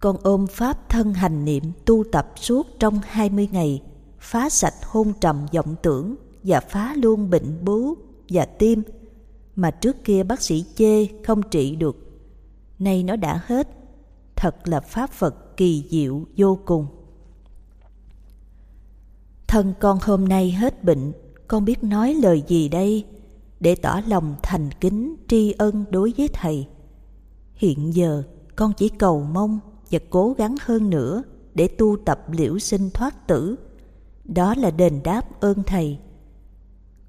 Con 0.00 0.16
ôm 0.22 0.46
Pháp 0.46 0.88
thân 0.88 1.14
hành 1.14 1.44
niệm 1.44 1.64
tu 1.84 2.04
tập 2.12 2.32
suốt 2.36 2.66
trong 2.78 3.00
20 3.04 3.48
ngày, 3.52 3.82
phá 4.18 4.48
sạch 4.48 4.74
hôn 4.84 5.12
trầm 5.20 5.46
vọng 5.52 5.74
tưởng 5.82 6.16
và 6.42 6.60
phá 6.60 6.94
luôn 6.94 7.30
bệnh 7.30 7.64
bú 7.64 7.94
và 8.28 8.44
tim 8.44 8.82
mà 9.56 9.70
trước 9.70 10.04
kia 10.04 10.22
bác 10.22 10.42
sĩ 10.42 10.64
chê 10.74 11.06
không 11.24 11.42
trị 11.50 11.76
được. 11.76 11.96
Nay 12.78 13.02
nó 13.02 13.16
đã 13.16 13.40
hết, 13.46 13.68
thật 14.40 14.68
là 14.68 14.80
pháp 14.80 15.10
Phật 15.10 15.56
kỳ 15.56 15.84
diệu 15.90 16.24
vô 16.36 16.58
cùng. 16.64 16.86
Thân 19.46 19.74
con 19.80 19.98
hôm 20.02 20.28
nay 20.28 20.50
hết 20.50 20.84
bệnh, 20.84 21.12
con 21.48 21.64
biết 21.64 21.84
nói 21.84 22.14
lời 22.14 22.42
gì 22.48 22.68
đây 22.68 23.06
để 23.60 23.74
tỏ 23.74 24.00
lòng 24.06 24.34
thành 24.42 24.70
kính 24.80 25.16
tri 25.28 25.52
ân 25.52 25.84
đối 25.90 26.12
với 26.16 26.28
Thầy. 26.28 26.66
Hiện 27.54 27.94
giờ 27.94 28.22
con 28.56 28.72
chỉ 28.76 28.88
cầu 28.88 29.22
mong 29.32 29.60
và 29.90 29.98
cố 30.10 30.34
gắng 30.38 30.56
hơn 30.60 30.90
nữa 30.90 31.22
để 31.54 31.68
tu 31.68 31.96
tập 32.04 32.24
liễu 32.30 32.58
sinh 32.58 32.90
thoát 32.90 33.26
tử 33.26 33.56
Đó 34.24 34.54
là 34.54 34.70
đền 34.70 35.00
đáp 35.04 35.40
ơn 35.40 35.62
thầy. 35.62 35.98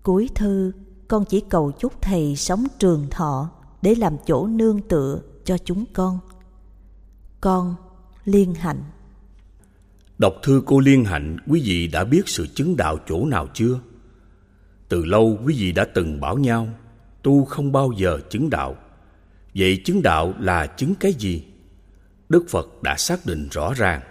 Cuối 0.04 0.30
thư, 0.36 0.72
con 1.08 1.26
chỉ 1.26 1.40
cầu 1.40 1.72
chúc 1.72 2.02
thầy 2.02 2.36
sống 2.36 2.64
trường 2.80 3.08
thọ 3.10 3.50
để 3.82 3.96
làm 3.96 4.18
chỗ 4.26 4.48
nương 4.48 4.82
tựa 4.82 5.22
cho 5.46 5.58
chúng 5.58 5.86
con. 5.94 6.20
Con 7.42 7.76
Liên 8.26 8.54
Hạnh 8.54 8.84
Đọc 10.18 10.34
thư 10.44 10.64
cô 10.66 10.80
Liên 10.80 11.06
Hạnh, 11.06 11.38
quý 11.48 11.62
vị 11.66 11.88
đã 11.88 12.04
biết 12.04 12.30
sự 12.30 12.48
chứng 12.48 12.78
đạo 12.78 12.98
chỗ 13.08 13.26
nào 13.26 13.48
chưa? 13.54 13.80
Từ 14.90 15.06
lâu 15.06 15.40
quý 15.46 15.56
vị 15.58 15.72
đã 15.72 15.86
từng 15.94 16.20
bảo 16.22 16.38
nhau, 16.38 16.70
tu 17.24 17.46
không 17.46 17.72
bao 17.72 17.92
giờ 17.98 18.20
chứng 18.30 18.50
đạo. 18.50 18.76
Vậy 19.56 19.82
chứng 19.86 20.02
đạo 20.02 20.34
là 20.40 20.68
chứng 20.68 20.96
cái 20.96 21.14
gì? 21.14 21.46
Đức 22.30 22.46
Phật 22.50 22.84
đã 22.84 22.96
xác 22.98 23.26
định 23.26 23.48
rõ 23.52 23.74
ràng. 23.74 24.02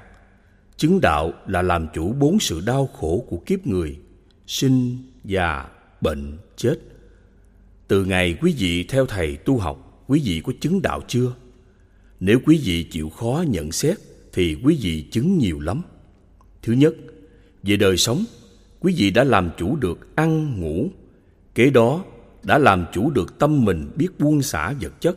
Chứng 0.77 1.01
đạo 1.01 1.32
là 1.47 1.62
làm 1.62 1.86
chủ 1.94 2.12
bốn 2.12 2.40
sự 2.40 2.61
đau 2.61 2.86
khổ 2.86 3.24
của 3.28 3.39
kiếp 3.47 3.66
người, 3.66 3.98
sinh, 4.47 4.98
già, 5.24 5.69
bệnh, 6.01 6.39
chết. 6.57 6.74
Từ 7.89 8.05
ngày 8.05 8.39
quý 8.40 8.55
vị 8.59 8.85
theo 8.89 9.07
thầy 9.07 9.36
tu 9.36 9.59
học, 9.59 10.05
quý 10.07 10.23
vị 10.24 10.43
có 10.44 10.52
chứng 10.61 10.82
đạo 10.82 11.01
chưa? 11.09 11.32
Nếu 12.20 12.40
quý 12.47 12.60
vị 12.64 12.82
chịu 12.82 13.10
khó 13.10 13.44
nhận 13.48 13.72
xét 13.72 13.97
thì 14.32 14.56
quý 14.64 14.78
vị 14.82 15.09
chứng 15.10 15.38
nhiều 15.38 15.60
lắm. 15.60 15.82
Thứ 16.62 16.72
nhất, 16.72 16.94
về 17.62 17.76
đời 17.76 17.97
sống, 17.97 18.24
quý 18.80 18.94
vị 18.97 19.10
đã 19.10 19.24
làm 19.24 19.51
chủ 19.59 19.76
được 19.76 20.16
ăn, 20.16 20.60
ngủ. 20.60 20.88
Kế 21.55 21.70
đó, 21.70 22.05
đã 22.42 22.59
làm 22.59 22.84
chủ 22.92 23.10
được 23.10 23.38
tâm 23.38 23.64
mình 23.64 23.90
biết 23.97 24.09
buông 24.18 24.42
xả 24.42 24.72
vật 24.80 25.01
chất, 25.01 25.16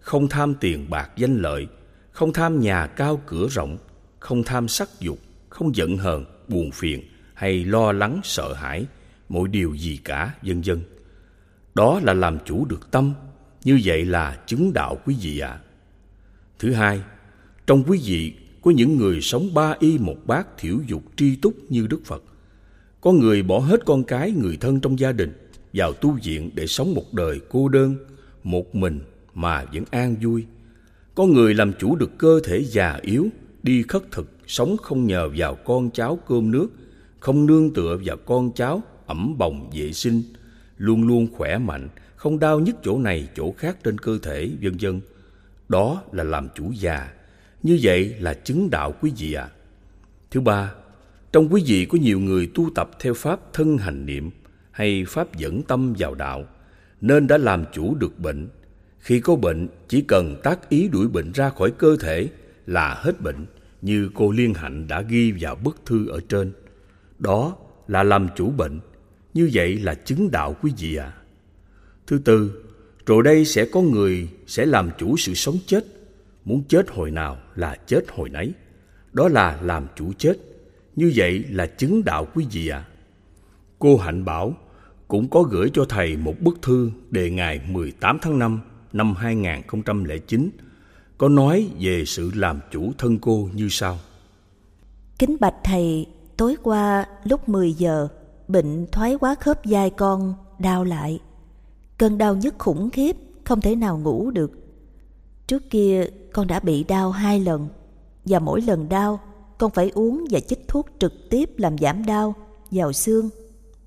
không 0.00 0.28
tham 0.28 0.54
tiền 0.60 0.90
bạc 0.90 1.10
danh 1.16 1.36
lợi, 1.36 1.66
không 2.10 2.32
tham 2.32 2.60
nhà 2.60 2.86
cao 2.86 3.22
cửa 3.26 3.46
rộng, 3.50 3.78
không 4.18 4.42
tham 4.42 4.68
sắc 4.68 4.88
dục, 5.00 5.18
không 5.48 5.76
giận 5.76 5.96
hờn, 5.96 6.24
buồn 6.48 6.70
phiền 6.70 7.02
hay 7.34 7.64
lo 7.64 7.92
lắng 7.92 8.20
sợ 8.24 8.52
hãi, 8.52 8.86
mọi 9.28 9.48
điều 9.48 9.74
gì 9.74 10.00
cả, 10.04 10.34
vân 10.42 10.60
vân. 10.60 10.80
Đó 11.74 12.00
là 12.02 12.14
làm 12.14 12.38
chủ 12.44 12.64
được 12.64 12.90
tâm, 12.90 13.14
như 13.64 13.80
vậy 13.84 14.04
là 14.04 14.42
chứng 14.46 14.72
đạo 14.72 14.98
quý 15.04 15.16
vị 15.20 15.38
ạ. 15.38 15.48
À. 15.48 15.60
Thứ 16.64 16.72
hai, 16.72 17.00
trong 17.66 17.84
quý 17.86 18.00
vị 18.04 18.32
có 18.62 18.70
những 18.70 18.96
người 18.96 19.20
sống 19.20 19.54
ba 19.54 19.74
y 19.78 19.98
một 19.98 20.16
bát 20.26 20.46
thiểu 20.58 20.78
dục 20.86 21.02
tri 21.16 21.36
túc 21.36 21.54
như 21.68 21.86
Đức 21.86 22.00
Phật. 22.04 22.22
Có 23.00 23.12
người 23.12 23.42
bỏ 23.42 23.58
hết 23.58 23.84
con 23.86 24.04
cái, 24.04 24.30
người 24.30 24.56
thân 24.56 24.80
trong 24.80 24.98
gia 24.98 25.12
đình 25.12 25.32
vào 25.72 25.92
tu 25.92 26.18
viện 26.24 26.50
để 26.54 26.66
sống 26.66 26.94
một 26.94 27.12
đời 27.12 27.40
cô 27.50 27.68
đơn, 27.68 27.96
một 28.44 28.74
mình 28.74 29.00
mà 29.34 29.64
vẫn 29.64 29.84
an 29.90 30.16
vui. 30.22 30.44
Có 31.14 31.26
người 31.26 31.54
làm 31.54 31.72
chủ 31.78 31.96
được 31.96 32.18
cơ 32.18 32.40
thể 32.44 32.64
già 32.64 32.98
yếu, 33.02 33.28
đi 33.62 33.82
khất 33.82 34.02
thực, 34.12 34.30
sống 34.46 34.76
không 34.82 35.06
nhờ 35.06 35.30
vào 35.36 35.54
con 35.54 35.90
cháu 35.90 36.18
cơm 36.28 36.50
nước, 36.50 36.68
không 37.20 37.46
nương 37.46 37.74
tựa 37.74 37.98
vào 38.04 38.16
con 38.16 38.52
cháu 38.52 38.82
ẩm 39.06 39.38
bồng 39.38 39.70
vệ 39.74 39.92
sinh, 39.92 40.22
luôn 40.78 41.02
luôn 41.02 41.26
khỏe 41.32 41.58
mạnh, 41.58 41.88
không 42.16 42.38
đau 42.38 42.60
nhức 42.60 42.76
chỗ 42.84 42.98
này 42.98 43.28
chỗ 43.36 43.54
khác 43.58 43.76
trên 43.84 43.98
cơ 43.98 44.18
thể, 44.22 44.50
vân 44.62 44.76
vân. 44.80 45.00
Đó 45.68 46.02
là 46.12 46.24
làm 46.24 46.48
chủ 46.54 46.72
già. 46.72 47.12
Như 47.62 47.78
vậy 47.82 48.14
là 48.18 48.34
chứng 48.34 48.70
đạo 48.70 48.94
quý 49.00 49.12
vị 49.18 49.32
ạ. 49.32 49.42
À. 49.42 49.52
Thứ 50.30 50.40
ba, 50.40 50.74
trong 51.32 51.52
quý 51.52 51.62
vị 51.66 51.86
có 51.86 51.98
nhiều 51.98 52.20
người 52.20 52.50
tu 52.54 52.70
tập 52.74 52.90
theo 53.00 53.14
pháp 53.14 53.40
thân 53.52 53.78
hành 53.78 54.06
niệm 54.06 54.30
hay 54.70 55.04
pháp 55.08 55.36
dẫn 55.36 55.62
tâm 55.62 55.94
vào 55.98 56.14
đạo, 56.14 56.44
nên 57.00 57.26
đã 57.26 57.38
làm 57.38 57.64
chủ 57.72 57.94
được 57.94 58.18
bệnh. 58.18 58.48
Khi 58.98 59.20
có 59.20 59.36
bệnh, 59.36 59.68
chỉ 59.88 60.02
cần 60.02 60.40
tác 60.42 60.68
ý 60.68 60.88
đuổi 60.88 61.08
bệnh 61.08 61.32
ra 61.32 61.50
khỏi 61.50 61.70
cơ 61.70 61.96
thể 62.00 62.28
là 62.66 62.94
hết 62.94 63.20
bệnh, 63.20 63.46
như 63.82 64.10
cô 64.14 64.30
Liên 64.30 64.54
Hạnh 64.54 64.88
đã 64.88 65.00
ghi 65.00 65.32
vào 65.40 65.56
bức 65.56 65.76
thư 65.86 66.08
ở 66.08 66.20
trên. 66.28 66.52
Đó 67.18 67.56
là 67.88 68.02
làm 68.02 68.28
chủ 68.36 68.50
bệnh, 68.50 68.80
như 69.34 69.50
vậy 69.52 69.76
là 69.76 69.94
chứng 69.94 70.30
đạo 70.30 70.56
quý 70.62 70.72
vị 70.78 70.96
ạ. 70.96 71.04
À. 71.04 71.18
Thứ 72.06 72.18
tư, 72.24 72.64
rồi 73.06 73.22
đây 73.22 73.44
sẽ 73.44 73.64
có 73.64 73.80
người 73.80 74.28
sẽ 74.46 74.66
làm 74.66 74.90
chủ 74.98 75.16
sự 75.16 75.34
sống 75.34 75.58
chết, 75.66 75.84
muốn 76.44 76.62
chết 76.68 76.90
hồi 76.90 77.10
nào 77.10 77.38
là 77.54 77.76
chết 77.86 78.04
hồi 78.08 78.28
nấy. 78.28 78.52
Đó 79.12 79.28
là 79.28 79.58
làm 79.62 79.86
chủ 79.96 80.12
chết, 80.18 80.34
như 80.96 81.12
vậy 81.16 81.44
là 81.50 81.66
chứng 81.66 82.04
đạo 82.04 82.26
quý 82.34 82.46
vị 82.52 82.68
ạ. 82.68 82.78
À. 82.78 82.88
Cô 83.78 83.96
Hạnh 83.96 84.24
bảo 84.24 84.54
cũng 85.08 85.28
có 85.28 85.42
gửi 85.42 85.70
cho 85.74 85.84
thầy 85.88 86.16
một 86.16 86.34
bức 86.40 86.62
thư 86.62 86.90
đề 87.10 87.30
ngày 87.30 87.60
18 87.68 88.18
tháng 88.22 88.38
5 88.38 88.60
năm 88.92 89.14
2009 89.14 90.50
có 91.18 91.28
nói 91.28 91.68
về 91.80 92.04
sự 92.06 92.30
làm 92.34 92.60
chủ 92.70 92.92
thân 92.98 93.18
cô 93.18 93.48
như 93.54 93.68
sau. 93.70 93.98
Kính 95.18 95.36
bạch 95.40 95.54
thầy, 95.64 96.06
tối 96.36 96.56
qua 96.62 97.06
lúc 97.24 97.48
10 97.48 97.72
giờ, 97.72 98.08
bệnh 98.48 98.86
thoái 98.92 99.16
quá 99.20 99.34
khớp 99.40 99.60
vai 99.64 99.90
con 99.90 100.34
đau 100.58 100.84
lại. 100.84 101.20
Cơn 101.98 102.18
đau 102.18 102.36
nhức 102.36 102.54
khủng 102.58 102.90
khiếp, 102.90 103.16
không 103.44 103.60
thể 103.60 103.76
nào 103.76 103.98
ngủ 103.98 104.30
được. 104.30 104.50
Trước 105.46 105.70
kia 105.70 106.06
con 106.32 106.46
đã 106.46 106.60
bị 106.60 106.84
đau 106.84 107.10
hai 107.10 107.40
lần, 107.40 107.68
và 108.24 108.38
mỗi 108.38 108.60
lần 108.60 108.88
đau 108.88 109.20
con 109.58 109.70
phải 109.70 109.90
uống 109.94 110.24
và 110.30 110.40
chích 110.40 110.68
thuốc 110.68 110.86
trực 110.98 111.12
tiếp 111.30 111.50
làm 111.56 111.78
giảm 111.78 112.06
đau 112.06 112.34
vào 112.70 112.92
xương. 112.92 113.30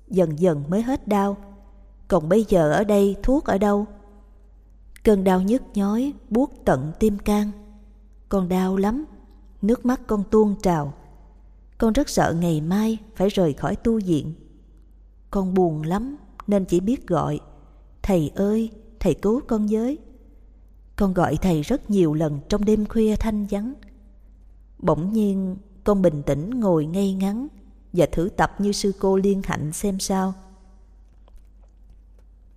Dần 0.08 0.38
dần 0.38 0.64
mới 0.68 0.82
hết 0.82 1.08
đau. 1.08 1.36
Còn 2.08 2.28
bây 2.28 2.44
giờ 2.48 2.72
ở 2.72 2.84
đây 2.84 3.16
thuốc 3.22 3.44
ở 3.44 3.58
đâu? 3.58 3.86
Cơn 5.04 5.24
đau 5.24 5.42
nhức 5.42 5.62
nhói 5.74 6.12
buốt 6.30 6.52
tận 6.64 6.92
tim 7.00 7.18
can. 7.18 7.50
Con 8.28 8.48
đau 8.48 8.76
lắm, 8.76 9.04
nước 9.62 9.86
mắt 9.86 10.00
con 10.06 10.24
tuôn 10.30 10.54
trào. 10.62 10.92
Con 11.78 11.92
rất 11.92 12.08
sợ 12.08 12.34
ngày 12.40 12.60
mai 12.60 12.98
phải 13.16 13.28
rời 13.28 13.52
khỏi 13.52 13.76
tu 13.76 14.00
viện. 14.00 14.34
Con 15.30 15.54
buồn 15.54 15.82
lắm 15.82 16.16
nên 16.46 16.64
chỉ 16.64 16.80
biết 16.80 17.06
gọi 17.06 17.40
Thầy 18.08 18.30
ơi, 18.34 18.70
thầy 19.00 19.14
cứu 19.14 19.40
con 19.48 19.66
với. 19.70 19.98
Con 20.96 21.14
gọi 21.14 21.36
thầy 21.36 21.62
rất 21.62 21.90
nhiều 21.90 22.14
lần 22.14 22.40
trong 22.48 22.64
đêm 22.64 22.86
khuya 22.86 23.16
thanh 23.16 23.46
vắng. 23.50 23.74
Bỗng 24.78 25.12
nhiên 25.12 25.56
con 25.84 26.02
bình 26.02 26.22
tĩnh 26.22 26.60
ngồi 26.60 26.86
ngay 26.86 27.12
ngắn 27.12 27.48
và 27.92 28.06
thử 28.12 28.28
tập 28.36 28.54
như 28.58 28.72
sư 28.72 28.92
cô 28.98 29.16
liên 29.16 29.42
hạnh 29.44 29.72
xem 29.72 29.98
sao. 30.00 30.34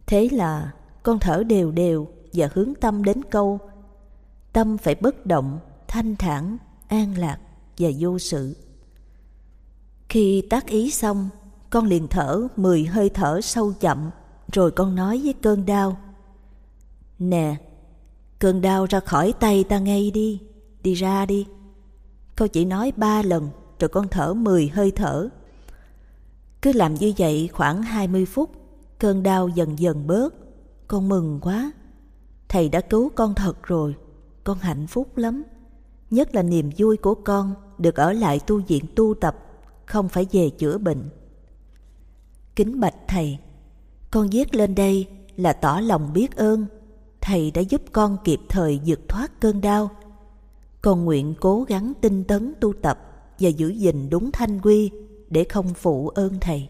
Thế 0.06 0.30
là 0.32 0.74
con 1.04 1.20
thở 1.20 1.44
đều 1.44 1.72
đều 1.72 2.08
và 2.34 2.50
hướng 2.54 2.74
tâm 2.82 3.04
đến 3.04 3.22
câu 3.32 3.60
Tâm 4.54 4.78
phải 4.78 4.96
bất 4.96 5.26
động, 5.26 5.60
thanh 5.88 6.16
thản, 6.16 6.58
an 6.88 7.18
lạc 7.18 7.38
và 7.78 7.90
vô 8.00 8.20
sự. 8.20 8.56
Khi 10.10 10.44
tác 10.50 10.68
ý 10.68 10.92
xong, 10.92 11.30
con 11.70 11.86
liền 11.86 12.08
thở 12.08 12.48
mười 12.56 12.86
hơi 12.86 13.10
thở 13.10 13.42
sâu 13.42 13.74
chậm 13.80 14.12
rồi 14.52 14.72
con 14.72 14.96
nói 14.96 15.22
với 15.24 15.34
cơn 15.34 15.66
đau. 15.66 15.98
Nè, 17.20 17.56
Cơn 18.40 18.62
đau 18.62 18.86
ra 18.86 19.00
khỏi 19.00 19.34
tay 19.40 19.64
ta 19.64 19.80
ngay 19.80 20.12
đi 20.12 20.42
Đi 20.84 20.94
ra 20.94 21.26
đi. 21.26 21.48
Con 22.36 22.50
chỉ 22.50 22.66
nói 22.66 22.92
ba 22.98 23.22
lần, 23.22 23.50
Rồi 23.80 23.90
con 23.90 24.08
thở 24.08 24.34
mười 24.34 24.68
hơi 24.68 24.92
thở. 24.92 25.30
Cứ 26.62 26.74
làm 26.74 26.94
như 26.94 27.14
vậy 27.18 27.50
khoảng 27.54 27.84
hai 27.84 28.08
mươi 28.08 28.26
phút, 28.26 28.50
Cơn 29.00 29.24
đau 29.24 29.48
dần 29.48 29.80
dần 29.80 30.08
bớt. 30.08 30.34
Con 30.88 31.10
mừng 31.10 31.40
quá. 31.42 31.72
Thầy 32.50 32.70
đã 32.70 32.82
cứu 32.82 33.10
con 33.16 33.36
thật 33.36 33.64
rồi, 33.64 33.96
Con 34.44 34.58
hạnh 34.58 34.88
phúc 34.88 35.18
lắm. 35.18 35.44
Nhất 36.10 36.36
là 36.36 36.44
niềm 36.44 36.70
vui 36.78 36.98
của 36.98 37.16
con 37.16 37.54
Được 37.78 37.96
ở 37.96 38.14
lại 38.14 38.40
tu 38.48 38.62
viện 38.68 38.86
tu 38.96 39.14
tập, 39.14 39.36
Không 39.86 40.10
phải 40.10 40.28
về 40.32 40.50
chữa 40.50 40.78
bệnh. 40.78 41.10
Kính 42.56 42.80
bạch 42.80 42.96
thầy 43.08 43.38
con 44.12 44.30
viết 44.30 44.56
lên 44.56 44.76
đây 44.76 45.08
là 45.38 45.54
tỏ 45.54 45.80
lòng 45.84 46.14
biết 46.14 46.36
ơn. 46.36 46.66
Thầy 47.22 47.52
đã 47.52 47.62
giúp 47.62 47.82
con 47.92 48.18
kịp 48.24 48.40
thời 48.50 48.80
vượt 48.86 49.00
thoát 49.08 49.42
cơn 49.42 49.62
đau. 49.62 49.92
Con 50.82 51.06
nguyện 51.06 51.34
cố 51.40 51.64
gắng 51.64 51.94
tinh 52.02 52.24
tấn 52.24 52.54
tu 52.62 52.74
tập 52.74 53.00
Và 53.40 53.50
giữ 53.50 53.70
gìn 53.70 54.10
đúng 54.10 54.32
thanh 54.32 54.60
quy 54.62 54.92
Để 55.30 55.44
không 55.44 55.74
phụ 55.74 56.10
ơn 56.10 56.40
Thầy. 56.42 56.68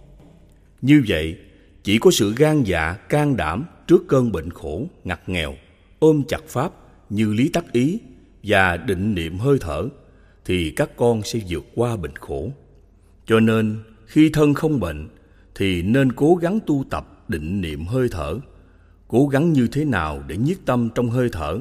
Như 0.81 1.03
vậy 1.07 1.37
Chỉ 1.83 1.97
có 1.97 2.11
sự 2.11 2.33
gan 2.37 2.63
dạ, 2.63 2.93
can 2.93 3.37
đảm 3.37 3.65
Trước 3.87 4.07
cơn 4.07 4.31
bệnh 4.31 4.51
khổ, 4.51 4.83
ngặt 5.03 5.29
nghèo 5.29 5.53
Ôm 5.99 6.23
chặt 6.27 6.41
Pháp 6.47 6.71
như 7.09 7.33
lý 7.33 7.49
tắc 7.49 7.71
ý 7.71 7.99
Và 8.43 8.77
định 8.77 9.15
niệm 9.15 9.37
hơi 9.37 9.57
thở 9.61 9.87
Thì 10.45 10.71
các 10.71 10.89
con 10.97 11.23
sẽ 11.23 11.39
vượt 11.49 11.65
qua 11.75 11.95
bệnh 11.95 12.15
khổ. 12.15 12.49
Cho 13.25 13.39
nên 13.39 13.79
khi 14.05 14.29
thân 14.33 14.53
không 14.53 14.79
bệnh 14.79 15.09
Thì 15.55 15.81
nên 15.81 16.11
cố 16.11 16.35
gắng 16.35 16.59
tu 16.65 16.83
tập 16.89 17.10
định 17.31 17.61
niệm 17.61 17.85
hơi 17.85 18.07
thở. 18.11 18.39
Cố 19.07 19.27
gắng 19.27 19.53
như 19.53 19.67
thế 19.67 19.85
nào 19.85 20.23
để 20.27 20.37
nhiếp 20.37 20.57
tâm 20.65 20.89
trong 20.95 21.09
hơi 21.09 21.29
thở 21.31 21.59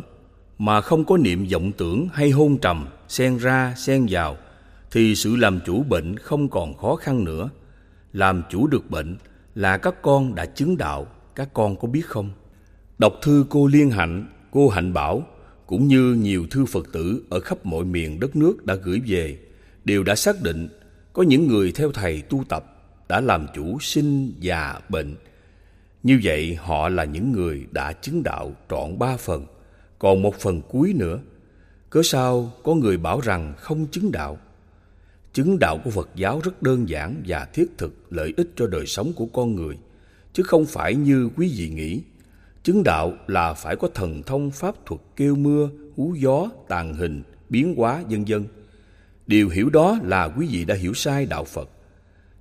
mà 0.59 0.81
không 0.81 1.05
có 1.05 1.17
niệm 1.17 1.47
vọng 1.53 1.73
tưởng 1.73 2.09
hay 2.13 2.31
hôn 2.31 2.59
trầm, 2.59 2.89
xen 3.09 3.39
ra, 3.39 3.75
xen 3.77 4.07
vào, 4.11 4.37
thì 4.91 5.15
sự 5.15 5.37
làm 5.37 5.61
chủ 5.67 5.83
bệnh 5.83 6.17
không 6.17 6.49
còn 6.49 6.77
khó 6.77 6.97
khăn 6.97 7.25
nữa. 7.25 7.51
Làm 8.13 8.43
chủ 8.51 8.67
được 8.67 8.91
bệnh 8.91 9.17
là 9.55 9.79
các 9.79 10.03
con 10.03 10.35
đã 10.35 10.47
chứng 10.47 10.77
đạo, 10.77 11.07
các 11.35 11.49
con 11.55 11.77
có 11.77 11.89
biết 11.89 12.07
không? 12.07 12.31
Đọc 12.99 13.13
thư 13.23 13.45
cô 13.51 13.67
liên 13.67 13.91
hạnh, 13.91 14.27
cô 14.51 14.69
hạnh 14.69 14.93
bảo, 14.93 15.27
cũng 15.67 15.89
như 15.89 16.15
nhiều 16.15 16.47
thư 16.51 16.67
phật 16.67 16.93
tử 16.93 17.25
ở 17.31 17.41
khắp 17.41 17.67
mọi 17.67 17.85
miền 17.85 18.21
đất 18.21 18.37
nước 18.37 18.65
đã 18.65 18.75
gửi 18.75 19.03
về, 19.07 19.39
đều 19.85 20.03
đã 20.03 20.15
xác 20.15 20.43
định 20.43 20.69
có 21.13 21.23
những 21.23 21.47
người 21.49 21.73
theo 21.73 21.93
thầy 21.93 22.23
tu 22.23 22.45
tập 22.49 22.65
đã 23.09 23.21
làm 23.21 23.47
chủ 23.55 23.79
sinh 23.81 24.33
già 24.41 24.81
bệnh 24.89 25.17
như 26.03 26.21
vậy 26.23 26.55
họ 26.55 26.89
là 26.89 27.05
những 27.05 27.33
người 27.33 27.67
đã 27.71 27.93
chứng 27.93 28.23
đạo 28.23 28.53
trọn 28.71 28.99
ba 28.99 29.17
phần, 29.17 29.47
còn 29.99 30.23
một 30.23 30.35
phần 30.35 30.63
cuối 30.69 30.93
nữa. 30.97 31.21
Cớ 31.91 32.01
sao 32.05 32.53
có 32.63 32.75
người 32.75 32.97
bảo 32.97 33.21
rằng 33.21 33.55
không 33.59 33.87
chứng 33.87 34.13
đạo? 34.13 34.39
Chứng 35.33 35.59
đạo 35.59 35.79
của 35.85 35.91
phật 35.91 36.09
giáo 36.15 36.41
rất 36.45 36.63
đơn 36.63 36.89
giản 36.89 37.23
và 37.27 37.45
thiết 37.53 37.79
thực, 37.79 38.13
lợi 38.13 38.35
ích 38.37 38.51
cho 38.57 38.67
đời 38.67 38.87
sống 38.87 39.13
của 39.13 39.27
con 39.27 39.55
người, 39.55 39.79
chứ 40.33 40.43
không 40.43 40.67
phải 40.67 40.95
như 40.95 41.31
quý 41.37 41.55
vị 41.57 41.69
nghĩ. 41.69 42.03
Chứng 42.63 42.83
đạo 42.83 43.13
là 43.27 43.55
phải 43.55 43.77
có 43.77 43.89
thần 43.95 44.23
thông 44.23 44.51
pháp 44.51 44.75
thuật 44.87 45.01
kêu 45.17 45.37
mưa, 45.37 45.69
hú 45.97 46.15
gió, 46.19 46.49
tàn 46.69 46.95
hình, 46.95 47.23
biến 47.49 47.75
hóa, 47.77 48.03
vân 48.11 48.25
vân. 48.29 48.45
Điều 49.27 49.49
hiểu 49.49 49.71
đó 49.71 49.99
là 50.03 50.25
quý 50.25 50.49
vị 50.51 50.65
đã 50.65 50.75
hiểu 50.75 50.95
sai 50.95 51.27
đạo 51.27 51.45
phật 51.45 51.71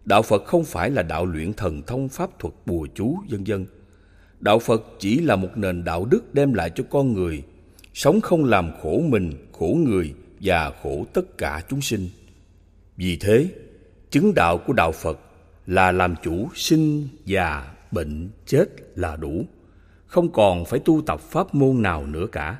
đạo 0.10 0.22
phật 0.22 0.45
không 0.45 0.64
phải 0.64 0.90
là 0.90 1.03
đạo 1.03 1.26
luyện 1.26 1.53
thần 1.53 1.81
thông 1.81 2.10
pháp 2.10 2.40
thuật 2.40 2.53
bùa 2.65 2.88
chú, 2.95 3.18
vân 3.30 3.44
vân. 3.44 3.65
Đạo 4.40 4.60
phật 4.60 4.84
chỉ 4.99 5.19
là 5.19 5.36
một 5.36 5.49
nền 5.56 5.84
đạo 5.84 6.06
đức 6.06 6.34
đem 6.34 6.53
lại 6.53 6.72
cho 6.76 6.84
con 6.90 7.14
người. 7.14 7.44
Sống 7.94 8.22
không 8.22 8.45
làm 8.45 8.72
khổ 8.81 9.02
mình, 9.06 9.34
khổ 9.60 9.77
người 9.86 10.14
và 10.40 10.73
khổ 10.84 11.06
tất 11.14 11.38
cả 11.38 11.61
chúng 11.69 11.81
sinh. 11.81 12.10
Vì 12.98 13.18
thế, 13.18 13.49
chứng 14.11 14.34
đạo 14.36 14.57
của 14.57 14.73
đạo 14.73 14.91
phật 14.91 15.19
là 15.68 15.91
làm 15.91 16.15
chủ 16.23 16.48
sinh 16.56 17.07
già 17.26 17.76
bệnh 17.91 18.30
chết 18.45 18.65
là 18.95 19.15
đủ. 19.15 19.45
Không 20.06 20.31
còn 20.31 20.65
phải 20.65 20.80
tu 20.80 21.02
tập 21.02 21.19
pháp 21.19 21.56
môn 21.56 21.81
nào 21.81 22.06
nữa 22.06 22.26
cả. 22.31 22.60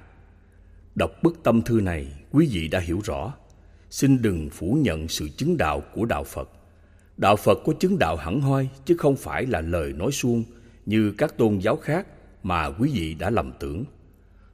Đọc 0.96 1.12
bức 1.24 1.44
tâm 1.44 1.62
thư 1.62 1.82
này, 1.82 2.08
quý 2.32 2.50
vị 2.52 2.68
đã 2.68 2.80
hiểu 2.80 3.02
rõ. 3.04 3.34
Xin 3.90 4.22
đừng 4.22 4.50
phủ 4.50 4.78
nhận 4.82 5.08
sự 5.08 5.30
chứng 5.38 5.58
đạo 5.58 5.84
của 5.94 6.06
đạo 6.06 6.24
phật 6.24 6.50
đạo 7.20 7.36
phật 7.36 7.60
có 7.66 7.74
chứng 7.74 8.00
đạo 8.00 8.16
hẳn 8.16 8.42
hoi, 8.42 8.70
chứ 8.86 8.96
không 8.98 9.16
phải 9.16 9.46
là 9.46 9.62
lời 9.62 9.94
nói 9.94 10.12
suông, 10.12 10.44
như 10.86 11.12
các 11.12 11.38
tôn 11.38 11.58
giáo 11.58 11.76
khác 11.76 12.08
mà 12.44 12.66
quý 12.66 12.92
vị 12.94 13.14
đã 13.14 13.30
lầm 13.30 13.52
tưởng. 13.60 13.84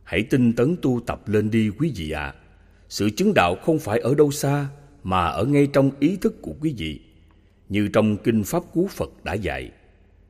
Hãy 0.03 0.23
tinh 0.23 0.53
tấn 0.53 0.75
tu 0.81 1.01
tập 1.07 1.21
lên 1.27 1.51
đi 1.51 1.69
quý 1.69 1.93
vị 1.95 2.11
ạ. 2.11 2.21
À. 2.21 2.35
sự 2.89 3.09
chứng 3.09 3.33
đạo 3.33 3.55
không 3.55 3.79
phải 3.79 3.99
ở 3.99 4.15
đâu 4.15 4.31
xa, 4.31 4.67
mà 5.03 5.25
ở 5.25 5.45
ngay 5.45 5.67
trong 5.73 5.91
ý 5.99 6.17
thức 6.21 6.41
của 6.41 6.53
quý 6.61 6.73
vị, 6.77 7.01
như 7.69 7.87
trong 7.87 8.17
kinh 8.17 8.43
pháp 8.43 8.63
cú 8.73 8.87
phật 8.87 9.23
đã 9.23 9.33
dạy. 9.33 9.71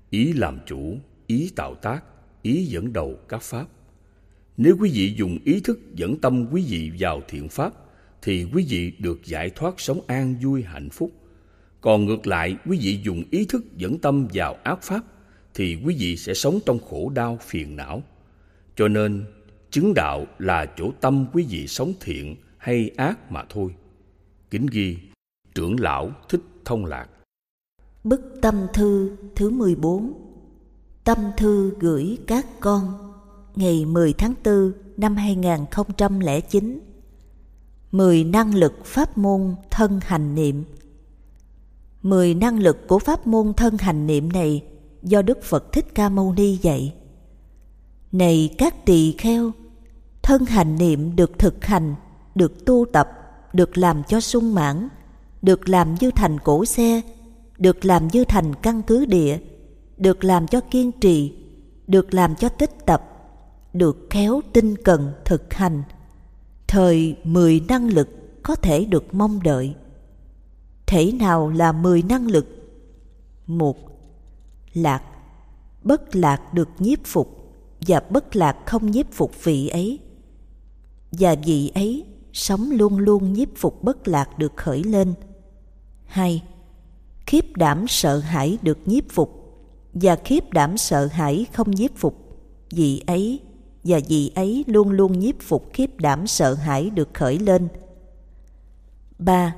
Ý 0.09 0.33
làm 0.33 0.59
chủ, 0.65 0.97
ý 1.27 1.51
tạo 1.55 1.75
tác, 1.75 2.03
ý 2.41 2.65
dẫn 2.65 2.93
đầu 2.93 3.15
các 3.29 3.41
pháp. 3.41 3.65
Nếu 4.57 4.77
quý 4.79 4.91
vị 4.93 5.13
dùng 5.17 5.37
ý 5.45 5.59
thức 5.59 5.79
dẫn 5.93 6.19
tâm 6.19 6.47
quý 6.51 6.65
vị 6.69 6.91
vào 6.99 7.21
thiện 7.27 7.49
pháp, 7.49 7.73
thì 8.21 8.45
quý 8.53 8.65
vị 8.69 8.93
được 8.99 9.25
giải 9.25 9.49
thoát 9.49 9.79
sống 9.79 10.01
an 10.07 10.35
vui 10.41 10.63
hạnh 10.63 10.89
phúc 10.89 11.11
còn 11.85 12.05
ngược 12.05 12.27
lại, 12.27 12.55
quý 12.65 12.79
vị 12.81 12.99
dùng 13.03 13.23
ý 13.31 13.45
thức 13.45 13.65
dẫn 13.77 13.97
tâm 13.99 14.27
vào 14.33 14.55
ác 14.63 14.83
pháp 14.83 15.01
thì 15.53 15.77
quý 15.85 15.95
vị 15.99 16.17
sẽ 16.17 16.33
sống 16.33 16.59
trong 16.65 16.79
khổ 16.89 17.09
đau 17.09 17.37
phiền 17.41 17.75
não. 17.75 18.03
Cho 18.75 18.87
nên, 18.87 19.25
chứng 19.71 19.93
đạo 19.93 20.25
là 20.39 20.65
chỗ 20.77 20.91
tâm 21.01 21.25
quý 21.33 21.45
vị 21.49 21.67
sống 21.67 21.93
thiện 22.01 22.35
hay 22.57 22.91
ác 22.97 23.31
mà 23.31 23.43
thôi. 23.49 23.75
Kính 24.49 24.65
ghi, 24.71 24.97
trưởng 25.55 25.79
lão 25.79 26.11
thích 26.29 26.41
thông 26.65 26.85
lạc. 26.85 27.07
Bức 28.03 28.21
tâm 28.41 28.67
thư 28.73 29.17
thứ 29.35 29.49
14 29.49 30.13
tâm 31.03 31.17
thư 31.37 31.73
gửi 31.79 32.17
các 32.27 32.45
con, 32.59 33.13
ngày 33.55 33.85
10 33.85 34.13
tháng 34.13 34.33
4 34.45 34.71
năm 34.97 35.15
2009 35.15 36.79
10 37.91 38.23
năng 38.23 38.55
lực 38.55 38.85
pháp 38.85 39.17
môn 39.17 39.55
thân 39.71 39.99
hành 40.03 40.35
niệm. 40.35 40.63
10 42.05 42.33
năng 42.33 42.59
lực 42.59 42.87
của 42.87 42.99
pháp 42.99 43.27
môn 43.27 43.53
thân 43.53 43.77
hành 43.77 44.07
niệm 44.07 44.31
này 44.31 44.63
do 45.03 45.21
Đức 45.21 45.43
Phật 45.43 45.71
Thích 45.71 45.95
Ca 45.95 46.09
Mâu 46.09 46.33
Ni 46.33 46.57
dạy. 46.61 46.93
Này 48.11 48.49
các 48.57 48.85
tỳ 48.85 49.11
kheo, 49.17 49.51
thân 50.21 50.45
hành 50.45 50.77
niệm 50.77 51.15
được 51.15 51.39
thực 51.39 51.65
hành, 51.65 51.95
được 52.35 52.65
tu 52.65 52.85
tập, 52.93 53.09
được 53.53 53.77
làm 53.77 54.03
cho 54.07 54.19
sung 54.19 54.55
mãn, 54.55 54.87
được 55.41 55.69
làm 55.69 55.95
như 55.99 56.11
thành 56.11 56.39
cổ 56.39 56.65
xe, 56.65 57.01
được 57.57 57.85
làm 57.85 58.07
như 58.07 58.23
thành 58.23 58.55
căn 58.55 58.81
cứ 58.81 59.05
địa, 59.05 59.37
được 59.97 60.23
làm 60.23 60.47
cho 60.47 60.61
kiên 60.61 60.91
trì, 60.91 61.33
được 61.87 62.13
làm 62.13 62.35
cho 62.35 62.49
tích 62.49 62.85
tập, 62.85 63.03
được 63.73 64.07
khéo 64.09 64.41
tinh 64.53 64.75
cần 64.83 65.13
thực 65.25 65.53
hành. 65.53 65.83
Thời 66.67 67.15
mười 67.23 67.61
năng 67.67 67.87
lực 67.87 68.09
có 68.43 68.55
thể 68.55 68.85
được 68.85 69.13
mong 69.13 69.43
đợi. 69.43 69.75
Thể 70.87 71.11
nào 71.11 71.49
là 71.49 71.71
mười 71.71 72.01
năng 72.01 72.27
lực? 72.27 72.47
Một, 73.47 73.77
lạc, 74.73 75.03
bất 75.83 76.15
lạc 76.15 76.53
được 76.53 76.69
nhiếp 76.79 76.99
phục 77.05 77.53
và 77.87 78.01
bất 78.09 78.35
lạc 78.35 78.57
không 78.65 78.91
nhiếp 78.91 79.11
phục 79.11 79.43
vị 79.43 79.67
ấy. 79.67 79.99
Và 81.11 81.35
vị 81.45 81.71
ấy 81.75 82.05
sống 82.33 82.71
luôn 82.71 82.97
luôn 82.97 83.33
nhiếp 83.33 83.47
phục 83.55 83.83
bất 83.83 84.07
lạc 84.07 84.37
được 84.37 84.53
khởi 84.55 84.83
lên. 84.83 85.13
Hai, 86.05 86.43
khiếp 87.25 87.45
đảm 87.55 87.85
sợ 87.87 88.17
hãi 88.17 88.57
được 88.61 88.77
nhiếp 88.85 89.03
phục 89.09 89.45
và 89.93 90.15
khiếp 90.15 90.51
đảm 90.51 90.77
sợ 90.77 91.05
hãi 91.05 91.45
không 91.53 91.71
nhiếp 91.71 91.91
phục 91.97 92.25
vị 92.71 93.03
ấy 93.07 93.39
và 93.83 93.99
vị 94.07 94.31
ấy 94.35 94.63
luôn 94.67 94.89
luôn 94.89 95.19
nhiếp 95.19 95.35
phục 95.41 95.69
khiếp 95.73 95.99
đảm 95.99 96.27
sợ 96.27 96.53
hãi 96.53 96.89
được 96.89 97.09
khởi 97.13 97.39
lên. 97.39 97.67
ba 99.19 99.55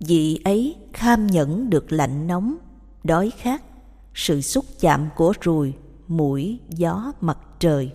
Vị 0.00 0.40
ấy 0.44 0.76
kham 0.92 1.26
nhẫn 1.26 1.70
được 1.70 1.92
lạnh 1.92 2.26
nóng, 2.26 2.56
đói 3.04 3.30
khát, 3.38 3.62
sự 4.14 4.40
xúc 4.40 4.64
chạm 4.80 5.08
của 5.16 5.32
ruồi, 5.40 5.74
mũi, 6.08 6.58
gió, 6.68 7.12
mặt 7.20 7.38
trời, 7.58 7.92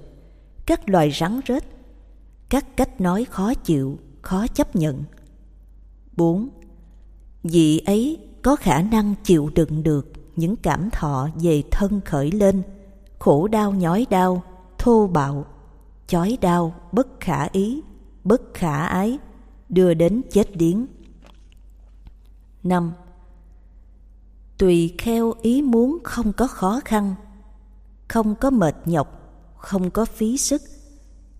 các 0.66 0.90
loài 0.90 1.12
rắn 1.20 1.40
rết, 1.48 1.64
các 2.50 2.78
cách 2.78 3.02
nói 3.02 3.26
khó 3.26 3.54
chịu, 3.54 3.98
khó 4.22 4.48
chấp 4.48 4.76
nhận. 4.76 5.04
4. 6.18 6.50
Vị 7.44 7.80
ấy 7.80 8.18
có 8.42 8.56
khả 8.56 8.82
năng 8.82 9.16
chịu 9.24 9.50
đựng 9.56 9.84
được 9.84 10.12
những 10.36 10.56
cảm 10.56 10.90
thọ 10.90 11.30
về 11.42 11.64
thân 11.72 12.02
khởi 12.06 12.32
lên, 12.32 12.64
khổ 13.20 13.48
đau 13.48 13.72
nhói 13.72 14.08
đau, 14.10 14.44
thô 14.78 15.08
bạo, 15.08 15.46
chói 16.08 16.38
đau, 16.42 16.74
bất 16.92 17.08
khả 17.20 17.48
ý, 17.52 17.82
bất 18.24 18.42
khả 18.54 18.86
ái, 18.86 19.20
đưa 19.70 19.94
đến 19.94 20.22
chết 20.32 20.58
điếng. 20.58 20.86
5. 22.64 22.92
Tùy 24.58 24.96
kheo 24.98 25.34
ý 25.42 25.62
muốn 25.62 25.98
không 26.04 26.34
có 26.34 26.48
khó 26.48 26.82
khăn, 26.86 27.16
không 28.08 28.36
có 28.36 28.50
mệt 28.50 28.76
nhọc, 28.86 29.20
không 29.58 29.90
có 29.90 30.06
phí 30.06 30.38
sức, 30.38 30.62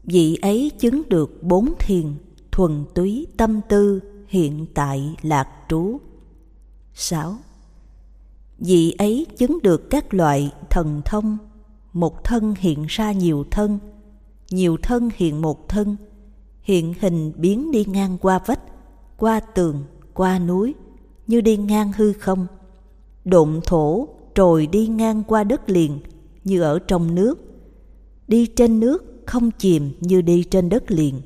vị 0.04 0.38
ấy 0.42 0.72
chứng 0.80 1.02
được 1.10 1.44
bốn 1.44 1.74
thiền, 1.80 2.14
thuần 2.52 2.86
túy 2.96 3.28
tâm 3.38 3.62
tư, 3.70 4.00
hiện 4.28 4.66
tại 4.74 5.16
lạc 5.22 5.48
trú. 5.70 6.00
6. 6.94 7.38
Vị 8.58 8.92
ấy 8.92 9.28
chứng 9.38 9.60
được 9.64 9.90
các 9.90 10.14
loại 10.14 10.52
thần 10.70 11.02
thông, 11.06 11.38
một 11.94 12.24
thân 12.24 12.54
hiện 12.58 12.86
ra 12.88 13.12
nhiều 13.12 13.46
thân, 13.52 13.80
nhiều 14.50 14.78
thân 14.84 15.10
hiện 15.16 15.42
một 15.42 15.70
thân, 15.70 15.96
hiện 16.62 16.94
hình 17.00 17.32
biến 17.36 17.72
đi 17.72 17.86
ngang 17.86 18.18
qua 18.18 18.40
vách, 18.46 18.60
qua 19.18 19.40
tường, 19.40 19.84
qua 20.14 20.40
núi, 20.40 20.76
như 21.28 21.42
đi 21.42 21.58
ngang 21.58 21.92
hư 21.92 22.14
không. 22.14 22.48
Độn 23.26 23.60
thổ 23.66 24.08
trồi 24.36 24.68
đi 24.68 24.88
ngang 24.88 25.24
qua 25.28 25.44
đất 25.44 25.70
liền 25.70 26.00
như 26.44 26.62
ở 26.62 26.80
trong 26.80 27.16
nước. 27.16 27.36
Đi 28.28 28.46
trên 28.46 28.80
nước 28.80 29.24
không 29.26 29.52
chìm 29.52 29.92
như 30.00 30.22
đi 30.22 30.44
trên 30.44 30.70
đất 30.70 30.92
liền. 30.92 31.22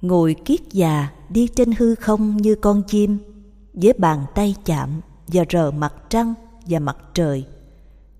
Ngồi 0.00 0.34
kiết 0.44 0.60
già 0.72 1.08
đi 1.28 1.48
trên 1.48 1.72
hư 1.72 1.94
không 1.94 2.36
như 2.36 2.54
con 2.54 2.82
chim, 2.86 3.18
với 3.72 3.92
bàn 3.92 4.24
tay 4.34 4.54
chạm 4.64 5.00
và 5.26 5.44
rờ 5.50 5.70
mặt 5.70 5.94
trăng 6.08 6.34
và 6.66 6.78
mặt 6.78 6.96
trời. 7.14 7.44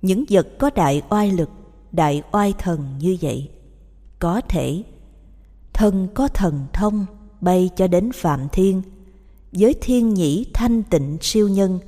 Những 0.03 0.25
vật 0.31 0.49
có 0.59 0.71
đại 0.75 1.03
oai 1.09 1.33
lực, 1.33 1.51
đại 1.93 2.23
oai 2.33 2.55
thần 2.59 2.81
như 2.99 3.17
vậy. 3.21 3.51
Có 4.19 4.41
thể 4.49 4.83
thân 5.73 6.09
có 6.15 6.29
thần 6.29 6.67
thông 6.73 7.07
bay 7.41 7.71
cho 7.77 7.87
đến 7.87 8.11
phạm 8.15 8.49
thiên 8.53 8.83
với 9.55 9.75
thiên 9.81 10.15
nhĩ 10.15 10.47
thanh 10.55 10.83
tịnh 10.83 11.19
siêu 11.21 11.49
nhân 11.49 11.79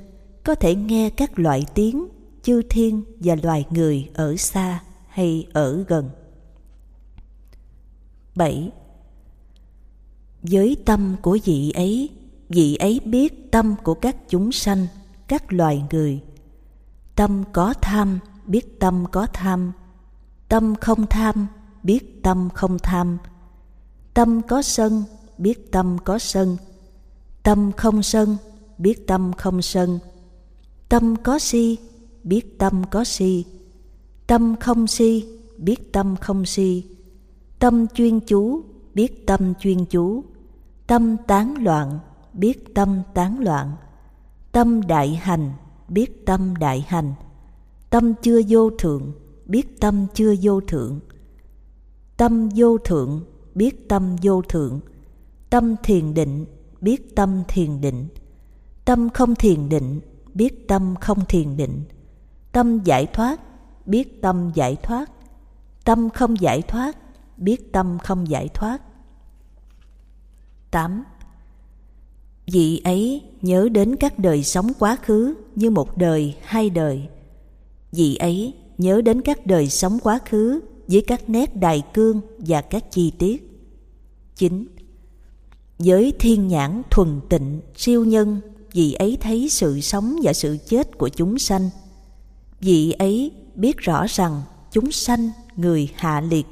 có 0.43 0.55
thể 0.55 0.75
nghe 0.75 1.09
các 1.09 1.39
loại 1.39 1.65
tiếng 1.73 2.07
chư 2.43 2.61
thiên 2.69 3.03
và 3.19 3.35
loài 3.43 3.65
người 3.69 4.09
ở 4.13 4.35
xa 4.35 4.83
hay 5.07 5.47
ở 5.53 5.83
gần. 5.87 6.09
7. 8.35 8.71
Với 10.41 10.77
tâm 10.85 11.15
của 11.21 11.37
vị 11.45 11.71
ấy, 11.71 12.09
vị 12.49 12.75
ấy 12.75 12.99
biết 13.05 13.51
tâm 13.51 13.75
của 13.83 13.93
các 13.93 14.15
chúng 14.29 14.51
sanh, 14.51 14.87
các 15.27 15.53
loài 15.53 15.83
người. 15.91 16.21
Tâm 17.15 17.43
có 17.53 17.73
tham, 17.81 18.19
biết 18.45 18.79
tâm 18.79 19.05
có 19.11 19.27
tham. 19.33 19.71
Tâm 20.49 20.75
không 20.75 21.05
tham, 21.09 21.47
biết 21.83 22.23
tâm 22.23 22.49
không 22.53 22.79
tham. 22.79 23.17
Tâm 24.13 24.41
có 24.47 24.61
sân, 24.61 25.03
biết 25.37 25.71
tâm 25.71 25.97
có 26.03 26.19
sân 26.19 26.57
tâm 27.47 27.71
không 27.77 28.03
sân, 28.03 28.37
biết 28.77 29.07
tâm 29.07 29.33
không 29.37 29.61
sân. 29.61 29.99
Tâm 30.89 31.15
có 31.23 31.39
si, 31.39 31.77
biết 32.23 32.59
tâm 32.59 32.83
có 32.91 33.03
si. 33.03 33.45
Tâm 34.27 34.55
không 34.59 34.87
si, 34.87 35.25
biết 35.57 35.93
tâm 35.93 36.15
không 36.21 36.45
si. 36.45 36.85
Tâm 37.59 37.87
chuyên 37.87 38.19
chú, 38.19 38.61
biết 38.93 39.27
tâm 39.27 39.53
chuyên 39.59 39.85
chú. 39.85 40.23
Tâm 40.87 41.17
tán 41.27 41.63
loạn, 41.63 41.99
biết 42.33 42.75
tâm 42.75 43.01
tán 43.13 43.39
loạn. 43.39 43.71
Tâm 44.51 44.81
đại 44.87 45.15
hành, 45.15 45.51
biết 45.87 46.25
tâm 46.25 46.55
đại 46.55 46.85
hành. 46.87 47.13
Tâm 47.89 48.13
chưa 48.21 48.41
vô 48.47 48.69
thượng, 48.69 49.11
biết 49.45 49.79
tâm 49.79 50.07
chưa 50.13 50.35
vô 50.41 50.61
thượng. 50.61 50.99
Tâm 52.17 52.49
vô 52.55 52.77
thượng, 52.77 53.23
biết 53.55 53.89
tâm 53.89 54.15
vô 54.21 54.41
thượng. 54.41 54.79
Tâm 55.49 55.75
thiền 55.83 56.13
định 56.13 56.45
biết 56.81 57.15
tâm 57.15 57.43
thiền 57.47 57.81
định 57.81 58.07
tâm 58.85 59.09
không 59.09 59.35
thiền 59.35 59.69
định 59.69 59.99
biết 60.33 60.67
tâm 60.67 60.95
không 61.01 61.25
thiền 61.25 61.57
định 61.57 61.83
tâm 62.51 62.79
giải 62.83 63.05
thoát 63.05 63.41
biết 63.85 64.21
tâm 64.21 64.51
giải 64.53 64.75
thoát 64.75 65.11
tâm 65.83 66.09
không 66.09 66.41
giải 66.41 66.61
thoát 66.61 66.97
biết 67.37 67.73
tâm 67.73 67.97
không 67.99 68.29
giải 68.29 68.49
thoát 68.53 68.81
8. 70.71 71.03
Vị 72.45 72.81
ấy 72.83 73.21
nhớ 73.41 73.69
đến 73.71 73.95
các 73.95 74.19
đời 74.19 74.43
sống 74.43 74.71
quá 74.79 74.97
khứ 75.03 75.35
như 75.55 75.69
một 75.69 75.97
đời, 75.97 76.35
hai 76.43 76.69
đời. 76.69 77.07
Vị 77.91 78.15
ấy 78.15 78.53
nhớ 78.77 79.01
đến 79.01 79.21
các 79.21 79.45
đời 79.45 79.69
sống 79.69 79.99
quá 80.03 80.19
khứ 80.25 80.59
với 80.87 81.03
các 81.07 81.29
nét 81.29 81.55
đài 81.55 81.83
cương 81.93 82.21
và 82.37 82.61
các 82.61 82.91
chi 82.91 83.11
tiết. 83.11 83.63
9. 84.35 84.67
Với 85.79 86.13
thiên 86.19 86.47
nhãn 86.47 86.81
thuần 86.89 87.19
tịnh, 87.29 87.61
siêu 87.75 88.05
nhân, 88.05 88.41
vị 88.73 88.93
ấy 88.93 89.17
thấy 89.21 89.49
sự 89.49 89.81
sống 89.81 90.15
và 90.23 90.33
sự 90.33 90.57
chết 90.67 90.97
của 90.97 91.09
chúng 91.09 91.37
sanh. 91.37 91.69
Vị 92.59 92.91
ấy 92.91 93.31
biết 93.55 93.77
rõ 93.77 94.05
rằng 94.09 94.41
chúng 94.71 94.91
sanh, 94.91 95.29
người 95.55 95.89
hạ 95.95 96.21
liệt, 96.21 96.45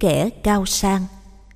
kẻ 0.00 0.30
cao 0.30 0.66
sang, 0.66 1.06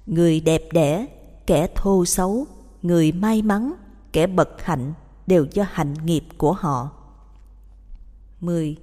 người 0.07 0.41
đẹp 0.41 0.62
đẽ, 0.73 1.07
kẻ 1.47 1.69
thô 1.74 2.05
xấu, 2.05 2.47
người 2.82 3.12
may 3.12 3.43
mắn, 3.43 3.73
kẻ 4.12 4.27
bậc 4.27 4.62
hạnh 4.62 4.93
đều 5.27 5.47
do 5.53 5.65
hạnh 5.70 5.95
nghiệp 6.05 6.24
của 6.36 6.53
họ. 6.53 6.91
10. 8.41 8.77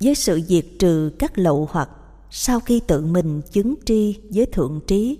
Với 0.00 0.14
sự 0.14 0.40
diệt 0.48 0.66
trừ 0.78 1.10
các 1.18 1.38
lậu 1.38 1.68
hoặc, 1.70 1.90
sau 2.30 2.60
khi 2.60 2.80
tự 2.80 3.06
mình 3.06 3.40
chứng 3.52 3.74
tri 3.84 4.20
với 4.30 4.46
thượng 4.46 4.80
trí, 4.86 5.18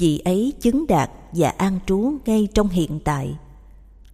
vị 0.00 0.18
ấy 0.18 0.52
chứng 0.60 0.86
đạt 0.86 1.10
và 1.32 1.48
an 1.48 1.78
trú 1.86 2.12
ngay 2.26 2.48
trong 2.54 2.68
hiện 2.68 3.00
tại. 3.04 3.38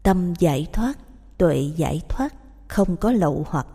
Tâm 0.03 0.35
giải 0.39 0.67
thoát, 0.73 0.99
tuệ 1.39 1.71
giải 1.77 2.01
thoát, 2.09 2.35
không 2.69 2.97
có 2.97 3.13
lậu 3.13 3.47
hoặc. 3.49 3.67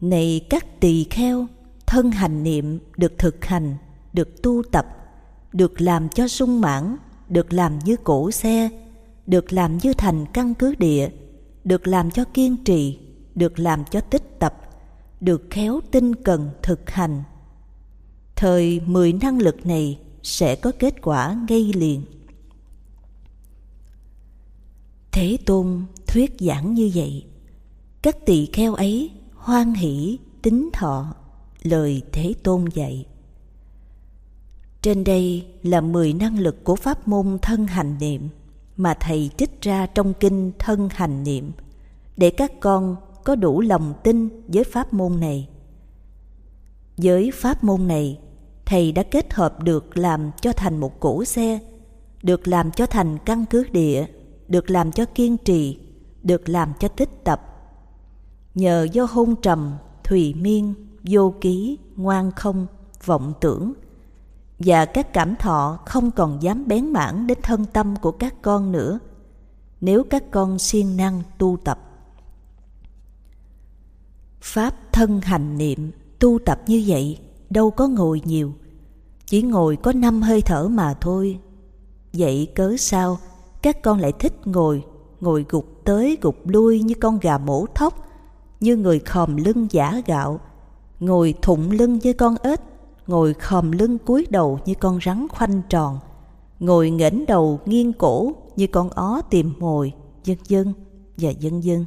Này 0.00 0.46
các 0.50 0.80
tỳ 0.80 1.04
kheo, 1.04 1.46
thân 1.86 2.10
hành 2.10 2.42
niệm 2.42 2.78
được 2.96 3.18
thực 3.18 3.44
hành, 3.44 3.76
được 4.12 4.42
tu 4.42 4.62
tập, 4.72 4.86
được 5.52 5.80
làm 5.80 6.08
cho 6.08 6.28
sung 6.28 6.60
mãn, 6.60 6.96
được 7.28 7.52
làm 7.52 7.78
như 7.78 7.96
cổ 7.96 8.30
xe, 8.30 8.68
được 9.26 9.52
làm 9.52 9.78
như 9.78 9.92
thành 9.92 10.26
căn 10.32 10.54
cứ 10.54 10.74
địa, 10.78 11.10
được 11.64 11.86
làm 11.86 12.10
cho 12.10 12.24
kiên 12.24 12.56
trì, 12.64 12.98
được 13.34 13.58
làm 13.58 13.84
cho 13.84 14.00
tích 14.00 14.38
tập, 14.38 14.54
được 15.20 15.46
khéo 15.50 15.80
tinh 15.90 16.14
cần 16.14 16.50
thực 16.62 16.90
hành. 16.90 17.22
Thời 18.36 18.80
mười 18.86 19.12
năng 19.12 19.38
lực 19.38 19.66
này 19.66 19.98
sẽ 20.22 20.56
có 20.56 20.72
kết 20.78 20.94
quả 21.02 21.36
ngay 21.48 21.72
liền. 21.74 22.02
Thế 25.12 25.38
Tôn 25.46 25.84
thuyết 26.06 26.36
giảng 26.40 26.74
như 26.74 26.90
vậy, 26.94 27.24
các 28.02 28.26
tỳ 28.26 28.46
kheo 28.46 28.74
ấy 28.74 29.10
hoan 29.34 29.74
hỷ 29.74 30.18
tính 30.42 30.70
thọ 30.72 31.14
lời 31.62 32.02
Thế 32.12 32.34
Tôn 32.42 32.64
dạy. 32.74 33.06
Trên 34.82 35.04
đây 35.04 35.46
là 35.62 35.80
10 35.80 36.12
năng 36.12 36.38
lực 36.38 36.64
của 36.64 36.76
pháp 36.76 37.08
môn 37.08 37.38
thân 37.42 37.66
hành 37.66 37.98
niệm 37.98 38.28
mà 38.76 38.94
Thầy 38.94 39.30
trích 39.36 39.62
ra 39.62 39.86
trong 39.86 40.14
kinh 40.20 40.52
thân 40.58 40.88
hành 40.92 41.22
niệm 41.22 41.52
để 42.16 42.30
các 42.30 42.52
con 42.60 42.96
có 43.24 43.34
đủ 43.34 43.60
lòng 43.60 43.94
tin 44.04 44.28
với 44.48 44.64
pháp 44.64 44.92
môn 44.92 45.20
này. 45.20 45.48
Với 46.96 47.30
pháp 47.34 47.64
môn 47.64 47.88
này, 47.88 48.18
Thầy 48.70 48.92
đã 48.92 49.02
kết 49.02 49.34
hợp 49.34 49.62
được 49.62 49.98
làm 49.98 50.30
cho 50.40 50.52
thành 50.52 50.78
một 50.78 51.00
cỗ 51.00 51.24
xe, 51.24 51.58
được 52.22 52.48
làm 52.48 52.70
cho 52.70 52.86
thành 52.86 53.18
căn 53.24 53.44
cứ 53.50 53.64
địa, 53.72 54.06
được 54.48 54.70
làm 54.70 54.92
cho 54.92 55.04
kiên 55.04 55.36
trì, 55.36 55.78
được 56.22 56.48
làm 56.48 56.72
cho 56.78 56.88
tích 56.88 57.24
tập. 57.24 57.42
Nhờ 58.54 58.86
do 58.92 59.06
hôn 59.10 59.36
trầm, 59.42 59.76
thùy 60.04 60.34
miên, 60.34 60.74
vô 61.02 61.34
ký, 61.40 61.78
ngoan 61.96 62.32
không, 62.32 62.66
vọng 63.04 63.32
tưởng 63.40 63.72
và 64.58 64.84
các 64.84 65.12
cảm 65.12 65.36
thọ 65.36 65.78
không 65.86 66.10
còn 66.10 66.42
dám 66.42 66.68
bén 66.68 66.92
mảng 66.92 67.26
đến 67.26 67.38
thân 67.42 67.64
tâm 67.72 67.96
của 67.96 68.12
các 68.12 68.34
con 68.42 68.72
nữa 68.72 68.98
nếu 69.80 70.04
các 70.10 70.24
con 70.30 70.58
siêng 70.58 70.96
năng 70.96 71.22
tu 71.38 71.56
tập. 71.64 71.78
Pháp 74.40 74.74
thân 74.92 75.20
hành 75.20 75.58
niệm 75.58 75.90
tu 76.18 76.38
tập 76.44 76.60
như 76.66 76.84
vậy 76.86 77.18
đâu 77.50 77.70
có 77.70 77.88
ngồi 77.88 78.22
nhiều, 78.24 78.52
chỉ 79.26 79.42
ngồi 79.42 79.76
có 79.76 79.92
năm 79.92 80.22
hơi 80.22 80.42
thở 80.42 80.68
mà 80.68 80.94
thôi. 81.00 81.38
Vậy 82.12 82.48
cớ 82.54 82.76
sao 82.78 83.18
các 83.62 83.82
con 83.82 83.98
lại 83.98 84.12
thích 84.12 84.46
ngồi, 84.46 84.84
ngồi 85.20 85.44
gục 85.48 85.84
tới 85.84 86.18
gục 86.20 86.48
lui 86.48 86.82
như 86.82 86.94
con 87.00 87.18
gà 87.18 87.38
mổ 87.38 87.66
thóc, 87.74 88.06
như 88.60 88.76
người 88.76 88.98
khòm 88.98 89.36
lưng 89.36 89.66
giả 89.70 90.02
gạo, 90.06 90.40
ngồi 91.00 91.34
thụng 91.42 91.70
lưng 91.70 91.98
như 92.02 92.12
con 92.12 92.36
ếch, 92.42 92.60
ngồi 93.06 93.34
khòm 93.34 93.72
lưng 93.72 93.98
cúi 93.98 94.26
đầu 94.30 94.58
như 94.64 94.74
con 94.74 94.98
rắn 95.04 95.26
khoanh 95.28 95.62
tròn, 95.68 95.98
ngồi 96.60 96.90
nghển 96.90 97.24
đầu 97.28 97.60
nghiêng 97.66 97.92
cổ 97.92 98.32
như 98.56 98.66
con 98.66 98.90
ó 98.90 99.20
tìm 99.30 99.54
mồi, 99.58 99.92
dân 100.24 100.38
dân 100.48 100.72
và 101.16 101.30
dân 101.30 101.64
dân. 101.64 101.84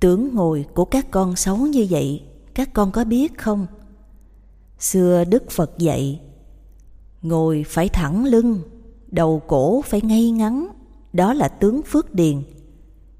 tưởng 0.00 0.34
ngồi 0.34 0.66
của 0.74 0.84
các 0.84 1.10
con 1.10 1.36
xấu 1.36 1.56
như 1.56 1.86
vậy, 1.90 2.22
các 2.54 2.72
con 2.72 2.90
có 2.90 3.04
biết 3.04 3.38
không? 3.38 3.66
Xưa 4.78 5.24
Đức 5.24 5.50
Phật 5.50 5.78
dạy, 5.78 6.20
ngồi 7.22 7.64
phải 7.68 7.88
thẳng 7.88 8.24
lưng, 8.24 8.60
đầu 9.06 9.42
cổ 9.46 9.82
phải 9.82 10.00
ngay 10.02 10.30
ngắn, 10.30 10.68
đó 11.12 11.32
là 11.32 11.48
tướng 11.48 11.82
phước 11.82 12.14
điền. 12.14 12.42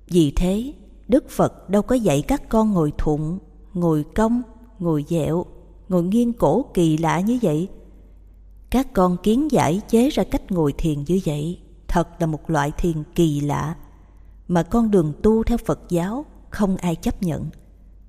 Vì 0.09 0.33
thế, 0.37 0.73
Đức 1.09 1.31
Phật 1.31 1.71
đâu 1.71 1.83
có 1.83 1.95
dạy 1.95 2.23
các 2.23 2.49
con 2.49 2.73
ngồi 2.73 2.93
thụng, 2.99 3.39
ngồi 3.75 4.05
cong, 4.15 4.43
ngồi 4.79 5.05
dẹo, 5.09 5.45
ngồi 5.89 6.03
nghiêng 6.03 6.33
cổ 6.33 6.65
kỳ 6.75 6.97
lạ 6.99 7.21
như 7.21 7.39
vậy. 7.43 7.69
Các 8.71 8.93
con 8.93 9.17
kiến 9.23 9.51
giải 9.51 9.81
chế 9.89 10.11
ra 10.11 10.25
cách 10.25 10.53
ngồi 10.53 10.73
thiền 10.73 11.05
như 11.07 11.21
vậy, 11.25 11.59
thật 11.89 12.09
là 12.19 12.27
một 12.27 12.51
loại 12.51 12.73
thiền 12.79 13.03
kỳ 13.15 13.41
lạ, 13.41 13.77
mà 14.49 14.63
con 14.63 14.91
đường 14.91 15.13
tu 15.23 15.43
theo 15.43 15.59
Phật 15.59 15.81
giáo 15.89 16.25
không 16.51 16.77
ai 16.77 16.97
chấp 16.97 17.23
nhận. 17.23 17.47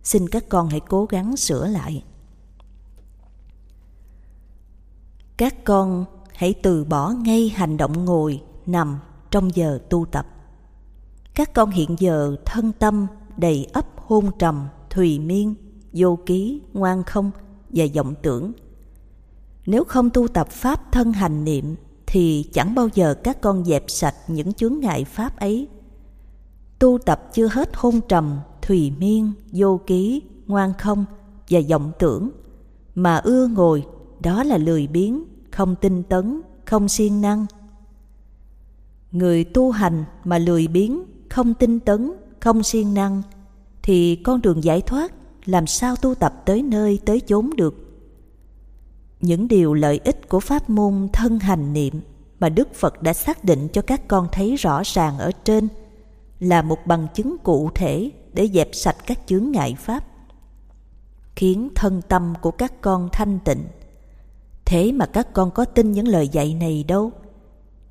Xin 0.06 0.30
các 0.30 0.50
con 0.50 0.70
hãy 0.70 0.80
cố 0.80 1.06
gắng 1.06 1.38
sửa 1.38 1.68
lại. 1.68 2.04
Các 5.38 5.64
con 5.64 6.06
hãy 6.34 6.54
từ 6.64 6.84
bỏ 6.84 7.10
ngay 7.10 7.50
hành 7.56 7.78
động 7.78 8.06
ngồi, 8.06 8.42
nằm 8.66 9.00
trong 9.32 9.56
giờ 9.56 9.80
tu 9.90 10.06
tập. 10.06 10.28
Các 11.34 11.54
con 11.54 11.72
hiện 11.72 11.96
giờ 12.00 12.36
thân 12.46 12.72
tâm 12.72 13.08
đầy 13.38 13.68
ấp 13.74 13.86
hôn 13.96 14.32
trầm, 14.40 14.68
thùy 14.90 15.20
miên, 15.20 15.56
vô 15.94 16.18
ký, 16.26 16.62
ngoan 16.74 17.04
không 17.04 17.32
và 17.70 17.86
vọng 17.96 18.14
tưởng. 18.22 18.52
Nếu 19.66 19.84
không 19.84 20.10
tu 20.10 20.28
tập 20.28 20.48
pháp 20.50 20.92
thân 20.92 21.14
hành 21.14 21.44
niệm 21.44 21.76
thì 22.08 22.50
chẳng 22.54 22.76
bao 22.76 22.90
giờ 22.94 23.14
các 23.24 23.42
con 23.42 23.66
dẹp 23.66 23.84
sạch 23.88 24.16
những 24.28 24.54
chướng 24.54 24.80
ngại 24.80 25.06
pháp 25.06 25.40
ấy. 25.40 25.68
Tu 26.80 26.98
tập 27.06 27.30
chưa 27.34 27.48
hết 27.48 27.70
hôn 27.74 28.02
trầm, 28.10 28.40
thùy 28.66 28.92
miên, 29.00 29.32
vô 29.52 29.80
ký, 29.88 30.22
ngoan 30.48 30.74
không 30.80 31.06
và 31.50 31.60
vọng 31.70 31.92
tưởng 32.00 32.30
mà 32.96 33.18
ưa 33.18 33.48
ngồi 33.48 33.86
đó 34.20 34.44
là 34.44 34.58
lười 34.58 34.88
biếng, 34.88 35.24
không 35.52 35.76
tinh 35.82 36.04
tấn, 36.04 36.42
không 36.66 36.90
siêng 36.90 37.22
năng. 37.22 37.46
Người 39.12 39.44
tu 39.44 39.72
hành 39.72 40.04
mà 40.24 40.38
lười 40.38 40.68
biếng 40.68 41.04
không 41.30 41.54
tinh 41.54 41.80
tấn, 41.80 42.12
không 42.40 42.64
siêng 42.64 42.94
năng, 42.94 43.22
thì 43.84 44.16
con 44.16 44.42
đường 44.42 44.64
giải 44.64 44.82
thoát 44.82 45.14
làm 45.46 45.68
sao 45.68 45.96
tu 45.96 46.16
tập 46.16 46.42
tới 46.46 46.62
nơi 46.62 47.00
tới 47.06 47.20
chốn 47.20 47.50
được. 47.58 47.76
Những 49.22 49.48
điều 49.48 49.74
lợi 49.74 50.00
ích 50.04 50.30
của 50.30 50.40
pháp 50.40 50.70
môn 50.70 51.08
thân 51.14 51.40
hành 51.40 51.74
niệm 51.74 51.94
mà 52.40 52.50
Đức 52.50 52.74
Phật 52.74 53.02
đã 53.02 53.14
xác 53.14 53.44
định 53.44 53.68
cho 53.74 53.82
các 53.82 54.08
con 54.08 54.28
thấy 54.32 54.56
rõ 54.56 54.82
ràng 54.86 55.18
ở 55.18 55.32
trên 55.44 55.68
là 56.40 56.62
một 56.62 56.78
bằng 56.86 57.08
chứng 57.14 57.38
cụ 57.44 57.70
thể 57.76 58.12
để 58.36 58.50
dẹp 58.54 58.70
sạch 58.74 58.98
các 59.08 59.20
chướng 59.26 59.52
ngại 59.52 59.76
pháp, 59.80 60.06
khiến 61.36 61.70
thân 61.76 62.02
tâm 62.08 62.34
của 62.42 62.52
các 62.52 62.82
con 62.82 63.10
thanh 63.12 63.40
tịnh. 63.46 63.64
Thế 64.66 64.92
mà 64.92 65.06
các 65.06 65.34
con 65.34 65.52
có 65.52 65.66
tin 65.66 65.92
những 65.92 66.08
lời 66.08 66.28
dạy 66.28 66.54
này 66.54 66.84
đâu. 66.88 67.12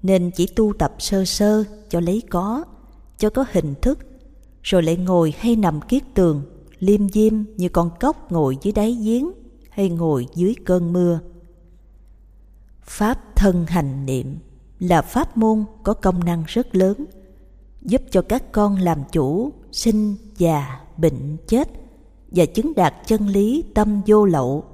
nên 0.03 0.31
chỉ 0.31 0.47
tu 0.47 0.73
tập 0.79 0.95
sơ 0.99 1.25
sơ 1.25 1.65
cho 1.89 2.01
lấy 2.01 2.23
có, 2.31 2.65
cho 3.19 3.31
có 3.31 3.45
hình 3.53 3.75
thức, 3.83 3.99
rồi 4.63 4.83
lại 4.83 4.97
ngồi 4.97 5.35
hay 5.39 5.57
nằm 5.57 5.81
kiết 5.81 6.03
tường, 6.15 6.43
liêm 6.79 7.09
diêm 7.09 7.33
như 7.57 7.69
con 7.69 7.91
cóc 8.01 8.33
ngồi 8.33 8.59
dưới 8.63 8.73
đáy 8.73 8.93
giếng 8.93 9.33
hay 9.71 9.89
ngồi 9.89 10.27
dưới 10.35 10.55
cơn 10.65 10.93
mưa. 10.93 11.21
Pháp 12.83 13.37
thân 13.37 13.67
hành 13.67 14.07
niệm 14.07 14.39
là 14.79 15.03
pháp 15.03 15.37
môn 15.37 15.65
có 15.83 15.95
công 15.95 16.25
năng 16.25 16.45
rất 16.47 16.75
lớn, 16.75 17.05
giúp 17.83 18.03
cho 18.11 18.23
các 18.23 18.53
con 18.53 18.77
làm 18.77 18.99
chủ, 19.13 19.53
sinh, 19.75 20.17
già, 20.37 20.81
bệnh, 20.97 21.37
chết 21.47 21.69
và 22.31 22.47
chứng 22.47 22.75
đạt 22.75 22.95
chân 23.07 23.27
lý 23.27 23.65
tâm 23.75 24.01
vô 24.07 24.25
lậu. 24.25 24.65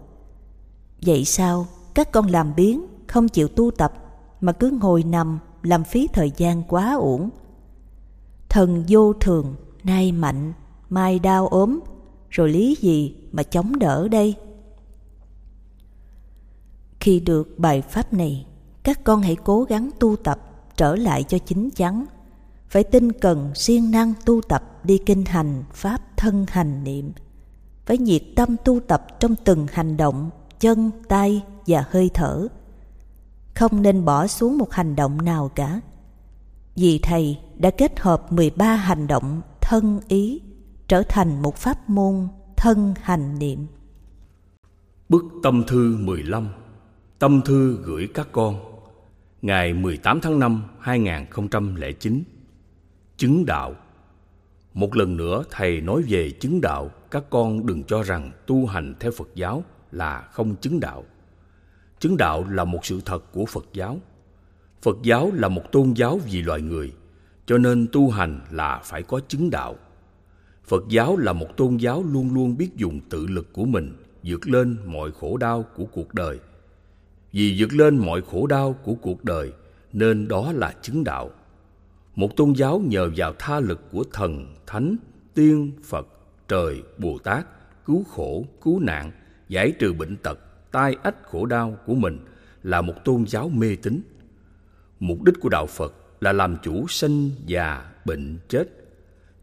Vậy 1.07 1.25
sao 1.25 1.67
các 1.95 2.13
con 2.13 2.27
làm 2.27 2.53
biến, 2.57 2.87
không 3.07 3.29
chịu 3.29 3.49
tu 3.49 3.71
tập 3.71 3.93
mà 4.41 4.53
cứ 4.53 4.79
ngồi 4.81 5.03
nằm 5.03 5.39
làm 5.63 5.85
phí 5.85 6.09
thời 6.13 6.33
gian 6.37 6.63
quá 6.63 6.95
uổng. 6.95 7.31
Thần 8.49 8.85
vô 8.89 9.13
thường, 9.13 9.55
nay 9.85 10.13
mạnh, 10.13 10.53
mai 10.89 11.19
đau 11.19 11.47
ốm, 11.47 11.81
rồi 12.31 12.49
lý 12.49 12.77
gì 12.81 13.15
mà 13.33 13.43
chống 13.43 13.79
đỡ 13.79 14.09
đây? 14.09 14.35
Khi 17.01 17.21
được 17.21 17.59
bài 17.59 17.83
pháp 17.83 18.13
này, 18.13 18.47
các 18.83 19.05
con 19.05 19.23
hãy 19.23 19.37
cố 19.45 19.63
gắng 19.63 19.91
tu 19.99 20.17
tập 20.17 20.41
trở 20.77 20.97
lại 20.97 21.25
cho 21.25 21.39
chính 21.39 21.71
chắn. 21.71 22.05
Phải 22.69 22.85
tinh 22.85 23.13
cần 23.13 23.51
siêng 23.55 23.91
năng 23.91 24.13
tu 24.25 24.41
tập 24.41 24.70
đi 24.85 24.99
kinh 25.07 25.25
hành 25.25 25.65
pháp 25.73 26.01
thân 26.17 26.47
hành 26.49 26.85
niệm. 26.85 27.13
với 27.87 27.99
nhiệt 27.99 28.23
tâm 28.37 28.57
tu 28.65 28.81
tập 28.81 29.07
trong 29.21 29.35
từng 29.45 29.67
hành 29.73 29.97
động, 29.97 30.31
chân, 30.61 30.91
tay 31.09 31.45
và 31.67 31.85
hơi 31.91 32.11
thở. 32.15 32.49
Không 33.55 33.83
nên 33.83 34.05
bỏ 34.05 34.27
xuống 34.27 34.59
một 34.59 34.73
hành 34.73 34.97
động 34.97 35.25
nào 35.25 35.51
cả. 35.55 35.81
Vì 36.77 36.99
Thầy 37.03 37.39
đã 37.57 37.71
kết 37.71 38.01
hợp 38.01 38.33
13 38.33 38.75
hành 38.75 39.07
động 39.07 39.43
thân 39.61 40.01
ý 40.09 40.41
trở 40.89 41.03
thành 41.03 41.43
một 41.43 41.57
pháp 41.57 41.91
môn 41.91 42.29
thân 42.57 42.95
hành 43.03 43.39
niệm. 43.39 43.67
Bức 45.09 45.25
tâm 45.43 45.65
thư 45.67 45.97
15 46.01 46.49
Tâm 47.19 47.41
thư 47.45 47.83
gửi 47.85 48.09
các 48.15 48.29
con 48.33 48.61
Ngày 49.43 49.75
18 49.75 50.21
tháng 50.21 50.39
5 50.39 50.63
2009 50.81 52.23
Chứng 53.17 53.47
đạo 53.47 53.75
một 54.75 54.97
lần 54.97 55.17
nữa 55.17 55.45
Thầy 55.51 55.81
nói 55.81 56.03
về 56.09 56.31
chứng 56.31 56.61
đạo. 56.61 56.91
Các 57.11 57.25
con 57.31 57.67
đừng 57.67 57.85
cho 57.85 58.03
rằng 58.03 58.33
tu 58.47 58.67
hành 58.67 58.95
theo 59.01 59.11
Phật 59.11 59.29
giáo 59.35 59.65
là 59.93 60.29
không 60.33 60.57
chứng 60.57 60.81
đạo. 60.81 61.05
Chứng 61.99 62.17
đạo 62.17 62.47
là 62.51 62.65
một 62.65 62.87
sự 62.87 63.01
thật 63.05 63.33
của 63.33 63.47
Phật 63.47 63.67
giáo. 63.73 63.99
Phật 64.83 64.97
giáo 65.03 65.31
là 65.35 65.49
một 65.49 65.73
tôn 65.73 65.93
giáo 65.93 66.21
vì 66.31 66.43
loài 66.43 66.61
người, 66.61 66.93
Cho 67.47 67.59
nên 67.59 67.87
tu 67.93 68.11
hành 68.11 68.41
là 68.51 68.81
phải 68.85 69.03
có 69.03 69.21
chứng 69.29 69.51
đạo. 69.51 69.77
Phật 70.65 70.85
giáo 70.89 71.17
là 71.17 71.33
một 71.33 71.57
tôn 71.57 71.77
giáo 71.77 72.03
luôn 72.03 72.35
luôn 72.35 72.57
biết 72.57 72.77
dùng 72.77 73.01
tự 73.11 73.27
lực 73.27 73.53
của 73.53 73.65
mình, 73.65 73.97
vượt 74.23 74.49
lên 74.49 74.77
mọi 74.85 75.11
khổ 75.13 75.37
đau 75.37 75.65
của 75.77 75.85
cuộc 75.85 76.15
đời. 76.15 76.39
Vì 77.33 77.57
vượt 77.59 77.73
lên 77.73 77.99
mọi 77.99 78.23
khổ 78.23 78.47
đau 78.47 78.73
của 78.73 78.95
cuộc 78.95 79.25
đời, 79.25 79.53
nên 79.93 80.29
đó 80.29 80.53
là 80.53 80.75
chứng 80.83 81.05
đạo. 81.05 81.31
Một 82.21 82.37
tôn 82.37 82.53
giáo 82.53 82.83
nhờ 82.87 83.11
vào 83.17 83.35
tha 83.39 83.61
lực 83.61 83.81
của 83.93 84.05
thần, 84.13 84.55
thánh, 84.67 84.97
tiên, 85.35 85.73
Phật, 85.85 86.07
trời, 86.49 86.83
Bồ 86.99 87.19
Tát, 87.19 87.47
cứu 87.87 88.05
khổ, 88.05 88.45
cứu 88.63 88.81
nạn, 88.81 89.13
giải 89.49 89.73
trừ 89.79 89.93
bệnh 89.93 90.17
tật, 90.17 90.39
tai 90.71 90.97
ách 91.03 91.23
khổ 91.23 91.47
đau 91.47 91.79
của 91.87 91.95
mình 91.95 92.19
là 92.63 92.81
một 92.81 92.95
tôn 93.05 93.25
giáo 93.27 93.49
mê 93.49 93.77
tín. 93.83 94.03
Mục 95.01 95.23
đích 95.23 95.35
của 95.41 95.49
đạo 95.49 95.67
Phật 95.67 95.95
là 96.21 96.33
làm 96.33 96.57
chủ 96.63 96.87
sinh, 96.89 97.31
già, 97.47 97.91
bệnh, 98.05 98.39
chết. 98.49 98.65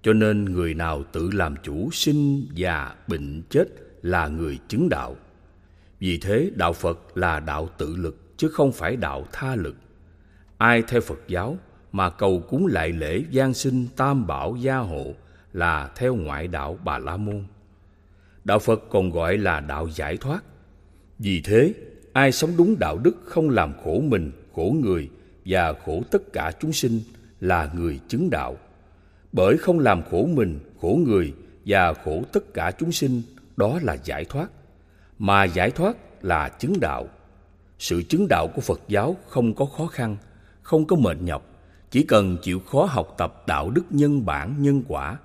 Cho 0.01 0.13
nên 0.13 0.45
người 0.45 0.73
nào 0.73 1.03
tự 1.11 1.29
làm 1.33 1.55
chủ 1.63 1.89
sinh, 1.91 2.47
già, 2.53 2.95
bệnh, 3.07 3.41
chết 3.49 3.67
là 4.01 4.27
người 4.27 4.59
chứng 4.67 4.89
đạo. 4.89 5.15
Vì 5.99 6.17
thế 6.17 6.51
đạo 6.55 6.73
Phật 6.73 7.17
là 7.17 7.39
đạo 7.39 7.69
tự 7.77 7.95
lực 7.95 8.37
chứ 8.37 8.47
không 8.47 8.71
phải 8.71 8.95
đạo 8.95 9.25
tha 9.31 9.55
lực. 9.55 9.75
Ai 10.57 10.81
theo 10.81 11.01
Phật 11.01 11.19
giáo 11.27 11.57
mà 11.91 12.09
cầu 12.09 12.43
cúng 12.49 12.67
lại 12.67 12.89
lễ 12.89 13.23
gian 13.29 13.53
sinh 13.53 13.87
tam 13.95 14.27
bảo 14.27 14.55
gia 14.55 14.77
hộ 14.77 15.13
là 15.53 15.91
theo 15.95 16.15
ngoại 16.15 16.47
đạo 16.47 16.79
Bà 16.83 16.97
La 16.97 17.17
Môn. 17.17 17.43
Đạo 18.43 18.59
Phật 18.59 18.83
còn 18.89 19.09
gọi 19.09 19.37
là 19.37 19.59
đạo 19.59 19.87
giải 19.87 20.17
thoát. 20.17 20.43
Vì 21.19 21.41
thế, 21.41 21.73
ai 22.13 22.31
sống 22.31 22.51
đúng 22.57 22.79
đạo 22.79 22.97
đức 22.97 23.15
không 23.25 23.49
làm 23.49 23.73
khổ 23.83 23.99
mình, 23.99 24.31
khổ 24.55 24.75
người 24.83 25.09
và 25.45 25.73
khổ 25.85 26.01
tất 26.11 26.33
cả 26.33 26.51
chúng 26.59 26.73
sinh 26.73 27.01
là 27.39 27.71
người 27.75 27.99
chứng 28.07 28.29
đạo. 28.29 28.57
Bởi 29.31 29.57
không 29.57 29.79
làm 29.79 30.01
khổ 30.11 30.25
mình, 30.33 30.59
khổ 30.81 30.99
người 31.07 31.33
và 31.65 31.93
khổ 31.93 32.23
tất 32.33 32.53
cả 32.53 32.71
chúng 32.79 32.91
sinh, 32.91 33.21
đó 33.57 33.79
là 33.81 33.97
giải 34.03 34.25
thoát 34.25 34.49
mà 35.19 35.43
giải 35.43 35.71
thoát 35.71 35.97
là 36.21 36.49
chứng 36.49 36.79
đạo 36.79 37.07
sự 37.79 38.03
chứng 38.09 38.27
đạo 38.29 38.47
của 38.55 38.61
phật 38.61 38.81
giáo 38.87 39.15
không 39.27 39.53
có 39.53 39.65
khó 39.65 39.87
khăn 39.87 40.17
không 40.61 40.85
có 40.85 40.95
mệt 40.95 41.17
nhọc 41.21 41.45
chỉ 41.97 42.03
cần 42.03 42.37
chịu 42.41 42.59
khó 42.59 42.85
học 42.85 43.15
tập 43.17 43.43
đạo 43.47 43.69
đức 43.69 43.83
nhân 43.89 44.25
bản 44.25 44.61
nhân 44.61 44.83
quả 44.87 45.17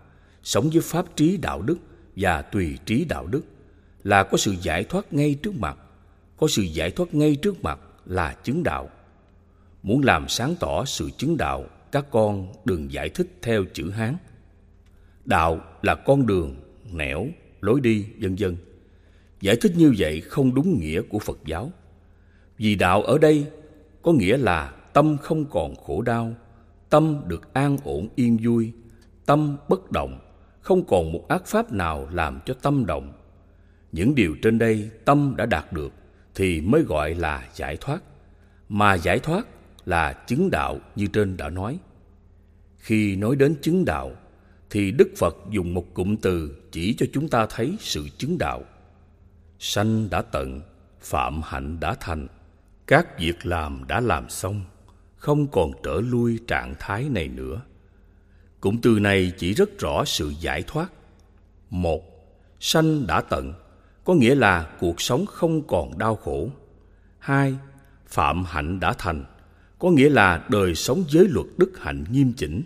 sống 0.43 0.71
với 0.73 0.81
pháp 0.81 1.07
trí 1.17 1.37
đạo 1.37 1.63
đức 1.63 1.79
và 2.17 2.43
tùy 2.43 2.79
trí 2.87 3.05
đạo 3.05 3.27
đức 3.27 3.43
là 4.03 4.23
có 4.23 4.39
sự 4.39 4.55
giải 4.63 4.85
thoát 4.85 5.13
ngay 5.13 5.35
trước 5.43 5.55
mặt. 5.55 5.79
Có 6.37 6.49
sự 6.49 6.63
giải 6.63 6.91
thoát 6.91 7.15
ngay 7.15 7.37
trước 7.37 7.63
mặt 7.63 7.81
là 8.05 8.37
chứng 8.45 8.63
đạo. 8.63 8.89
Muốn 9.83 10.05
làm 10.05 10.29
sáng 10.29 10.55
tỏ 10.61 10.85
sự 10.85 11.11
chứng 11.17 11.37
đạo 11.37 11.65
các 11.93 12.07
con 12.11 12.53
đừng 12.65 12.93
giải 12.93 13.09
thích 13.09 13.27
theo 13.43 13.65
chữ 13.75 13.91
hán. 13.91 14.17
Đạo 15.25 15.61
là 15.83 15.95
con 15.95 16.27
đường 16.27 16.57
nẻo 16.93 17.27
lối 17.61 17.81
đi 17.81 18.07
vân 18.21 18.37
vân. 18.39 18.57
Giải 19.41 19.57
thích 19.57 19.73
như 19.77 19.95
vậy 19.99 20.21
không 20.21 20.55
đúng 20.55 20.81
nghĩa 20.81 21.03
của 21.03 21.19
Phật 21.19 21.39
giáo. 21.47 21.71
Vì 22.59 22.75
đạo 22.75 23.03
ở 23.03 23.19
đây 23.19 23.47
có 24.03 24.13
nghĩa 24.13 24.37
là 24.37 24.73
tâm 24.93 25.17
không 25.19 25.45
còn 25.45 25.75
khổ 25.77 26.03
đau, 26.03 26.35
tâm 26.93 27.23
được 27.27 27.55
an 27.55 27.77
ổn 27.85 28.09
yên 28.15 28.39
vui, 28.43 28.73
tâm 29.27 29.57
bất 29.69 29.91
động, 29.91 30.19
không 30.61 30.87
còn 30.87 31.13
một 31.13 31.29
ác 31.29 31.47
pháp 31.47 31.73
nào 31.73 32.09
làm 32.13 32.41
cho 32.47 32.55
tâm 32.63 32.87
động. 32.87 33.13
Những 33.93 34.15
điều 34.15 34.37
trên 34.43 34.59
đây 34.59 34.91
tâm 35.05 35.35
đã 35.37 35.47
đạt 35.47 35.73
được 35.73 35.93
thì 36.35 36.61
mới 36.61 36.83
gọi 36.83 37.15
là 37.15 37.49
giải 37.55 37.77
thoát. 37.81 38.03
Mà 38.69 38.95
giải 38.95 39.19
thoát 39.19 39.47
là 39.85 40.13
chứng 40.13 40.51
đạo 40.51 40.79
như 40.97 41.07
trên 41.07 41.37
đã 41.37 41.49
nói. 41.49 41.79
Khi 42.77 43.17
nói 43.17 43.37
đến 43.37 43.55
chứng 43.63 43.85
đạo 43.85 44.13
thì 44.71 44.91
Đức 44.91 45.09
Phật 45.17 45.37
dùng 45.51 45.75
một 45.75 45.95
cụm 45.95 46.17
từ 46.17 46.57
chỉ 46.73 46.95
cho 46.95 47.07
chúng 47.13 47.29
ta 47.29 47.47
thấy 47.51 47.77
sự 47.81 48.09
chứng 48.19 48.39
đạo 48.39 48.63
sanh 49.59 50.11
đã 50.11 50.23
tận 50.23 50.61
phạm 51.01 51.41
hạnh 51.45 51.81
đã 51.81 51.95
thành 52.01 52.27
các 52.87 53.19
việc 53.19 53.47
làm 53.47 53.85
đã 53.89 54.01
làm 54.01 54.29
xong 54.29 54.61
không 55.23 55.47
còn 55.47 55.73
trở 55.83 56.01
lui 56.01 56.39
trạng 56.47 56.75
thái 56.79 57.09
này 57.09 57.29
nữa 57.29 57.61
cụm 58.61 58.77
từ 58.83 58.99
này 58.99 59.33
chỉ 59.39 59.55
rất 59.55 59.79
rõ 59.79 60.05
sự 60.05 60.33
giải 60.41 60.63
thoát 60.67 60.93
một, 61.71 62.03
sanh 62.61 63.07
đã 63.07 63.21
tận, 63.21 63.53
có 64.05 64.15
nghĩa 64.15 64.35
là 64.35 64.71
cuộc 64.81 65.01
sống 65.01 65.27
không 65.27 65.67
còn 65.67 65.99
đau 65.99 66.17
khổ 66.17 66.49
hai, 67.19 67.55
phạm 68.07 68.45
hạnh 68.45 68.81
đã 68.81 68.93
thành, 68.99 69.25
có 69.79 69.91
nghĩa 69.91 70.09
là 70.09 70.47
đời 70.49 70.75
sống 70.75 71.05
giới 71.09 71.29
luật 71.29 71.47
đức 71.57 71.73
hạnh 71.81 72.05
nghiêm 72.11 72.33
chỉnh 72.37 72.63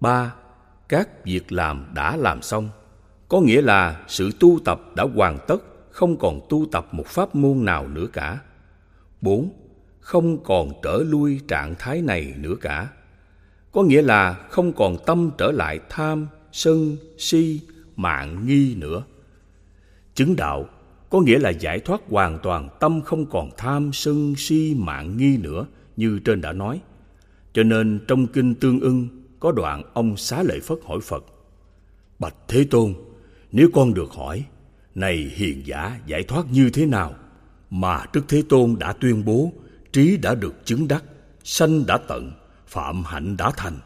ba, 0.00 0.34
các 0.88 1.24
việc 1.24 1.52
làm 1.52 1.86
đã 1.94 2.16
làm 2.16 2.42
xong, 2.42 2.68
có 3.28 3.40
nghĩa 3.40 3.62
là 3.62 4.04
sự 4.08 4.30
tu 4.40 4.58
tập 4.64 4.80
đã 4.96 5.06
hoàn 5.14 5.38
tất, 5.48 5.90
không 5.90 6.16
còn 6.16 6.40
tu 6.48 6.66
tập 6.72 6.88
một 6.92 7.06
pháp 7.06 7.34
môn 7.34 7.64
nào 7.64 7.88
nữa 7.88 8.06
cả. 8.12 8.38
Bốn. 9.20 9.63
Không 10.04 10.44
còn 10.44 10.72
trở 10.82 10.98
lui 11.06 11.40
trạng 11.48 11.74
thái 11.78 12.02
này 12.02 12.34
nữa 12.38 12.54
cả. 12.60 12.88
Có 13.72 13.82
nghĩa 13.82 14.02
là 14.02 14.32
không 14.50 14.72
còn 14.72 14.96
tâm 15.06 15.30
trở 15.38 15.50
lại 15.50 15.80
tham, 15.90 16.26
sân, 16.52 16.96
si, 17.18 17.60
mạng 17.96 18.46
nghi 18.46 18.74
nữa. 18.74 19.04
Chứng 20.14 20.36
đạo 20.36 20.68
có 21.10 21.20
nghĩa 21.20 21.38
là 21.38 21.50
giải 21.50 21.80
thoát 21.80 22.00
hoàn 22.08 22.38
toàn 22.42 22.68
tâm 22.80 23.00
không 23.02 23.26
còn 23.26 23.50
tham, 23.56 23.92
sân, 23.92 24.34
si, 24.36 24.74
mạng 24.78 25.16
nghi 25.16 25.36
nữa 25.36 25.66
như 25.96 26.18
trên 26.18 26.40
đã 26.40 26.52
nói. 26.52 26.80
Cho 27.52 27.62
nên 27.62 28.00
trong 28.08 28.26
kinh 28.26 28.54
Tương 28.54 28.80
ưng 28.80 29.08
có 29.40 29.52
đoạn 29.52 29.82
ông 29.92 30.16
xá 30.16 30.42
lợi 30.42 30.60
Phất 30.60 30.78
hỏi 30.84 30.98
Phật 31.02 31.24
Bạch 32.18 32.36
Thế 32.48 32.66
Tôn, 32.70 32.94
nếu 33.52 33.68
con 33.74 33.94
được 33.94 34.10
hỏi 34.10 34.44
này 34.94 35.16
hiền 35.34 35.66
giả 35.66 36.00
giải 36.06 36.22
thoát 36.22 36.46
như 36.52 36.70
thế 36.70 36.86
nào? 36.86 37.14
Mà 37.70 38.04
Đức 38.12 38.24
Thế 38.28 38.42
Tôn 38.48 38.76
đã 38.78 38.92
tuyên 38.92 39.24
bố, 39.24 39.52
trí 39.94 40.16
đã 40.16 40.34
được 40.34 40.54
chứng 40.64 40.88
đắc, 40.88 41.04
sanh 41.44 41.86
đã 41.86 41.98
tận, 42.08 42.32
phạm 42.66 43.04
hạnh 43.04 43.36
đã 43.36 43.50
thành, 43.56 43.78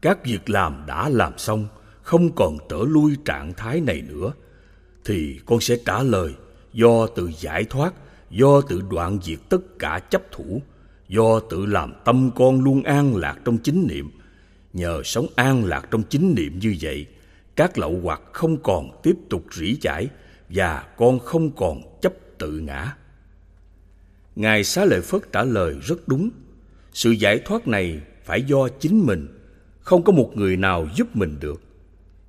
các 0.00 0.24
việc 0.24 0.50
làm 0.50 0.84
đã 0.86 1.08
làm 1.08 1.38
xong, 1.38 1.68
không 2.02 2.34
còn 2.34 2.58
trở 2.68 2.78
lui 2.88 3.16
trạng 3.24 3.52
thái 3.54 3.80
này 3.80 4.02
nữa, 4.08 4.32
thì 5.04 5.40
con 5.46 5.60
sẽ 5.60 5.76
trả 5.84 6.02
lời 6.02 6.34
do 6.72 7.06
tự 7.06 7.30
giải 7.40 7.64
thoát, 7.64 7.94
do 8.30 8.60
tự 8.60 8.82
đoạn 8.90 9.18
diệt 9.22 9.38
tất 9.48 9.78
cả 9.78 10.00
chấp 10.10 10.22
thủ, 10.32 10.62
do 11.08 11.40
tự 11.40 11.66
làm 11.66 11.92
tâm 12.04 12.30
con 12.36 12.60
luôn 12.60 12.82
an 12.82 13.16
lạc 13.16 13.36
trong 13.44 13.58
chính 13.58 13.86
niệm. 13.88 14.10
Nhờ 14.72 15.02
sống 15.04 15.26
an 15.36 15.64
lạc 15.64 15.88
trong 15.90 16.02
chính 16.02 16.34
niệm 16.34 16.58
như 16.58 16.76
vậy 16.80 17.06
các 17.56 17.78
lậu 17.78 18.00
hoặc 18.02 18.20
không 18.32 18.62
còn 18.62 19.00
tiếp 19.02 19.16
tục 19.30 19.44
rỉ 19.52 19.76
chải 19.76 20.08
và 20.48 20.84
con 20.96 21.18
không 21.18 21.50
còn 21.50 22.00
chấp 22.00 22.12
tự 22.38 22.50
ngã 22.50 22.96
ngài 24.36 24.64
xá 24.64 24.84
lợi 24.84 25.00
phất 25.00 25.32
trả 25.32 25.44
lời 25.44 25.74
rất 25.82 26.08
đúng. 26.08 26.30
Sự 26.92 27.10
giải 27.10 27.40
thoát 27.44 27.68
này 27.68 28.00
phải 28.24 28.42
do 28.42 28.68
chính 28.68 29.06
mình, 29.06 29.26
không 29.80 30.02
có 30.02 30.12
một 30.12 30.32
người 30.34 30.56
nào 30.56 30.88
giúp 30.96 31.16
mình 31.16 31.36
được. 31.40 31.62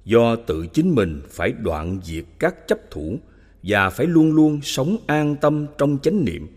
Do 0.06 0.36
tự 0.36 0.68
chính 0.68 0.96
mình 0.96 1.22
phải 1.30 1.52
đoạn 1.52 2.00
diệt 2.04 2.24
các 2.40 2.68
chấp 2.68 2.92
thủ 2.92 3.20
và 3.64 3.90
phải 3.90 4.08
luôn 4.08 4.32
luôn 4.32 4.60
sống 4.64 4.98
an 5.08 5.36
tâm 5.42 5.66
trong 5.78 5.98
chánh 6.04 6.26
niệm. 6.26 6.48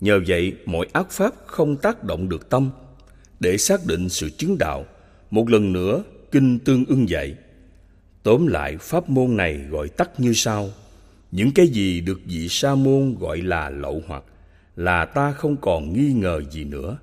Nhờ 0.00 0.20
vậy, 0.26 0.52
mọi 0.66 0.86
ác 0.92 1.10
pháp 1.10 1.34
không 1.46 1.76
tác 1.76 2.04
động 2.04 2.28
được 2.28 2.50
tâm. 2.50 2.70
Để 3.40 3.56
xác 3.56 3.86
định 3.86 4.08
sự 4.08 4.30
chứng 4.30 4.58
đạo, 4.58 4.86
một 5.30 5.50
lần 5.50 5.72
nữa, 5.72 6.02
kinh 6.30 6.58
tương 6.58 6.84
ưng 6.84 7.08
dạy, 7.08 7.34
tóm 8.22 8.46
lại, 8.46 8.76
pháp 8.80 9.08
môn 9.08 9.36
này 9.36 9.64
gọi 9.70 9.88
tắt 9.88 10.20
như 10.20 10.32
sau. 10.32 10.70
Những 11.30 11.52
cái 11.54 11.66
gì 11.66 12.00
được 12.00 12.20
vị 12.24 12.48
sa 12.48 12.74
môn 12.74 13.16
gọi 13.20 13.42
là 13.42 13.70
lậu 13.70 14.02
hoặc 14.06 14.24
là 14.76 15.04
ta 15.04 15.32
không 15.32 15.56
còn 15.56 15.92
nghi 15.92 16.12
ngờ 16.12 16.42
gì 16.50 16.64
nữa. 16.64 16.98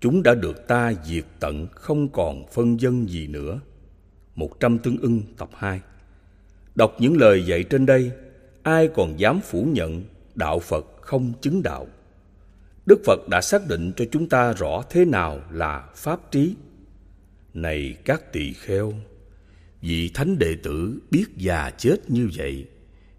Chúng 0.00 0.22
đã 0.22 0.34
được 0.34 0.68
ta 0.68 0.92
diệt 1.04 1.24
tận, 1.40 1.66
không 1.74 2.08
còn 2.08 2.46
phân 2.52 2.80
dân 2.80 3.08
gì 3.08 3.26
nữa. 3.26 3.60
Một 4.34 4.60
trăm 4.60 4.78
tương 4.78 5.00
ưng, 5.00 5.22
tập 5.38 5.48
2 5.54 5.80
Đọc 6.74 6.96
những 6.98 7.16
lời 7.16 7.46
dạy 7.46 7.62
trên 7.62 7.86
đây, 7.86 8.10
Ai 8.62 8.88
còn 8.94 9.20
dám 9.20 9.40
phủ 9.40 9.64
nhận 9.72 10.04
đạo 10.34 10.58
Phật 10.58 10.86
không 11.00 11.32
chứng 11.40 11.62
đạo? 11.62 11.86
Đức 12.86 13.00
Phật 13.06 13.28
đã 13.30 13.40
xác 13.40 13.68
định 13.68 13.92
cho 13.96 14.04
chúng 14.10 14.28
ta 14.28 14.52
rõ 14.52 14.82
thế 14.90 15.04
nào 15.04 15.40
là 15.50 15.88
pháp 15.94 16.30
trí. 16.30 16.54
Này 17.54 17.96
các 18.04 18.32
tỳ 18.32 18.52
kheo, 18.52 18.92
Vị 19.80 20.10
thánh 20.14 20.38
đệ 20.38 20.56
tử 20.62 21.00
biết 21.10 21.24
già 21.36 21.70
chết 21.70 21.96
như 22.08 22.30
vậy, 22.36 22.66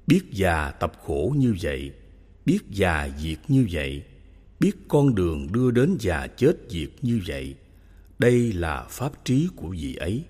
Biết 0.07 0.22
già 0.31 0.72
tập 0.72 0.91
khổ 1.05 1.34
như 1.38 1.55
vậy 1.61 1.91
Biết 2.48 2.60
già 2.72 3.10
diệt 3.19 3.38
như 3.48 3.68
vậy 3.72 4.03
Biết 4.60 4.72
con 4.88 5.15
đường 5.15 5.48
đưa 5.52 5.72
đến 5.72 5.98
già 5.99 6.28
chết 6.28 6.53
diệt 6.69 6.90
như 7.02 7.22
vậy 7.28 7.56
Đây 8.19 8.53
là 8.53 8.86
pháp 8.90 9.26
trí 9.26 9.48
của 9.56 9.69
vị 9.69 9.95
ấy 9.95 10.24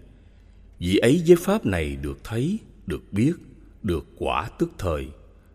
Vị 0.79 0.97
ấy 0.97 1.23
với 1.27 1.35
pháp 1.35 1.65
này 1.65 1.95
được 1.95 2.23
thấy, 2.23 2.59
được 2.87 3.13
biết, 3.13 3.33
được 3.83 4.05
quả 4.17 4.49
tức 4.59 4.71
thời, 4.77 5.07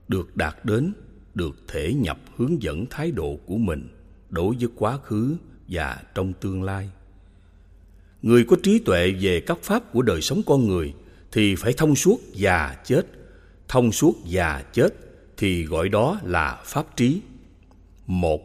được 0.09 0.37
đạt 0.37 0.65
đến, 0.65 0.93
được 1.35 1.57
thể 1.69 1.95
nhập 1.95 2.19
hướng 2.37 2.63
dẫn 2.63 2.87
thái 2.91 3.11
độ 3.11 3.39
của 3.47 3.57
mình 3.57 3.89
đối 4.31 4.57
với 4.57 4.69
quá 4.77 4.99
khứ 5.05 5.37
và 5.69 6.03
trong 6.15 6.33
tương 6.33 6.63
lai. 6.63 6.91
Người 8.23 8.45
có 8.45 8.57
trí 8.63 8.79
tuệ 8.79 9.11
về 9.21 9.41
các 9.41 9.59
pháp 9.63 9.93
của 9.93 10.03
đời 10.03 10.21
sống 10.21 10.43
con 10.47 10.69
người 10.69 10.95
thì 11.33 11.55
phải 11.55 11.73
thông 11.73 11.95
suốt 11.95 12.21
già 12.35 12.77
chết. 12.85 13.07
Thông 13.69 13.93
suốt 13.93 14.17
già 14.27 14.63
chết 14.73 14.95
thì 15.43 15.64
gọi 15.64 15.89
đó 15.89 16.20
là 16.23 16.60
pháp 16.64 16.97
trí. 16.97 17.20
Một, 18.06 18.40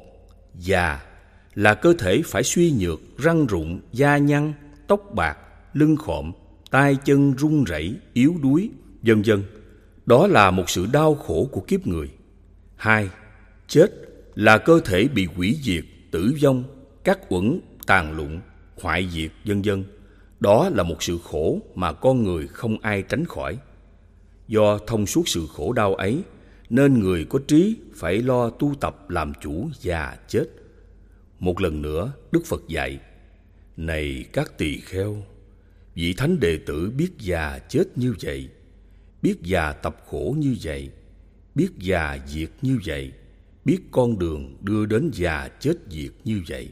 già 0.55 1.01
là 1.55 1.73
cơ 1.73 1.93
thể 1.99 2.21
phải 2.25 2.43
suy 2.43 2.71
nhược, 2.71 2.99
răng 3.17 3.45
rụng, 3.45 3.79
da 3.91 4.17
nhăn, 4.17 4.53
tóc 4.87 5.01
bạc, 5.15 5.37
lưng 5.73 5.95
khộm, 5.95 6.31
tay 6.71 6.97
chân 7.05 7.33
run 7.37 7.63
rẩy, 7.63 7.95
yếu 8.13 8.35
đuối, 8.41 8.69
vân 9.01 9.21
vân. 9.21 9.43
Đó 10.05 10.27
là 10.27 10.51
một 10.51 10.69
sự 10.69 10.87
đau 10.93 11.15
khổ 11.15 11.49
của 11.51 11.61
kiếp 11.61 11.87
người. 11.87 12.09
Hai, 12.75 13.09
chết 13.67 13.87
là 14.35 14.57
cơ 14.57 14.79
thể 14.85 15.07
bị 15.07 15.25
hủy 15.25 15.57
diệt, 15.61 15.83
tử 16.11 16.33
vong, 16.43 16.63
các 17.03 17.19
uẩn 17.33 17.59
tàn 17.87 18.17
lụng, 18.17 18.39
hoại 18.81 19.09
diệt, 19.11 19.31
vân 19.45 19.61
vân. 19.61 19.83
Đó 20.39 20.69
là 20.73 20.83
một 20.83 21.03
sự 21.03 21.19
khổ 21.23 21.59
mà 21.75 21.93
con 21.93 22.23
người 22.23 22.47
không 22.47 22.79
ai 22.81 23.01
tránh 23.01 23.25
khỏi. 23.25 23.57
Do 24.47 24.77
thông 24.87 25.05
suốt 25.05 25.27
sự 25.27 25.47
khổ 25.53 25.73
đau 25.73 25.95
ấy, 25.95 26.23
nên 26.69 26.99
người 26.99 27.26
có 27.26 27.39
trí 27.48 27.76
phải 27.95 28.22
lo 28.22 28.49
tu 28.49 28.76
tập 28.81 29.10
làm 29.10 29.34
chủ 29.41 29.69
già 29.80 30.18
chết. 30.27 30.45
Một 31.39 31.61
lần 31.61 31.81
nữa, 31.81 32.11
Đức 32.31 32.45
Phật 32.45 32.68
dạy, 32.68 32.99
Này 33.77 34.26
các 34.34 34.57
tỳ 34.57 34.80
kheo, 34.80 35.23
Vị 35.98 36.14
thánh 36.14 36.39
đệ 36.39 36.57
tử 36.65 36.91
biết 36.98 37.10
già 37.19 37.60
chết 37.69 37.84
như 37.98 38.15
vậy, 38.22 38.49
biết 39.22 39.35
già 39.41 39.73
tập 39.73 39.98
khổ 40.06 40.35
như 40.38 40.56
vậy, 40.64 40.89
biết 41.56 41.69
già 41.80 42.18
diệt 42.27 42.49
như 42.61 42.80
vậy, 42.85 43.11
biết 43.65 43.77
con 43.91 44.19
đường 44.19 44.57
đưa 44.61 44.85
đến 44.85 45.11
già 45.14 45.49
chết 45.60 45.73
diệt 45.89 46.11
như 46.23 46.41
vậy. 46.48 46.69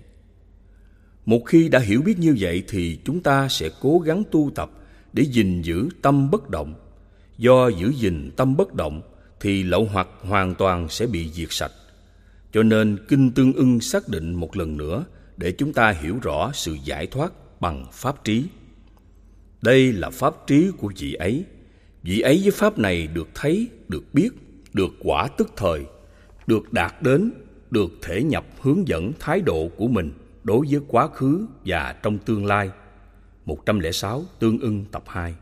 Một 1.25 1.41
khi 1.45 1.69
đã 1.69 1.79
hiểu 1.79 2.01
biết 2.01 2.19
như 2.19 2.35
vậy 2.39 2.63
thì 2.67 2.99
chúng 3.05 3.23
ta 3.23 3.47
sẽ 3.49 3.69
cố 3.81 3.99
gắng 3.99 4.23
tu 4.31 4.51
tập 4.55 4.71
để 5.13 5.23
gìn 5.23 5.61
giữ 5.61 5.89
tâm 6.01 6.31
bất 6.31 6.49
động. 6.49 6.73
Do 7.37 7.67
giữ 7.67 7.91
gìn 7.93 8.31
tâm 8.35 8.57
bất 8.57 8.73
động 8.73 9.01
thì 9.45 9.63
lậu 9.63 9.89
hoặc 9.91 10.07
hoàn 10.21 10.55
toàn 10.55 10.89
sẽ 10.89 11.07
bị 11.07 11.29
diệt 11.33 11.47
sạch. 11.51 11.71
Cho 12.51 12.63
nên 12.63 12.97
Kinh 13.07 13.31
Tương 13.31 13.53
ưng 13.53 13.79
xác 13.79 14.07
định 14.07 14.33
một 14.33 14.57
lần 14.57 14.77
nữa 14.77 15.05
để 15.37 15.51
chúng 15.51 15.73
ta 15.73 15.91
hiểu 15.91 16.19
rõ 16.21 16.51
sự 16.53 16.77
giải 16.83 17.07
thoát 17.07 17.31
bằng 17.59 17.85
pháp 17.91 18.23
trí. 18.23 18.45
Đây 19.61 19.93
là 19.93 20.09
pháp 20.09 20.33
trí 20.47 20.71
của 20.77 20.91
vị 20.97 21.13
ấy. 21.13 21.45
Vị 22.03 22.19
ấy 22.19 22.39
với 22.43 22.51
pháp 22.51 22.79
này 22.79 23.07
được 23.07 23.27
thấy, 23.35 23.67
được 23.87 24.13
biết, 24.13 24.29
được 24.73 24.91
quả 24.99 25.27
tức 25.37 25.51
thời, 25.57 25.85
được 26.47 26.73
đạt 26.73 27.01
đến, 27.01 27.31
được 27.71 27.91
thể 28.01 28.23
nhập 28.23 28.45
hướng 28.61 28.87
dẫn 28.87 29.11
thái 29.19 29.41
độ 29.41 29.69
của 29.77 29.87
mình 29.87 30.11
đối 30.43 30.67
với 30.69 30.79
quá 30.87 31.07
khứ 31.07 31.45
và 31.65 31.95
trong 32.03 32.17
tương 32.17 32.45
lai. 32.45 32.69
106 33.45 34.23
Tương 34.39 34.59
ưng 34.59 34.85
tập 34.91 35.03
2 35.07 35.35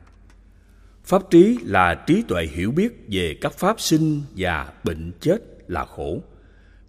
Pháp 1.04 1.22
trí 1.30 1.58
là 1.64 1.96
trí 1.96 2.24
tuệ 2.28 2.46
hiểu 2.46 2.72
biết 2.72 3.06
về 3.08 3.38
các 3.42 3.54
pháp 3.54 3.82
sinh 3.82 4.22
và 4.38 4.74
bệnh 4.84 5.12
chết 5.22 5.38
là 5.68 5.86
khổ. 5.86 6.22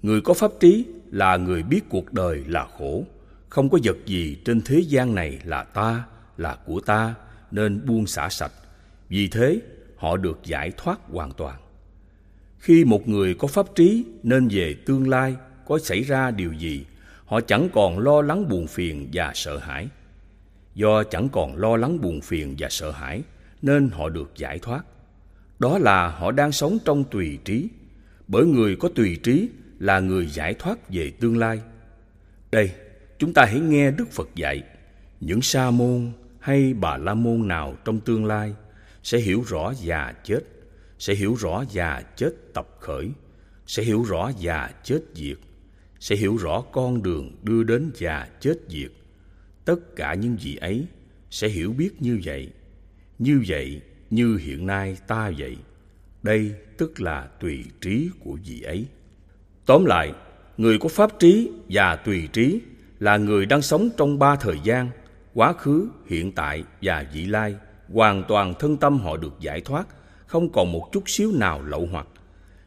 Người 0.02 0.20
có 0.20 0.34
pháp 0.34 0.50
trí 0.60 0.86
là 1.10 1.36
người 1.36 1.62
biết 1.62 1.80
cuộc 1.88 2.12
đời 2.12 2.42
là 2.46 2.66
khổ. 2.78 3.04
Không 3.48 3.68
có 3.68 3.78
vật 3.82 3.96
gì 4.06 4.36
trên 4.44 4.60
thế 4.60 4.78
gian 4.78 5.14
này 5.14 5.38
là 5.44 5.62
ta, 5.62 6.04
là 6.36 6.56
của 6.66 6.80
ta, 6.80 7.14
nên 7.50 7.86
buông 7.86 8.06
xả 8.06 8.28
sạch. 8.28 8.52
Vì 9.08 9.28
thế, 9.28 9.60
họ 9.96 10.16
được 10.16 10.40
giải 10.44 10.72
thoát 10.76 10.98
hoàn 11.08 11.32
toàn. 11.32 11.60
Khi 12.58 12.84
một 12.84 13.08
người 13.08 13.34
có 13.34 13.48
pháp 13.48 13.66
trí 13.74 14.04
nên 14.22 14.48
về 14.48 14.76
tương 14.86 15.08
lai 15.08 15.34
có 15.66 15.78
xảy 15.78 16.02
ra 16.02 16.30
điều 16.30 16.52
gì, 16.52 16.84
họ 17.24 17.40
chẳng 17.40 17.68
còn 17.72 17.98
lo 17.98 18.22
lắng 18.22 18.48
buồn 18.48 18.66
phiền 18.66 19.08
và 19.12 19.32
sợ 19.34 19.58
hãi. 19.58 19.88
Do 20.74 21.02
chẳng 21.02 21.28
còn 21.28 21.56
lo 21.56 21.76
lắng 21.76 22.00
buồn 22.00 22.20
phiền 22.20 22.54
và 22.58 22.68
sợ 22.70 22.90
hãi, 22.90 23.22
nên 23.64 23.90
họ 23.90 24.08
được 24.08 24.32
giải 24.36 24.58
thoát. 24.58 24.84
Đó 25.58 25.78
là 25.78 26.08
họ 26.08 26.32
đang 26.32 26.52
sống 26.52 26.78
trong 26.84 27.04
tùy 27.04 27.38
trí, 27.44 27.68
bởi 28.28 28.44
người 28.44 28.76
có 28.76 28.88
tùy 28.94 29.18
trí 29.22 29.48
là 29.78 30.00
người 30.00 30.26
giải 30.26 30.54
thoát 30.54 30.90
về 30.90 31.12
tương 31.20 31.38
lai. 31.38 31.60
Đây, 32.52 32.70
chúng 33.18 33.32
ta 33.32 33.44
hãy 33.44 33.60
nghe 33.60 33.90
Đức 33.90 34.10
Phật 34.12 34.28
dạy, 34.34 34.62
những 35.20 35.42
sa 35.42 35.70
môn, 35.70 36.12
hay 36.44 36.74
bà 36.74 36.96
la 36.96 37.14
môn 37.14 37.48
nào 37.48 37.76
trong 37.84 38.00
tương 38.00 38.24
lai 38.24 38.54
sẽ 39.02 39.18
hiểu 39.18 39.44
rõ 39.46 39.72
già 39.82 40.14
chết 40.24 40.40
sẽ 40.98 41.14
hiểu 41.14 41.34
rõ 41.34 41.64
già 41.70 42.02
chết 42.16 42.30
tập 42.54 42.68
khởi 42.80 43.10
sẽ 43.66 43.82
hiểu 43.82 44.02
rõ 44.02 44.30
già 44.38 44.70
chết 44.82 45.00
diệt 45.14 45.36
sẽ 46.00 46.16
hiểu 46.16 46.36
rõ 46.36 46.64
con 46.72 47.02
đường 47.02 47.36
đưa 47.42 47.62
đến 47.62 47.90
già 47.94 48.28
chết 48.40 48.54
diệt 48.68 48.90
tất 49.64 49.96
cả 49.96 50.14
những 50.14 50.36
gì 50.40 50.56
ấy 50.56 50.86
sẽ 51.30 51.48
hiểu 51.48 51.72
biết 51.72 52.02
như 52.02 52.20
vậy 52.24 52.50
như 53.18 53.42
vậy 53.48 53.80
như 54.10 54.36
hiện 54.36 54.66
nay 54.66 54.96
ta 55.06 55.32
vậy 55.38 55.56
đây 56.22 56.54
tức 56.78 57.00
là 57.00 57.28
tùy 57.40 57.64
trí 57.80 58.10
của 58.24 58.38
vị 58.46 58.62
ấy 58.62 58.86
tóm 59.66 59.84
lại 59.84 60.12
người 60.56 60.78
có 60.78 60.88
pháp 60.88 61.10
trí 61.18 61.50
và 61.68 61.96
tùy 61.96 62.28
trí 62.32 62.60
là 62.98 63.16
người 63.16 63.46
đang 63.46 63.62
sống 63.62 63.88
trong 63.96 64.18
ba 64.18 64.36
thời 64.36 64.56
gian 64.64 64.90
quá 65.34 65.52
khứ, 65.52 65.88
hiện 66.06 66.32
tại 66.32 66.64
và 66.82 67.06
vị 67.12 67.24
lai, 67.24 67.54
hoàn 67.92 68.24
toàn 68.28 68.54
thân 68.58 68.76
tâm 68.76 68.98
họ 68.98 69.16
được 69.16 69.40
giải 69.40 69.60
thoát, 69.60 69.86
không 70.26 70.52
còn 70.52 70.72
một 70.72 70.92
chút 70.92 71.02
xíu 71.06 71.32
nào 71.32 71.62
lậu 71.62 71.88
hoặc. 71.92 72.06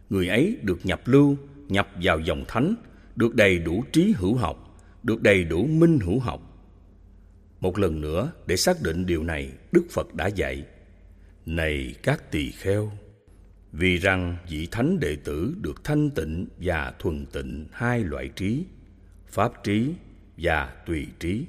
Người 0.10 0.28
ấy 0.28 0.58
được 0.62 0.80
nhập 0.84 1.02
lưu, 1.06 1.36
nhập 1.68 1.88
vào 2.04 2.20
dòng 2.20 2.44
thánh, 2.48 2.76
được 3.16 3.36
đầy 3.36 3.60
đủ 3.60 3.84
trí 3.92 4.14
hữu 4.18 4.36
học, 4.36 4.78
được 5.04 5.22
đầy 5.22 5.44
đủ 5.44 5.66
minh 5.66 6.00
hữu 6.00 6.20
học. 6.20 6.47
Một 7.60 7.80
lần 7.80 8.02
nữa, 8.02 8.32
để 8.46 8.58
xác 8.58 8.82
định 8.82 9.06
điều 9.06 9.24
này, 9.24 9.52
Đức 9.72 9.86
Phật 9.92 10.14
đã 10.14 10.28
dạy, 10.28 10.66
Này 11.46 11.96
các 12.04 12.32
tỳ 12.32 12.52
kheo, 12.52 12.92
vì 13.72 13.98
rằng 13.98 14.38
vị 14.50 14.68
thánh 14.72 15.00
đệ 15.00 15.16
tử 15.16 15.56
được 15.62 15.84
thanh 15.84 16.10
tịnh 16.10 16.48
và 16.58 16.94
thuần 17.00 17.26
tịnh 17.26 17.68
hai 17.72 18.00
loại 18.00 18.30
trí, 18.36 18.64
pháp 19.28 19.64
trí 19.64 19.94
và 20.38 20.76
tùy 20.86 21.08
trí 21.20 21.46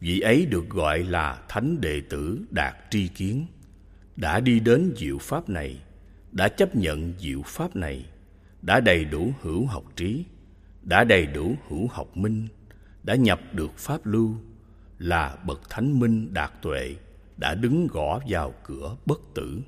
vị 0.00 0.20
ấy 0.20 0.46
được 0.46 0.68
gọi 0.70 1.02
là 1.02 1.44
thánh 1.48 1.80
đệ 1.80 2.00
tử 2.08 2.40
đạt 2.50 2.74
tri 2.90 3.08
kiến 3.08 3.46
đã 4.16 4.40
đi 4.40 4.60
đến 4.60 4.92
diệu 4.96 5.18
pháp 5.18 5.48
này 5.48 5.82
đã 6.32 6.48
chấp 6.48 6.76
nhận 6.76 7.12
diệu 7.18 7.42
pháp 7.44 7.76
này 7.76 8.06
đã 8.62 8.80
đầy 8.80 9.04
đủ 9.04 9.32
hữu 9.42 9.66
học 9.66 9.84
trí 9.96 10.24
đã 10.84 11.04
đầy 11.04 11.26
đủ 11.26 11.56
hữu 11.68 11.88
học 11.88 12.16
minh, 12.16 12.48
đã 13.02 13.14
nhập 13.14 13.40
được 13.52 13.78
pháp 13.78 14.06
lưu, 14.06 14.36
là 15.04 15.36
bậc 15.46 15.70
thánh 15.70 16.00
minh 16.00 16.34
đạt 16.34 16.52
tuệ, 16.62 16.94
đã 17.36 17.54
đứng 17.54 17.86
gõ 17.86 18.20
vào 18.28 18.54
cửa 18.64 18.96
bất 19.06 19.20
tử. 19.34 19.60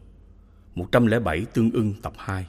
107 0.74 1.44
tương 1.54 1.70
ưng 1.70 1.94
tập 2.02 2.12
2 2.18 2.46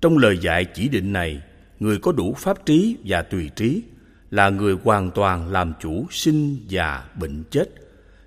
Trong 0.00 0.18
lời 0.18 0.38
dạy 0.38 0.64
chỉ 0.64 0.88
định 0.88 1.12
này, 1.12 1.42
người 1.78 1.98
có 1.98 2.12
đủ 2.12 2.34
pháp 2.38 2.66
trí 2.66 2.96
và 3.04 3.22
tùy 3.22 3.50
trí 3.56 3.82
là 4.30 4.50
người 4.50 4.76
hoàn 4.84 5.10
toàn 5.10 5.52
làm 5.52 5.72
chủ 5.80 6.06
sinh 6.10 6.56
già 6.68 7.04
bệnh 7.20 7.44
chết. 7.50 7.68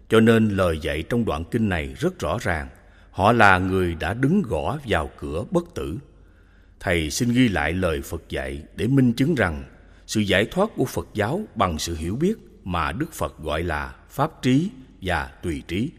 Cho 0.09 0.19
nên 0.19 0.49
lời 0.49 0.79
dạy 0.81 1.03
trong 1.09 1.25
đoạn 1.25 1.43
kinh 1.51 1.69
này 1.69 1.95
rất 1.99 2.19
rõ 2.19 2.37
ràng, 2.41 2.67
họ 3.11 3.31
là 3.31 3.57
người 3.57 3.95
đã 3.99 4.13
đứng 4.13 4.41
gõ 4.41 4.77
vào 4.87 5.09
cửa 5.17 5.43
bất 5.51 5.75
tử. 5.75 5.97
Thầy 6.79 7.09
xin 7.09 7.33
ghi 7.33 7.47
lại 7.47 7.73
lời 7.73 8.01
Phật 8.01 8.23
dạy 8.29 8.63
để 8.75 8.87
minh 8.87 9.13
chứng 9.13 9.35
rằng 9.35 9.63
sự 10.07 10.21
giải 10.21 10.45
thoát 10.45 10.69
của 10.75 10.85
Phật 10.85 11.07
giáo 11.13 11.41
bằng 11.55 11.79
sự 11.79 11.95
hiểu 11.95 12.15
biết 12.15 12.50
mà 12.63 12.91
Đức 12.91 13.11
Phật 13.13 13.39
gọi 13.39 13.63
là 13.63 13.95
pháp 14.09 14.41
trí 14.41 14.69
và 15.01 15.31
tùy 15.43 15.63
trí. 15.67 15.91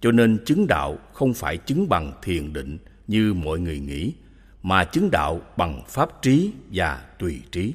Cho 0.00 0.12
nên 0.12 0.44
chứng 0.46 0.66
đạo 0.66 0.98
không 1.12 1.34
phải 1.34 1.56
chứng 1.56 1.88
bằng 1.88 2.12
thiền 2.22 2.52
định 2.52 2.78
như 3.06 3.34
mọi 3.34 3.60
người 3.60 3.80
nghĩ, 3.80 4.14
mà 4.62 4.84
chứng 4.84 5.10
đạo 5.10 5.40
bằng 5.56 5.82
pháp 5.88 6.22
trí 6.22 6.52
và 6.72 7.06
tùy 7.18 7.42
trí. 7.52 7.74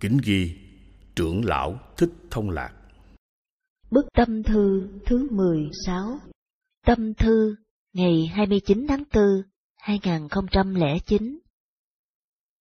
Kính 0.00 0.18
ghi 0.24 0.56
trưởng 1.16 1.44
lão 1.44 1.80
thích 1.96 2.10
thông 2.30 2.50
lạc. 2.50 2.72
Bức 3.90 4.06
tâm 4.16 4.42
thư 4.42 4.88
thứ 5.06 5.28
16 5.30 6.18
Tâm 6.86 7.14
thư 7.14 7.56
ngày 7.92 8.26
29 8.34 8.86
tháng 8.88 9.04
4 9.14 9.24
2009 9.76 11.38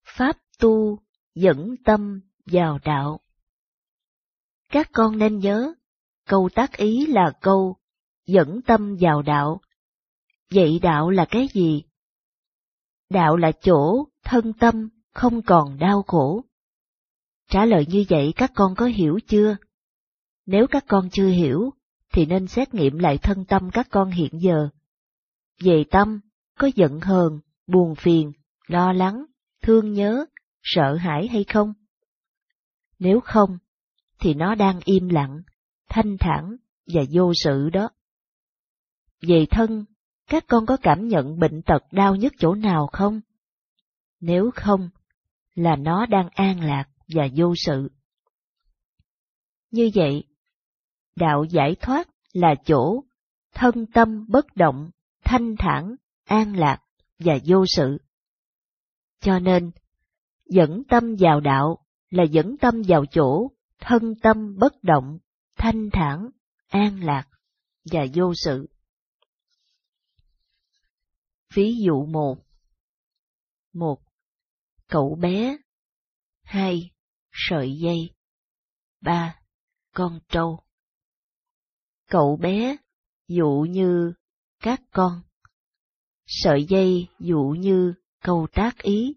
Pháp 0.07 0.37
tu 0.59 0.99
dẫn 1.35 1.75
tâm 1.85 2.21
vào 2.45 2.79
đạo 2.85 3.19
các 4.75 4.89
con 4.91 5.17
nên 5.17 5.37
nhớ, 5.37 5.73
câu 6.27 6.49
tác 6.55 6.77
ý 6.77 7.05
là 7.05 7.31
câu 7.41 7.75
dẫn 8.25 8.61
tâm 8.61 8.95
vào 8.99 9.21
đạo. 9.21 9.61
Vậy 10.53 10.79
đạo 10.81 11.09
là 11.09 11.25
cái 11.29 11.47
gì? 11.53 11.83
Đạo 13.09 13.37
là 13.37 13.51
chỗ 13.51 14.07
thân 14.23 14.53
tâm 14.53 14.89
không 15.13 15.41
còn 15.41 15.77
đau 15.79 16.03
khổ. 16.07 16.41
Trả 17.49 17.65
lời 17.65 17.85
như 17.89 18.05
vậy 18.09 18.33
các 18.35 18.51
con 18.55 18.75
có 18.75 18.85
hiểu 18.85 19.19
chưa? 19.27 19.57
Nếu 20.45 20.67
các 20.67 20.85
con 20.87 21.09
chưa 21.11 21.27
hiểu, 21.27 21.69
thì 22.13 22.25
nên 22.25 22.47
xét 22.47 22.73
nghiệm 22.73 22.97
lại 22.97 23.17
thân 23.17 23.45
tâm 23.45 23.69
các 23.73 23.87
con 23.89 24.11
hiện 24.11 24.39
giờ. 24.39 24.69
Về 25.61 25.83
tâm, 25.91 26.19
có 26.59 26.69
giận 26.75 26.99
hờn, 26.99 27.39
buồn 27.67 27.95
phiền, 27.95 28.31
lo 28.67 28.93
lắng, 28.93 29.25
thương 29.61 29.93
nhớ, 29.93 30.25
sợ 30.63 30.95
hãi 30.95 31.27
hay 31.27 31.43
không? 31.43 31.73
Nếu 32.99 33.19
không, 33.19 33.57
thì 34.25 34.33
nó 34.33 34.55
đang 34.55 34.79
im 34.85 35.09
lặng, 35.09 35.41
thanh 35.89 36.17
thản 36.19 36.55
và 36.87 37.01
vô 37.11 37.31
sự 37.43 37.69
đó. 37.69 37.89
Về 39.21 39.45
thân, 39.51 39.85
các 40.27 40.43
con 40.47 40.65
có 40.65 40.77
cảm 40.81 41.07
nhận 41.07 41.39
bệnh 41.39 41.61
tật 41.61 41.83
đau 41.91 42.15
nhất 42.15 42.33
chỗ 42.39 42.55
nào 42.55 42.87
không? 42.87 43.21
Nếu 44.19 44.51
không, 44.55 44.89
là 45.55 45.75
nó 45.75 46.05
đang 46.05 46.29
an 46.29 46.59
lạc 46.59 46.89
và 47.07 47.27
vô 47.35 47.53
sự. 47.65 47.91
Như 49.71 49.89
vậy, 49.95 50.23
đạo 51.15 51.43
giải 51.43 51.75
thoát 51.81 52.09
là 52.33 52.55
chỗ 52.65 53.03
thân 53.53 53.85
tâm 53.85 54.25
bất 54.29 54.55
động, 54.55 54.89
thanh 55.23 55.55
thản, 55.59 55.95
an 56.23 56.55
lạc 56.55 56.81
và 57.19 57.37
vô 57.45 57.65
sự. 57.67 57.97
Cho 59.21 59.39
nên, 59.39 59.71
dẫn 60.45 60.83
tâm 60.89 61.15
vào 61.19 61.39
đạo 61.39 61.77
là 62.09 62.23
dẫn 62.23 62.57
tâm 62.57 62.81
vào 62.87 63.05
chỗ 63.05 63.51
thân 63.79 64.13
tâm 64.21 64.57
bất 64.57 64.83
động, 64.83 65.17
thanh 65.55 65.89
thản, 65.93 66.29
an 66.67 67.03
lạc 67.03 67.29
và 67.91 68.05
vô 68.15 68.33
sự. 68.35 68.67
Ví 71.53 71.75
dụ 71.85 72.05
một. 72.05 72.37
Một 73.73 74.01
Cậu 74.87 75.15
bé. 75.21 75.57
Hai 76.43 76.91
Sợi 77.31 77.77
dây. 77.77 78.13
Ba 79.01 79.39
Con 79.93 80.19
trâu. 80.29 80.63
Cậu 82.09 82.37
bé 82.41 82.77
dụ 83.27 83.65
như 83.69 84.13
các 84.59 84.81
con. 84.91 85.21
Sợi 86.25 86.65
dây 86.69 87.07
dụ 87.19 87.55
như 87.59 87.93
câu 88.19 88.47
tác 88.53 88.77
ý. 88.77 89.13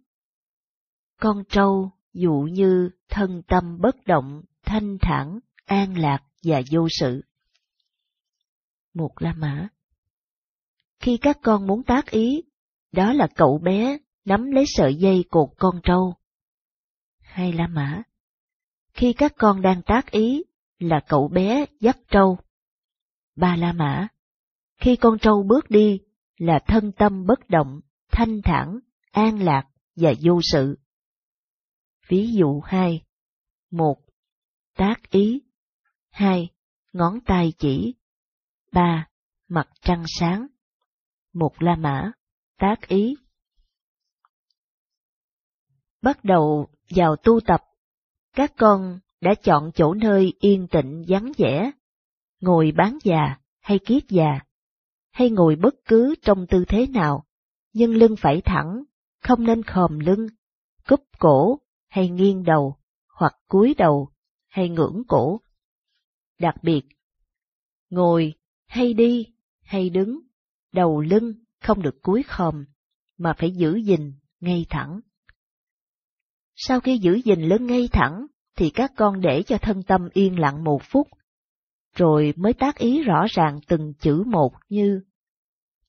Con 1.20 1.44
trâu 1.48 1.90
dụ 2.12 2.48
như 2.52 2.90
thân 3.08 3.42
tâm 3.48 3.78
bất 3.80 3.96
động, 4.06 4.42
thanh 4.68 4.98
thản, 5.00 5.38
an 5.64 5.98
lạc 5.98 6.22
và 6.42 6.62
vô 6.72 6.88
sự. 7.00 7.22
Một 8.94 9.10
La 9.18 9.32
Mã 9.32 9.68
khi 11.00 11.18
các 11.20 11.38
con 11.42 11.66
muốn 11.66 11.82
tác 11.82 12.10
ý, 12.10 12.42
đó 12.92 13.12
là 13.12 13.28
cậu 13.34 13.58
bé 13.58 13.98
nắm 14.24 14.50
lấy 14.50 14.64
sợi 14.66 14.94
dây 14.94 15.24
cột 15.30 15.48
con 15.58 15.80
trâu. 15.82 16.14
Hai 17.20 17.52
La 17.52 17.66
Mã 17.66 18.02
Khi 18.92 19.12
các 19.12 19.32
con 19.38 19.62
đang 19.62 19.82
tác 19.82 20.10
ý, 20.10 20.42
là 20.78 21.00
cậu 21.08 21.28
bé 21.28 21.66
dắt 21.80 21.98
trâu. 22.10 22.38
Ba 23.36 23.56
La 23.56 23.72
Mã 23.72 24.08
Khi 24.76 24.96
con 24.96 25.18
trâu 25.18 25.42
bước 25.42 25.70
đi, 25.70 26.00
là 26.36 26.58
thân 26.66 26.92
tâm 26.92 27.26
bất 27.26 27.48
động, 27.48 27.80
thanh 28.10 28.42
thản, 28.44 28.78
an 29.10 29.42
lạc 29.42 29.64
và 29.96 30.12
vô 30.24 30.40
sự. 30.52 30.78
Ví 32.08 32.32
dụ 32.32 32.60
hai 32.60 33.02
một 33.70 34.07
Tác 34.78 35.10
ý. 35.10 35.40
Hai 36.10 36.48
Ngón 36.92 37.20
tay 37.20 37.52
chỉ. 37.58 37.94
Ba 38.72 39.08
Mặt 39.48 39.68
trăng 39.80 40.04
sáng. 40.06 40.46
Một 41.32 41.62
La 41.62 41.76
Mã, 41.76 42.12
tác 42.58 42.88
ý. 42.88 43.16
Bắt 46.02 46.24
đầu 46.24 46.68
vào 46.90 47.16
tu 47.16 47.40
tập, 47.46 47.60
các 48.32 48.52
con 48.56 48.98
đã 49.20 49.34
chọn 49.42 49.70
chỗ 49.74 49.94
nơi 49.94 50.32
yên 50.40 50.68
tĩnh 50.68 51.04
vắng 51.08 51.32
vẻ, 51.38 51.70
ngồi 52.40 52.72
bán 52.76 52.98
già 53.02 53.36
hay 53.60 53.78
kiết 53.78 54.04
già, 54.08 54.40
hay 55.10 55.30
ngồi 55.30 55.56
bất 55.56 55.74
cứ 55.84 56.14
trong 56.22 56.46
tư 56.46 56.64
thế 56.68 56.86
nào, 56.86 57.24
nhưng 57.72 57.94
lưng 57.94 58.14
phải 58.18 58.40
thẳng, 58.40 58.82
không 59.22 59.44
nên 59.44 59.62
khòm 59.62 59.98
lưng, 59.98 60.26
cúp 60.88 61.00
cổ 61.18 61.58
hay 61.88 62.08
nghiêng 62.08 62.44
đầu, 62.44 62.76
hoặc 63.08 63.36
cúi 63.48 63.74
đầu? 63.78 64.10
Hay 64.48 64.68
ngưỡng 64.68 65.02
cổ. 65.08 65.40
Đặc 66.38 66.54
biệt, 66.62 66.82
ngồi 67.90 68.34
hay 68.66 68.94
đi 68.94 69.26
hay 69.62 69.90
đứng 69.90 70.20
đầu 70.72 71.00
lưng 71.00 71.34
không 71.60 71.82
được 71.82 72.02
cúi 72.02 72.22
khom, 72.22 72.64
mà 73.18 73.34
phải 73.38 73.50
giữ 73.50 73.76
gìn 73.76 74.12
ngay 74.40 74.66
thẳng. 74.70 75.00
Sau 76.54 76.80
khi 76.80 76.98
giữ 76.98 77.14
gìn 77.14 77.40
lưng 77.40 77.66
ngay 77.66 77.88
thẳng, 77.92 78.26
thì 78.56 78.70
các 78.70 78.92
con 78.96 79.20
để 79.20 79.42
cho 79.42 79.58
thân 79.58 79.82
tâm 79.82 80.08
yên 80.12 80.38
lặng 80.38 80.64
một 80.64 80.82
phút, 80.82 81.08
rồi 81.94 82.34
mới 82.36 82.52
tác 82.52 82.78
ý 82.78 83.02
rõ 83.02 83.26
ràng 83.30 83.60
từng 83.68 83.94
chữ 83.94 84.22
một 84.26 84.52
như 84.68 85.00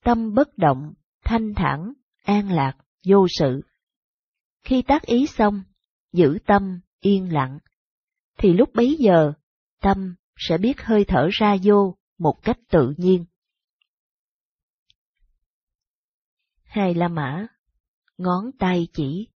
tâm 0.04 0.34
bất 0.34 0.58
động, 0.58 0.92
thanh 1.24 1.54
thản, 1.54 1.92
an 2.24 2.50
lạc, 2.50 2.76
vô 3.06 3.26
sự. 3.38 3.60
Khi 4.62 4.82
tác 4.82 5.02
ý 5.02 5.26
xong, 5.26 5.62
giữ 6.12 6.38
tâm 6.46 6.80
yên 7.00 7.32
lặng, 7.32 7.58
thì 8.40 8.52
lúc 8.52 8.70
bấy 8.74 8.96
giờ 8.98 9.32
tâm 9.80 10.14
sẽ 10.36 10.58
biết 10.58 10.82
hơi 10.82 11.04
thở 11.08 11.28
ra 11.32 11.56
vô 11.62 11.96
một 12.18 12.42
cách 12.42 12.58
tự 12.70 12.94
nhiên. 12.96 13.24
hay 16.70 16.94
La 16.94 17.08
Mã, 17.08 17.46
ngón 18.18 18.50
tay 18.58 18.88
chỉ. 18.92 19.28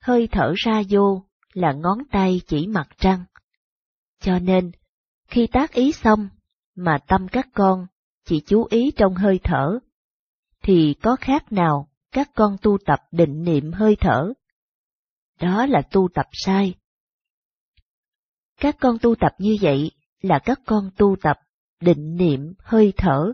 Hơi 0.00 0.28
thở 0.32 0.52
ra 0.56 0.82
vô 0.90 1.24
là 1.52 1.72
ngón 1.72 1.98
tay 2.10 2.40
chỉ 2.46 2.66
mặt 2.66 2.88
trăng. 2.98 3.24
Cho 4.20 4.38
nên, 4.38 4.72
khi 5.28 5.46
tác 5.46 5.72
ý 5.72 5.92
xong, 5.92 6.28
mà 6.74 6.98
tâm 7.06 7.26
các 7.32 7.48
con 7.54 7.86
chỉ 8.24 8.42
chú 8.46 8.66
ý 8.70 8.90
trong 8.96 9.14
hơi 9.14 9.40
thở, 9.44 9.78
thì 10.62 10.94
có 11.02 11.16
khác 11.20 11.52
nào 11.52 11.88
các 12.12 12.30
con 12.34 12.56
tu 12.62 12.78
tập 12.86 12.98
định 13.10 13.42
niệm 13.44 13.72
hơi 13.72 13.96
thở? 14.00 14.32
Đó 15.40 15.66
là 15.66 15.82
tu 15.90 16.08
tập 16.14 16.26
sai. 16.32 16.74
Các 18.62 18.76
con 18.80 18.98
tu 19.02 19.14
tập 19.14 19.32
như 19.38 19.56
vậy 19.60 19.90
là 20.20 20.38
các 20.44 20.60
con 20.66 20.90
tu 20.96 21.16
tập 21.22 21.40
định 21.80 22.16
niệm 22.16 22.54
hơi 22.58 22.92
thở, 22.96 23.32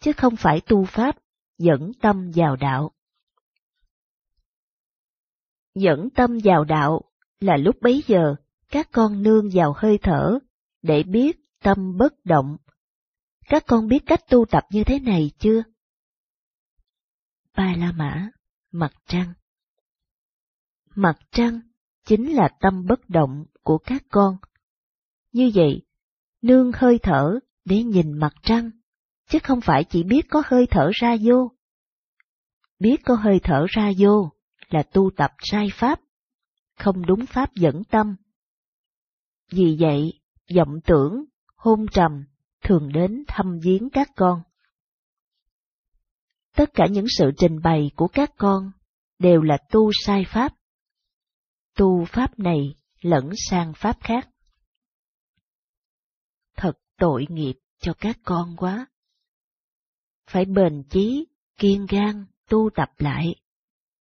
chứ 0.00 0.12
không 0.12 0.36
phải 0.36 0.60
tu 0.60 0.84
pháp 0.84 1.16
dẫn 1.58 1.92
tâm 2.00 2.30
vào 2.34 2.56
đạo. 2.56 2.90
Dẫn 5.74 6.08
tâm 6.10 6.38
vào 6.44 6.64
đạo 6.64 7.02
là 7.40 7.56
lúc 7.56 7.76
bấy 7.80 8.02
giờ 8.06 8.34
các 8.68 8.88
con 8.92 9.22
nương 9.22 9.48
vào 9.54 9.74
hơi 9.76 9.98
thở 10.02 10.38
để 10.82 11.02
biết 11.02 11.36
tâm 11.62 11.96
bất 11.96 12.24
động. 12.24 12.56
Các 13.48 13.64
con 13.66 13.88
biết 13.88 14.02
cách 14.06 14.20
tu 14.30 14.44
tập 14.50 14.64
như 14.70 14.84
thế 14.84 14.98
này 14.98 15.30
chưa? 15.38 15.62
Ba 17.56 17.74
La 17.76 17.92
Mã, 17.92 18.30
Mặt 18.72 18.92
Trăng 19.06 19.32
Mặt 20.94 21.18
Trăng 21.30 21.60
chính 22.04 22.32
là 22.32 22.48
tâm 22.60 22.86
bất 22.86 23.08
động 23.08 23.44
của 23.62 23.78
các 23.78 24.02
con. 24.10 24.36
Như 25.32 25.50
vậy, 25.54 25.82
nương 26.42 26.72
hơi 26.74 26.98
thở 27.02 27.38
để 27.64 27.82
nhìn 27.82 28.12
mặt 28.12 28.32
trăng, 28.42 28.70
chứ 29.28 29.38
không 29.42 29.60
phải 29.60 29.84
chỉ 29.84 30.02
biết 30.02 30.26
có 30.30 30.42
hơi 30.46 30.66
thở 30.70 30.90
ra 30.94 31.16
vô. 31.22 31.52
Biết 32.78 32.96
có 33.04 33.14
hơi 33.14 33.40
thở 33.42 33.66
ra 33.68 33.92
vô 33.98 34.32
là 34.68 34.82
tu 34.82 35.10
tập 35.16 35.30
sai 35.38 35.68
pháp, 35.74 36.00
không 36.78 37.06
đúng 37.06 37.26
pháp 37.26 37.54
dẫn 37.54 37.84
tâm. 37.84 38.16
Vì 39.50 39.76
vậy, 39.80 40.20
vọng 40.56 40.80
tưởng, 40.86 41.24
hôn 41.56 41.86
trầm 41.92 42.24
thường 42.62 42.92
đến 42.92 43.24
thăm 43.28 43.58
viếng 43.62 43.90
các 43.90 44.10
con. 44.16 44.42
Tất 46.56 46.70
cả 46.74 46.86
những 46.90 47.06
sự 47.18 47.30
trình 47.36 47.62
bày 47.62 47.90
của 47.96 48.08
các 48.08 48.30
con 48.36 48.70
đều 49.18 49.42
là 49.42 49.58
tu 49.70 49.90
sai 50.04 50.24
pháp. 50.32 50.54
Tu 51.76 52.04
pháp 52.04 52.38
này 52.38 52.74
lẫn 53.00 53.30
sang 53.48 53.72
pháp 53.76 53.96
khác. 54.00 54.28
Tội 56.98 57.26
nghiệp 57.30 57.54
cho 57.78 57.92
các 57.98 58.18
con 58.24 58.56
quá. 58.56 58.86
Phải 60.30 60.44
bền 60.44 60.82
chí, 60.90 61.26
kiên 61.58 61.86
gan, 61.88 62.26
tu 62.48 62.70
tập 62.74 62.88
lại. 62.98 63.34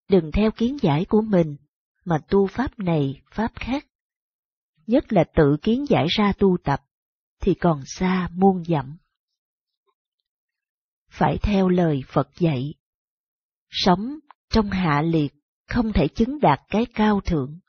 Đừng 0.10 0.32
theo 0.34 0.52
kiến 0.52 0.78
giải 0.82 1.06
của 1.10 1.22
mình, 1.22 1.58
mà 2.06 2.18
tu 2.30 2.48
pháp 2.48 2.80
này, 2.80 3.22
pháp 3.32 3.52
khác. 3.56 3.88
Nhất 4.88 5.14
là 5.14 5.24
tự 5.36 5.58
kiến 5.62 5.86
giải 5.90 6.06
ra 6.18 6.34
tu 6.40 6.58
tập, 6.64 6.82
thì 7.42 7.54
còn 7.54 7.82
xa 7.86 8.30
muôn 8.32 8.64
dặm. 8.66 8.98
Phải 11.10 11.38
theo 11.38 11.70
lời 11.70 12.02
Phật 12.08 12.30
dạy. 12.40 12.74
Sống 13.70 14.20
trong 14.50 14.70
hạ 14.70 15.02
liệt 15.06 15.34
không 15.68 15.94
thể 15.94 16.08
chứng 16.08 16.40
đạt 16.40 16.60
cái 16.70 16.86
cao 16.94 17.22
thượng. 17.22 17.60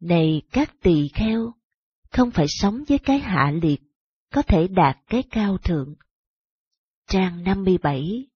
Này 0.00 0.42
các 0.52 0.74
tỳ 0.82 1.08
kheo, 1.14 1.52
không 2.14 2.30
phải 2.30 2.46
sống 2.48 2.84
với 2.88 2.98
cái 2.98 3.18
hạ 3.18 3.52
liệt, 3.62 3.80
có 4.32 4.42
thể 4.42 4.68
đạt 4.68 4.96
cái 5.06 5.22
cao 5.30 5.58
thượng. 5.58 5.94
Trang 7.08 7.44
57, 7.44 8.26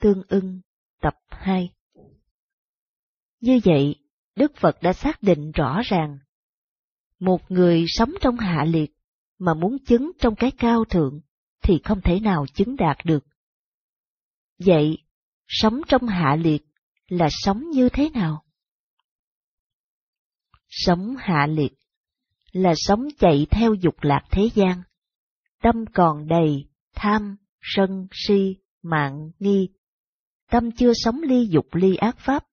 tương 0.00 0.22
ưng, 0.28 0.60
tập 1.00 1.14
2 1.28 1.70
Như 3.40 3.60
vậy, 3.64 3.94
Đức 4.36 4.52
Phật 4.56 4.82
đã 4.82 4.92
xác 4.92 5.22
định 5.22 5.50
rõ 5.50 5.80
ràng, 5.84 6.18
một 7.20 7.50
người 7.50 7.84
sống 7.88 8.14
trong 8.20 8.36
hạ 8.36 8.64
liệt 8.68 8.90
mà 9.38 9.54
muốn 9.54 9.76
chứng 9.86 10.12
trong 10.18 10.34
cái 10.36 10.50
cao 10.58 10.84
thượng 10.84 11.20
thì 11.62 11.80
không 11.84 12.00
thể 12.00 12.20
nào 12.20 12.46
chứng 12.54 12.76
đạt 12.76 12.96
được. 13.04 13.24
Vậy, 14.58 14.98
sống 15.48 15.80
trong 15.88 16.06
hạ 16.06 16.36
liệt 16.40 16.62
là 17.08 17.28
sống 17.30 17.70
như 17.70 17.88
thế 17.88 18.10
nào? 18.10 18.44
Sống 20.68 21.16
hạ 21.18 21.46
liệt 21.46 21.72
là 22.56 22.72
sống 22.76 23.08
chạy 23.18 23.46
theo 23.50 23.74
dục 23.74 23.94
lạc 24.02 24.22
thế 24.30 24.48
gian, 24.54 24.82
tâm 25.62 25.84
còn 25.94 26.28
đầy, 26.28 26.64
tham, 26.94 27.36
sân, 27.60 28.06
si, 28.12 28.56
mạng, 28.82 29.30
nghi. 29.38 29.68
Tâm 30.50 30.70
chưa 30.72 30.92
sống 30.94 31.22
ly 31.22 31.46
dục 31.46 31.66
ly 31.72 31.96
ác 31.96 32.16
pháp, 32.18 32.44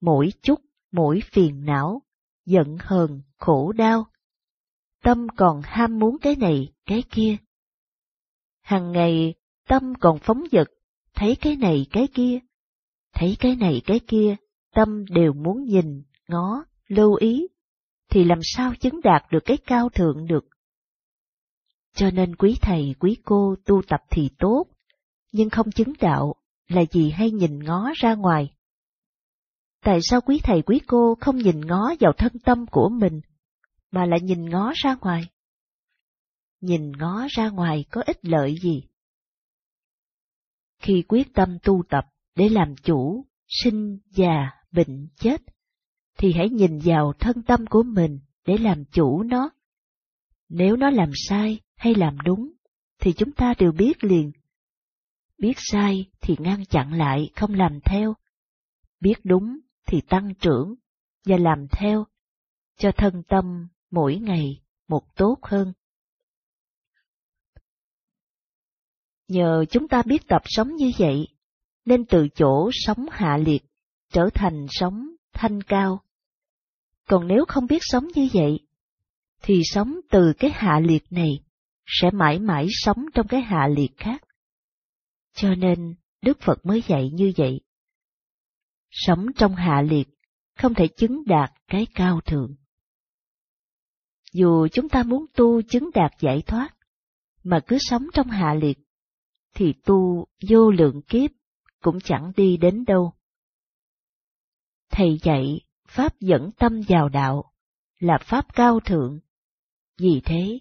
mỗi 0.00 0.32
chút, 0.42 0.60
mỗi 0.92 1.20
phiền 1.32 1.64
não, 1.64 2.02
giận 2.46 2.76
hờn, 2.80 3.22
khổ 3.38 3.72
đau. 3.72 4.06
Tâm 5.02 5.26
còn 5.36 5.60
ham 5.64 5.98
muốn 5.98 6.18
cái 6.18 6.36
này, 6.36 6.72
cái 6.86 7.02
kia. 7.10 7.36
Hằng 8.62 8.92
ngày, 8.92 9.34
tâm 9.68 9.94
còn 10.00 10.18
phóng 10.18 10.42
dật, 10.52 10.68
thấy 11.14 11.36
cái 11.40 11.56
này, 11.56 11.86
cái 11.90 12.08
kia. 12.14 12.38
Thấy 13.14 13.36
cái 13.40 13.56
này, 13.56 13.82
cái 13.86 14.00
kia, 14.06 14.36
tâm 14.74 15.04
đều 15.10 15.32
muốn 15.32 15.64
nhìn, 15.64 16.02
ngó, 16.28 16.64
lưu 16.88 17.14
ý, 17.14 17.48
thì 18.12 18.24
làm 18.24 18.38
sao 18.42 18.74
chứng 18.80 19.00
đạt 19.02 19.22
được 19.30 19.42
cái 19.44 19.56
cao 19.66 19.88
thượng 19.88 20.26
được. 20.26 20.44
Cho 21.94 22.10
nên 22.10 22.36
quý 22.36 22.56
thầy, 22.62 22.94
quý 23.00 23.16
cô 23.24 23.54
tu 23.64 23.82
tập 23.88 24.00
thì 24.10 24.30
tốt, 24.38 24.64
nhưng 25.32 25.50
không 25.50 25.70
chứng 25.70 25.92
đạo 26.00 26.34
là 26.68 26.82
gì 26.90 27.10
hay 27.10 27.30
nhìn 27.30 27.58
ngó 27.64 27.92
ra 27.96 28.14
ngoài. 28.14 28.52
Tại 29.80 29.98
sao 30.02 30.20
quý 30.20 30.40
thầy 30.42 30.62
quý 30.62 30.80
cô 30.86 31.14
không 31.20 31.36
nhìn 31.36 31.60
ngó 31.60 31.94
vào 32.00 32.12
thân 32.12 32.32
tâm 32.44 32.66
của 32.66 32.88
mình, 32.88 33.20
mà 33.90 34.06
lại 34.06 34.20
nhìn 34.22 34.50
ngó 34.50 34.72
ra 34.74 34.96
ngoài? 35.00 35.28
Nhìn 36.60 36.92
ngó 36.98 37.26
ra 37.30 37.50
ngoài 37.50 37.84
có 37.90 38.02
ích 38.06 38.18
lợi 38.22 38.56
gì? 38.62 38.82
Khi 40.78 41.04
quyết 41.08 41.34
tâm 41.34 41.58
tu 41.62 41.82
tập 41.88 42.04
để 42.34 42.48
làm 42.48 42.74
chủ, 42.76 43.26
sinh, 43.48 43.98
già, 44.10 44.50
bệnh, 44.72 45.08
chết, 45.16 45.42
thì 46.22 46.32
hãy 46.32 46.50
nhìn 46.50 46.78
vào 46.84 47.12
thân 47.20 47.42
tâm 47.42 47.66
của 47.66 47.82
mình 47.82 48.20
để 48.46 48.58
làm 48.58 48.84
chủ 48.84 49.22
nó. 49.22 49.50
Nếu 50.48 50.76
nó 50.76 50.90
làm 50.90 51.10
sai 51.28 51.60
hay 51.76 51.94
làm 51.94 52.16
đúng, 52.24 52.52
thì 53.00 53.12
chúng 53.12 53.32
ta 53.32 53.54
đều 53.58 53.72
biết 53.72 54.04
liền. 54.04 54.32
Biết 55.38 55.52
sai 55.56 56.10
thì 56.20 56.36
ngăn 56.38 56.64
chặn 56.64 56.92
lại, 56.92 57.30
không 57.36 57.54
làm 57.54 57.80
theo. 57.84 58.14
Biết 59.00 59.14
đúng 59.24 59.58
thì 59.86 60.00
tăng 60.00 60.34
trưởng 60.34 60.74
và 61.26 61.36
làm 61.36 61.66
theo, 61.70 62.06
cho 62.76 62.92
thân 62.92 63.22
tâm 63.28 63.68
mỗi 63.90 64.16
ngày 64.16 64.62
một 64.88 65.16
tốt 65.16 65.38
hơn. 65.42 65.72
Nhờ 69.28 69.64
chúng 69.70 69.88
ta 69.88 70.02
biết 70.06 70.28
tập 70.28 70.42
sống 70.44 70.76
như 70.76 70.90
vậy, 70.98 71.28
nên 71.84 72.04
từ 72.04 72.28
chỗ 72.34 72.70
sống 72.72 73.06
hạ 73.10 73.36
liệt 73.36 73.62
trở 74.12 74.28
thành 74.34 74.66
sống 74.70 75.08
thanh 75.32 75.62
cao. 75.62 76.02
Còn 77.12 77.28
nếu 77.28 77.44
không 77.48 77.66
biết 77.66 77.78
sống 77.80 78.08
như 78.14 78.28
vậy, 78.32 78.60
thì 79.42 79.60
sống 79.64 80.00
từ 80.10 80.32
cái 80.38 80.50
hạ 80.54 80.80
liệt 80.82 81.02
này 81.10 81.30
sẽ 81.86 82.10
mãi 82.10 82.38
mãi 82.38 82.66
sống 82.70 83.04
trong 83.14 83.28
cái 83.28 83.40
hạ 83.42 83.68
liệt 83.76 83.96
khác. 83.96 84.22
Cho 85.34 85.54
nên 85.54 85.94
Đức 86.22 86.38
Phật 86.40 86.66
mới 86.66 86.82
dạy 86.88 87.10
như 87.12 87.32
vậy. 87.36 87.60
Sống 88.90 89.26
trong 89.36 89.54
hạ 89.54 89.82
liệt 89.82 90.08
không 90.58 90.74
thể 90.74 90.88
chứng 90.88 91.24
đạt 91.26 91.52
cái 91.68 91.86
cao 91.94 92.20
thượng. 92.20 92.54
Dù 94.32 94.68
chúng 94.72 94.88
ta 94.88 95.02
muốn 95.02 95.26
tu 95.34 95.62
chứng 95.62 95.90
đạt 95.94 96.12
giải 96.20 96.42
thoát, 96.46 96.70
mà 97.44 97.60
cứ 97.66 97.78
sống 97.80 98.06
trong 98.14 98.28
hạ 98.28 98.54
liệt, 98.54 98.78
thì 99.54 99.72
tu 99.84 100.26
vô 100.48 100.70
lượng 100.70 101.02
kiếp 101.02 101.30
cũng 101.82 101.98
chẳng 102.00 102.32
đi 102.36 102.56
đến 102.56 102.84
đâu. 102.84 103.12
Thầy 104.90 105.18
dạy 105.22 105.60
Pháp 105.94 106.20
dẫn 106.20 106.50
tâm 106.58 106.80
vào 106.88 107.08
đạo 107.08 107.52
là 107.98 108.18
Pháp 108.20 108.54
cao 108.54 108.80
thượng. 108.80 109.20
Vì 109.98 110.22
thế, 110.24 110.58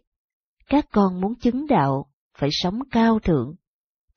các 0.67 0.85
con 0.91 1.21
muốn 1.21 1.35
chứng 1.35 1.67
đạo 1.67 2.11
phải 2.37 2.49
sống 2.51 2.79
cao 2.91 3.19
thượng, 3.19 3.55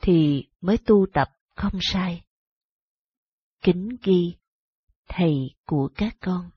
thì 0.01 0.45
mới 0.61 0.79
tu 0.79 1.07
tập 1.13 1.29
không 1.55 1.79
sai. 1.81 2.25
Kính 3.63 3.89
ghi, 4.03 4.37
thầy 5.09 5.35
của 5.67 5.89
các 5.95 6.17
con. 6.21 6.51